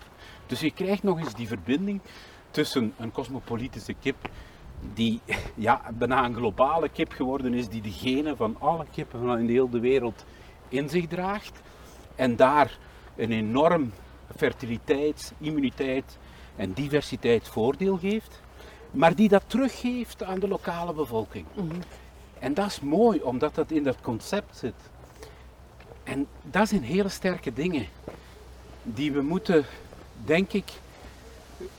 Dus 0.46 0.60
je 0.60 0.72
krijgt 0.72 1.04
nog 1.04 1.20
eens 1.20 1.34
die 1.34 1.48
verbinding 1.48 2.02
tussen 2.52 2.94
een 2.98 3.12
cosmopolitische 3.12 3.94
kip, 3.94 4.30
die 4.94 5.20
ja, 5.56 5.82
bijna 5.94 6.26
een 6.26 6.36
globale 6.36 6.90
kip 6.90 7.12
geworden 7.12 7.54
is, 7.54 7.68
die 7.68 7.82
de 7.82 7.92
genen 7.92 8.38
van 8.38 8.56
alle 8.60 8.86
kippen 8.92 9.20
van 9.20 9.40
in 9.40 9.46
de 9.46 9.54
hele 9.54 9.80
wereld 9.80 10.26
in 10.68 10.90
zich 10.90 11.08
draagt. 11.08 11.62
En 12.16 12.36
daar 12.36 12.78
een 13.16 13.32
enorm 13.32 13.92
fertiliteits-, 14.36 15.32
immuniteits- 15.38 16.18
en 16.56 16.74
diversiteitsvoordeel 16.74 17.98
geeft, 17.98 18.42
maar 18.92 19.16
die 19.16 19.30
dat 19.30 19.44
teruggeeft 19.48 20.24
aan 20.24 20.40
de 20.40 20.48
lokale 20.48 20.94
bevolking. 20.94 21.46
En 22.40 22.54
dat 22.54 22.66
is 22.66 22.80
mooi, 22.80 23.22
omdat 23.22 23.56
dat 23.56 23.72
in 23.72 23.84
dat 23.84 24.02
concept 24.02 24.58
zit. 24.58 24.90
En 26.04 26.28
dat 26.42 26.68
zijn 26.68 26.84
hele 26.84 27.10
sterke 27.10 27.54
dingen 27.54 27.88
die 28.84 29.12
we 29.12 29.22
moeten, 29.22 29.66
denk 30.26 30.54
ik, 30.54 30.72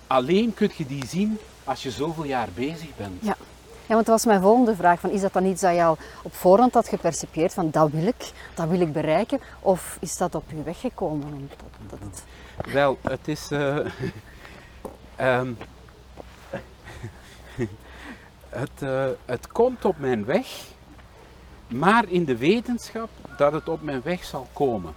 alleen 0.07 0.55
kun 0.55 0.71
je 0.77 0.87
die 0.87 1.07
zien 1.07 1.39
als 1.65 1.83
je 1.83 1.91
zoveel 1.91 2.25
jaar 2.25 2.49
bezig 2.55 2.97
bent. 2.97 3.23
Ja. 3.25 3.37
Ja, 3.87 3.97
want 3.97 4.07
dat 4.07 4.17
was 4.17 4.25
mijn 4.25 4.41
volgende 4.41 4.75
vraag. 4.77 5.01
Van, 5.01 5.11
is 5.11 5.21
dat 5.21 5.33
dan 5.33 5.45
iets 5.45 5.61
dat 5.61 5.75
je 5.75 5.83
al 5.85 5.97
op 6.23 6.35
voorhand 6.35 6.75
had 6.75 6.89
gepercipieerd 6.89 7.55
van 7.55 7.71
dat 7.71 7.91
wil 7.91 8.07
ik, 8.07 8.33
dat 8.55 8.69
wil 8.69 8.81
ik 8.81 8.93
bereiken? 8.93 9.41
Of 9.61 9.97
is 10.01 10.17
dat 10.17 10.35
op 10.35 10.45
je 10.51 10.63
weg 10.63 10.81
gekomen? 10.81 11.51
dat 11.91 11.99
het- 11.99 12.25
Wel, 12.73 12.99
het 13.03 13.29
is. 13.29 13.51
eh, 13.51 13.77
ehm, 15.17 15.53
het, 18.49 18.71
eh, 18.83 19.05
het 19.25 19.47
komt 19.53 19.85
op 19.85 19.99
mijn 19.99 20.25
weg, 20.25 20.47
maar 21.69 22.05
in 22.09 22.25
de 22.25 22.37
wetenschap 22.37 23.09
dat 23.37 23.53
het 23.53 23.69
op 23.69 23.83
mijn 23.83 24.01
weg 24.05 24.25
zal 24.25 24.47
komen. 24.53 24.93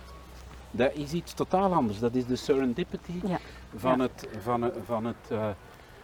Dat 0.72 0.91
is 0.93 1.11
iets 1.11 1.34
totaal 1.34 1.74
anders. 1.74 1.99
Dat 1.99 2.16
is 2.16 2.26
de 2.26 2.36
serendipity 2.36 3.20
Ja. 3.26 3.39
van, 3.76 3.97
Ja. 3.97 4.03
het, 4.03 4.28
van, 4.43 4.61
het, 4.61 4.76
van, 4.86 5.05
het, 5.05 5.16
eh, 5.30 5.47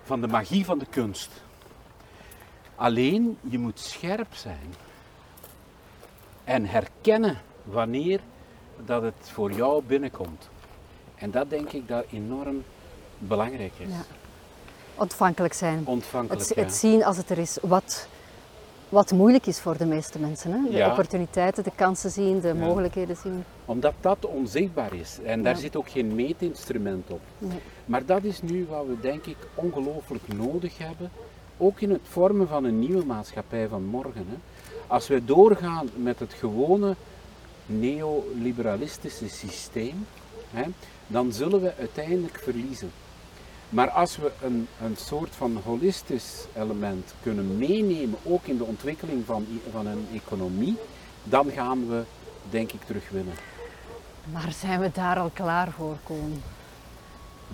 van 0.09 0.21
de 0.21 0.27
magie 0.27 0.65
van 0.65 0.79
de 0.79 0.85
kunst. 0.89 1.29
Alleen, 2.75 3.37
je 3.41 3.59
moet 3.59 3.79
scherp 3.79 4.33
zijn 4.33 4.73
en 6.43 6.65
herkennen 6.65 7.37
wanneer 7.63 8.19
dat 8.85 9.01
het 9.01 9.29
voor 9.33 9.51
jou 9.51 9.83
binnenkomt. 9.83 10.49
En 11.15 11.31
dat 11.31 11.49
denk 11.49 11.71
ik 11.71 11.87
dat 11.87 12.05
enorm 12.11 12.63
belangrijk 13.17 13.73
is. 13.77 13.89
Ja. 13.89 14.05
Ontvankelijk 14.95 15.53
zijn. 15.53 15.81
Ontvankelijk. 15.85 16.47
Het, 16.47 16.55
ja. 16.55 16.63
het 16.63 16.73
zien 16.73 17.03
als 17.03 17.17
het 17.17 17.29
er 17.29 17.37
is, 17.37 17.57
wat, 17.61 18.07
wat 18.89 19.11
moeilijk 19.11 19.45
is 19.45 19.59
voor 19.59 19.77
de 19.77 19.85
meeste 19.85 20.19
mensen. 20.19 20.51
Hè? 20.51 20.69
De 20.69 20.77
Ja. 20.77 20.89
opportuniteiten, 20.89 21.63
de 21.63 21.71
kansen 21.75 22.11
zien, 22.11 22.39
de 22.39 22.47
Ja. 22.47 22.53
mogelijkheden 22.53 23.15
zien. 23.23 23.43
Omdat 23.65 23.93
dat 23.99 24.25
onzichtbaar 24.25 24.93
is. 24.93 25.17
En 25.23 25.43
daar 25.43 25.53
Ja. 25.55 25.59
zit 25.59 25.75
ook 25.75 25.89
geen 25.89 26.15
meetinstrument 26.15 27.09
op. 27.09 27.21
Nee. 27.37 27.59
Maar 27.85 28.05
dat 28.05 28.23
is 28.23 28.41
nu 28.41 28.65
wat 28.69 28.85
we 28.87 28.95
denk 29.01 29.25
ik 29.25 29.37
ongelooflijk 29.53 30.33
nodig 30.33 30.77
hebben. 30.77 31.11
Ook 31.57 31.81
in 31.81 31.89
het 31.91 32.01
vormen 32.03 32.47
van 32.47 32.63
een 32.63 32.79
nieuwe 32.79 33.05
maatschappij 33.05 33.67
van 33.67 33.83
morgen. 33.83 34.25
Hè. 34.29 34.35
Als 34.87 35.07
wij 35.07 35.21
doorgaan 35.25 35.89
met 35.95 36.19
het 36.19 36.33
gewone 36.33 36.95
neoliberalistische 37.65 39.29
systeem, 39.29 40.05
hè, 40.51 40.63
dan 41.07 41.31
zullen 41.33 41.61
we 41.61 41.73
uiteindelijk 41.79 42.39
verliezen. 42.43 42.91
Maar 43.69 43.89
als 43.89 44.17
we 44.17 44.31
een, 44.41 44.67
een 44.83 44.95
soort 44.97 45.35
van 45.35 45.57
holistisch 45.65 46.45
element 46.55 47.13
kunnen 47.23 47.57
meenemen, 47.57 48.17
ook 48.23 48.45
in 48.45 48.57
de 48.57 48.63
ontwikkeling 48.63 49.25
van, 49.25 49.45
van 49.71 49.85
een 49.87 50.07
economie, 50.13 50.77
dan 51.23 51.49
gaan 51.51 51.89
we, 51.89 52.03
denk 52.49 52.71
ik, 52.71 52.81
terug 52.83 53.09
winnen. 53.09 53.33
Maar 54.31 54.51
zijn 54.51 54.79
we 54.79 54.89
daar 54.93 55.19
al 55.19 55.29
klaar 55.33 55.71
voor, 55.71 55.95
Koen? 56.03 56.41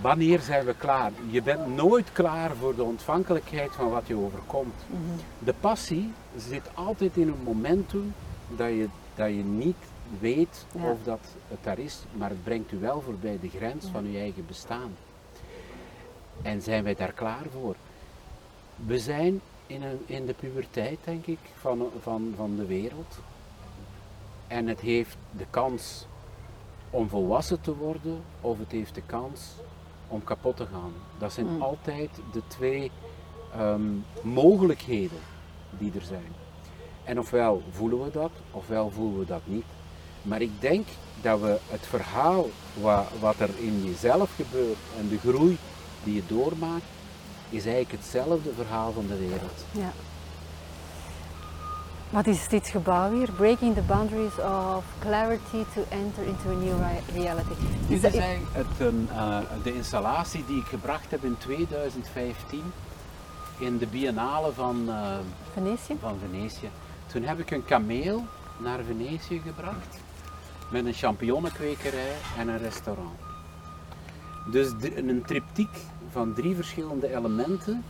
Wanneer 0.02 0.40
zijn 0.40 0.66
we 0.66 0.76
klaar? 0.76 1.12
Je 1.30 1.42
bent 1.42 1.76
nooit 1.76 2.12
klaar 2.12 2.52
voor 2.60 2.76
de 2.76 2.84
ontvankelijkheid 2.84 3.72
van 3.72 3.90
wat 3.90 4.08
je 4.08 4.16
overkomt. 4.16 4.74
De 5.40 5.54
passie 5.60 6.12
zit 6.38 6.70
altijd 6.74 7.18
in 7.18 7.28
een 7.28 7.44
momentum 7.44 8.14
dat 8.58 8.68
je, 8.68 8.88
dat 9.16 9.28
je 9.28 9.44
niet 9.44 9.76
weet 10.20 10.66
Ja. 10.72 10.92
of 10.92 10.98
dat 11.04 11.20
het 11.48 11.58
daar 11.64 11.80
is, 11.80 12.00
maar 12.14 12.30
het 12.30 12.44
brengt 12.44 12.72
u 12.72 12.80
wel 12.80 13.02
voorbij 13.02 13.38
de 13.42 13.50
grens 13.50 13.86
van 13.92 14.06
uw 14.06 14.16
eigen 14.16 14.46
bestaan. 14.48 14.92
En 16.42 16.62
zijn 16.62 16.84
wij 16.84 16.96
daar 16.96 17.12
klaar 17.12 17.46
voor? 17.52 17.76
We 18.76 19.00
zijn 19.00 19.42
in, 19.68 19.84
een, 19.84 20.00
in 20.06 20.26
de 20.26 20.34
puberteit, 20.34 20.98
denk 21.04 21.26
ik, 21.26 21.40
van, 21.60 21.90
van, 22.02 22.34
van 22.36 22.56
de 22.56 22.66
wereld. 22.66 23.18
En 24.48 24.68
het 24.68 24.80
heeft 24.80 25.18
de 25.32 25.46
kans 25.50 26.06
om 26.90 27.10
volwassen 27.10 27.62
te 27.62 27.76
worden, 27.76 28.22
of 28.42 28.60
het 28.60 28.72
heeft 28.72 28.96
de 28.96 29.02
kans 29.06 29.42
om 30.08 30.24
kapot 30.24 30.58
te 30.58 30.66
gaan. 30.66 30.94
Dat 31.18 31.34
zijn 31.34 31.46
Mm. 31.46 31.62
altijd 31.62 32.10
de 32.32 32.42
twee 32.48 32.92
ehm, 33.54 33.82
mogelijkheden 34.22 35.20
die 35.70 35.92
er 35.96 36.02
zijn. 36.02 36.34
En 37.04 37.20
ofwel 37.20 37.62
voelen 37.72 38.04
we 38.04 38.12
dat, 38.12 38.32
ofwel 38.52 38.90
voelen 38.90 39.20
we 39.20 39.26
dat 39.26 39.42
niet. 39.44 39.66
Maar 40.22 40.42
ik 40.42 40.62
denk 40.62 40.88
dat 41.22 41.40
we 41.40 41.58
het 41.70 41.86
verhaal 41.86 42.50
wat, 42.82 43.06
wat 43.20 43.40
er 43.40 43.50
in 43.60 43.84
jezelf 43.84 44.36
gebeurt 44.36 44.78
en 45.00 45.08
de 45.08 45.18
groei 45.18 45.58
die 46.06 46.16
je 46.16 46.22
doormaakt, 46.28 46.84
is 47.50 47.66
eigenlijk 47.66 47.92
hetzelfde 47.92 48.50
verhaal 48.56 48.92
van 48.92 49.08
de 49.08 49.18
wereld. 49.18 49.66
Ja. 49.72 49.92
Wat 52.10 52.28
is 52.28 52.48
dit 52.48 52.68
gebouw 52.68 53.14
hier? 53.14 53.32
Breaking 53.32 53.76
the 53.76 53.82
boundaries 53.82 54.38
of 54.38 54.84
clarity 55.00 55.64
to 55.74 55.84
enter 55.90 56.24
into 56.24 56.50
a 56.50 56.54
new 56.54 56.78
rea- 56.80 57.22
reality. 57.24 57.54
Dit 57.88 58.04
is 58.04 58.16
eigenlijk 58.16 58.46
het, 58.52 58.88
een, 58.88 59.08
eh, 59.12 59.38
de 59.64 59.74
installatie 59.76 60.44
die 60.48 60.58
ik 60.60 60.66
gebracht 60.66 61.12
heb 61.12 61.24
in 61.24 61.38
2015 61.38 62.64
in 63.58 63.78
de 63.78 63.88
Biennale 63.88 64.52
van, 64.54 64.86
eh, 64.90 65.18
Venetië? 65.54 65.98
van 66.02 66.18
Venetië. 66.30 66.70
Toen 67.08 67.24
heb 67.24 67.40
ik 67.40 67.52
een 67.52 67.66
kameel 67.66 68.26
naar 68.58 68.80
Venetië 68.88 69.42
gebracht 69.46 69.98
met 70.70 70.86
een 70.86 70.94
champignonnenkwekerij 70.94 72.14
en 72.38 72.48
een 72.48 72.58
restaurant. 72.58 73.20
Dus 74.52 74.68
een 74.96 75.24
triptiek 75.26 75.70
van 76.16 76.34
drie 76.34 76.56
verschillende 76.56 77.16
elementen 77.16 77.84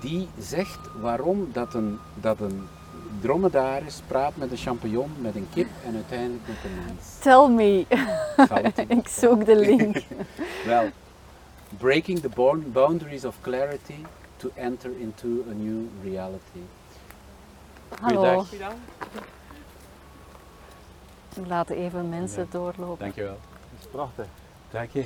die 0.00 0.28
zegt 0.38 0.78
waarom 1.00 1.48
dat 1.52 1.74
een, 1.74 1.98
dat 2.14 2.40
een 2.40 2.68
dromedaris 3.20 4.00
praat 4.06 4.36
met 4.36 4.50
een 4.50 4.56
champignon, 4.56 5.10
met 5.20 5.34
een 5.36 5.46
kip 5.54 5.68
en 5.84 5.94
uiteindelijk 5.94 6.46
met 6.46 6.56
een 6.64 6.84
mens. 6.86 7.18
Tell 7.20 7.48
me. 7.48 7.86
Ik 8.98 9.08
zoek 9.08 9.44
de 9.46 9.56
link. 9.56 9.96
Wel, 10.66 10.88
breaking 11.78 12.18
the 12.20 12.28
born- 12.28 12.72
boundaries 12.72 13.24
of 13.24 13.36
clarity 13.40 14.04
to 14.36 14.50
enter 14.54 14.90
into 15.00 15.28
a 15.50 15.52
new 15.54 15.80
reality. 16.04 16.62
Hallo. 18.00 18.42
Goeiedag. 18.42 18.74
We 21.34 21.46
laten 21.46 21.76
even 21.76 22.08
mensen 22.08 22.42
Ja. 22.42 22.48
doorlopen. 22.50 22.98
Dankjewel. 22.98 23.38
Dat 23.70 23.80
is 23.80 23.86
prachtig. 23.90 24.26
Dank 24.70 24.90
je. 24.90 25.04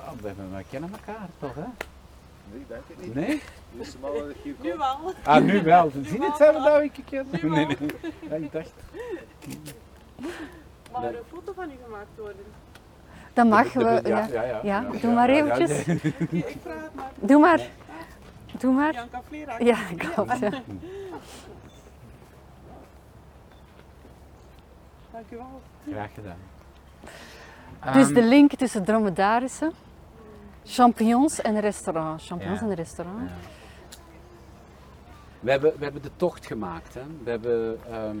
Oh, 0.00 0.10
we, 0.20 0.32
we 0.56 0.64
kennen 0.70 0.90
elkaar 0.92 1.28
toch, 1.38 1.54
hè? 1.54 1.64
Nee, 2.52 2.64
denk 2.68 2.82
ik 2.86 3.00
niet. 3.04 3.14
Nee? 3.14 3.42
Ik 4.42 4.62
Nu 4.62 4.76
wel. 4.76 5.12
Ah, 5.24 5.42
nu 5.42 5.62
wel. 5.62 5.90
Zie 6.02 6.20
je 6.20 6.26
het 6.26 6.36
zelf 6.36 6.56
nou 6.64 6.82
een 6.82 6.92
keer? 7.04 7.24
Nu 7.30 7.48
Nee, 7.50 7.66
wel. 7.66 7.76
nee. 7.78 7.90
Ja, 8.28 8.34
ik 8.34 8.52
dacht. 8.52 8.72
Mag 10.92 11.02
er 11.02 11.08
een 11.16 11.22
foto 11.32 11.52
van 11.52 11.70
u 11.70 11.74
gemaakt 11.84 12.06
worden? 12.16 12.44
Dat 13.32 13.46
mag 13.46 13.72
we. 13.72 14.00
Ja. 14.04 14.26
ja, 14.32 14.42
ja, 14.42 14.60
Ja, 14.62 14.84
doe 15.00 15.12
maar 15.14 15.28
eventjes. 15.28 15.86
ik 15.86 16.56
vraag 16.62 16.82
het 16.82 16.94
maar. 16.94 17.10
Doe 17.14 17.40
maar. 17.40 17.60
Doe 18.58 18.72
maar. 18.72 18.92
Janka 18.94 19.22
Vlerak. 19.28 19.60
Ja, 19.62 19.76
klopt. 19.96 20.38
ja. 20.38 20.50
Dank 25.12 25.24
u 25.30 25.36
wel. 25.36 25.60
Graag 25.90 26.14
gedaan. 26.14 26.36
Dus 27.92 28.04
Ehm, 28.06 28.14
de 28.14 28.22
link 28.22 28.52
tussen 28.54 28.84
dromedarissen, 28.84 29.72
champignons 30.64 31.40
en 31.40 31.60
restaurant. 31.60 32.22
Champignons 32.22 32.60
Ja. 32.60 32.66
en 32.66 32.74
restaurant. 32.74 33.28
Ja. 33.28 33.34
We 35.40 35.50
hebben, 35.50 35.72
we 35.78 35.84
hebben 35.84 36.02
de 36.02 36.10
tocht 36.16 36.46
gemaakt. 36.46 36.94
Hè. 36.94 37.00
We 37.24 37.30
hebben, 37.30 37.78
ehm, 37.90 38.16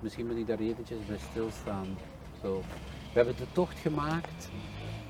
misschien 0.00 0.26
moet 0.26 0.36
ik 0.36 0.46
daar 0.46 0.58
eventjes 0.58 0.98
bij 1.06 1.18
stilstaan. 1.30 1.86
Zo. 2.42 2.62
We 3.12 3.16
hebben 3.18 3.36
de 3.36 3.46
tocht 3.52 3.78
gemaakt 3.78 4.48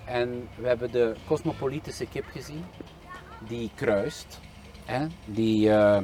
en 0.04 0.48
we 0.56 0.66
hebben 0.66 0.90
de 0.92 1.14
cosmopolitische 1.26 2.06
kip 2.06 2.24
gezien, 2.32 2.64
die 3.48 3.70
kruist, 3.74 4.40
hè, 4.84 5.06
die, 5.24 5.70
eh, 5.72 5.98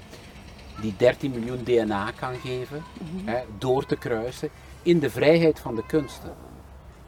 die 0.80 0.94
13 0.96 1.30
miljoen 1.30 1.62
DNA 1.64 2.10
kan 2.10 2.34
geven, 2.34 2.82
hè, 3.24 3.42
door 3.58 3.86
te 3.86 3.96
kruisen, 3.96 4.48
in 4.82 4.98
de 4.98 5.10
vrijheid 5.10 5.58
van 5.60 5.74
de 5.74 5.86
kunsten. 5.86 6.34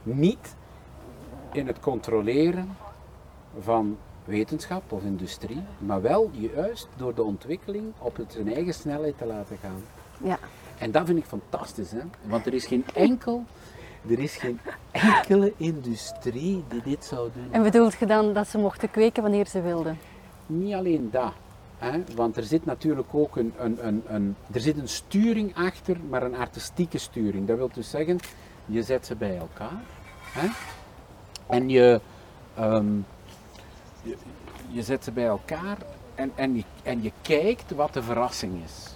Niet 0.03 0.55
in 1.51 1.67
het 1.67 1.79
controleren 1.79 2.77
van 3.59 3.97
wetenschap 4.25 4.91
of 4.91 5.03
industrie, 5.03 5.61
maar 5.77 6.01
wel 6.01 6.29
juist 6.55 6.87
door 6.97 7.15
de 7.15 7.23
ontwikkeling 7.23 7.93
op 7.97 8.15
het 8.15 8.31
zijn 8.31 8.53
eigen 8.53 8.73
snelheid 8.73 9.17
te 9.17 9.25
laten 9.25 9.57
gaan. 9.61 9.81
Ja. 10.23 10.39
En 10.77 10.91
dat 10.91 11.05
vind 11.05 11.17
ik 11.17 11.25
fantastisch, 11.25 11.91
hè? 11.91 12.01
want 12.25 12.45
er 12.45 12.53
is 12.53 12.65
geen 12.65 12.85
enkel, 13.07 13.43
er 14.09 14.19
is 14.19 14.35
geen 14.35 14.59
enkele 14.91 15.53
industrie 15.57 16.63
die 16.67 16.81
dit 16.83 17.05
zou 17.05 17.29
doen. 17.33 17.47
En 17.51 17.63
bedoelt 17.63 17.93
je 17.99 18.05
dan 18.05 18.33
dat 18.33 18.47
ze 18.47 18.57
mochten 18.57 18.91
kweken 18.91 19.21
wanneer 19.21 19.47
ze 19.47 19.61
wilden? 19.61 19.97
Niet 20.45 20.73
alleen 20.73 21.09
dat, 21.11 21.33
hè? 21.77 22.03
want 22.15 22.37
er 22.37 22.43
zit 22.43 22.65
natuurlijk 22.65 23.07
ook 23.11 23.35
een, 23.35 23.53
een, 23.57 23.87
een, 23.87 24.03
een, 24.07 24.35
er 24.51 24.59
zit 24.59 24.77
een 24.77 24.89
sturing 24.89 25.55
achter, 25.55 25.97
maar 26.09 26.23
een 26.23 26.35
artistieke 26.35 26.97
sturing. 26.97 27.47
Dat 27.47 27.57
wil 27.57 27.69
dus 27.73 27.89
zeggen, 27.89 28.17
je 28.65 28.83
zet 28.83 29.05
ze 29.05 29.15
bij 29.15 29.37
elkaar 29.37 29.81
hè? 30.31 30.47
En 31.49 31.69
je, 31.69 32.01
ehm, 32.55 32.95
je, 34.03 34.17
je 34.67 34.81
zet 34.81 35.03
ze 35.03 35.11
bij 35.11 35.25
elkaar 35.25 35.77
en, 36.15 36.31
en, 36.35 36.55
je, 36.55 36.63
en 36.83 37.03
je 37.03 37.11
kijkt 37.21 37.71
wat 37.71 37.93
de 37.93 38.03
verrassing 38.03 38.63
is. 38.63 38.95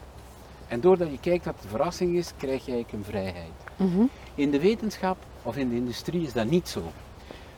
En 0.67 0.79
doordat 0.79 1.11
je 1.11 1.19
kijkt 1.19 1.45
wat 1.45 1.61
de 1.61 1.67
verrassing 1.67 2.15
is, 2.15 2.31
krijg 2.37 2.65
je 2.65 2.71
eigenlijk 2.71 2.91
een 2.91 3.11
vrijheid. 3.11 3.51
Mhm. 3.75 4.03
In 4.35 4.51
de 4.51 4.59
wetenschap 4.59 5.17
of 5.43 5.57
in 5.57 5.69
de 5.69 5.75
industrie 5.75 6.25
is 6.25 6.33
dat 6.33 6.49
niet 6.49 6.69
zo. 6.69 6.81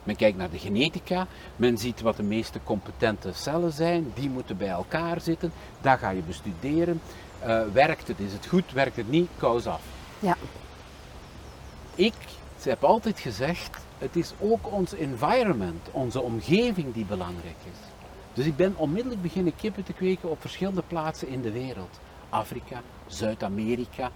Men 0.04 0.16
kijkt 0.16 0.38
naar 0.38 0.50
de 0.50 0.58
genetica, 0.58 1.26
men 1.56 1.78
ziet 1.78 2.00
wat 2.00 2.16
de 2.16 2.22
meeste 2.22 2.58
competente 2.64 3.32
cellen 3.32 3.72
zijn, 3.72 4.12
die 4.14 4.30
moeten 4.30 4.56
bij 4.56 4.68
elkaar 4.68 5.20
zitten, 5.20 5.52
dat 5.80 5.98
ga 5.98 6.10
je 6.10 6.22
bestuderen. 6.22 7.00
Eh, 7.38 7.62
werkt 7.72 8.08
het, 8.08 8.18
is 8.18 8.32
het 8.32 8.46
goed, 8.46 8.72
werkt 8.72 8.96
het 8.96 9.10
niet, 9.10 9.28
kous 9.38 9.66
af. 9.66 9.82
Ja. 10.18 10.36
Ik 11.94 12.14
heb 12.68 12.84
altijd 12.84 13.20
gezegd, 13.20 13.78
het 13.98 14.16
is 14.16 14.32
ook 14.40 14.72
ons 14.72 14.94
environment, 14.94 15.88
onze 15.90 16.20
omgeving 16.20 16.94
die 16.94 17.04
belangrijk 17.04 17.56
is. 17.72 17.78
Dus 18.32 18.46
ik 18.46 18.56
ben 18.56 18.74
onmiddellijk 18.76 19.22
beginnen 19.22 19.56
kippen 19.56 19.84
te 19.84 19.92
kweken 19.92 20.30
op 20.30 20.40
verschillende 20.40 20.82
plaatsen 20.86 21.28
in 21.28 21.42
de 21.42 21.52
wereld. 21.52 22.00
Afrika, 22.30 22.82
Zuid-Amerika, 23.06 24.10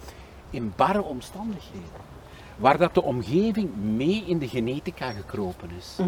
in 0.50 0.72
barre 0.76 1.02
omstandigheden. 1.02 2.08
Waar 2.56 2.78
dat 2.78 2.94
de 2.94 3.02
omgeving 3.02 3.74
mee 3.76 4.24
in 4.26 4.38
de 4.38 4.48
genetica 4.48 5.10
gekropen 5.10 5.70
is. 5.78 5.98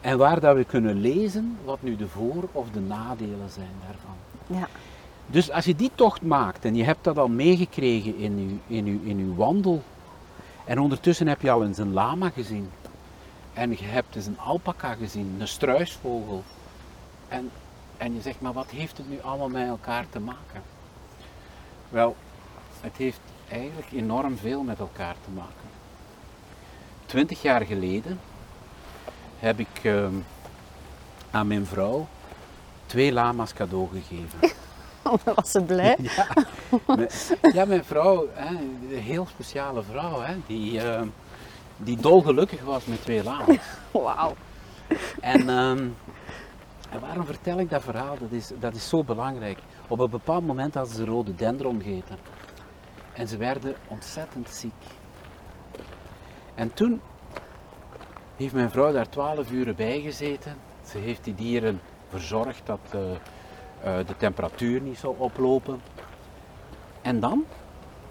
En 0.00 0.18
waar 0.18 0.40
dat 0.40 0.56
we 0.56 0.64
kunnen 0.64 1.00
lezen 1.00 1.58
wat 1.64 1.82
nu 1.82 1.96
de 1.96 2.08
voor- 2.08 2.48
of 2.52 2.70
de 2.70 2.80
nadelen 2.80 3.50
zijn 3.50 3.72
daarvan. 3.86 4.16
Ja. 4.60 4.68
Dus 5.26 5.50
als 5.50 5.64
je 5.64 5.76
die 5.76 5.90
tocht 5.94 6.22
maakt 6.22 6.64
en 6.64 6.74
je 6.74 6.84
hebt 6.84 7.04
dat 7.04 7.18
al 7.18 7.28
meegekregen 7.28 8.16
in 8.18 8.32
uw, 8.32 8.76
in, 8.76 8.86
uw, 8.86 9.00
in 9.02 9.18
uw 9.18 9.34
wandel, 9.34 9.82
en 10.70 10.78
ondertussen 10.78 11.26
heb 11.26 11.40
je 11.42 11.50
al 11.50 11.64
eens 11.64 11.78
een 11.78 11.92
lama 11.92 12.30
gezien, 12.30 12.70
en 13.52 13.70
je 13.70 13.84
hebt 13.84 14.16
eens 14.16 14.26
een 14.26 14.38
alpaca 14.38 14.94
gezien, 14.94 15.36
een 15.38 15.48
struisvogel, 15.48 16.44
en, 17.28 17.50
en 17.96 18.14
je 18.14 18.20
zegt, 18.20 18.40
maar 18.40 18.52
wat 18.52 18.70
heeft 18.70 18.98
het 18.98 19.08
nu 19.08 19.20
allemaal 19.20 19.48
met 19.48 19.68
elkaar 19.68 20.06
te 20.10 20.20
maken? 20.20 20.62
Wel, 21.88 22.16
het 22.80 22.96
heeft 22.96 23.20
eigenlijk 23.48 23.92
enorm 23.92 24.36
veel 24.36 24.62
met 24.62 24.78
elkaar 24.78 25.14
te 25.24 25.30
maken. 25.30 25.68
Twintig 27.06 27.42
jaar 27.42 27.64
geleden 27.64 28.20
heb 29.38 29.58
ik 29.58 29.80
ehm, 29.82 30.14
aan 31.30 31.46
mijn 31.46 31.66
vrouw 31.66 32.06
twee 32.86 33.12
lama's 33.12 33.52
cadeau 33.52 33.88
gegeven. 33.88 34.38
Dan 35.24 35.34
was 35.34 35.50
ze 35.50 35.62
blij. 35.62 35.96
Ja, 36.00 36.26
mijn, 36.86 37.08
ja, 37.52 37.64
mijn 37.64 37.84
vrouw, 37.84 38.26
hè, 38.32 38.56
een 38.56 38.98
heel 38.98 39.26
speciale 39.26 39.82
vrouw, 39.82 40.20
hè, 40.20 40.34
die, 40.46 40.80
ehm, 40.80 41.06
die 41.76 41.96
dolgelukkig 41.96 42.62
was 42.62 42.84
met 42.84 43.02
twee 43.02 43.22
lama's. 43.22 43.56
Wauw. 43.92 44.34
En, 45.20 45.48
ehm, 45.48 45.88
en 46.90 47.00
waarom 47.00 47.24
vertel 47.24 47.58
ik 47.58 47.70
dat 47.70 47.82
verhaal? 47.82 48.18
Dat 48.18 48.30
is, 48.30 48.50
dat 48.58 48.74
is 48.74 48.88
zo 48.88 49.04
belangrijk. 49.04 49.58
Op 49.88 49.98
een 49.98 50.10
bepaald 50.10 50.46
moment 50.46 50.74
hadden 50.74 50.94
ze 50.94 51.04
rode 51.04 51.34
dendron 51.34 51.82
gegeten. 51.82 52.16
En 53.12 53.28
ze 53.28 53.36
werden 53.36 53.74
ontzettend 53.88 54.50
ziek. 54.50 54.72
En 56.54 56.74
toen 56.74 57.00
heeft 58.36 58.54
mijn 58.54 58.70
vrouw 58.70 58.92
daar 58.92 59.08
twaalf 59.08 59.50
uren 59.50 59.76
bij 59.76 60.00
gezeten. 60.00 60.56
Ze 60.86 60.98
heeft 60.98 61.24
die 61.24 61.34
dieren 61.34 61.80
verzorgd 62.08 62.62
dat 62.64 62.80
eh, 62.90 63.00
de 63.82 64.16
temperatuur 64.16 64.80
niet 64.80 64.98
zou 64.98 65.14
oplopen. 65.18 65.80
En 67.02 67.20
dan, 67.20 67.44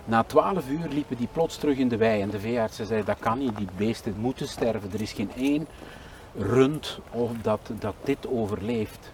na 0.05 0.23
twaalf 0.23 0.69
uur, 0.69 0.87
liepen 0.89 1.17
die 1.17 1.27
plots 1.31 1.57
terug 1.57 1.77
in 1.77 1.87
de 1.87 1.97
wei. 1.97 2.21
En 2.21 2.29
de 2.29 2.39
veeartsen 2.39 2.85
zei, 2.85 3.03
dat 3.03 3.19
kan 3.19 3.37
niet, 3.37 3.57
die 3.57 3.67
beesten 3.77 4.15
moeten 4.19 4.47
sterven. 4.47 4.89
Er 4.93 5.01
is 5.01 5.11
geen 5.11 5.31
één 5.35 5.67
rund 6.35 6.99
of 7.11 7.31
dat, 7.41 7.71
dat 7.79 7.95
dit 8.03 8.27
overleeft. 8.27 9.11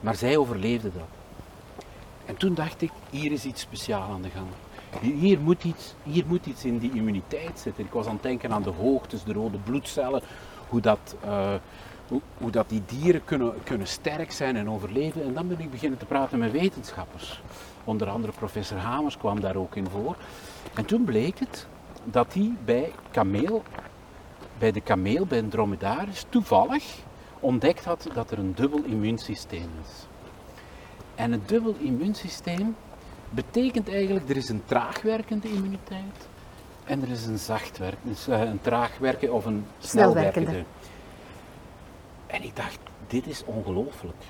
Maar 0.00 0.14
zij 0.14 0.36
overleefde 0.36 0.90
dat. 0.94 1.08
En 2.26 2.36
toen 2.36 2.54
dacht 2.54 2.82
ik, 2.82 2.90
hier 3.10 3.32
is 3.32 3.44
iets 3.44 3.60
speciaals 3.60 4.10
aan 4.10 4.22
de 4.22 4.28
gang. 4.30 4.46
Hier- 5.00 5.14
Hier 5.14 5.40
moet, 5.40 5.64
iets, 5.64 5.94
hier 6.02 6.24
moet 6.26 6.46
iets 6.46 6.64
in 6.64 6.78
die 6.78 6.92
immuniteit 6.92 7.58
zitten. 7.58 7.84
Ik 7.84 7.92
was 7.92 8.06
aan 8.06 8.12
het 8.12 8.22
denken 8.22 8.52
aan 8.52 8.62
de 8.62 8.70
hoogtes, 8.70 9.24
de 9.24 9.32
rode 9.32 9.58
bloedcellen, 9.58 10.22
hoe 10.68 10.80
dat, 10.80 11.16
eh, 11.24 11.54
hoe, 12.08 12.20
hoe 12.38 12.50
dat 12.50 12.68
die 12.68 12.82
dieren 12.86 13.24
kunnen, 13.24 13.54
kunnen 13.64 13.86
sterk 13.86 14.32
zijn 14.32 14.56
en 14.56 14.70
overleven. 14.70 15.22
En 15.22 15.34
dan 15.34 15.48
ben 15.48 15.60
ik 15.60 15.70
beginnen 15.70 15.98
te 15.98 16.04
praten 16.04 16.38
met 16.38 16.52
wetenschappers. 16.52 17.42
Onder 17.84 18.08
andere 18.08 18.32
professor 18.32 18.78
Hamers 18.78 19.16
kwam 19.16 19.40
daar 19.40 19.56
ook 19.56 19.76
in 19.76 19.88
voor. 19.88 20.16
En 20.74 20.84
toen 20.84 21.04
bleek 21.04 21.38
het 21.38 21.66
dat 22.04 22.34
hij 22.34 22.52
bij 22.64 22.92
kameel, 23.10 23.62
bij 24.58 24.72
de 24.72 24.80
kameel, 24.80 25.26
bij 25.26 25.38
een 25.38 25.48
dromedaris, 25.48 26.24
toevallig 26.28 26.84
ontdekt 27.40 27.84
had 27.84 28.08
dat 28.14 28.30
er 28.30 28.38
een 28.38 28.54
dubbel 28.54 28.82
immuunsysteem 28.84 29.70
is. 29.84 30.06
En 31.14 31.32
het 31.32 31.48
dubbel 31.48 31.74
immuunsysteem 31.78 32.76
betekent 33.30 33.88
eigenlijk, 33.88 34.28
er 34.28 34.36
is 34.36 34.48
een 34.48 34.62
traagwerkende 34.64 35.48
immuniteit 35.48 36.28
en 36.84 37.02
er 37.02 37.10
is 37.10 37.26
een 37.26 37.38
zachtwerkende, 37.38 38.14
een 38.32 38.60
traagwerkende 38.60 39.32
of 39.32 39.44
een 39.44 39.64
Snelwerkende. 39.78 40.64
En 42.28 42.42
ik 42.42 42.56
dacht, 42.56 42.78
dit 43.06 43.26
is 43.26 43.44
ongelooflijk. 43.44 44.22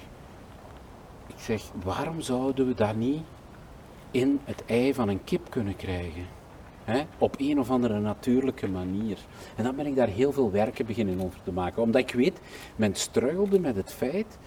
Ik 1.27 1.39
zeg, 1.39 1.63
waarom 1.85 2.21
zouden 2.21 2.67
we 2.67 2.75
dat 2.75 2.97
niet 2.97 3.23
in 4.11 4.41
het 4.45 4.65
ei 4.67 4.95
van 4.95 5.09
een 5.09 5.25
kip 5.25 5.51
kunnen 5.51 5.77
krijgen? 5.77 6.27
Op 7.19 7.35
een 7.39 7.59
of 7.59 7.71
andere 7.71 8.01
natuurlijke 8.01 8.69
manier. 8.69 9.19
En 9.57 9.65
dan 9.65 9.77
ben 9.77 9.87
ik 9.87 9.97
daar 9.97 10.09
heel 10.09 10.33
veel 10.33 10.51
werken 10.51 10.87
beginnen 10.87 11.25
over 11.25 11.43
te 11.43 11.53
maken. 11.53 11.83
Omdat 11.83 12.01
ik 12.01 12.15
weet, 12.15 12.41
men 12.77 12.95
struggelde 12.95 13.61
met 13.61 13.77
het 13.77 13.93
feit 13.93 14.39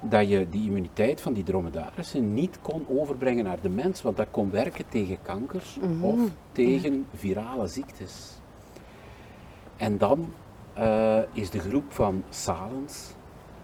dat 0.00 0.28
je 0.28 0.48
die 0.48 0.66
immuniteit 0.66 1.20
van 1.20 1.32
die 1.32 1.42
dromedarissen 1.42 2.34
niet 2.34 2.58
kon 2.62 2.86
overbrengen 2.88 3.44
naar 3.44 3.60
de 3.60 3.68
mens, 3.68 4.02
want 4.02 4.16
dat 4.16 4.26
kon 4.30 4.50
werken 4.50 4.88
tegen 4.88 5.18
kankers 5.22 5.78
of 6.00 6.20
tegen 6.52 7.06
virale 7.14 7.66
ziektes. 7.66 8.38
En 9.76 9.98
dan 9.98 10.32
eh, 10.72 11.18
is 11.32 11.50
de 11.50 11.58
groep 11.58 11.92
van 11.92 12.24
Salens, 12.28 13.14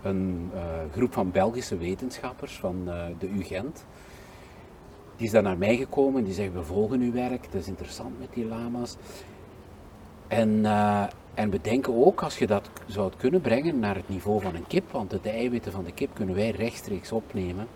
een 0.03 0.51
eh, 0.55 0.61
groep 0.93 1.13
van 1.13 1.31
Belgische 1.31 1.77
wetenschappers 1.77 2.59
van 2.59 2.83
eh, 2.87 3.05
de 3.19 3.29
UGent, 3.29 3.85
die 5.17 5.27
is 5.27 5.33
dan 5.33 5.43
naar 5.43 5.59
mij 5.59 5.77
gekomen 5.77 6.19
en 6.19 6.25
die 6.25 6.35
zegt, 6.35 6.53
we 6.53 6.63
volgen 6.63 7.01
uw 7.01 7.13
werk, 7.13 7.45
het 7.45 7.55
is 7.55 7.67
interessant 7.67 8.19
met 8.19 8.29
die 8.35 8.47
lama's. 8.47 8.97
En, 10.29 10.65
en 11.35 11.51
we 11.51 11.61
denken 11.61 12.07
ook, 12.07 12.23
als 12.23 12.39
je 12.39 12.47
dat 12.47 12.71
zou 12.87 13.13
kunnen 13.17 13.41
brengen 13.41 13.79
naar 13.79 13.95
het 13.95 14.09
niveau 14.09 14.41
van 14.41 14.55
een 14.55 14.67
kip, 14.67 14.91
want 14.91 15.11
de 15.11 15.31
eiwitten 15.31 15.73
van 15.73 15.85
de 15.85 15.93
kip 15.93 16.15
kunnen 16.15 16.35
wij 16.35 16.51
rechtstreeks 16.51 17.13
opnemen, 17.13 17.67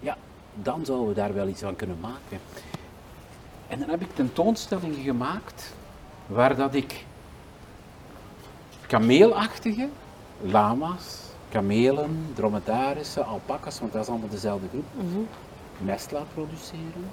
ja, 0.00 0.16
dan 0.54 0.84
zouden 0.84 1.08
we 1.08 1.14
daar 1.14 1.34
wel 1.34 1.48
iets 1.48 1.62
van 1.62 1.76
kunnen 1.76 2.00
maken. 2.00 2.38
En 3.68 3.78
dan 3.78 3.88
heb 3.88 4.00
ik 4.00 4.14
tentoonstellingen 4.14 5.02
gemaakt, 5.02 5.74
waar 6.26 6.56
dat 6.56 6.74
ik 6.74 7.04
kameelachtige, 8.92 9.88
lama's, 10.40 11.20
kamelen, 11.48 12.26
dromedarissen, 12.34 13.26
alpakas, 13.26 13.80
want 13.80 13.92
dat 13.92 14.02
is 14.02 14.08
allemaal 14.08 14.28
dezelfde 14.28 14.66
groep, 14.68 14.84
mest 15.78 16.12
laat 16.12 16.34
produceren, 16.34 17.04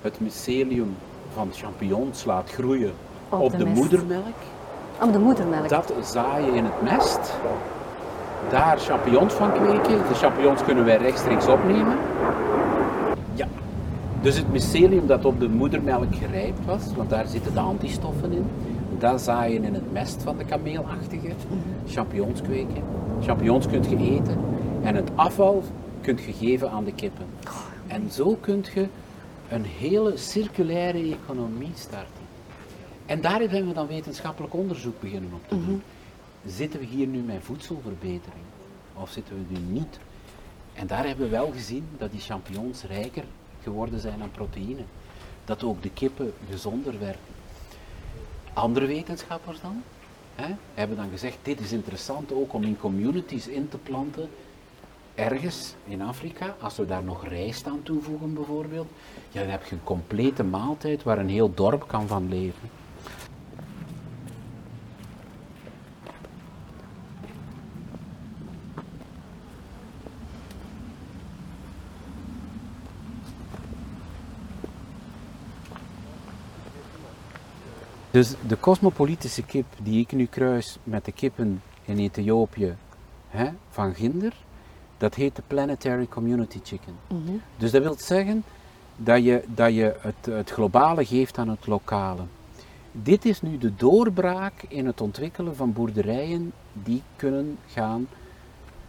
het 0.00 0.20
mycelium 0.20 0.96
van 1.32 1.48
champignons 1.52 2.24
laat 2.24 2.50
groeien 2.50 2.92
Op 3.28 3.40
op, 3.40 3.50
de 3.50 3.56
de, 3.56 3.64
moedermelk 3.64 4.40
Om 5.00 5.12
de 5.12 5.18
moedermelk. 5.18 5.68
Dat 5.68 5.92
zaaien 6.02 6.54
in 6.54 6.64
het 6.64 6.82
mest. 6.82 7.32
Daar 8.50 8.78
champignons 8.78 9.34
van 9.34 9.52
kweken. 9.52 10.08
De 10.08 10.14
champignons 10.14 10.62
kunnen 10.64 10.84
wij 10.84 10.96
rechtstreeks 10.96 11.46
opnemen. 11.46 11.96
Ja. 13.34 13.46
Dus 14.20 14.36
het 14.36 14.52
mycelium 14.52 15.06
dat 15.06 15.24
op 15.24 15.40
de 15.40 15.48
moedermelk 15.48 16.14
gerijpt 16.14 16.64
was, 16.64 16.82
want 16.96 17.10
daar 17.10 17.26
zitten 17.26 17.54
de 17.54 17.60
antistoffen 17.60 18.32
in. 18.32 18.46
Dat 18.98 19.20
zaaien 19.20 19.64
in 19.64 19.74
het 19.74 19.92
mest 19.92 20.22
van 20.22 20.38
de 20.38 20.44
kameelachtige. 20.44 21.28
Champignons 21.88 22.42
kweken. 22.42 22.82
Champignons 23.22 23.66
kunt 23.66 23.86
je 23.86 23.96
eten. 23.96 24.38
En 24.82 24.94
het 24.94 25.10
afval 25.14 25.62
kunt 26.00 26.22
je 26.22 26.32
geven 26.32 26.70
aan 26.70 26.84
de 26.84 26.92
kippen. 26.92 27.26
En 27.86 28.10
zo 28.10 28.36
kunt 28.40 28.66
je 28.66 28.86
een 29.48 29.64
hele 29.64 30.16
circulaire 30.16 31.16
economie 31.22 31.72
starten. 31.74 32.24
En 33.06 33.20
daar 33.20 33.40
hebben 33.40 33.66
we 33.66 33.74
dan 33.74 33.86
wetenschappelijk 33.86 34.54
onderzoek 34.54 35.00
beginnen 35.00 35.30
op 35.32 35.48
te 35.48 35.64
doen. 35.66 35.82
Zitten 36.46 36.80
we 36.80 36.86
hier 36.86 37.06
nu 37.06 37.18
met 37.18 37.42
voedselverbetering? 37.42 38.44
Of 38.94 39.10
zitten 39.10 39.34
we 39.34 39.58
nu 39.58 39.72
niet? 39.72 39.98
En 40.74 40.86
daar 40.86 41.06
hebben 41.06 41.24
we 41.24 41.30
wel 41.30 41.50
gezien 41.52 41.86
dat 41.98 42.10
die 42.10 42.20
champignons 42.20 42.82
rijker 42.82 43.24
geworden 43.62 44.00
zijn 44.00 44.22
aan 44.22 44.30
proteïne. 44.30 44.82
Dat 45.44 45.62
ook 45.62 45.82
de 45.82 45.90
kippen 45.90 46.32
gezonder 46.50 46.98
werden. 46.98 47.20
Andere 48.56 48.86
wetenschappers 48.86 49.60
dan? 49.60 49.82
Hè, 50.34 50.54
hebben 50.74 50.96
dan 50.96 51.10
gezegd, 51.10 51.38
dit 51.42 51.60
is 51.60 51.72
interessant 51.72 52.32
ook 52.32 52.52
om 52.52 52.62
in 52.62 52.78
communities 52.78 53.48
in 53.48 53.68
te 53.68 53.78
planten 53.78 54.28
ergens 55.14 55.74
in 55.84 56.02
Afrika, 56.02 56.56
als 56.60 56.76
we 56.76 56.86
daar 56.86 57.02
nog 57.02 57.26
rijst 57.28 57.66
aan 57.66 57.82
toevoegen 57.82 58.34
bijvoorbeeld, 58.34 58.86
ja, 59.30 59.40
dan 59.40 59.50
heb 59.50 59.64
je 59.64 59.74
een 59.74 59.84
complete 59.84 60.44
maaltijd 60.44 61.02
waar 61.02 61.18
een 61.18 61.28
heel 61.28 61.54
dorp 61.54 61.88
kan 61.88 62.06
van 62.06 62.28
leven. 62.28 62.70
Dus 78.16 78.34
de 78.46 78.60
cosmopolitische 78.60 79.42
kip 79.42 79.66
die 79.82 80.00
ik 80.00 80.12
nu 80.12 80.26
kruis 80.26 80.78
met 80.84 81.04
de 81.04 81.12
kippen 81.12 81.62
in 81.84 81.98
Ethiopië 81.98 82.76
hè, 83.28 83.48
van 83.70 83.94
Ginder, 83.94 84.32
dat 84.98 85.14
heet 85.14 85.36
de 85.36 85.42
Planetary 85.46 86.06
Community 86.06 86.60
Chicken. 86.62 86.94
Dus 87.56 87.70
dat 87.70 87.82
wil 87.82 87.94
zeggen 87.98 88.44
dat 88.96 89.24
je, 89.24 89.44
dat 89.46 89.74
je 89.74 89.96
het, 90.00 90.26
het 90.34 90.50
globale 90.50 91.04
geeft 91.04 91.38
aan 91.38 91.48
het 91.48 91.66
lokale. 91.66 92.22
Dit 92.92 93.24
is 93.24 93.42
nu 93.42 93.58
de 93.58 93.74
doorbraak 93.74 94.64
in 94.68 94.86
het 94.86 95.00
ontwikkelen 95.00 95.56
van 95.56 95.72
boerderijen 95.72 96.52
die 96.72 97.02
kunnen 97.16 97.58
gaan 97.66 98.08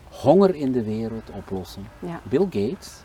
honger 0.10 0.56
in 0.56 0.72
de 0.72 0.84
wereld 0.84 1.30
oplossen. 1.30 1.88
Ja. 2.00 2.22
Bill 2.24 2.46
Gates 2.50 3.02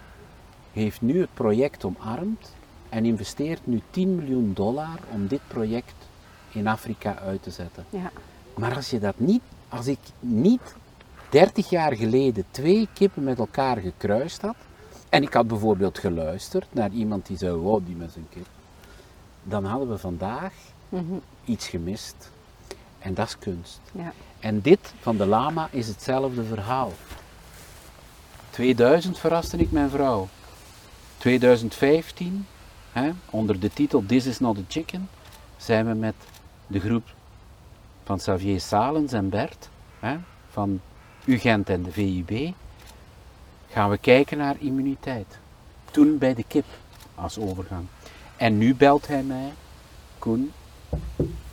heeft 0.72 1.00
nu 1.00 1.20
het 1.20 1.34
project 1.34 1.84
omarmd 1.84 2.54
en 2.88 3.04
investeert 3.04 3.66
nu 3.66 3.80
10 3.90 4.14
miljoen 4.14 4.52
dollar 4.54 4.98
om 5.12 5.26
dit 5.26 5.40
project 5.46 6.10
in 6.54 6.66
Afrika 6.66 7.18
uit 7.18 7.42
te 7.42 7.50
zetten. 7.50 7.84
Ja. 7.90 8.10
Maar 8.56 8.74
als 8.74 8.90
je 8.90 8.98
dat 8.98 9.18
niet, 9.18 9.42
als 9.68 9.86
ik 9.86 9.98
niet 10.20 10.74
30 11.28 11.70
jaar 11.70 11.96
geleden 11.96 12.44
twee 12.50 12.88
kippen 12.94 13.24
met 13.24 13.38
elkaar 13.38 13.76
gekruist 13.76 14.40
had, 14.42 14.56
en 15.08 15.22
ik 15.22 15.32
had 15.32 15.46
bijvoorbeeld 15.48 15.98
geluisterd 15.98 16.66
naar 16.70 16.90
iemand 16.90 17.26
die 17.26 17.36
zei, 17.36 17.52
wow, 17.54 17.86
die 17.86 17.96
met 17.96 18.12
zijn 18.12 18.26
kip, 18.30 18.46
dan 19.42 19.64
hadden 19.64 19.88
we 19.88 19.98
vandaag 19.98 20.52
Mhm. 20.88 21.14
iets 21.44 21.68
gemist. 21.68 22.30
En 22.98 23.14
dat 23.14 23.26
is 23.26 23.38
kunst. 23.38 23.80
Ja. 23.92 24.12
En 24.40 24.60
dit 24.60 24.92
van 25.00 25.16
de 25.16 25.26
lama 25.26 25.68
is 25.70 25.88
hetzelfde 25.88 26.44
verhaal. 26.44 26.92
2000 28.50 29.18
verraste 29.18 29.56
ik 29.56 29.70
mijn 29.70 29.90
vrouw. 29.90 30.28
2015, 31.18 32.46
hè, 32.92 33.10
onder 33.30 33.60
de 33.60 33.70
titel 33.72 34.04
This 34.06 34.26
is 34.26 34.38
not 34.38 34.58
a 34.58 34.62
chicken, 34.68 35.08
zijn 35.56 35.86
we 35.86 35.94
met 35.94 36.14
de 36.72 36.80
groep 36.80 37.14
van 38.04 38.18
Xavier 38.18 38.60
Salens 38.60 39.12
en 39.12 39.28
Bert, 39.28 39.68
hè, 40.00 40.16
van 40.50 40.80
UGent 41.24 41.68
en 41.68 41.82
de 41.82 41.92
VUB, 41.92 42.52
gaan 43.70 43.90
we 43.90 43.98
kijken 43.98 44.38
naar 44.38 44.56
immuniteit. 44.58 45.38
Toen 45.90 46.18
bij 46.18 46.34
de 46.34 46.44
kip 46.44 46.64
als 47.14 47.38
overgang. 47.38 47.86
En 48.36 48.58
nu 48.58 48.74
belt 48.74 49.06
hij 49.06 49.22
mij, 49.22 49.52
Koen, 50.18 50.52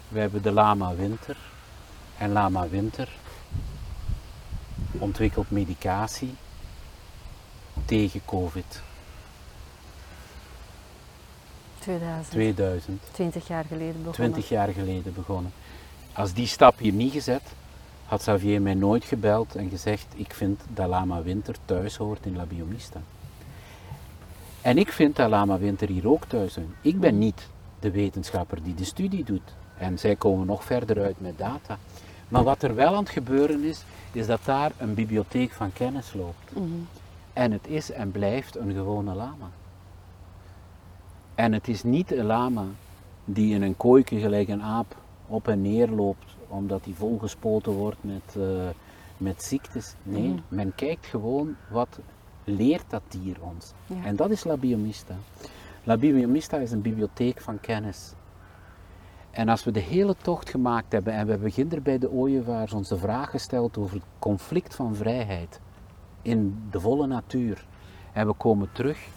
we 0.07 0.19
hebben 0.19 0.41
de 0.41 0.51
Lama 0.51 0.95
Winter. 0.95 1.37
En 2.17 2.31
Lama 2.31 2.67
Winter 2.67 3.09
ontwikkelt 4.91 5.51
medicatie 5.51 6.35
tegen 7.85 8.21
COVID 8.25 8.81
2000. 11.79 12.31
2000. 12.31 13.01
20 13.11 13.47
jaar 13.47 13.65
geleden 13.65 14.03
begonnen. 14.03 14.13
20 14.13 14.49
jaar 14.49 14.67
geleden 14.67 15.13
begonnen. 15.13 15.51
Als 16.13 16.33
die 16.33 16.47
stap 16.47 16.79
hier 16.79 16.93
niet 16.93 17.11
gezet, 17.11 17.41
had 18.05 18.19
Xavier 18.19 18.61
mij 18.61 18.73
nooit 18.73 19.03
gebeld 19.03 19.55
en 19.55 19.69
gezegd: 19.69 20.05
Ik 20.15 20.33
vind 20.33 20.61
dat 20.73 20.87
Lama 20.87 21.21
Winter 21.21 21.55
thuis 21.65 21.95
hoort 21.95 22.25
in 22.25 22.35
La 22.35 22.45
Biomista. 22.45 23.01
En 24.61 24.77
ik 24.77 24.91
vind 24.91 25.15
dat 25.15 25.29
Lama 25.29 25.57
Winter 25.57 25.87
hier 25.87 26.09
ook 26.09 26.25
thuis 26.25 26.55
hoort. 26.55 26.67
Ik 26.81 26.99
ben 26.99 27.17
niet 27.17 27.47
de 27.79 27.91
wetenschapper 27.91 28.63
die 28.63 28.75
de 28.75 28.83
studie 28.83 29.23
doet. 29.23 29.53
En 29.77 29.99
zij 29.99 30.15
komen 30.15 30.45
nog 30.45 30.63
verder 30.63 31.01
uit 31.01 31.21
met 31.21 31.37
data. 31.37 31.77
Maar 32.27 32.43
wat 32.43 32.63
er 32.63 32.75
wel 32.75 32.95
aan 32.95 33.03
het 33.03 33.09
gebeuren 33.09 33.63
is, 33.63 33.83
is 34.11 34.25
dat 34.25 34.39
daar 34.45 34.71
een 34.77 34.93
bibliotheek 34.93 35.51
van 35.51 35.73
kennis 35.73 36.13
loopt. 36.13 36.53
Mhm. 36.53 36.65
En 37.33 37.51
het 37.51 37.67
is 37.67 37.91
en 37.91 38.11
blijft 38.11 38.55
een 38.55 38.73
gewone 38.73 39.13
lama. 39.13 39.49
En 41.39 41.53
het 41.53 41.67
is 41.67 41.83
niet 41.83 42.11
een 42.11 42.25
lama 42.25 42.65
die 43.25 43.53
in 43.53 43.61
een 43.61 43.77
kooikje 43.77 44.19
gelijk 44.19 44.47
een 44.47 44.63
aap 44.63 44.95
op 45.27 45.47
en 45.47 45.61
neer 45.61 45.87
loopt 45.89 46.35
omdat 46.47 46.85
hij 46.85 46.93
volgespoten 46.93 47.71
wordt 47.71 47.97
met, 48.01 48.35
eh, 48.37 48.43
met 49.17 49.43
ziektes. 49.43 49.93
Nee, 50.03 50.27
Mhm. 50.27 50.39
men 50.47 50.75
kijkt 50.75 51.05
gewoon 51.05 51.55
wat 51.69 51.99
leert 52.43 52.83
dat 52.89 53.01
dier 53.07 53.37
ons. 53.41 53.71
Ja. 53.85 54.03
En 54.03 54.15
dat 54.15 54.29
is 54.29 54.43
La 54.43 54.57
Biomista. 54.57 55.13
La 55.83 55.97
Biomista 55.97 56.57
is 56.57 56.71
een 56.71 56.81
bibliotheek 56.81 57.41
van 57.41 57.59
kennis. 57.59 58.13
En 59.31 59.49
als 59.49 59.63
we 59.63 59.71
de 59.71 59.79
hele 59.79 60.15
tocht 60.21 60.49
gemaakt 60.49 60.91
hebben 60.91 61.13
en 61.13 61.27
we 61.27 61.37
beginnen 61.37 61.83
bij 61.83 61.97
de 61.97 62.11
ooievaars 62.11 62.73
ons 62.73 62.87
de 62.89 62.97
vraag 62.97 63.29
gesteld 63.29 63.77
over 63.77 63.95
het 63.95 64.05
conflict 64.19 64.75
van 64.75 64.95
vrijheid 64.95 65.59
in 66.21 66.61
de 66.71 66.79
volle 66.79 67.07
natuur. 67.07 67.65
En 68.13 68.27
we 68.27 68.33
komen 68.33 68.69
terug 68.71 69.07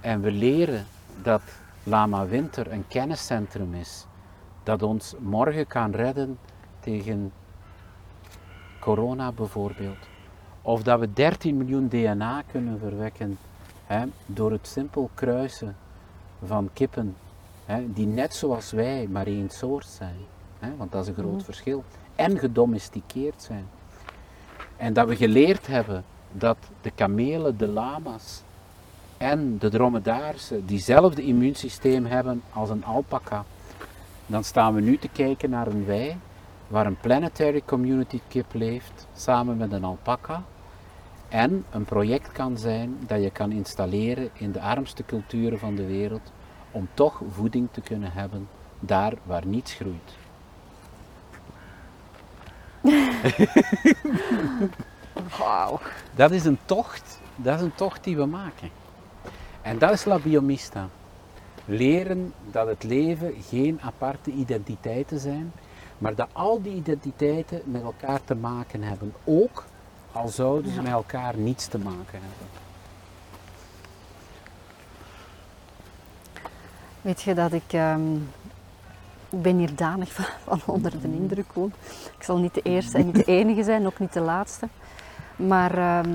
en 0.00 0.20
we 0.20 0.30
leren 0.30 0.86
dat 1.22 1.42
Lama 1.84 2.26
Winter 2.26 2.72
een 2.72 2.84
kenniscentrum 2.88 3.74
is. 3.74 4.06
Dat 4.62 4.82
ons 4.82 5.14
morgen 5.18 5.66
kan 5.66 5.90
redden 5.90 6.38
tegen 6.80 7.32
corona 8.80 9.32
bijvoorbeeld. 9.32 10.08
Of 10.62 10.82
dat 10.82 11.00
we 11.00 11.12
13 11.12 11.56
miljoen 11.56 11.88
DNA 11.88 12.42
kunnen 12.52 12.78
verwekken 12.78 13.38
hè, 13.86 14.04
door 14.26 14.50
het 14.50 14.66
simpel 14.66 15.10
kruisen 15.14 15.76
van 16.44 16.70
kippen. 16.72 17.16
Hè, 17.64 17.92
die 17.92 18.06
net 18.06 18.34
zoals 18.34 18.70
wij 18.72 19.06
maar 19.10 19.26
één 19.26 19.50
soort 19.50 19.86
zijn. 19.86 20.16
Hè, 20.58 20.76
want 20.76 20.92
dat 20.92 21.02
is 21.02 21.08
een 21.08 21.24
groot 21.24 21.44
verschil. 21.44 21.84
En 22.14 22.38
gedomesticeerd 22.38 23.42
zijn. 23.42 23.66
En 24.76 24.92
dat 24.92 25.08
we 25.08 25.16
geleerd 25.16 25.66
hebben 25.66 26.04
dat 26.32 26.56
de 26.80 26.90
kamelen, 26.90 27.56
de 27.56 27.68
lama's 27.68 28.42
en 29.22 29.58
de 29.58 29.68
dromedaarsen 29.68 30.66
diezelfde 30.66 31.22
immuunsysteem 31.22 32.06
hebben 32.06 32.42
als 32.52 32.70
een 32.70 32.84
alpaca. 32.84 33.44
Dan 34.26 34.44
staan 34.44 34.74
we 34.74 34.80
nu 34.80 34.98
te 34.98 35.08
kijken 35.08 35.50
naar 35.50 35.66
een 35.66 35.84
wei 35.84 36.16
waar 36.68 36.86
een 36.86 37.00
planetary 37.00 37.62
community 37.64 38.20
kip 38.28 38.46
leeft 38.52 39.06
samen 39.16 39.56
met 39.56 39.72
een 39.72 39.84
alpaca. 39.84 40.42
En 41.28 41.64
een 41.70 41.84
project 41.84 42.32
kan 42.32 42.58
zijn 42.58 42.96
dat 43.06 43.22
je 43.22 43.30
kan 43.30 43.52
installeren 43.52 44.30
in 44.32 44.52
de 44.52 44.60
armste 44.60 45.04
culturen 45.04 45.58
van 45.58 45.74
de 45.74 45.86
wereld 45.86 46.32
om 46.70 46.88
toch 46.94 47.20
voeding 47.30 47.68
te 47.72 47.80
kunnen 47.80 48.12
hebben 48.12 48.48
daar 48.80 49.12
waar 49.24 49.46
niets 49.46 49.74
groeit. 49.74 50.16
Wauw. 55.38 55.80
Dat 56.14 56.30
is 56.30 56.44
een 56.44 56.58
tocht, 56.64 57.20
dat 57.36 57.54
is 57.54 57.60
een 57.64 57.74
tocht 57.74 58.04
die 58.04 58.16
we 58.16 58.26
maken. 58.26 58.81
En 59.62 59.78
dat 59.78 59.90
is 59.90 60.04
La 60.04 60.18
Biomista. 60.18 60.88
Leren 61.64 62.32
dat 62.50 62.66
het 62.66 62.82
leven 62.82 63.34
geen 63.48 63.80
aparte 63.80 64.30
identiteiten 64.30 65.18
zijn, 65.18 65.52
maar 65.98 66.14
dat 66.14 66.28
al 66.32 66.62
die 66.62 66.74
identiteiten 66.74 67.62
met 67.64 67.82
elkaar 67.82 68.24
te 68.24 68.34
maken 68.34 68.82
hebben. 68.82 69.14
Ook 69.24 69.64
al 70.12 70.28
zouden 70.28 70.72
ze 70.72 70.82
met 70.82 70.92
elkaar 70.92 71.36
niets 71.36 71.66
te 71.66 71.78
maken 71.78 72.18
hebben. 72.20 72.46
Weet 77.00 77.22
je 77.22 77.34
dat 77.34 77.52
ik 77.52 77.72
ehm, 77.72 78.14
ik 79.32 79.42
ben 79.42 79.56
hier 79.56 79.76
danig 79.76 80.12
van, 80.12 80.24
van 80.44 80.60
onder 80.74 80.90
de 80.90 81.08
indruk. 81.12 81.46
Ik 82.16 82.22
zal 82.22 82.38
niet 82.38 82.54
de 82.54 82.62
eerste 82.62 82.98
en 82.98 83.06
niet 83.06 83.14
de 83.14 83.24
enige 83.24 83.62
zijn, 83.62 83.86
ook 83.86 83.98
niet 83.98 84.12
de 84.12 84.20
laatste. 84.20 84.68
Maar 85.36 85.78
ehm, 85.78 86.10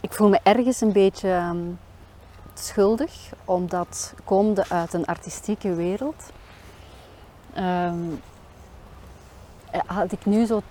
ik 0.00 0.12
voel 0.12 0.28
me 0.28 0.40
ergens 0.42 0.80
een 0.80 0.92
beetje 0.92 1.30
ehm, 1.30 1.58
schuldig, 2.54 3.32
omdat 3.44 4.14
komende 4.24 4.64
uit 4.68 4.92
een 4.92 5.06
artistieke 5.06 5.74
wereld, 5.74 6.30
ehm, 7.54 7.98
eh, 9.70 9.80
had 9.86 10.12
ik 10.12 10.26
nu 10.26 10.46
zo 10.46 10.62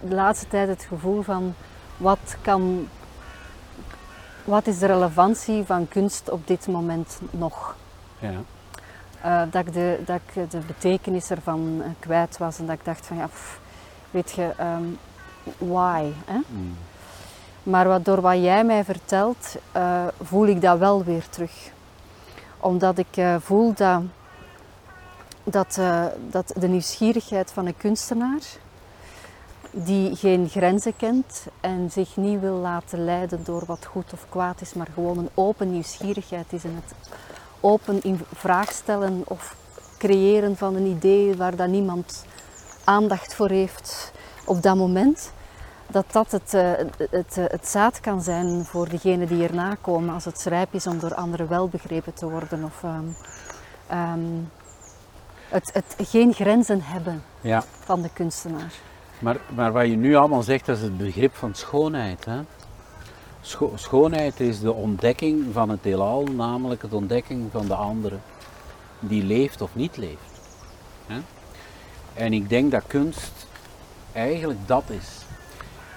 de 0.00 0.14
laatste 0.14 0.48
tijd 0.48 0.68
het 0.68 0.84
gevoel 0.84 1.22
van 1.22 1.54
wat 1.96 2.36
kan, 2.40 2.88
wat 4.44 4.66
is 4.66 4.78
de 4.78 4.86
relevantie 4.86 5.64
van 5.64 5.88
kunst 5.88 6.30
op 6.30 6.46
dit 6.46 6.66
moment 6.66 7.20
nog? 7.30 7.76
Ja. 8.18 8.32
Eh, 9.20 9.42
dat, 9.50 9.66
ik 9.66 9.72
de, 9.72 10.02
dat 10.04 10.20
ik 10.32 10.50
de 10.50 10.58
betekenis 10.58 11.30
ervan 11.30 11.82
eh, 11.82 11.90
kwijt 11.98 12.38
was 12.38 12.58
en 12.58 12.66
dat 12.66 12.74
ik 12.74 12.84
dacht 12.84 13.06
van 13.06 13.16
ja, 13.16 13.26
pff, 13.26 13.60
weet 14.10 14.32
je, 14.32 14.52
ehm, 14.56 14.84
why? 15.58 16.12
Hè? 16.24 16.38
Mm. 16.46 16.76
Maar 17.66 17.88
wat, 17.88 18.04
door 18.04 18.20
wat 18.20 18.36
jij 18.42 18.64
mij 18.64 18.84
vertelt, 18.84 19.56
eh, 19.72 20.06
voel 20.22 20.46
ik 20.46 20.60
dat 20.60 20.78
wel 20.78 21.04
weer 21.04 21.28
terug. 21.28 21.70
Omdat 22.60 22.98
ik 22.98 23.16
eh, 23.16 23.36
voel 23.40 23.74
dat, 23.74 24.00
dat, 25.44 25.76
eh, 25.78 26.04
dat 26.30 26.52
de 26.56 26.68
nieuwsgierigheid 26.68 27.50
van 27.52 27.66
een 27.66 27.76
kunstenaar, 27.76 28.40
die 29.70 30.16
geen 30.16 30.48
grenzen 30.48 30.96
kent 30.96 31.46
en 31.60 31.90
zich 31.90 32.16
niet 32.16 32.40
wil 32.40 32.54
laten 32.54 33.04
leiden 33.04 33.44
door 33.44 33.62
wat 33.66 33.84
goed 33.84 34.12
of 34.12 34.26
kwaad 34.28 34.60
is, 34.60 34.74
maar 34.74 34.88
gewoon 34.94 35.18
een 35.18 35.30
open 35.34 35.70
nieuwsgierigheid 35.70 36.52
is 36.52 36.64
en 36.64 36.74
het 36.74 36.94
open 37.60 38.02
in 38.02 38.20
vraag 38.34 38.72
stellen 38.72 39.22
of 39.24 39.56
creëren 39.98 40.56
van 40.56 40.74
een 40.74 40.86
idee 40.86 41.36
waar 41.36 41.56
dat 41.56 41.68
niemand 41.68 42.24
aandacht 42.84 43.34
voor 43.34 43.50
heeft 43.50 44.12
op 44.44 44.62
dat 44.62 44.76
moment 44.76 45.34
dat 45.86 46.04
dat 46.12 46.30
het, 46.30 46.54
eh, 46.54 46.70
het, 47.10 47.38
eh, 47.38 47.44
het 47.46 47.68
zaad 47.68 48.00
kan 48.00 48.22
zijn 48.22 48.64
voor 48.64 48.88
degenen 48.88 49.26
die 49.26 49.46
erna 49.46 49.76
komen 49.80 50.14
als 50.14 50.24
het 50.24 50.42
rijp 50.42 50.74
is 50.74 50.86
om 50.86 50.98
door 50.98 51.14
anderen 51.14 51.48
wel 51.48 51.68
begrepen 51.68 52.14
te 52.14 52.30
worden. 52.30 52.64
Of 52.64 52.82
ehm, 52.82 53.04
ehm, 53.86 54.20
het, 55.48 55.70
het 55.72 56.08
geen 56.08 56.32
grenzen 56.32 56.82
hebben 56.82 57.22
ja. 57.40 57.62
van 57.84 58.02
de 58.02 58.10
kunstenaar. 58.12 58.72
Maar, 59.18 59.36
maar 59.54 59.72
wat 59.72 59.86
je 59.86 59.96
nu 59.96 60.14
allemaal 60.14 60.42
zegt, 60.42 60.66
dat 60.66 60.76
is 60.76 60.82
het 60.82 60.96
begrip 60.96 61.34
van 61.34 61.54
schoonheid. 61.54 62.24
Hè? 62.24 62.40
Scho- 63.40 63.72
schoonheid 63.74 64.40
is 64.40 64.60
de 64.60 64.72
ontdekking 64.72 65.44
van 65.52 65.68
het 65.68 65.80
heelal, 65.82 66.24
namelijk 66.24 66.82
het 66.82 66.92
ontdekking 66.92 67.48
van 67.52 67.66
de 67.66 67.74
andere, 67.74 68.16
die 69.00 69.24
leeft 69.24 69.60
of 69.60 69.74
niet 69.74 69.96
leeft. 69.96 70.40
Hè? 71.06 71.20
En 72.14 72.32
ik 72.32 72.48
denk 72.48 72.70
dat 72.70 72.82
kunst 72.86 73.46
eigenlijk 74.12 74.58
dat 74.66 74.84
is. 74.86 75.25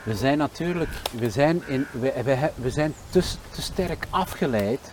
We 0.04 0.16
zijn 0.16 0.38
natuurlijk, 0.38 0.90
we 1.12 1.30
zijn, 1.30 1.62
in, 1.68 1.86
we, 1.92 2.14
we, 2.24 2.50
we 2.56 2.70
zijn 2.70 2.94
te, 3.10 3.22
te 3.52 3.62
sterk 3.62 4.08
afgeleid 4.10 4.92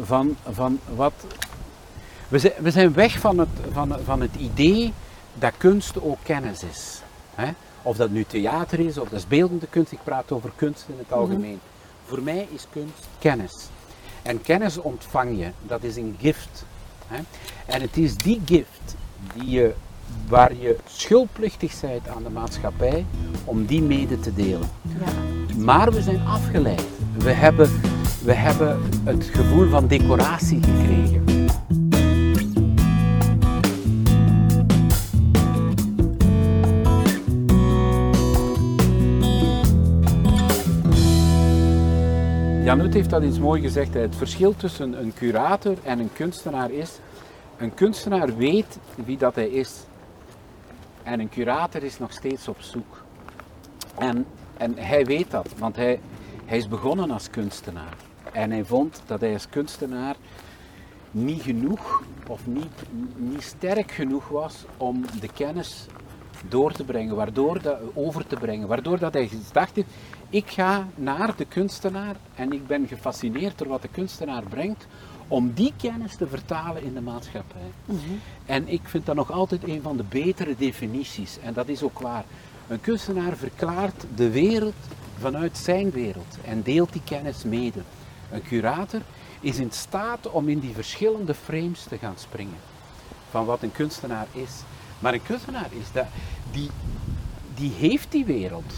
van, 0.00 0.36
van 0.50 0.80
wat. 0.94 1.12
We 2.28 2.38
zijn, 2.38 2.52
we 2.58 2.70
zijn 2.70 2.92
weg 2.92 3.18
van 3.18 3.38
het, 3.38 3.48
van, 3.72 3.96
van 4.04 4.20
het 4.20 4.34
idee 4.34 4.92
dat 5.34 5.52
kunst 5.56 6.00
ook 6.00 6.18
kennis 6.22 6.62
is. 6.62 7.02
Hè? 7.34 7.50
Of 7.82 7.96
dat 7.96 8.10
nu 8.10 8.24
theater 8.24 8.80
is, 8.80 8.98
of 8.98 9.08
dat 9.08 9.18
is 9.18 9.26
beeldende 9.26 9.66
kunst, 9.66 9.92
ik 9.92 10.04
praat 10.04 10.32
over 10.32 10.52
kunst 10.56 10.84
in 10.88 10.98
het 10.98 11.12
algemeen. 11.12 11.60
Voor 12.04 12.22
mij 12.22 12.48
is 12.50 12.66
kunst 12.70 13.06
kennis. 13.18 13.68
En 14.22 14.42
kennis 14.42 14.78
ontvang 14.78 15.38
je, 15.38 15.50
dat 15.62 15.82
is 15.82 15.96
een 15.96 16.16
gift. 16.20 16.64
Hè? 17.06 17.20
En 17.66 17.80
het 17.80 17.96
is 17.96 18.16
die 18.16 18.40
gift 18.44 18.94
die 19.34 19.50
je, 19.50 19.74
waar 20.28 20.52
je 20.56 20.76
schuldplichtig 20.86 21.80
bent 21.80 22.08
aan 22.08 22.22
de 22.22 22.30
maatschappij 22.30 23.04
om 23.44 23.66
die 23.66 23.82
mede 23.82 24.20
te 24.20 24.34
delen. 24.34 24.68
Ja. 24.82 25.12
Maar 25.56 25.92
we 25.92 26.02
zijn 26.02 26.20
afgeleid. 26.26 26.84
We 27.18 27.30
hebben, 27.30 27.70
we 28.24 28.32
hebben 28.32 28.80
het 29.04 29.24
gevoel 29.24 29.68
van 29.68 29.86
decoratie 29.86 30.62
gekregen. 30.62 31.32
Jan 42.64 42.80
Hoet 42.80 42.94
heeft 42.94 43.10
dat 43.10 43.22
iets 43.22 43.38
mooi 43.38 43.60
gezegd. 43.60 43.94
Het 43.94 44.16
verschil 44.16 44.56
tussen 44.56 45.00
een 45.00 45.14
curator 45.14 45.76
en 45.82 45.98
een 45.98 46.10
kunstenaar 46.12 46.70
is... 46.70 46.90
Een 47.56 47.74
kunstenaar 47.74 48.36
weet 48.36 48.78
wie 49.04 49.16
dat 49.16 49.34
hij 49.34 49.48
is. 49.48 49.72
En 51.02 51.20
een 51.20 51.28
curator 51.28 51.82
is 51.82 51.98
nog 51.98 52.12
steeds 52.12 52.48
op 52.48 52.60
zoek. 52.60 53.04
En, 53.98 54.26
en 54.56 54.76
hij 54.76 55.04
weet 55.04 55.30
dat, 55.30 55.48
want 55.58 55.76
hij, 55.76 56.00
hij 56.44 56.56
is 56.56 56.68
begonnen 56.68 57.10
als 57.10 57.30
kunstenaar. 57.30 57.96
En 58.32 58.50
hij 58.50 58.64
vond 58.64 59.02
dat 59.06 59.20
hij 59.20 59.32
als 59.32 59.48
kunstenaar 59.48 60.16
niet 61.10 61.42
genoeg 61.42 62.02
of 62.26 62.46
niet, 62.46 62.82
niet 63.16 63.42
sterk 63.42 63.90
genoeg 63.90 64.28
was 64.28 64.64
om 64.76 65.04
de 65.20 65.32
kennis 65.32 65.86
door 66.48 66.72
te 66.72 66.84
brengen, 66.84 67.16
waardoor 67.16 67.62
dat, 67.62 67.78
over 67.94 68.26
te 68.26 68.36
brengen, 68.36 68.68
waardoor 68.68 68.98
dat 68.98 69.12
hij 69.12 69.28
gedacht 69.28 69.76
heeft, 69.76 69.88
ik 70.30 70.50
ga 70.50 70.86
naar 70.94 71.36
de 71.36 71.44
kunstenaar 71.44 72.16
en 72.34 72.52
ik 72.52 72.66
ben 72.66 72.86
gefascineerd 72.86 73.58
door 73.58 73.68
wat 73.68 73.82
de 73.82 73.88
kunstenaar 73.88 74.42
brengt, 74.42 74.86
om 75.32 75.52
die 75.54 75.72
kennis 75.76 76.16
te 76.16 76.26
vertalen 76.26 76.82
in 76.82 76.94
de 76.94 77.00
maatschappij. 77.00 77.70
En 78.46 78.68
ik 78.68 78.80
vind 78.84 79.06
dat 79.06 79.14
nog 79.14 79.30
altijd 79.30 79.68
een 79.68 79.82
van 79.82 79.96
de 79.96 80.02
betere 80.02 80.54
definities, 80.58 81.38
en 81.42 81.52
dat 81.52 81.68
is 81.68 81.82
ook 81.82 81.98
waar. 81.98 82.24
Een 82.68 82.80
kunstenaar 82.80 83.36
verklaart 83.36 84.04
de 84.14 84.30
wereld 84.30 84.74
vanuit 85.18 85.58
zijn 85.58 85.90
wereld 85.90 86.36
en 86.44 86.62
deelt 86.62 86.92
die 86.92 87.02
kennis 87.04 87.44
mede. 87.44 87.80
Een 88.30 88.42
curator 88.42 89.00
is 89.40 89.58
in 89.58 89.70
staat 89.70 90.30
om 90.30 90.48
in 90.48 90.58
die 90.58 90.74
verschillende 90.74 91.34
frames 91.34 91.82
te 91.82 91.98
gaan 91.98 92.16
springen 92.16 92.60
van 93.30 93.44
wat 93.44 93.62
een 93.62 93.72
kunstenaar 93.72 94.26
is. 94.32 94.52
Maar 94.98 95.14
een 95.14 95.22
kunstenaar 95.22 95.68
is 95.70 95.92
dat, 95.92 96.06
die, 96.50 96.70
die 97.54 97.72
heeft 97.72 98.12
die 98.12 98.24
wereld. 98.24 98.72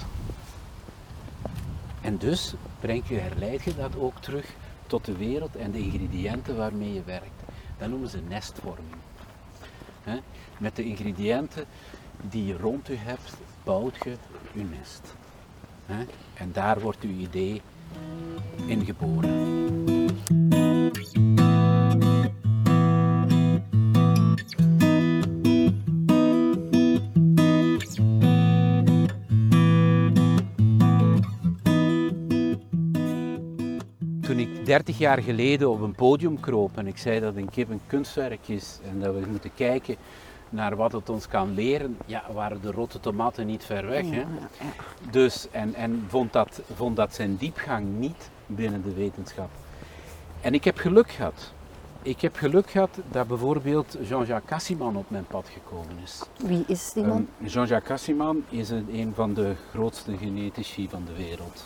En 2.00 2.16
dus 2.16 2.54
breng 2.80 3.02
je, 3.06 3.14
herleid 3.14 3.62
je 3.62 3.74
dat 3.74 3.96
ook 3.96 4.20
terug 4.20 4.46
tot 4.94 5.04
de 5.04 5.16
wereld 5.16 5.56
en 5.56 5.70
de 5.70 5.78
ingrediënten 5.78 6.56
waarmee 6.56 6.92
je 6.92 7.02
werkt. 7.04 7.42
Dat 7.78 7.88
noemen 7.88 8.08
ze 8.08 8.18
nestvorming. 8.28 8.94
Met 10.58 10.76
de 10.76 10.84
ingrediënten 10.84 11.64
die 12.22 12.46
je 12.46 12.56
rond 12.56 12.86
je 12.86 12.96
hebt, 12.96 13.36
bouwt 13.64 13.96
je 14.04 14.16
je 14.52 14.64
nest. 14.64 15.14
En 16.34 16.52
daar 16.52 16.80
wordt 16.80 17.02
uw 17.02 17.18
idee 17.18 17.62
in 18.66 18.84
geboren. 18.84 19.42
30 34.64 34.98
jaar 34.98 35.22
geleden 35.22 35.70
op 35.70 35.80
een 35.80 35.94
podium 35.94 36.40
kroop 36.40 36.76
en 36.78 36.86
ik 36.86 36.98
zei 36.98 37.20
dat 37.20 37.36
een 37.36 37.50
kip 37.50 37.70
een 37.70 37.80
kunstwerk 37.86 38.48
is 38.48 38.78
en 38.90 39.00
dat 39.00 39.14
we 39.14 39.22
moeten 39.30 39.54
kijken 39.54 39.96
naar 40.54 40.76
wat 40.76 40.92
het 40.92 41.08
ons 41.08 41.28
kan 41.28 41.54
leren, 41.54 41.96
ja, 42.06 42.24
waren 42.32 42.60
de 42.62 42.70
rotte 42.70 43.00
tomaten 43.00 43.46
niet 43.46 43.64
ver 43.64 43.86
weg. 43.86 44.10
Hè? 44.10 44.24
Dus, 45.10 45.46
en 45.50 45.74
en 45.74 46.04
vond, 46.08 46.32
dat, 46.32 46.62
vond 46.74 46.96
dat 46.96 47.14
zijn 47.14 47.36
diepgang 47.36 47.86
niet 47.98 48.30
binnen 48.46 48.82
de 48.82 48.94
wetenschap. 48.94 49.50
En 50.40 50.54
ik 50.54 50.64
heb 50.64 50.76
geluk 50.76 51.10
gehad. 51.10 51.52
Ik 52.04 52.20
heb 52.20 52.36
geluk 52.36 52.70
gehad 52.70 52.98
dat 53.10 53.26
bijvoorbeeld 53.26 53.96
Jean-Jacques 54.00 54.50
Cassiman 54.50 54.96
op 54.96 55.10
mijn 55.10 55.26
pad 55.26 55.48
gekomen 55.48 55.98
is. 56.02 56.22
Wie 56.36 56.64
is 56.66 56.92
die 56.92 57.04
man? 57.04 57.16
Um, 57.40 57.46
Jean-Jacques 57.46 57.88
Cassiman 57.88 58.44
is 58.48 58.70
een, 58.70 58.88
een 58.92 59.12
van 59.14 59.34
de 59.34 59.54
grootste 59.70 60.16
genetici 60.16 60.88
van 60.88 61.04
de 61.04 61.12
wereld. 61.12 61.64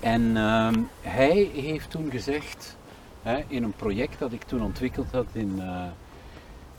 En 0.00 0.36
ehm, 0.36 0.80
hij 1.00 1.50
heeft 1.54 1.90
toen 1.90 2.10
gezegd, 2.10 2.76
hè, 3.22 3.44
in 3.48 3.62
een 3.62 3.72
project 3.72 4.18
dat 4.18 4.32
ik 4.32 4.42
toen 4.42 4.62
ontwikkeld 4.62 5.12
had 5.12 5.26
in, 5.32 5.60
eh, 5.60 5.84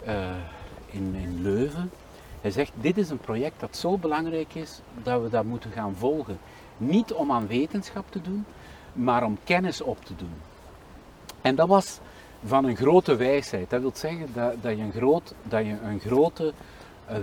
eh, 0.03 0.35
in, 0.85 1.15
in 1.15 1.41
Leuven, 1.41 1.91
hij 2.41 2.51
zegt, 2.51 2.71
dit 2.75 2.97
is 2.97 3.09
een 3.09 3.17
project 3.17 3.59
dat 3.59 3.77
zo 3.77 3.97
belangrijk 3.97 4.55
is 4.55 4.81
dat 5.03 5.21
we 5.21 5.29
dat 5.29 5.43
moeten 5.43 5.71
gaan 5.71 5.95
volgen. 5.95 6.39
Niet 6.77 7.13
om 7.13 7.31
aan 7.31 7.47
wetenschap 7.47 8.11
te 8.11 8.21
doen, 8.21 8.45
maar 8.93 9.23
om 9.23 9.37
kennis 9.43 9.81
op 9.81 10.05
te 10.05 10.15
doen. 10.15 10.33
En 11.41 11.55
dat 11.55 11.67
was 11.67 11.99
van 12.45 12.65
een 12.65 12.75
grote 12.75 13.15
wijsheid. 13.15 13.69
Dat 13.69 13.81
wil 13.81 13.91
zeggen 13.93 14.27
dat, 14.33 14.53
dat, 14.61 14.77
je, 14.77 14.83
een 14.83 14.91
groot, 14.91 15.33
dat 15.43 15.65
je 15.65 15.77
een 15.83 15.99
grote 15.99 16.53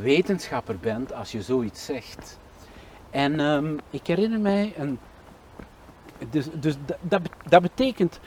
wetenschapper 0.02 0.78
bent 0.78 1.12
als 1.12 1.32
je 1.32 1.42
zoiets 1.42 1.84
zegt. 1.84 2.38
En 3.10 3.40
ehm, 3.40 3.76
ik 3.90 4.06
herinner 4.06 4.40
mij 4.40 4.72
een. 4.76 4.98
Dus, 6.30 6.46
dus 6.52 6.74
dat, 7.00 7.20
dat 7.48 7.62
betekent 7.62 8.20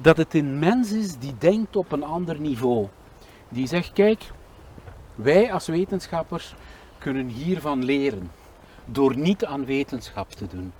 dat 0.00 0.16
het 0.16 0.34
een 0.34 0.58
mens 0.58 0.92
is 0.92 1.18
die 1.18 1.34
denkt 1.38 1.76
op 1.76 1.92
een 1.92 2.04
ander 2.04 2.40
niveau. 2.40 2.88
Die 3.48 3.66
zegt, 3.66 3.92
kijk, 3.92 4.22
wij 5.14 5.52
als 5.52 5.66
wetenschappers 5.66 6.54
kunnen 6.98 7.26
hiervan 7.26 7.84
leren. 7.84 8.30
Door 8.84 9.16
niet 9.16 9.44
aan 9.44 9.64
wetenschap 9.64 10.30
te 10.30 10.46
doen. 10.46 10.72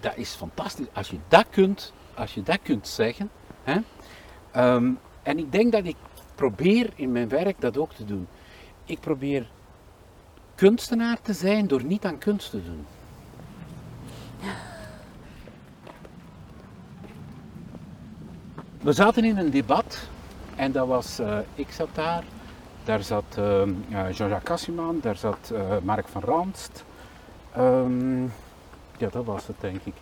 Dat 0.00 0.16
is 0.16 0.34
fantastisch. 0.34 0.86
Als 0.92 1.08
je 1.10 1.18
dat 1.28 1.46
kunt, 1.50 1.92
als 2.14 2.34
je 2.34 2.42
dat 2.42 2.58
kunt 2.62 2.88
zeggen. 2.88 3.30
Hè? 3.62 3.80
Ehm, 4.50 4.90
en 5.22 5.38
ik 5.38 5.52
denk 5.52 5.72
dat 5.72 5.84
ik 5.84 5.96
probeer 6.34 6.90
in 6.94 7.12
mijn 7.12 7.28
werk 7.28 7.60
dat 7.60 7.78
ook 7.78 7.92
te 7.92 8.04
doen. 8.04 8.26
Ik 8.84 9.00
probeer 9.00 9.46
kunstenaar 10.54 11.20
te 11.22 11.32
zijn 11.32 11.66
door 11.66 11.84
niet 11.84 12.04
aan 12.04 12.18
kunst 12.18 12.50
te 12.50 12.64
doen. 12.64 12.86
We 18.80 18.92
zaten 18.92 19.24
in 19.24 19.38
een 19.38 19.50
debat 19.50 20.08
en 20.56 20.72
dat 20.72 20.86
was, 20.86 21.18
eh, 21.18 21.38
ik 21.54 21.70
zat 21.70 21.88
daar, 21.92 22.24
daar 22.84 23.02
zat 23.02 23.24
eh, 23.36 23.62
eh, 23.62 23.68
Jean-Jacques 23.90 24.42
Cassiman, 24.42 24.98
daar 25.02 25.16
zat 25.16 25.52
eh, 25.54 25.60
Mark 25.82 26.08
van 26.08 26.22
Ranst. 26.22 26.84
Ehm, 27.52 28.22
ja, 28.96 29.08
dat 29.10 29.24
was 29.24 29.46
het 29.46 29.56
denk 29.60 29.80
ik. 29.84 29.94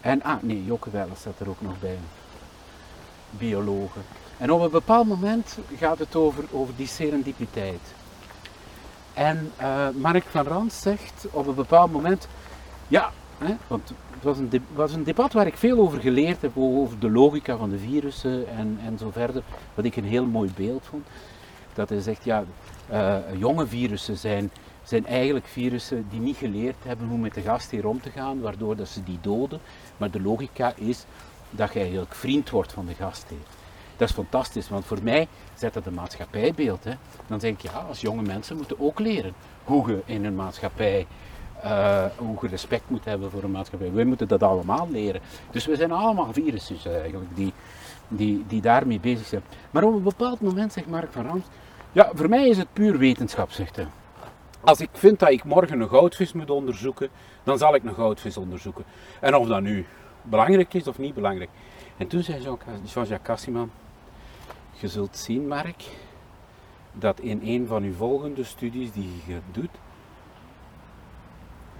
En, 0.00 0.22
ah 0.22 0.42
nee, 0.42 0.64
Welles 0.90 1.20
zat 1.22 1.40
er 1.40 1.48
ook 1.48 1.60
nog 1.60 1.80
bij, 1.80 1.98
biologen. 3.38 4.02
En 4.38 4.50
op 4.50 4.60
een 4.60 4.70
bepaald 4.70 5.06
moment 5.06 5.58
gaat 5.78 5.98
het 5.98 6.16
over, 6.16 6.44
over 6.52 6.74
die 6.76 6.86
serendipiteit. 6.86 7.94
En 9.14 9.50
eh, 9.56 9.88
Mark 9.94 10.24
van 10.24 10.46
Ranst 10.46 10.82
zegt 10.82 11.26
op 11.30 11.46
een 11.46 11.54
bepaald 11.54 11.92
moment, 11.92 12.28
ja, 12.88 13.12
hè, 13.38 13.54
want 13.66 13.88
het 13.88 14.22
was 14.22 14.38
een, 14.38 14.50
was 14.74 14.92
een 14.92 15.04
debat 15.04 15.32
waar 15.32 15.46
ik 15.46 15.56
veel 15.56 15.78
over 15.78 16.00
geleerd 16.00 16.42
heb, 16.42 16.52
over 16.56 16.98
de 16.98 17.10
logica 17.10 17.56
van 17.56 17.70
de 17.70 17.78
virussen 17.78 18.48
en, 18.48 18.78
en 18.84 18.98
zo 18.98 19.10
verder, 19.10 19.42
wat 19.74 19.84
ik 19.84 19.96
een 19.96 20.04
heel 20.04 20.26
mooi 20.26 20.52
beeld 20.56 20.86
vond. 20.90 21.06
Dat 21.74 21.88
hij 21.88 22.00
zegt, 22.00 22.24
ja, 22.24 22.44
eh, 22.88 23.16
jonge 23.36 23.66
virussen 23.66 24.16
zijn, 24.16 24.50
zijn 24.82 25.06
eigenlijk 25.06 25.46
virussen 25.46 26.06
die 26.10 26.20
niet 26.20 26.36
geleerd 26.36 26.76
hebben 26.84 27.08
hoe 27.08 27.18
met 27.18 27.34
de 27.34 27.40
gastheer 27.40 27.86
om 27.86 28.00
te 28.00 28.10
gaan, 28.10 28.40
waardoor 28.40 28.76
dat 28.76 28.88
ze 28.88 29.02
die 29.02 29.18
doden. 29.20 29.60
Maar 29.96 30.10
de 30.10 30.22
logica 30.22 30.72
is 30.76 31.04
dat 31.56 31.72
je 31.72 31.80
eigenlijk 31.80 32.14
vriend 32.14 32.50
wordt 32.50 32.72
van 32.72 32.86
de 32.86 32.94
gastheer. 32.94 33.38
Dat 33.96 34.08
is 34.08 34.14
fantastisch, 34.14 34.68
want 34.68 34.84
voor 34.84 34.98
mij 35.02 35.28
zet 35.54 35.74
dat 35.74 35.86
een 35.86 35.94
maatschappijbeeld. 35.94 36.84
Hè. 36.84 36.92
Dan 37.26 37.38
denk 37.38 37.62
ik, 37.62 37.70
ja, 37.70 37.78
als 37.78 38.00
jonge 38.00 38.22
mensen 38.22 38.56
moeten 38.56 38.80
ook 38.80 38.98
leren 38.98 39.32
hoe 39.64 39.88
je 39.90 40.02
in 40.04 40.24
een 40.24 40.34
maatschappij, 40.34 41.06
eh, 41.62 42.04
hoe 42.16 42.36
je 42.40 42.48
respect 42.48 42.90
moet 42.90 43.04
hebben 43.04 43.30
voor 43.30 43.42
een 43.42 43.50
maatschappij. 43.50 43.92
Wij 43.92 44.04
moeten 44.04 44.28
dat 44.28 44.42
allemaal 44.42 44.88
leren. 44.90 45.20
Dus 45.50 45.66
we 45.66 45.76
zijn 45.76 45.92
allemaal 45.92 46.32
virussen 46.32 47.00
eigenlijk 47.00 47.36
die, 47.36 47.52
die, 48.08 48.44
die 48.48 48.60
daarmee 48.60 49.00
bezig 49.00 49.26
zijn. 49.26 49.42
Maar 49.70 49.82
op 49.82 49.94
een 49.94 50.02
bepaald 50.02 50.40
moment 50.40 50.72
zegt 50.72 50.86
Mark 50.86 51.12
van 51.12 51.26
Rams, 51.26 51.44
ja, 51.92 52.10
voor 52.14 52.28
mij 52.28 52.48
is 52.48 52.56
het 52.56 52.72
puur 52.72 52.98
wetenschap, 52.98 53.50
zegt 53.50 53.76
hij. 53.76 53.86
Als 54.60 54.80
ik 54.80 54.88
vind 54.92 55.18
dat 55.18 55.30
ik 55.30 55.44
morgen 55.44 55.80
een 55.80 55.88
goudvis 55.88 56.32
moet 56.32 56.50
onderzoeken, 56.50 57.08
dan 57.42 57.58
zal 57.58 57.74
ik 57.74 57.84
een 57.84 57.94
goudvis 57.94 58.36
onderzoeken. 58.36 58.84
En 59.20 59.34
of 59.34 59.48
dat 59.48 59.60
nu 59.60 59.86
belangrijk 60.24 60.74
is 60.74 60.86
of 60.86 60.98
niet 60.98 61.14
belangrijk. 61.14 61.50
En 61.96 62.06
toen 62.06 62.22
zei 62.22 62.42
Jean- 62.42 62.58
Jean-Jacques 62.84 63.22
Cassiman, 63.22 63.70
je 64.72 64.88
zult 64.88 65.16
zien, 65.16 65.48
Mark, 65.48 65.82
dat 66.92 67.20
in 67.20 67.40
een 67.44 67.66
van 67.66 67.82
uw 67.82 67.94
volgende 67.94 68.44
studies 68.44 68.92
die 68.92 69.22
je 69.26 69.38
doet, 69.52 69.70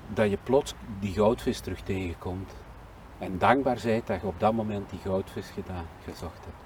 dat 0.09 0.31
je 0.31 0.39
plots 0.45 0.75
die 1.01 1.12
goudvis 1.12 1.61
terug 1.61 1.81
tegenkomt. 1.81 2.53
En 3.19 3.39
dankbaar 3.39 3.79
zijt 3.79 4.07
dat 4.07 4.21
je 4.21 4.27
op 4.27 4.41
dat 4.41 4.53
moment 4.53 4.91
die 4.91 4.99
goudvis 4.99 5.47
gedaan, 5.55 5.85
gezocht 6.05 6.39
hebt. 6.45 6.57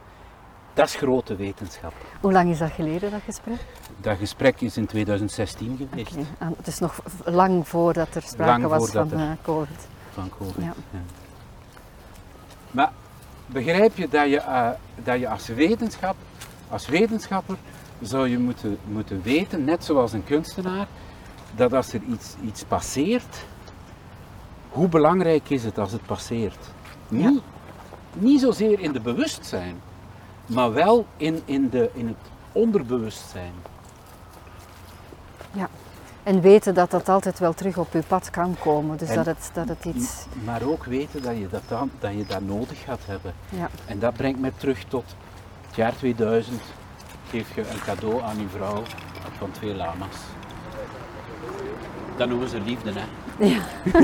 Dat 0.74 0.86
is 0.88 0.94
grote 0.94 1.36
wetenschap. 1.36 1.92
Hoe 2.20 2.32
lang 2.32 2.50
is 2.50 2.58
dat 2.58 2.70
geleden, 2.70 3.10
dat 3.10 3.20
gesprek? 3.24 3.64
Dat 4.00 4.16
gesprek 4.18 4.60
is 4.60 4.76
in 4.76 4.86
2016 4.86 5.76
geweest. 5.76 6.16
Oké, 6.16 6.26
ah, 6.38 6.48
Het 6.56 6.66
is 6.66 6.78
nog 6.78 7.00
lang 7.24 7.68
voordat 7.68 8.14
er 8.14 8.22
sprake 8.22 8.50
Lang 8.60 8.64
was 8.66 8.90
van 8.90 9.12
er- 9.12 9.18
eh, 9.18 9.30
COVID. 9.42 9.88
van 10.10 10.30
COVID. 10.38 10.54
Ja. 10.64 10.72
ja. 10.90 10.98
Maar 12.78 12.92
begrijp 13.46 13.96
je 13.96 14.08
dat 14.08 14.28
je, 14.28 14.40
eh, 14.40 14.70
dat 15.04 15.18
je 15.18 15.28
als, 15.28 15.46
wetenschap, 15.46 16.16
als 16.68 16.86
wetenschapper 16.86 17.56
zou 18.00 18.28
je 18.28 18.38
moeten, 18.38 18.78
moeten 18.84 19.22
weten, 19.22 19.64
net 19.64 19.84
zoals 19.84 20.12
een 20.12 20.24
kunstenaar, 20.24 20.86
dat 21.56 21.72
als 21.72 21.92
er 21.92 22.00
iets, 22.02 22.34
iets 22.44 22.64
passeert, 22.64 23.44
hoe 24.68 24.88
belangrijk 24.88 25.50
is 25.50 25.64
het 25.64 25.78
als 25.78 25.92
het 25.92 26.06
passeert? 26.06 26.70
Niet, 27.08 27.40
niet 28.12 28.40
zozeer 28.40 28.80
in 28.80 28.92
de 28.92 29.00
bewustzijn, 29.00 29.80
maar 30.46 30.72
wel 30.72 31.06
in, 31.16 31.42
in, 31.44 31.68
de, 31.68 31.90
in 31.92 32.06
het 32.06 32.30
onderbewustzijn. 32.52 33.52
Ja. 35.52 35.68
En 36.28 36.40
weten 36.40 36.74
dat 36.74 36.90
dat 36.90 37.08
altijd 37.08 37.38
wel 37.38 37.54
terug 37.54 37.78
op 37.78 37.92
je 37.92 38.02
pad 38.06 38.30
kan 38.30 38.56
komen. 38.60 38.96
Dus 38.96 39.08
En- 39.08 39.14
dat, 39.14 39.26
het, 39.26 39.50
dat 39.52 39.68
het 39.68 39.84
iets... 39.84 40.26
Maar 40.44 40.62
ook 40.62 40.84
weten 40.84 41.22
dat 41.22 41.36
je 41.36 41.48
dat, 41.48 41.62
dan, 41.68 41.90
dat, 41.98 42.12
je 42.12 42.24
dat 42.26 42.40
nodig 42.40 42.82
gaat 42.84 43.00
hebben. 43.06 43.32
Ja. 43.48 43.68
En 43.86 43.98
dat 43.98 44.14
brengt 44.14 44.40
mij 44.40 44.52
terug 44.56 44.84
tot 44.84 45.04
het 45.66 45.76
jaar 45.76 45.96
2000. 45.96 46.60
Geef 47.30 47.54
je 47.54 47.60
een 47.60 47.80
cadeau 47.84 48.22
aan 48.22 48.40
je 48.40 48.48
vrouw 48.48 48.82
van 49.38 49.50
twee 49.50 49.74
lama's. 49.74 50.16
Dat 52.16 52.28
noemen 52.28 52.48
ze 52.48 52.60
liefde, 52.60 52.92
hè? 52.94 53.04
Ja. 53.46 53.60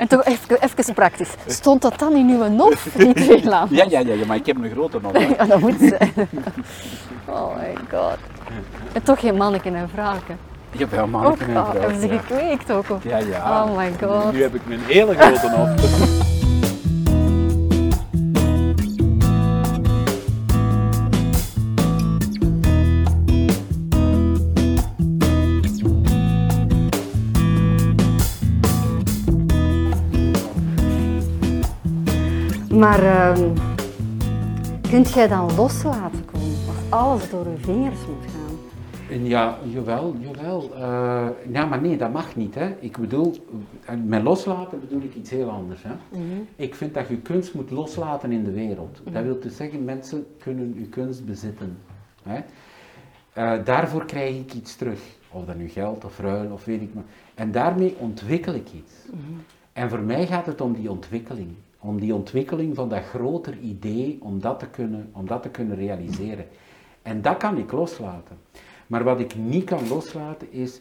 en 0.00 0.08
toch 0.08 0.24
even, 0.24 0.62
even 0.62 0.94
praktisch. 0.94 1.30
Stond 1.46 1.82
dat 1.82 1.98
dan 1.98 2.12
in 2.12 2.28
uw 2.28 2.48
nof, 2.48 2.88
die 2.96 3.14
twee? 3.14 3.42
Ja, 3.44 3.66
ja, 3.70 3.84
ja, 3.88 4.00
ja, 4.00 4.26
maar 4.26 4.36
ik 4.36 4.46
heb 4.46 4.56
een 4.56 4.70
grote 4.70 4.98
hè. 5.12 5.18
Ja, 5.38 5.44
dat 5.44 5.60
moet 5.60 5.76
zijn. 5.78 6.12
Oh 7.24 7.56
my 7.56 7.74
god. 7.90 8.18
En 8.92 9.02
toch 9.02 9.20
geen 9.20 9.36
manneke 9.36 9.70
en 9.70 9.88
vrouwke. 9.88 10.32
Jawel, 10.70 11.02
Ook 11.02 11.10
manneken 11.10 11.48
en 11.48 11.56
al, 11.56 11.72
hebben 11.72 12.00
ze 12.00 12.08
gekweekt 12.08 12.72
ook. 12.72 12.90
Of? 12.90 13.04
ja, 13.04 13.18
ja. 13.18 13.64
Oh 13.64 13.76
my 13.76 13.92
god. 14.02 14.32
Nu 14.32 14.42
heb 14.42 14.54
ik 14.54 14.60
een 14.68 14.80
hele 14.86 15.14
grote 15.14 15.48
nog. 15.56 16.32
Maar 32.78 33.02
ehm 33.02 33.54
kunt 34.90 35.12
jij 35.12 35.28
dan 35.28 35.54
loslaten 35.54 36.24
komen 36.24 36.56
als 36.66 36.90
alles 36.90 37.30
door 37.30 37.48
je 37.48 37.56
vingers 37.58 38.06
moet 38.06 38.30
gaan? 38.30 38.58
En 39.10 39.26
ja, 39.26 39.58
jawel, 39.64 40.16
jawel. 40.18 40.74
Eh, 40.74 41.26
ja, 41.52 41.64
maar 41.64 41.80
nee, 41.80 41.96
dat 41.96 42.12
mag 42.12 42.36
niet. 42.36 42.54
Hè. 42.54 42.74
Ik 42.80 42.98
bedoel, 42.98 43.34
eh, 43.84 43.94
met 44.04 44.22
loslaten 44.22 44.80
bedoel 44.80 45.02
ik 45.02 45.14
iets 45.14 45.30
heel 45.30 45.50
anders. 45.50 45.82
Hè. 45.82 45.92
Ik 46.56 46.74
vind 46.74 46.94
dat 46.94 47.08
je 47.08 47.16
kunst 47.16 47.54
moet 47.54 47.70
loslaten 47.70 48.32
in 48.32 48.44
de 48.44 48.52
wereld. 48.52 49.00
Dat 49.10 49.22
wil 49.22 49.40
dus 49.40 49.56
zeggen, 49.56 49.84
mensen 49.84 50.26
kunnen 50.38 50.74
je 50.78 50.86
kunst 50.86 51.26
bezitten. 51.26 51.78
Hè. 52.22 52.40
Eh, 53.32 53.64
daarvoor 53.64 54.04
krijg 54.04 54.36
ik 54.36 54.54
iets 54.54 54.76
terug. 54.76 55.00
Of 55.30 55.44
dat 55.44 55.56
nu 55.56 55.68
geld 55.68 56.04
of 56.04 56.18
ruil 56.18 56.52
of 56.52 56.64
weet 56.64 56.80
ik 56.82 56.94
maar. 56.94 57.04
En 57.34 57.52
daarmee 57.52 57.96
ontwikkel 57.98 58.54
ik 58.54 58.72
iets. 58.72 58.94
En 59.72 59.90
voor 59.90 60.02
mij 60.02 60.26
gaat 60.26 60.46
het 60.46 60.60
om 60.60 60.72
die 60.72 60.90
ontwikkeling. 60.90 61.54
Om 61.84 62.00
die 62.00 62.14
ontwikkeling 62.14 62.74
van 62.74 62.88
dat 62.88 63.02
groter 63.02 63.58
idee, 63.58 64.18
om 64.20 64.40
dat 64.40 64.58
te 64.58 64.66
kunnen, 64.66 65.08
om 65.12 65.26
dat 65.26 65.42
te 65.42 65.48
kunnen 65.48 65.76
realiseren. 65.76 66.46
En 67.02 67.22
dat 67.22 67.36
kan 67.36 67.58
ik 67.58 67.72
loslaten. 67.72 68.36
Maar 68.86 69.04
wat 69.04 69.20
ik 69.20 69.36
niet 69.36 69.64
kan 69.64 69.88
loslaten 69.88 70.52
is, 70.52 70.80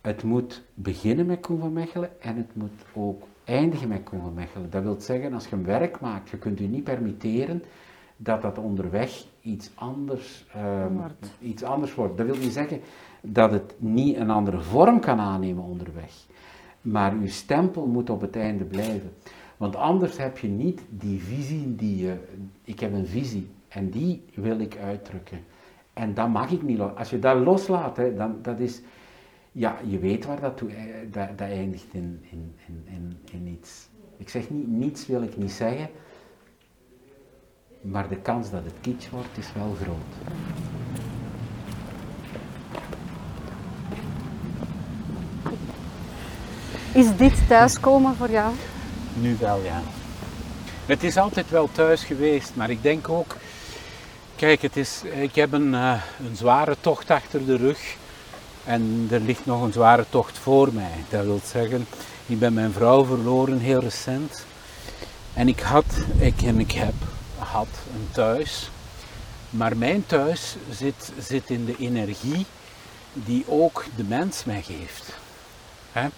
het 0.00 0.22
moet 0.22 0.62
beginnen 0.74 1.26
met 1.26 1.40
Koen 1.40 1.58
van 1.58 1.72
Mechelen 1.72 2.20
en 2.20 2.36
het 2.36 2.56
moet 2.56 2.84
ook 2.94 3.22
eindigen 3.44 3.88
met 3.88 4.02
Koen 4.02 4.20
van 4.20 4.34
Mechelen. 4.34 4.70
Dat 4.70 4.82
wil 4.82 5.00
zeggen, 5.00 5.32
als 5.32 5.48
je 5.48 5.56
een 5.56 5.64
werk 5.64 6.00
maakt, 6.00 6.30
je 6.30 6.36
kunt 6.38 6.58
je 6.58 6.68
niet 6.68 6.84
permitteren 6.84 7.62
dat 8.16 8.42
dat 8.42 8.58
onderweg 8.58 9.24
iets 9.40 9.70
anders, 9.74 10.46
ehm, 10.52 10.92
Wordt. 10.92 11.30
iets 11.40 11.62
anders 11.62 11.94
wordt. 11.94 12.16
Dat 12.16 12.26
wil 12.26 12.36
niet 12.36 12.52
zeggen 12.52 12.80
dat 13.20 13.50
het 13.50 13.74
niet 13.78 14.16
een 14.16 14.30
andere 14.30 14.60
vorm 14.60 15.00
kan 15.00 15.18
aannemen 15.18 15.64
onderweg. 15.64 16.12
Maar 16.80 17.12
uw 17.12 17.28
stempel 17.28 17.86
moet 17.86 18.10
op 18.10 18.20
het 18.20 18.36
einde 18.36 18.64
blijven. 18.64 19.12
Want 19.62 19.76
anders 19.76 20.16
heb 20.16 20.38
je 20.38 20.48
niet 20.48 20.80
die 20.88 21.20
visie 21.20 21.74
die 21.74 21.96
je... 21.96 22.16
Ik 22.64 22.80
heb 22.80 22.92
een 22.92 23.06
visie 23.06 23.50
en 23.68 23.90
die 23.90 24.24
wil 24.34 24.58
ik 24.58 24.76
uitdrukken. 24.76 25.44
En 25.92 26.14
dat 26.14 26.28
mag 26.28 26.50
ik 26.50 26.62
niet 26.62 26.78
los. 26.78 26.94
Als 26.94 27.10
je 27.10 27.18
dat 27.18 27.36
loslaat, 27.36 27.96
hè, 27.96 28.14
dan 28.14 28.38
dat 28.42 28.60
is... 28.60 28.80
Ja, 29.52 29.78
je 29.86 29.98
weet 29.98 30.24
waar 30.24 30.40
dat 30.40 30.56
toe... 30.56 30.70
eh, 30.70 30.84
Dat, 31.10 31.40
eindigt 31.40 31.94
in, 31.94 32.20
in, 32.30 32.54
in, 32.66 32.84
in, 32.84 33.16
in 33.32 33.46
iets. 33.46 33.88
Ik 34.16 34.28
zeg 34.28 34.50
niet, 34.50 34.68
niets 34.68 35.06
wil 35.06 35.22
ik 35.22 35.36
niet 35.36 35.52
zeggen. 35.52 35.88
Maar 37.80 38.08
de 38.08 38.16
kans 38.20 38.50
dat 38.50 38.64
het 38.64 38.74
kitsch 38.80 39.10
wordt, 39.10 39.38
is 39.38 39.52
wel 39.52 39.74
groot. 39.82 40.12
Is 46.94 47.16
dit 47.16 47.48
thuiskomen 47.48 48.14
voor 48.14 48.30
jou? 48.30 48.54
Nu 49.14 49.36
wel, 49.40 49.62
ja. 49.62 49.82
Het 50.86 51.04
is 51.04 51.16
altijd 51.16 51.50
wel 51.50 51.68
thuis 51.72 52.04
geweest, 52.04 52.50
maar 52.54 52.70
ik 52.70 52.82
denk 52.82 53.08
ook, 53.08 53.36
kijk, 54.36 54.62
het 54.62 54.76
is, 54.76 55.02
ik 55.02 55.34
heb 55.34 55.52
een, 55.52 55.74
eh, 55.74 56.02
een 56.26 56.36
zware 56.36 56.76
tocht 56.80 57.10
achter 57.10 57.46
de 57.46 57.56
rug. 57.56 57.96
En 58.64 59.08
er 59.10 59.20
ligt 59.20 59.46
nog 59.46 59.62
een 59.62 59.72
zware 59.72 60.04
tocht 60.10 60.38
voor 60.38 60.72
mij. 60.72 61.04
Dat 61.08 61.24
wil 61.24 61.40
zeggen, 61.44 61.86
ik 62.26 62.38
ben 62.38 62.52
mijn 62.52 62.72
vrouw 62.72 63.04
verloren 63.04 63.58
heel 63.58 63.80
recent. 63.80 64.44
En 65.34 65.48
ik 65.48 65.60
had, 65.60 65.84
ik, 66.18 66.42
en 66.42 66.60
ik 66.60 66.72
heb, 66.72 66.94
had 67.38 67.68
een 67.94 68.08
thuis. 68.12 68.70
Maar 69.50 69.76
mijn 69.76 70.06
thuis 70.06 70.56
zit, 70.70 71.12
zit 71.18 71.50
in 71.50 71.64
de 71.64 71.76
energie 71.78 72.46
die 73.12 73.44
ook 73.48 73.84
de 73.96 74.04
mens 74.04 74.44
mij 74.44 74.62
geeft. 74.62 75.12
Hè? 75.92 76.08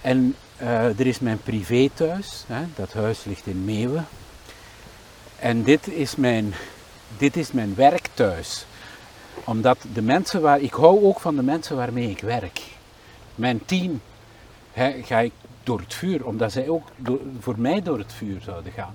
En 0.00 0.36
eh, 0.62 0.98
er 0.98 1.06
is 1.06 1.18
mijn 1.18 1.42
privé 1.42 1.90
thuis, 1.94 2.44
hè? 2.46 2.64
dat 2.76 2.92
huis 2.92 3.24
ligt 3.24 3.46
in 3.46 3.64
Meeuwen. 3.64 4.06
En 5.38 5.62
dit 5.62 5.88
is 5.88 6.16
mijn, 6.16 6.54
dit 7.16 7.36
is 7.36 7.52
mijn 7.52 7.74
werkthuis. 7.74 8.66
Omdat 9.44 9.78
de 9.92 10.02
mensen 10.02 10.40
waar, 10.40 10.60
ik 10.60 10.72
hou 10.72 11.04
ook 11.04 11.20
van 11.20 11.36
de 11.36 11.42
mensen 11.42 11.76
waarmee 11.76 12.10
ik 12.10 12.20
werk. 12.20 12.60
Mijn 13.34 13.64
team 13.64 14.00
hè, 14.72 15.02
ga 15.02 15.18
ik 15.18 15.32
door 15.62 15.80
het 15.80 15.94
vuur, 15.94 16.26
omdat 16.26 16.52
zij 16.52 16.68
ook 16.68 16.88
voor 17.40 17.58
mij 17.58 17.82
door 17.82 17.98
het 17.98 18.12
vuur 18.12 18.40
zouden 18.40 18.72
gaan. 18.72 18.94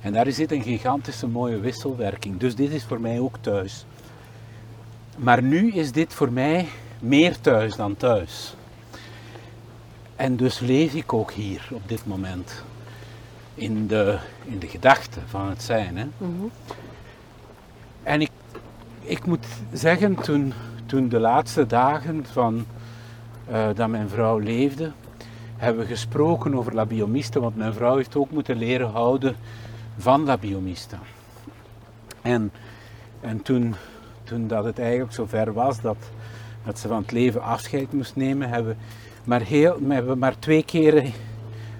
En 0.00 0.12
daar 0.12 0.32
zit 0.32 0.52
een 0.52 0.62
gigantische 0.62 1.26
mooie 1.26 1.60
wisselwerking. 1.60 2.38
Dus 2.38 2.54
dit 2.54 2.70
is 2.70 2.84
voor 2.84 3.00
mij 3.00 3.20
ook 3.20 3.36
thuis. 3.40 3.84
Maar 5.16 5.42
nu 5.42 5.72
is 5.72 5.92
dit 5.92 6.14
voor 6.14 6.32
mij 6.32 6.68
meer 6.98 7.40
thuis 7.40 7.76
dan 7.76 7.96
thuis. 7.96 8.55
En 10.16 10.36
dus 10.36 10.58
leef 10.58 10.94
ik 10.94 11.12
ook 11.12 11.32
hier 11.32 11.68
op 11.72 11.88
dit 11.88 12.06
moment. 12.06 12.62
In 13.54 13.86
de, 13.86 14.18
in 14.44 14.58
de 14.58 14.68
gedachte 14.68 15.20
van 15.26 15.48
het 15.48 15.62
zijn. 15.62 15.96
Hè? 15.96 16.06
En 18.02 18.20
ik, 18.20 18.30
ik 19.00 19.26
moet 19.26 19.46
zeggen, 19.72 20.14
toen, 20.14 20.52
toen 20.86 21.08
de 21.08 21.18
laatste 21.18 21.66
dagen 21.66 22.26
van, 22.32 22.66
eh, 23.46 23.68
dat 23.74 23.88
mijn 23.88 24.08
vrouw 24.08 24.38
leefde, 24.38 24.92
hebben 25.56 25.82
we 25.82 25.88
gesproken 25.88 26.54
over 26.54 26.74
La 26.74 26.86
Biomista, 26.86 27.40
want 27.40 27.56
mijn 27.56 27.72
vrouw 27.74 27.96
heeft 27.96 28.16
ook 28.16 28.30
moeten 28.30 28.56
leren 28.56 28.90
houden 28.90 29.36
van 29.96 30.24
La 30.24 30.36
Biomista. 30.36 30.98
En, 32.22 32.52
en 33.20 33.42
toen, 33.42 33.74
toen 34.24 34.46
dat 34.46 34.64
het 34.64 34.78
eigenlijk 34.78 35.12
zover 35.12 35.52
was 35.52 35.80
dat, 35.80 35.96
dat 36.64 36.78
ze 36.78 36.88
van 36.88 37.02
het 37.02 37.12
leven 37.12 37.42
afscheid 37.42 37.92
moest 37.92 38.16
nemen, 38.16 38.48
hebben 38.48 38.72
we 38.72 39.04
maar, 39.26 39.40
heel, 39.40 39.78
we 39.86 39.94
hebben 39.94 40.18
maar 40.18 40.38
twee 40.38 40.64
keren 40.64 41.12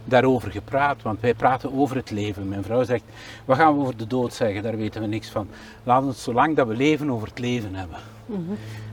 daarover 0.05 0.51
gepraat. 0.51 1.03
Want 1.03 1.21
wij 1.21 1.35
praten 1.35 1.73
over 1.73 1.97
het 1.97 2.11
leven. 2.11 2.49
Mijn 2.49 2.63
vrouw 2.63 2.85
zegt, 2.85 3.05
wat 3.45 3.57
gaan 3.57 3.75
we 3.75 3.81
over 3.81 3.97
de 3.97 4.07
dood 4.07 4.35
zeggen? 4.35 4.63
Daar 4.63 4.77
weten 4.77 5.01
we 5.01 5.07
niks 5.07 5.29
van. 5.29 5.49
Laten 5.83 6.05
we 6.05 6.11
het 6.11 6.21
zolang 6.21 6.57
dat 6.57 6.67
we 6.67 6.77
leven 6.77 7.11
over 7.11 7.29
het 7.29 7.39
leven 7.39 7.75
hebben. 7.75 7.99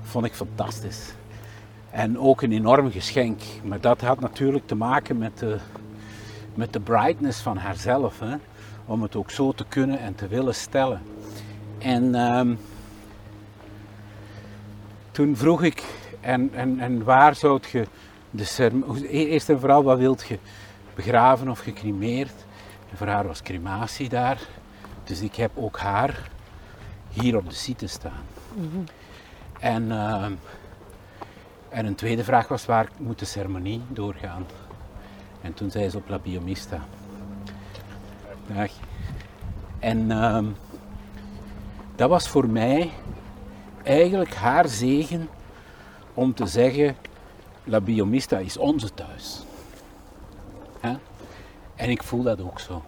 Vond 0.02 0.26
ik 0.26 0.34
fantastisch. 0.34 1.14
En 1.90 2.20
ook 2.20 2.42
een 2.42 2.52
enorm 2.52 2.92
geschenk. 2.92 3.42
Maar 3.64 3.82
dat 3.82 4.02
had 4.02 4.20
natuurlijk 4.20 4.68
te 4.68 4.76
maken 4.76 5.18
met 5.18 5.40
de, 5.40 5.58
met 6.54 6.74
de 6.74 6.80
brightness 6.80 7.42
van 7.42 7.58
haarzelf. 7.58 8.20
Hè? 8.20 8.36
Om 8.86 9.02
het 9.02 9.16
ook 9.16 9.32
zo 9.32 9.52
te 9.52 9.66
kunnen 9.70 10.00
en 10.00 10.16
te 10.16 10.28
willen 10.28 10.56
stellen. 10.56 11.02
En 11.78 12.16
ehm, 12.16 12.54
toen 15.12 15.36
vroeg 15.36 15.64
ik, 15.64 15.84
en, 16.22 16.50
en, 16.54 16.80
en 16.80 17.04
waar 17.04 17.36
zou 17.36 17.60
je 17.72 17.86
de 18.34 18.44
ceremonie... 18.44 19.08
Eerst 19.08 19.50
en 19.50 19.60
vooral, 19.60 19.84
wat 19.84 19.98
wilt 19.98 20.28
je? 20.28 20.40
Begraven 20.96 21.50
of 21.50 21.60
gecremeerd? 21.60 22.46
En 22.92 22.98
voor 22.98 23.08
haar 23.08 23.28
was 23.28 23.42
crematie 23.42 24.10
daar. 24.10 24.42
Dus 25.04 25.22
ik 25.22 25.36
heb 25.36 25.52
ook 25.56 25.78
haar 25.78 26.30
hier 27.10 27.38
op 27.38 27.50
de 27.50 27.56
site 27.56 27.88
staan. 27.88 28.24
En, 29.60 29.92
ehm, 29.92 30.34
en 31.70 31.86
een 31.86 31.96
tweede 31.96 32.24
vraag 32.24 32.48
was, 32.48 32.66
waar 32.66 32.90
moet 32.98 33.20
de 33.20 33.26
ceremonie 33.26 33.82
doorgaan? 33.88 34.46
En 35.42 35.54
toen 35.54 35.72
zei 35.72 35.90
ze 35.90 35.98
op 35.98 36.10
La 36.10 36.20
Biomista. 36.20 36.86
Dag. 38.48 38.72
En 39.80 40.12
ehm, 40.12 40.46
dat 41.96 42.10
was 42.10 42.28
voor 42.28 42.50
mij 42.50 42.92
eigenlijk 43.84 44.34
haar 44.34 44.68
zegen 44.68 45.30
om 46.14 46.34
te 46.34 46.46
zeggen, 46.46 46.96
La 47.64 47.82
Biomista 47.82 48.38
is 48.38 48.58
onze 48.58 48.94
thuis. 48.94 49.44
En 51.76 51.90
ik 51.90 52.04
voel 52.04 52.24
dat 52.24 52.42
ook 52.42 52.60
zo. 52.60 52.84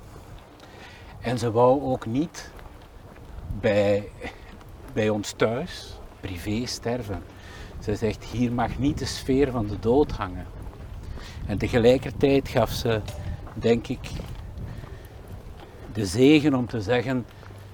En 1.21 1.39
ze 1.39 1.51
wou 1.51 1.81
ook 1.81 2.05
niet 2.05 2.51
bij, 3.59 4.09
bij 4.93 5.09
ons 5.09 5.31
thuis, 5.31 5.97
privé, 6.19 6.65
sterven. 6.65 7.23
Ze 7.79 7.95
zegt, 7.95 8.23
hier 8.23 8.51
mag 8.51 8.77
niet 8.77 8.97
de 8.97 9.05
sfeer 9.05 9.51
van 9.51 9.67
de 9.67 9.79
dood 9.79 10.11
hangen. 10.11 10.45
En 11.45 11.57
tegelijkertijd 11.57 12.47
gaf 12.47 12.71
ze, 12.71 13.01
denk 13.53 13.87
ik, 13.87 14.11
de 15.93 16.05
zegen 16.05 16.53
om 16.53 16.67
te 16.67 16.81
zeggen, 16.81 17.25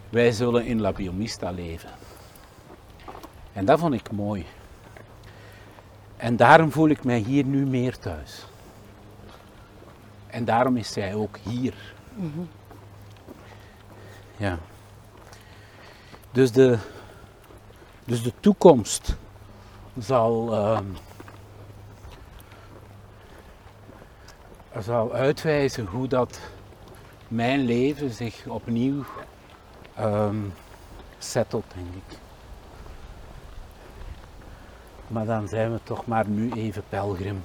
wij 0.09 0.31
zullen 0.31 0.65
in 0.65 0.81
La 0.81 0.91
Biomista 0.91 1.51
leven. 1.51 1.89
En 3.53 3.65
dat 3.65 3.79
vond 3.79 3.93
ik 3.93 4.11
mooi. 4.11 4.45
En 6.21 6.35
daarom 6.35 6.71
voel 6.71 6.89
ik 6.89 7.03
mij 7.03 7.17
hier 7.17 7.45
nu 7.45 7.65
meer 7.65 7.97
thuis. 7.97 8.45
En 10.27 10.45
daarom 10.45 10.77
is 10.77 10.91
zij 10.91 11.15
ook 11.15 11.37
hier. 11.37 11.73
Ja. 14.37 14.57
Dus 16.31 16.51
de, 16.51 16.77
dus 18.03 18.23
de 18.23 18.33
toekomst 18.39 19.15
zal, 19.97 20.53
ehm, 20.53 20.85
zal 24.79 25.13
uitwijzen 25.13 25.85
hoe 25.85 26.07
dat 26.07 26.39
mijn 27.27 27.59
leven 27.59 28.09
zich 28.09 28.45
opnieuw 28.47 29.03
ehm 29.95 30.43
settelt, 31.17 31.65
denk 31.75 31.95
ik. 31.95 32.20
Maar 35.11 35.25
dan 35.25 35.47
zijn 35.47 35.71
we 35.71 35.79
toch 35.83 36.05
maar 36.05 36.27
nu 36.27 36.51
even 36.51 36.83
pelgrim. 36.89 37.41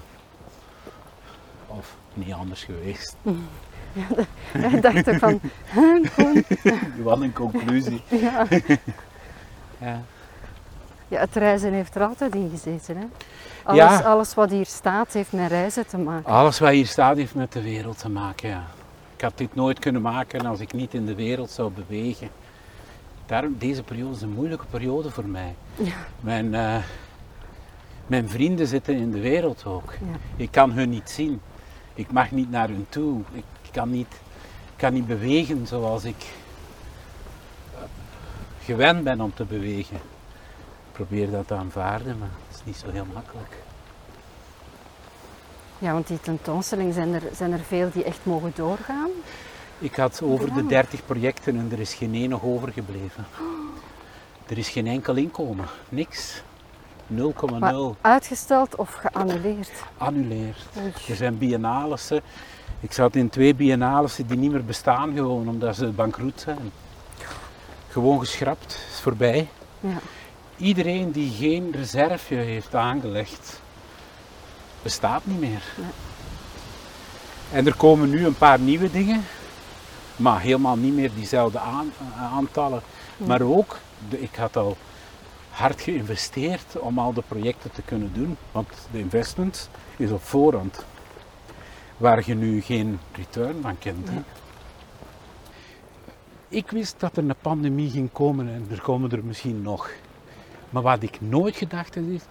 Of 1.66 1.96
niet 2.14 2.32
anders 2.32 2.64
geweest. 2.64 3.16
Ik 4.72 4.82
dacht 4.82 5.08
ook 5.08 5.18
van, 5.18 5.40
Wat 7.02 7.20
een 7.20 7.32
conclusie. 7.32 8.02
ja. 8.26 8.46
Ja. 9.78 10.00
ja, 11.08 11.20
het 11.20 11.34
reizen 11.34 11.72
heeft 11.72 11.94
er 11.94 12.02
altijd 12.02 12.34
in 12.34 12.50
gezeten. 12.50 12.96
Hè? 12.96 13.04
Alles, 13.62 13.78
Ja. 13.78 13.98
alles 14.00 14.34
wat 14.34 14.50
hier 14.50 14.66
staat 14.66 15.12
heeft 15.12 15.32
met 15.32 15.50
reizen 15.50 15.86
te 15.86 15.98
maken. 15.98 16.32
Alles 16.32 16.58
wat 16.58 16.70
hier 16.70 16.86
staat 16.86 17.16
heeft 17.16 17.34
met 17.34 17.52
de 17.52 17.62
wereld 17.62 17.98
te 17.98 18.08
maken. 18.08 18.48
Ja. 18.48 18.64
Ik 19.16 19.22
had 19.22 19.38
dit 19.38 19.54
nooit 19.54 19.78
kunnen 19.78 20.02
maken 20.02 20.46
als 20.46 20.60
ik 20.60 20.72
niet 20.72 20.94
in 20.94 21.06
de 21.06 21.14
wereld 21.14 21.50
zou 21.50 21.70
bewegen. 21.70 22.28
Daarom, 23.26 23.56
deze 23.58 23.82
periode 23.82 24.14
is 24.14 24.22
een 24.22 24.32
moeilijke 24.34 24.66
periode 24.70 25.10
voor 25.10 25.26
mij. 25.28 25.54
Ja. 25.74 25.94
Mijn, 26.20 26.54
eh, 26.54 26.76
mijn 28.06 28.28
vrienden 28.28 28.66
zitten 28.66 28.94
in 28.96 29.10
de 29.10 29.20
wereld 29.20 29.64
ook. 29.64 29.92
Ja. 29.92 30.18
Ik 30.36 30.50
kan 30.50 30.72
hun 30.72 30.88
niet 30.88 31.10
zien. 31.10 31.40
Ik 31.94 32.12
mag 32.12 32.30
niet 32.30 32.50
naar 32.50 32.68
hun 32.68 32.86
toe. 32.88 33.20
Ik 33.32 33.44
kan 33.72 33.90
niet, 33.90 34.20
kan 34.76 34.92
niet 34.92 35.06
bewegen 35.06 35.66
zoals 35.66 36.04
ik 36.04 36.24
eh, 37.74 37.80
gewend 38.62 39.04
ben 39.04 39.20
om 39.20 39.34
te 39.34 39.44
bewegen. 39.44 39.96
Ik 39.96 40.92
probeer 40.92 41.30
dat 41.30 41.46
te 41.46 41.54
aanvaarden, 41.54 42.18
maar 42.18 42.28
het 42.46 42.56
is 42.56 42.64
niet 42.64 42.76
zo 42.76 42.90
heel 42.90 43.06
makkelijk. 43.12 43.64
Ja, 45.78 45.92
want 45.92 46.06
die 46.06 46.20
tentoonstelling, 46.20 46.94
zijn 46.94 47.14
er, 47.14 47.22
zijn 47.34 47.52
er 47.52 47.58
veel 47.58 47.90
die 47.92 48.04
echt 48.04 48.18
mogen 48.22 48.52
doorgaan? 48.54 49.10
Ik 49.78 49.94
had 49.94 50.22
over 50.22 50.54
de 50.54 50.62
Ja. 50.62 50.68
30 50.68 51.06
projecten 51.06 51.58
en 51.58 51.68
er 51.72 51.80
is 51.80 51.94
geen 51.94 52.14
één 52.14 52.28
nog 52.28 52.42
overgebleven. 52.42 53.26
Er 54.46 54.58
is 54.58 54.68
geen 54.68 54.86
enkel 54.86 55.14
inkomen, 55.14 55.66
niks. 55.88 56.42
0,0 57.14 57.58
Maar 57.58 57.74
uitgesteld 58.00 58.74
of 58.76 58.92
geannuleerd? 58.94 59.70
annuleerd. 59.98 60.56
Oei. 60.78 60.92
Er 61.08 61.16
zijn 61.16 61.38
biennalessen. 61.38 62.20
Ik 62.80 62.92
zat 62.92 63.16
in 63.16 63.28
twee 63.28 63.54
biennalessen 63.54 64.26
die 64.26 64.36
niet 64.38 64.50
meer 64.52 64.64
bestaan 64.64 65.14
gewoon 65.14 65.48
omdat 65.48 65.76
ze 65.76 65.86
bankroet 65.86 66.40
zijn. 66.40 66.72
Gewoon 67.88 68.18
geschrapt, 68.18 68.78
is 68.92 69.00
voorbij. 69.00 69.48
Ja. 69.80 69.98
Iedereen 70.56 71.10
die 71.10 71.30
geen 71.32 71.72
reserve 71.72 72.34
heeft 72.34 72.74
aangelegd, 72.74 73.60
bestaat 74.82 75.20
niet 75.26 75.40
meer. 75.40 75.62
Nee. 75.76 75.86
En 77.52 77.66
er 77.66 77.76
komen 77.76 78.10
nu 78.10 78.26
een 78.26 78.36
paar 78.36 78.58
nieuwe 78.58 78.90
dingen, 78.90 79.24
maar 80.16 80.40
helemaal 80.40 80.76
niet 80.76 80.94
meer 80.94 81.10
diezelfde 81.14 81.58
aan- 81.58 81.92
aantallen. 82.32 82.82
Maar 83.16 83.42
ook, 83.42 83.78
ik 84.08 84.34
had 84.34 84.56
al 84.56 84.76
hard 85.56 85.80
geïnvesteerd 85.80 86.78
om 86.78 86.98
al 86.98 87.12
de 87.12 87.22
projecten 87.28 87.70
te 87.70 87.82
kunnen 87.82 88.12
doen, 88.12 88.36
want 88.52 88.68
de 88.90 88.98
investment 88.98 89.70
is 89.96 90.10
op 90.10 90.22
voorhand, 90.22 90.84
waar 91.96 92.22
je 92.26 92.34
nu 92.34 92.60
geen 92.60 92.98
return 93.12 93.62
van 93.62 93.78
kent. 93.78 94.08
Ik 96.48 96.70
wist 96.70 97.00
dat 97.00 97.16
er 97.16 97.22
een 97.22 97.34
pandemie 97.40 97.90
ging 97.90 98.12
komen 98.12 98.48
en 98.48 98.66
er 98.70 98.80
komen 98.80 99.10
er 99.10 99.24
misschien 99.24 99.62
nog. 99.62 99.90
Maar 100.70 100.82
wat 100.82 101.02
ik 101.02 101.20
nooit 101.20 101.56
gedacht 101.56 101.94
heb 101.94 102.08
is 102.08 102.22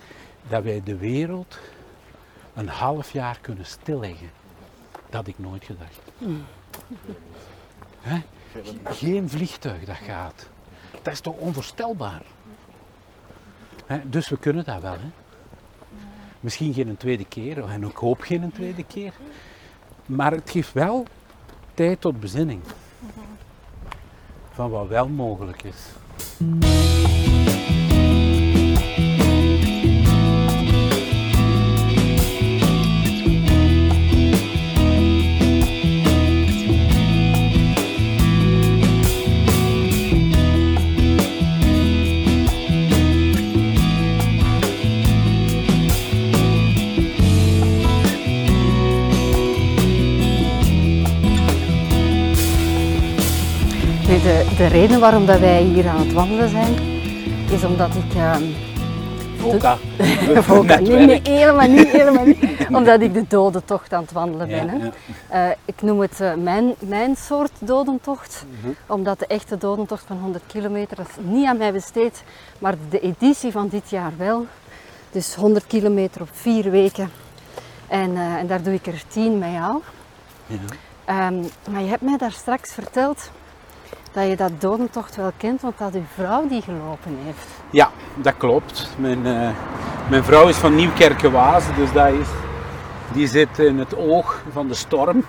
dat 0.49 0.63
wij 0.63 0.81
de 0.83 0.97
wereld 0.97 1.59
een 2.53 2.67
half 2.67 3.11
jaar 3.11 3.37
kunnen 3.41 3.65
stilleggen. 3.65 4.29
Dat 4.91 5.13
had 5.13 5.27
ik 5.27 5.39
nooit 5.39 5.63
gedacht. 5.63 6.01
Hè? 8.01 8.21
Geen 8.83 9.29
vliegtuig 9.29 9.85
dat 9.85 9.95
gaat. 9.95 10.49
Dat 11.01 11.13
is 11.13 11.19
toch 11.19 11.35
onvoorstelbaar? 11.35 12.21
Dus 14.03 14.29
we 14.29 14.37
kunnen 14.37 14.65
dat 14.65 14.81
wel. 14.81 14.91
Hè? 14.91 15.09
Misschien 16.39 16.73
geen 16.73 16.87
een 16.87 16.97
tweede 16.97 17.25
keer, 17.25 17.69
en 17.69 17.83
ik 17.83 17.95
hoop 17.95 18.21
geen 18.21 18.43
een 18.43 18.51
tweede 18.51 18.83
keer. 18.83 19.13
Maar 20.05 20.31
het 20.31 20.49
geeft 20.49 20.73
wel 20.73 21.05
tijd 21.73 22.01
tot 22.01 22.19
bezinning. 22.19 22.61
Van 24.51 24.69
wat 24.69 24.87
wel 24.87 25.07
mogelijk 25.07 25.63
is. 25.63 25.75
De, 54.57 54.63
de 54.63 54.67
reden 54.67 54.99
waarom 54.99 55.25
dat 55.25 55.39
wij 55.39 55.61
hier 55.61 55.87
aan 55.87 55.99
het 55.99 56.13
wandelen 56.13 56.49
zijn, 56.49 56.73
is 57.51 57.63
omdat 57.63 57.95
ik... 57.95 58.13
ehm, 58.15 58.43
Voka. 59.37 59.77
Voka. 60.41 60.79
Nee, 60.79 61.05
nee, 61.05 61.21
helemaal 61.23 61.67
niet, 61.67 61.87
helemaal 61.87 62.25
niet. 62.25 62.39
Omdat 62.77 63.01
ik 63.01 63.13
de 63.13 63.25
dodentocht 63.27 63.93
aan 63.93 64.01
het 64.01 64.11
wandelen 64.11 64.47
ben. 64.47 64.69
Hè. 64.69 64.77
Ja, 64.77 64.91
Eh, 65.27 65.55
ik 65.65 65.81
noem 65.81 65.99
het 65.99 66.21
eh, 66.21 66.33
mijn, 66.33 66.73
mijn 66.79 67.15
soort 67.15 67.51
dodentocht, 67.59 68.45
omdat 68.87 69.19
de 69.19 69.27
echte 69.27 69.57
dodentocht 69.57 70.03
van 70.07 70.17
100 70.17 70.43
kilometer 70.47 70.97
dat 70.97 71.07
is 71.07 71.15
niet 71.23 71.45
aan 71.45 71.57
mij 71.57 71.71
besteed, 71.73 72.23
maar 72.59 72.75
de 72.89 72.99
editie 72.99 73.51
van 73.51 73.67
dit 73.67 73.89
jaar 73.89 74.11
wel. 74.17 74.45
Dus 75.11 75.35
100 75.35 75.67
kilometer 75.67 76.21
op 76.21 76.29
vier 76.31 76.71
weken. 76.71 77.09
En, 77.87 78.15
eh, 78.15 78.33
en 78.33 78.47
daar 78.47 78.61
doe 78.63 78.73
ik 78.73 78.87
er 78.87 79.03
10 79.07 79.37
met 79.37 79.51
jou. 79.51 79.81
Ja. 80.47 80.57
Ehm, 81.05 81.41
maar 81.71 81.81
je 81.81 81.89
hebt 81.89 82.01
mij 82.01 82.17
daar 82.17 82.31
straks 82.31 82.73
verteld 82.73 83.29
dat 84.15 84.27
je 84.27 84.35
dat 84.35 84.61
dodentocht 84.61 85.15
wel 85.15 85.31
kent, 85.37 85.61
want 85.61 85.77
dat 85.77 85.93
uw 85.93 86.05
vrouw 86.13 86.47
die 86.47 86.61
gelopen 86.61 87.17
heeft. 87.23 87.47
Ja, 87.69 87.91
dat 88.15 88.37
klopt. 88.37 88.89
Mijn, 88.97 89.25
eh, 89.25 89.49
mijn 90.09 90.23
vrouw 90.23 90.47
is 90.47 90.55
van 90.57 90.75
Nieuwkerkenwaas, 90.75 91.63
dus 91.75 91.91
dat 91.91 92.07
is, 92.07 92.27
die 93.13 93.27
zit 93.27 93.59
in 93.59 93.79
het 93.79 93.97
oog 93.97 94.43
van 94.51 94.67
de 94.67 94.73
storm, 94.73 95.25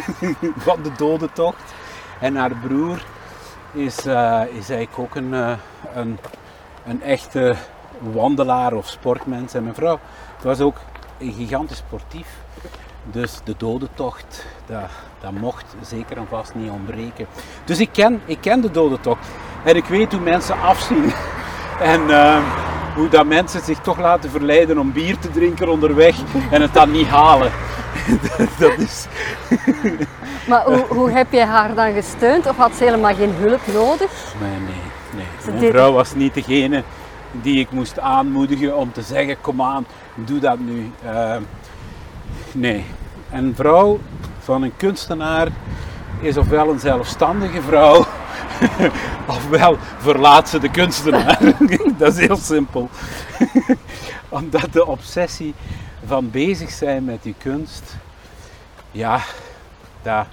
van 0.66 0.82
de 0.82 0.92
dodentocht. 0.96 1.74
En 2.20 2.36
haar 2.36 2.56
broer 2.66 3.04
is, 3.72 4.06
eh, 4.06 4.42
is 4.52 4.70
eigenlijk 4.70 4.98
ook 4.98 5.14
een, 5.14 5.34
eh, 5.34 5.52
een, 5.94 6.18
een 6.84 7.02
echte 7.02 7.54
wandelaar 7.98 8.72
of 8.72 8.88
sportmens. 8.88 9.54
En 9.54 9.62
mijn 9.62 9.74
vrouw 9.74 9.98
was 10.42 10.60
ook 10.60 10.76
een 11.18 11.32
gigantisch 11.32 11.76
sportief. 11.76 12.28
Dus 13.04 13.40
de 13.44 13.54
dodentocht, 13.56 14.44
dat, 14.66 14.80
dat 15.20 15.32
mocht 15.32 15.64
zeker 15.82 16.16
en 16.16 16.26
vast 16.28 16.54
niet 16.54 16.70
ontbreken. 16.70 17.26
Dus 17.64 17.78
ik 17.80 17.88
ken, 17.92 18.20
ik 18.24 18.38
ken 18.40 18.60
de 18.60 18.70
dodentocht. 18.70 19.26
En 19.64 19.76
ik 19.76 19.84
weet 19.84 20.12
hoe 20.12 20.20
mensen 20.20 20.60
afzien. 20.60 21.12
En 21.80 22.10
eh, 22.10 22.38
hoe 22.94 23.08
dat 23.08 23.26
mensen 23.26 23.60
zich 23.60 23.78
toch 23.78 23.98
laten 23.98 24.30
verleiden 24.30 24.78
om 24.78 24.92
bier 24.92 25.18
te 25.18 25.30
drinken 25.30 25.68
onderweg 25.68 26.16
en 26.50 26.62
het 26.62 26.74
dan 26.74 26.90
niet 26.90 27.06
halen. 27.06 27.52
dat 28.58 28.78
is... 28.78 29.06
Maar 30.48 30.64
hoe, 30.64 30.84
hoe 30.88 31.10
heb 31.10 31.32
je 31.32 31.44
haar 31.44 31.74
dan 31.74 31.92
gesteund 31.92 32.46
of 32.46 32.56
had 32.56 32.74
ze 32.74 32.84
helemaal 32.84 33.14
geen 33.14 33.32
hulp 33.38 33.60
nodig? 33.72 34.10
Nee, 34.40 34.50
nee, 34.50 34.80
nee. 35.16 35.26
Ze 35.42 35.48
Mijn 35.48 35.60
deed- 35.60 35.70
vrouw 35.70 35.92
was 35.92 36.14
niet 36.14 36.34
degene 36.34 36.82
die 37.32 37.58
ik 37.60 37.70
moest 37.70 37.98
aanmoedigen 37.98 38.76
om 38.76 38.92
te 38.92 39.02
zeggen, 39.02 39.40
kom 39.40 39.62
aan, 39.62 39.86
doe 40.14 40.38
dat 40.38 40.58
nu. 40.58 40.90
Eh, 41.04 41.36
nee. 42.54 42.84
Een 43.32 43.54
vrouw 43.54 44.00
van 44.38 44.62
een 44.62 44.76
kunstenaar 44.76 45.48
is 46.20 46.36
ofwel 46.36 46.70
een 46.70 46.80
zelfstandige 46.80 47.62
vrouw, 47.62 48.06
ofwel 49.36 49.76
verlaat 49.98 50.48
ze 50.48 50.58
de 50.58 50.70
kunstenaar. 50.70 51.38
dat 51.98 52.16
is 52.16 52.26
heel 52.26 52.36
simpel. 52.36 52.88
Omdat 54.28 54.72
de 54.72 54.86
obsessie 54.86 55.54
van 56.06 56.30
bezig 56.30 56.70
zijn 56.70 57.04
met 57.04 57.22
die 57.22 57.34
kunst, 57.38 57.96
ja, 58.90 59.20
dat, 60.02 60.26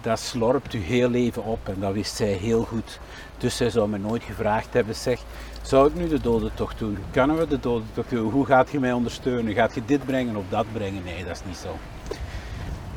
dat 0.00 0.20
slorpt 0.20 0.74
u 0.74 0.78
heel 0.78 1.08
leven 1.08 1.44
op 1.44 1.68
en 1.68 1.76
dat 1.80 1.92
wist 1.92 2.16
zij 2.16 2.32
heel 2.32 2.64
goed. 2.64 2.98
Dus 3.38 3.56
zij 3.56 3.70
zou 3.70 3.88
me 3.88 3.98
nooit 3.98 4.22
gevraagd 4.22 4.72
hebben, 4.72 4.94
zeg, 4.94 5.20
zou 5.64 5.88
ik 5.88 5.94
nu 5.94 6.08
de 6.08 6.20
dodentocht 6.20 6.78
doen? 6.78 6.98
Kunnen 7.10 7.38
we 7.38 7.46
de 7.48 7.60
dodentocht 7.60 8.10
doen? 8.10 8.30
Hoe 8.30 8.46
gaat 8.46 8.70
je 8.70 8.80
mij 8.80 8.92
ondersteunen? 8.92 9.54
Gaat 9.54 9.74
je 9.74 9.82
dit 9.86 10.04
brengen 10.06 10.36
of 10.36 10.44
dat 10.48 10.64
brengen? 10.72 11.02
Nee, 11.04 11.24
dat 11.24 11.32
is 11.36 11.40
niet 11.46 11.56
zo. 11.56 11.68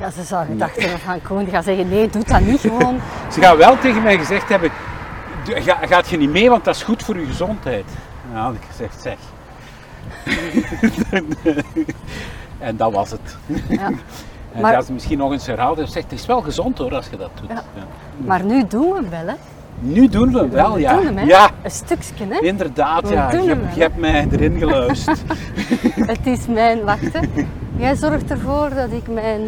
Ja, 0.00 0.10
ze 0.10 0.22
zou 0.22 0.46
gedacht 0.46 0.80
hebben 0.80 0.98
van 0.98 1.22
Koen, 1.22 1.44
die 1.44 1.52
gaat 1.52 1.64
zeggen 1.64 1.88
nee, 1.88 2.08
doe 2.10 2.24
dat 2.24 2.40
niet 2.40 2.60
gewoon. 2.60 3.00
Ze 3.32 3.40
gaan 3.40 3.56
wel 3.56 3.78
tegen 3.78 4.02
mij 4.02 4.18
gezegd 4.18 4.48
hebben, 4.48 4.70
"Doe- 5.44 5.60
ga, 5.62 5.78
gaat 5.86 6.08
je 6.08 6.16
niet 6.16 6.30
mee, 6.30 6.50
want 6.50 6.64
dat 6.64 6.74
is 6.74 6.82
goed 6.82 7.02
voor 7.02 7.18
je 7.18 7.26
gezondheid. 7.26 7.84
En 8.28 8.34
dan 8.34 8.42
had 8.42 8.54
ik 8.54 8.62
gezegd, 8.70 9.02
zeg. 9.02 9.16
en 12.58 12.76
dat 12.76 12.92
was 12.92 13.10
het. 13.10 13.36
Ja. 13.68 13.90
En 14.52 14.60
Maar- 14.60 14.72
dat 14.72 14.82
is 14.82 14.88
misschien 14.88 15.18
nog 15.18 15.32
eens 15.32 15.46
herhaald. 15.46 15.78
en 15.78 15.88
zegt, 15.88 16.10
het 16.10 16.18
is 16.20 16.26
wel 16.26 16.40
gezond 16.40 16.78
hoor, 16.78 16.94
als 16.94 17.08
je 17.10 17.16
dat 17.16 17.30
doet. 17.40 17.48
Ja. 17.48 17.54
Ja. 17.74 17.84
Maar 18.16 18.44
nu 18.44 18.66
doen 18.66 18.92
we 18.92 19.08
wel, 19.08 19.26
hè? 19.26 19.34
Nu 19.80 20.08
doen 20.08 20.32
we 20.32 20.38
hem 20.38 20.50
wel, 20.50 20.74
We 20.74 20.80
ja. 20.80 20.94
doen 20.96 21.04
hem, 21.04 21.16
hè? 21.16 21.24
Ja, 21.24 21.50
Een 21.62 21.70
stukje, 21.70 22.24
hè? 22.28 22.38
inderdaad, 22.40 23.08
We 23.08 23.14
ja. 23.14 23.30
Je, 23.30 23.36
hem 23.36 23.48
hebt- 23.48 23.60
wel, 23.64 23.74
je 23.74 23.80
hebt 23.80 23.96
mij 23.96 24.26
erin 24.32 24.58
geluisterd. 24.58 25.20
Het 26.12 26.26
is 26.26 26.46
mijn, 26.46 26.84
wacht 26.84 27.12
hè. 27.12 27.20
Jij 27.76 27.94
zorgt 27.96 28.30
ervoor 28.30 28.68
dat 28.74 28.92
ik 28.92 29.08
mijn 29.08 29.40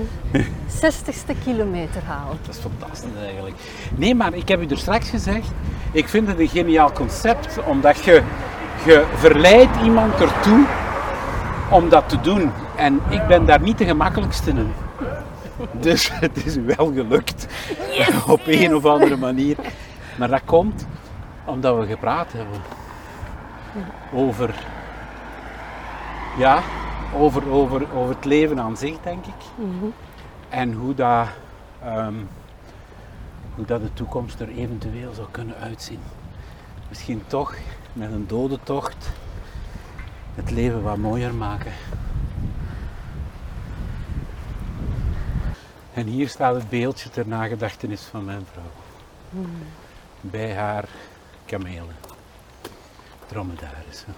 60ste 0.80 1.42
kilometer 1.44 2.02
haal. 2.06 2.36
Dat 2.46 2.54
is 2.54 2.60
fantastisch 2.60 3.10
eigenlijk. 3.24 3.56
Nee, 3.96 4.14
maar 4.14 4.34
ik 4.34 4.48
heb 4.48 4.62
u 4.62 4.66
er 4.66 4.78
straks 4.78 5.10
gezegd, 5.10 5.48
ik 5.92 6.08
vind 6.08 6.28
het 6.28 6.38
een 6.38 6.48
geniaal 6.48 6.92
concept, 6.92 7.58
omdat 7.66 8.04
je, 8.04 8.22
je 8.84 9.04
verleidt 9.14 9.76
iemand 9.84 10.20
ertoe 10.20 10.64
om 11.70 11.88
dat 11.88 12.08
te 12.08 12.20
doen. 12.20 12.50
En 12.76 13.00
ik 13.08 13.26
ben 13.26 13.46
daar 13.46 13.60
niet 13.60 13.78
de 13.78 13.84
gemakkelijkste 13.84 14.50
in. 14.50 14.72
Dus 15.80 16.10
het 16.12 16.46
is 16.46 16.56
wel 16.76 16.92
gelukt. 16.94 17.46
Op 18.26 18.40
een 18.46 18.74
of 18.74 18.84
andere 18.84 19.16
manier. 19.16 19.56
Maar 20.20 20.28
dat 20.28 20.44
komt 20.44 20.86
omdat 21.44 21.76
we 21.76 21.86
gepraat 21.86 22.32
hebben. 22.32 22.60
Over, 24.12 24.54
ja, 26.38 26.62
over, 27.14 27.50
over, 27.50 27.94
over 27.94 28.14
het 28.14 28.24
leven 28.24 28.60
aan 28.60 28.76
zich, 28.76 29.00
denk 29.00 29.26
ik. 29.26 29.64
En 30.48 30.72
hoe 30.72 30.94
dat, 30.94 31.28
ehm, 31.82 32.14
hoe 33.54 33.64
dat 33.64 33.80
de 33.80 33.92
toekomst 33.92 34.40
er 34.40 34.48
eventueel 34.48 35.12
zou 35.12 35.26
kunnen 35.30 35.56
uitzien. 35.56 36.00
Misschien 36.88 37.22
toch 37.26 37.54
met 37.92 38.12
een 38.12 38.26
dodentocht 38.26 39.10
het 40.34 40.50
leven 40.50 40.82
wat 40.82 40.96
mooier 40.96 41.34
maken. 41.34 41.72
En 45.94 46.06
hier 46.06 46.28
staat 46.28 46.54
het 46.54 46.68
beeldje 46.68 47.10
ter 47.10 47.28
nagedachtenis 47.28 48.02
van 48.02 48.24
mijn 48.24 48.46
vrouw. 48.52 49.42
Bij 50.20 50.54
haar 50.54 50.88
kamelen. 51.44 51.96
Dromedarissen. 53.26 54.14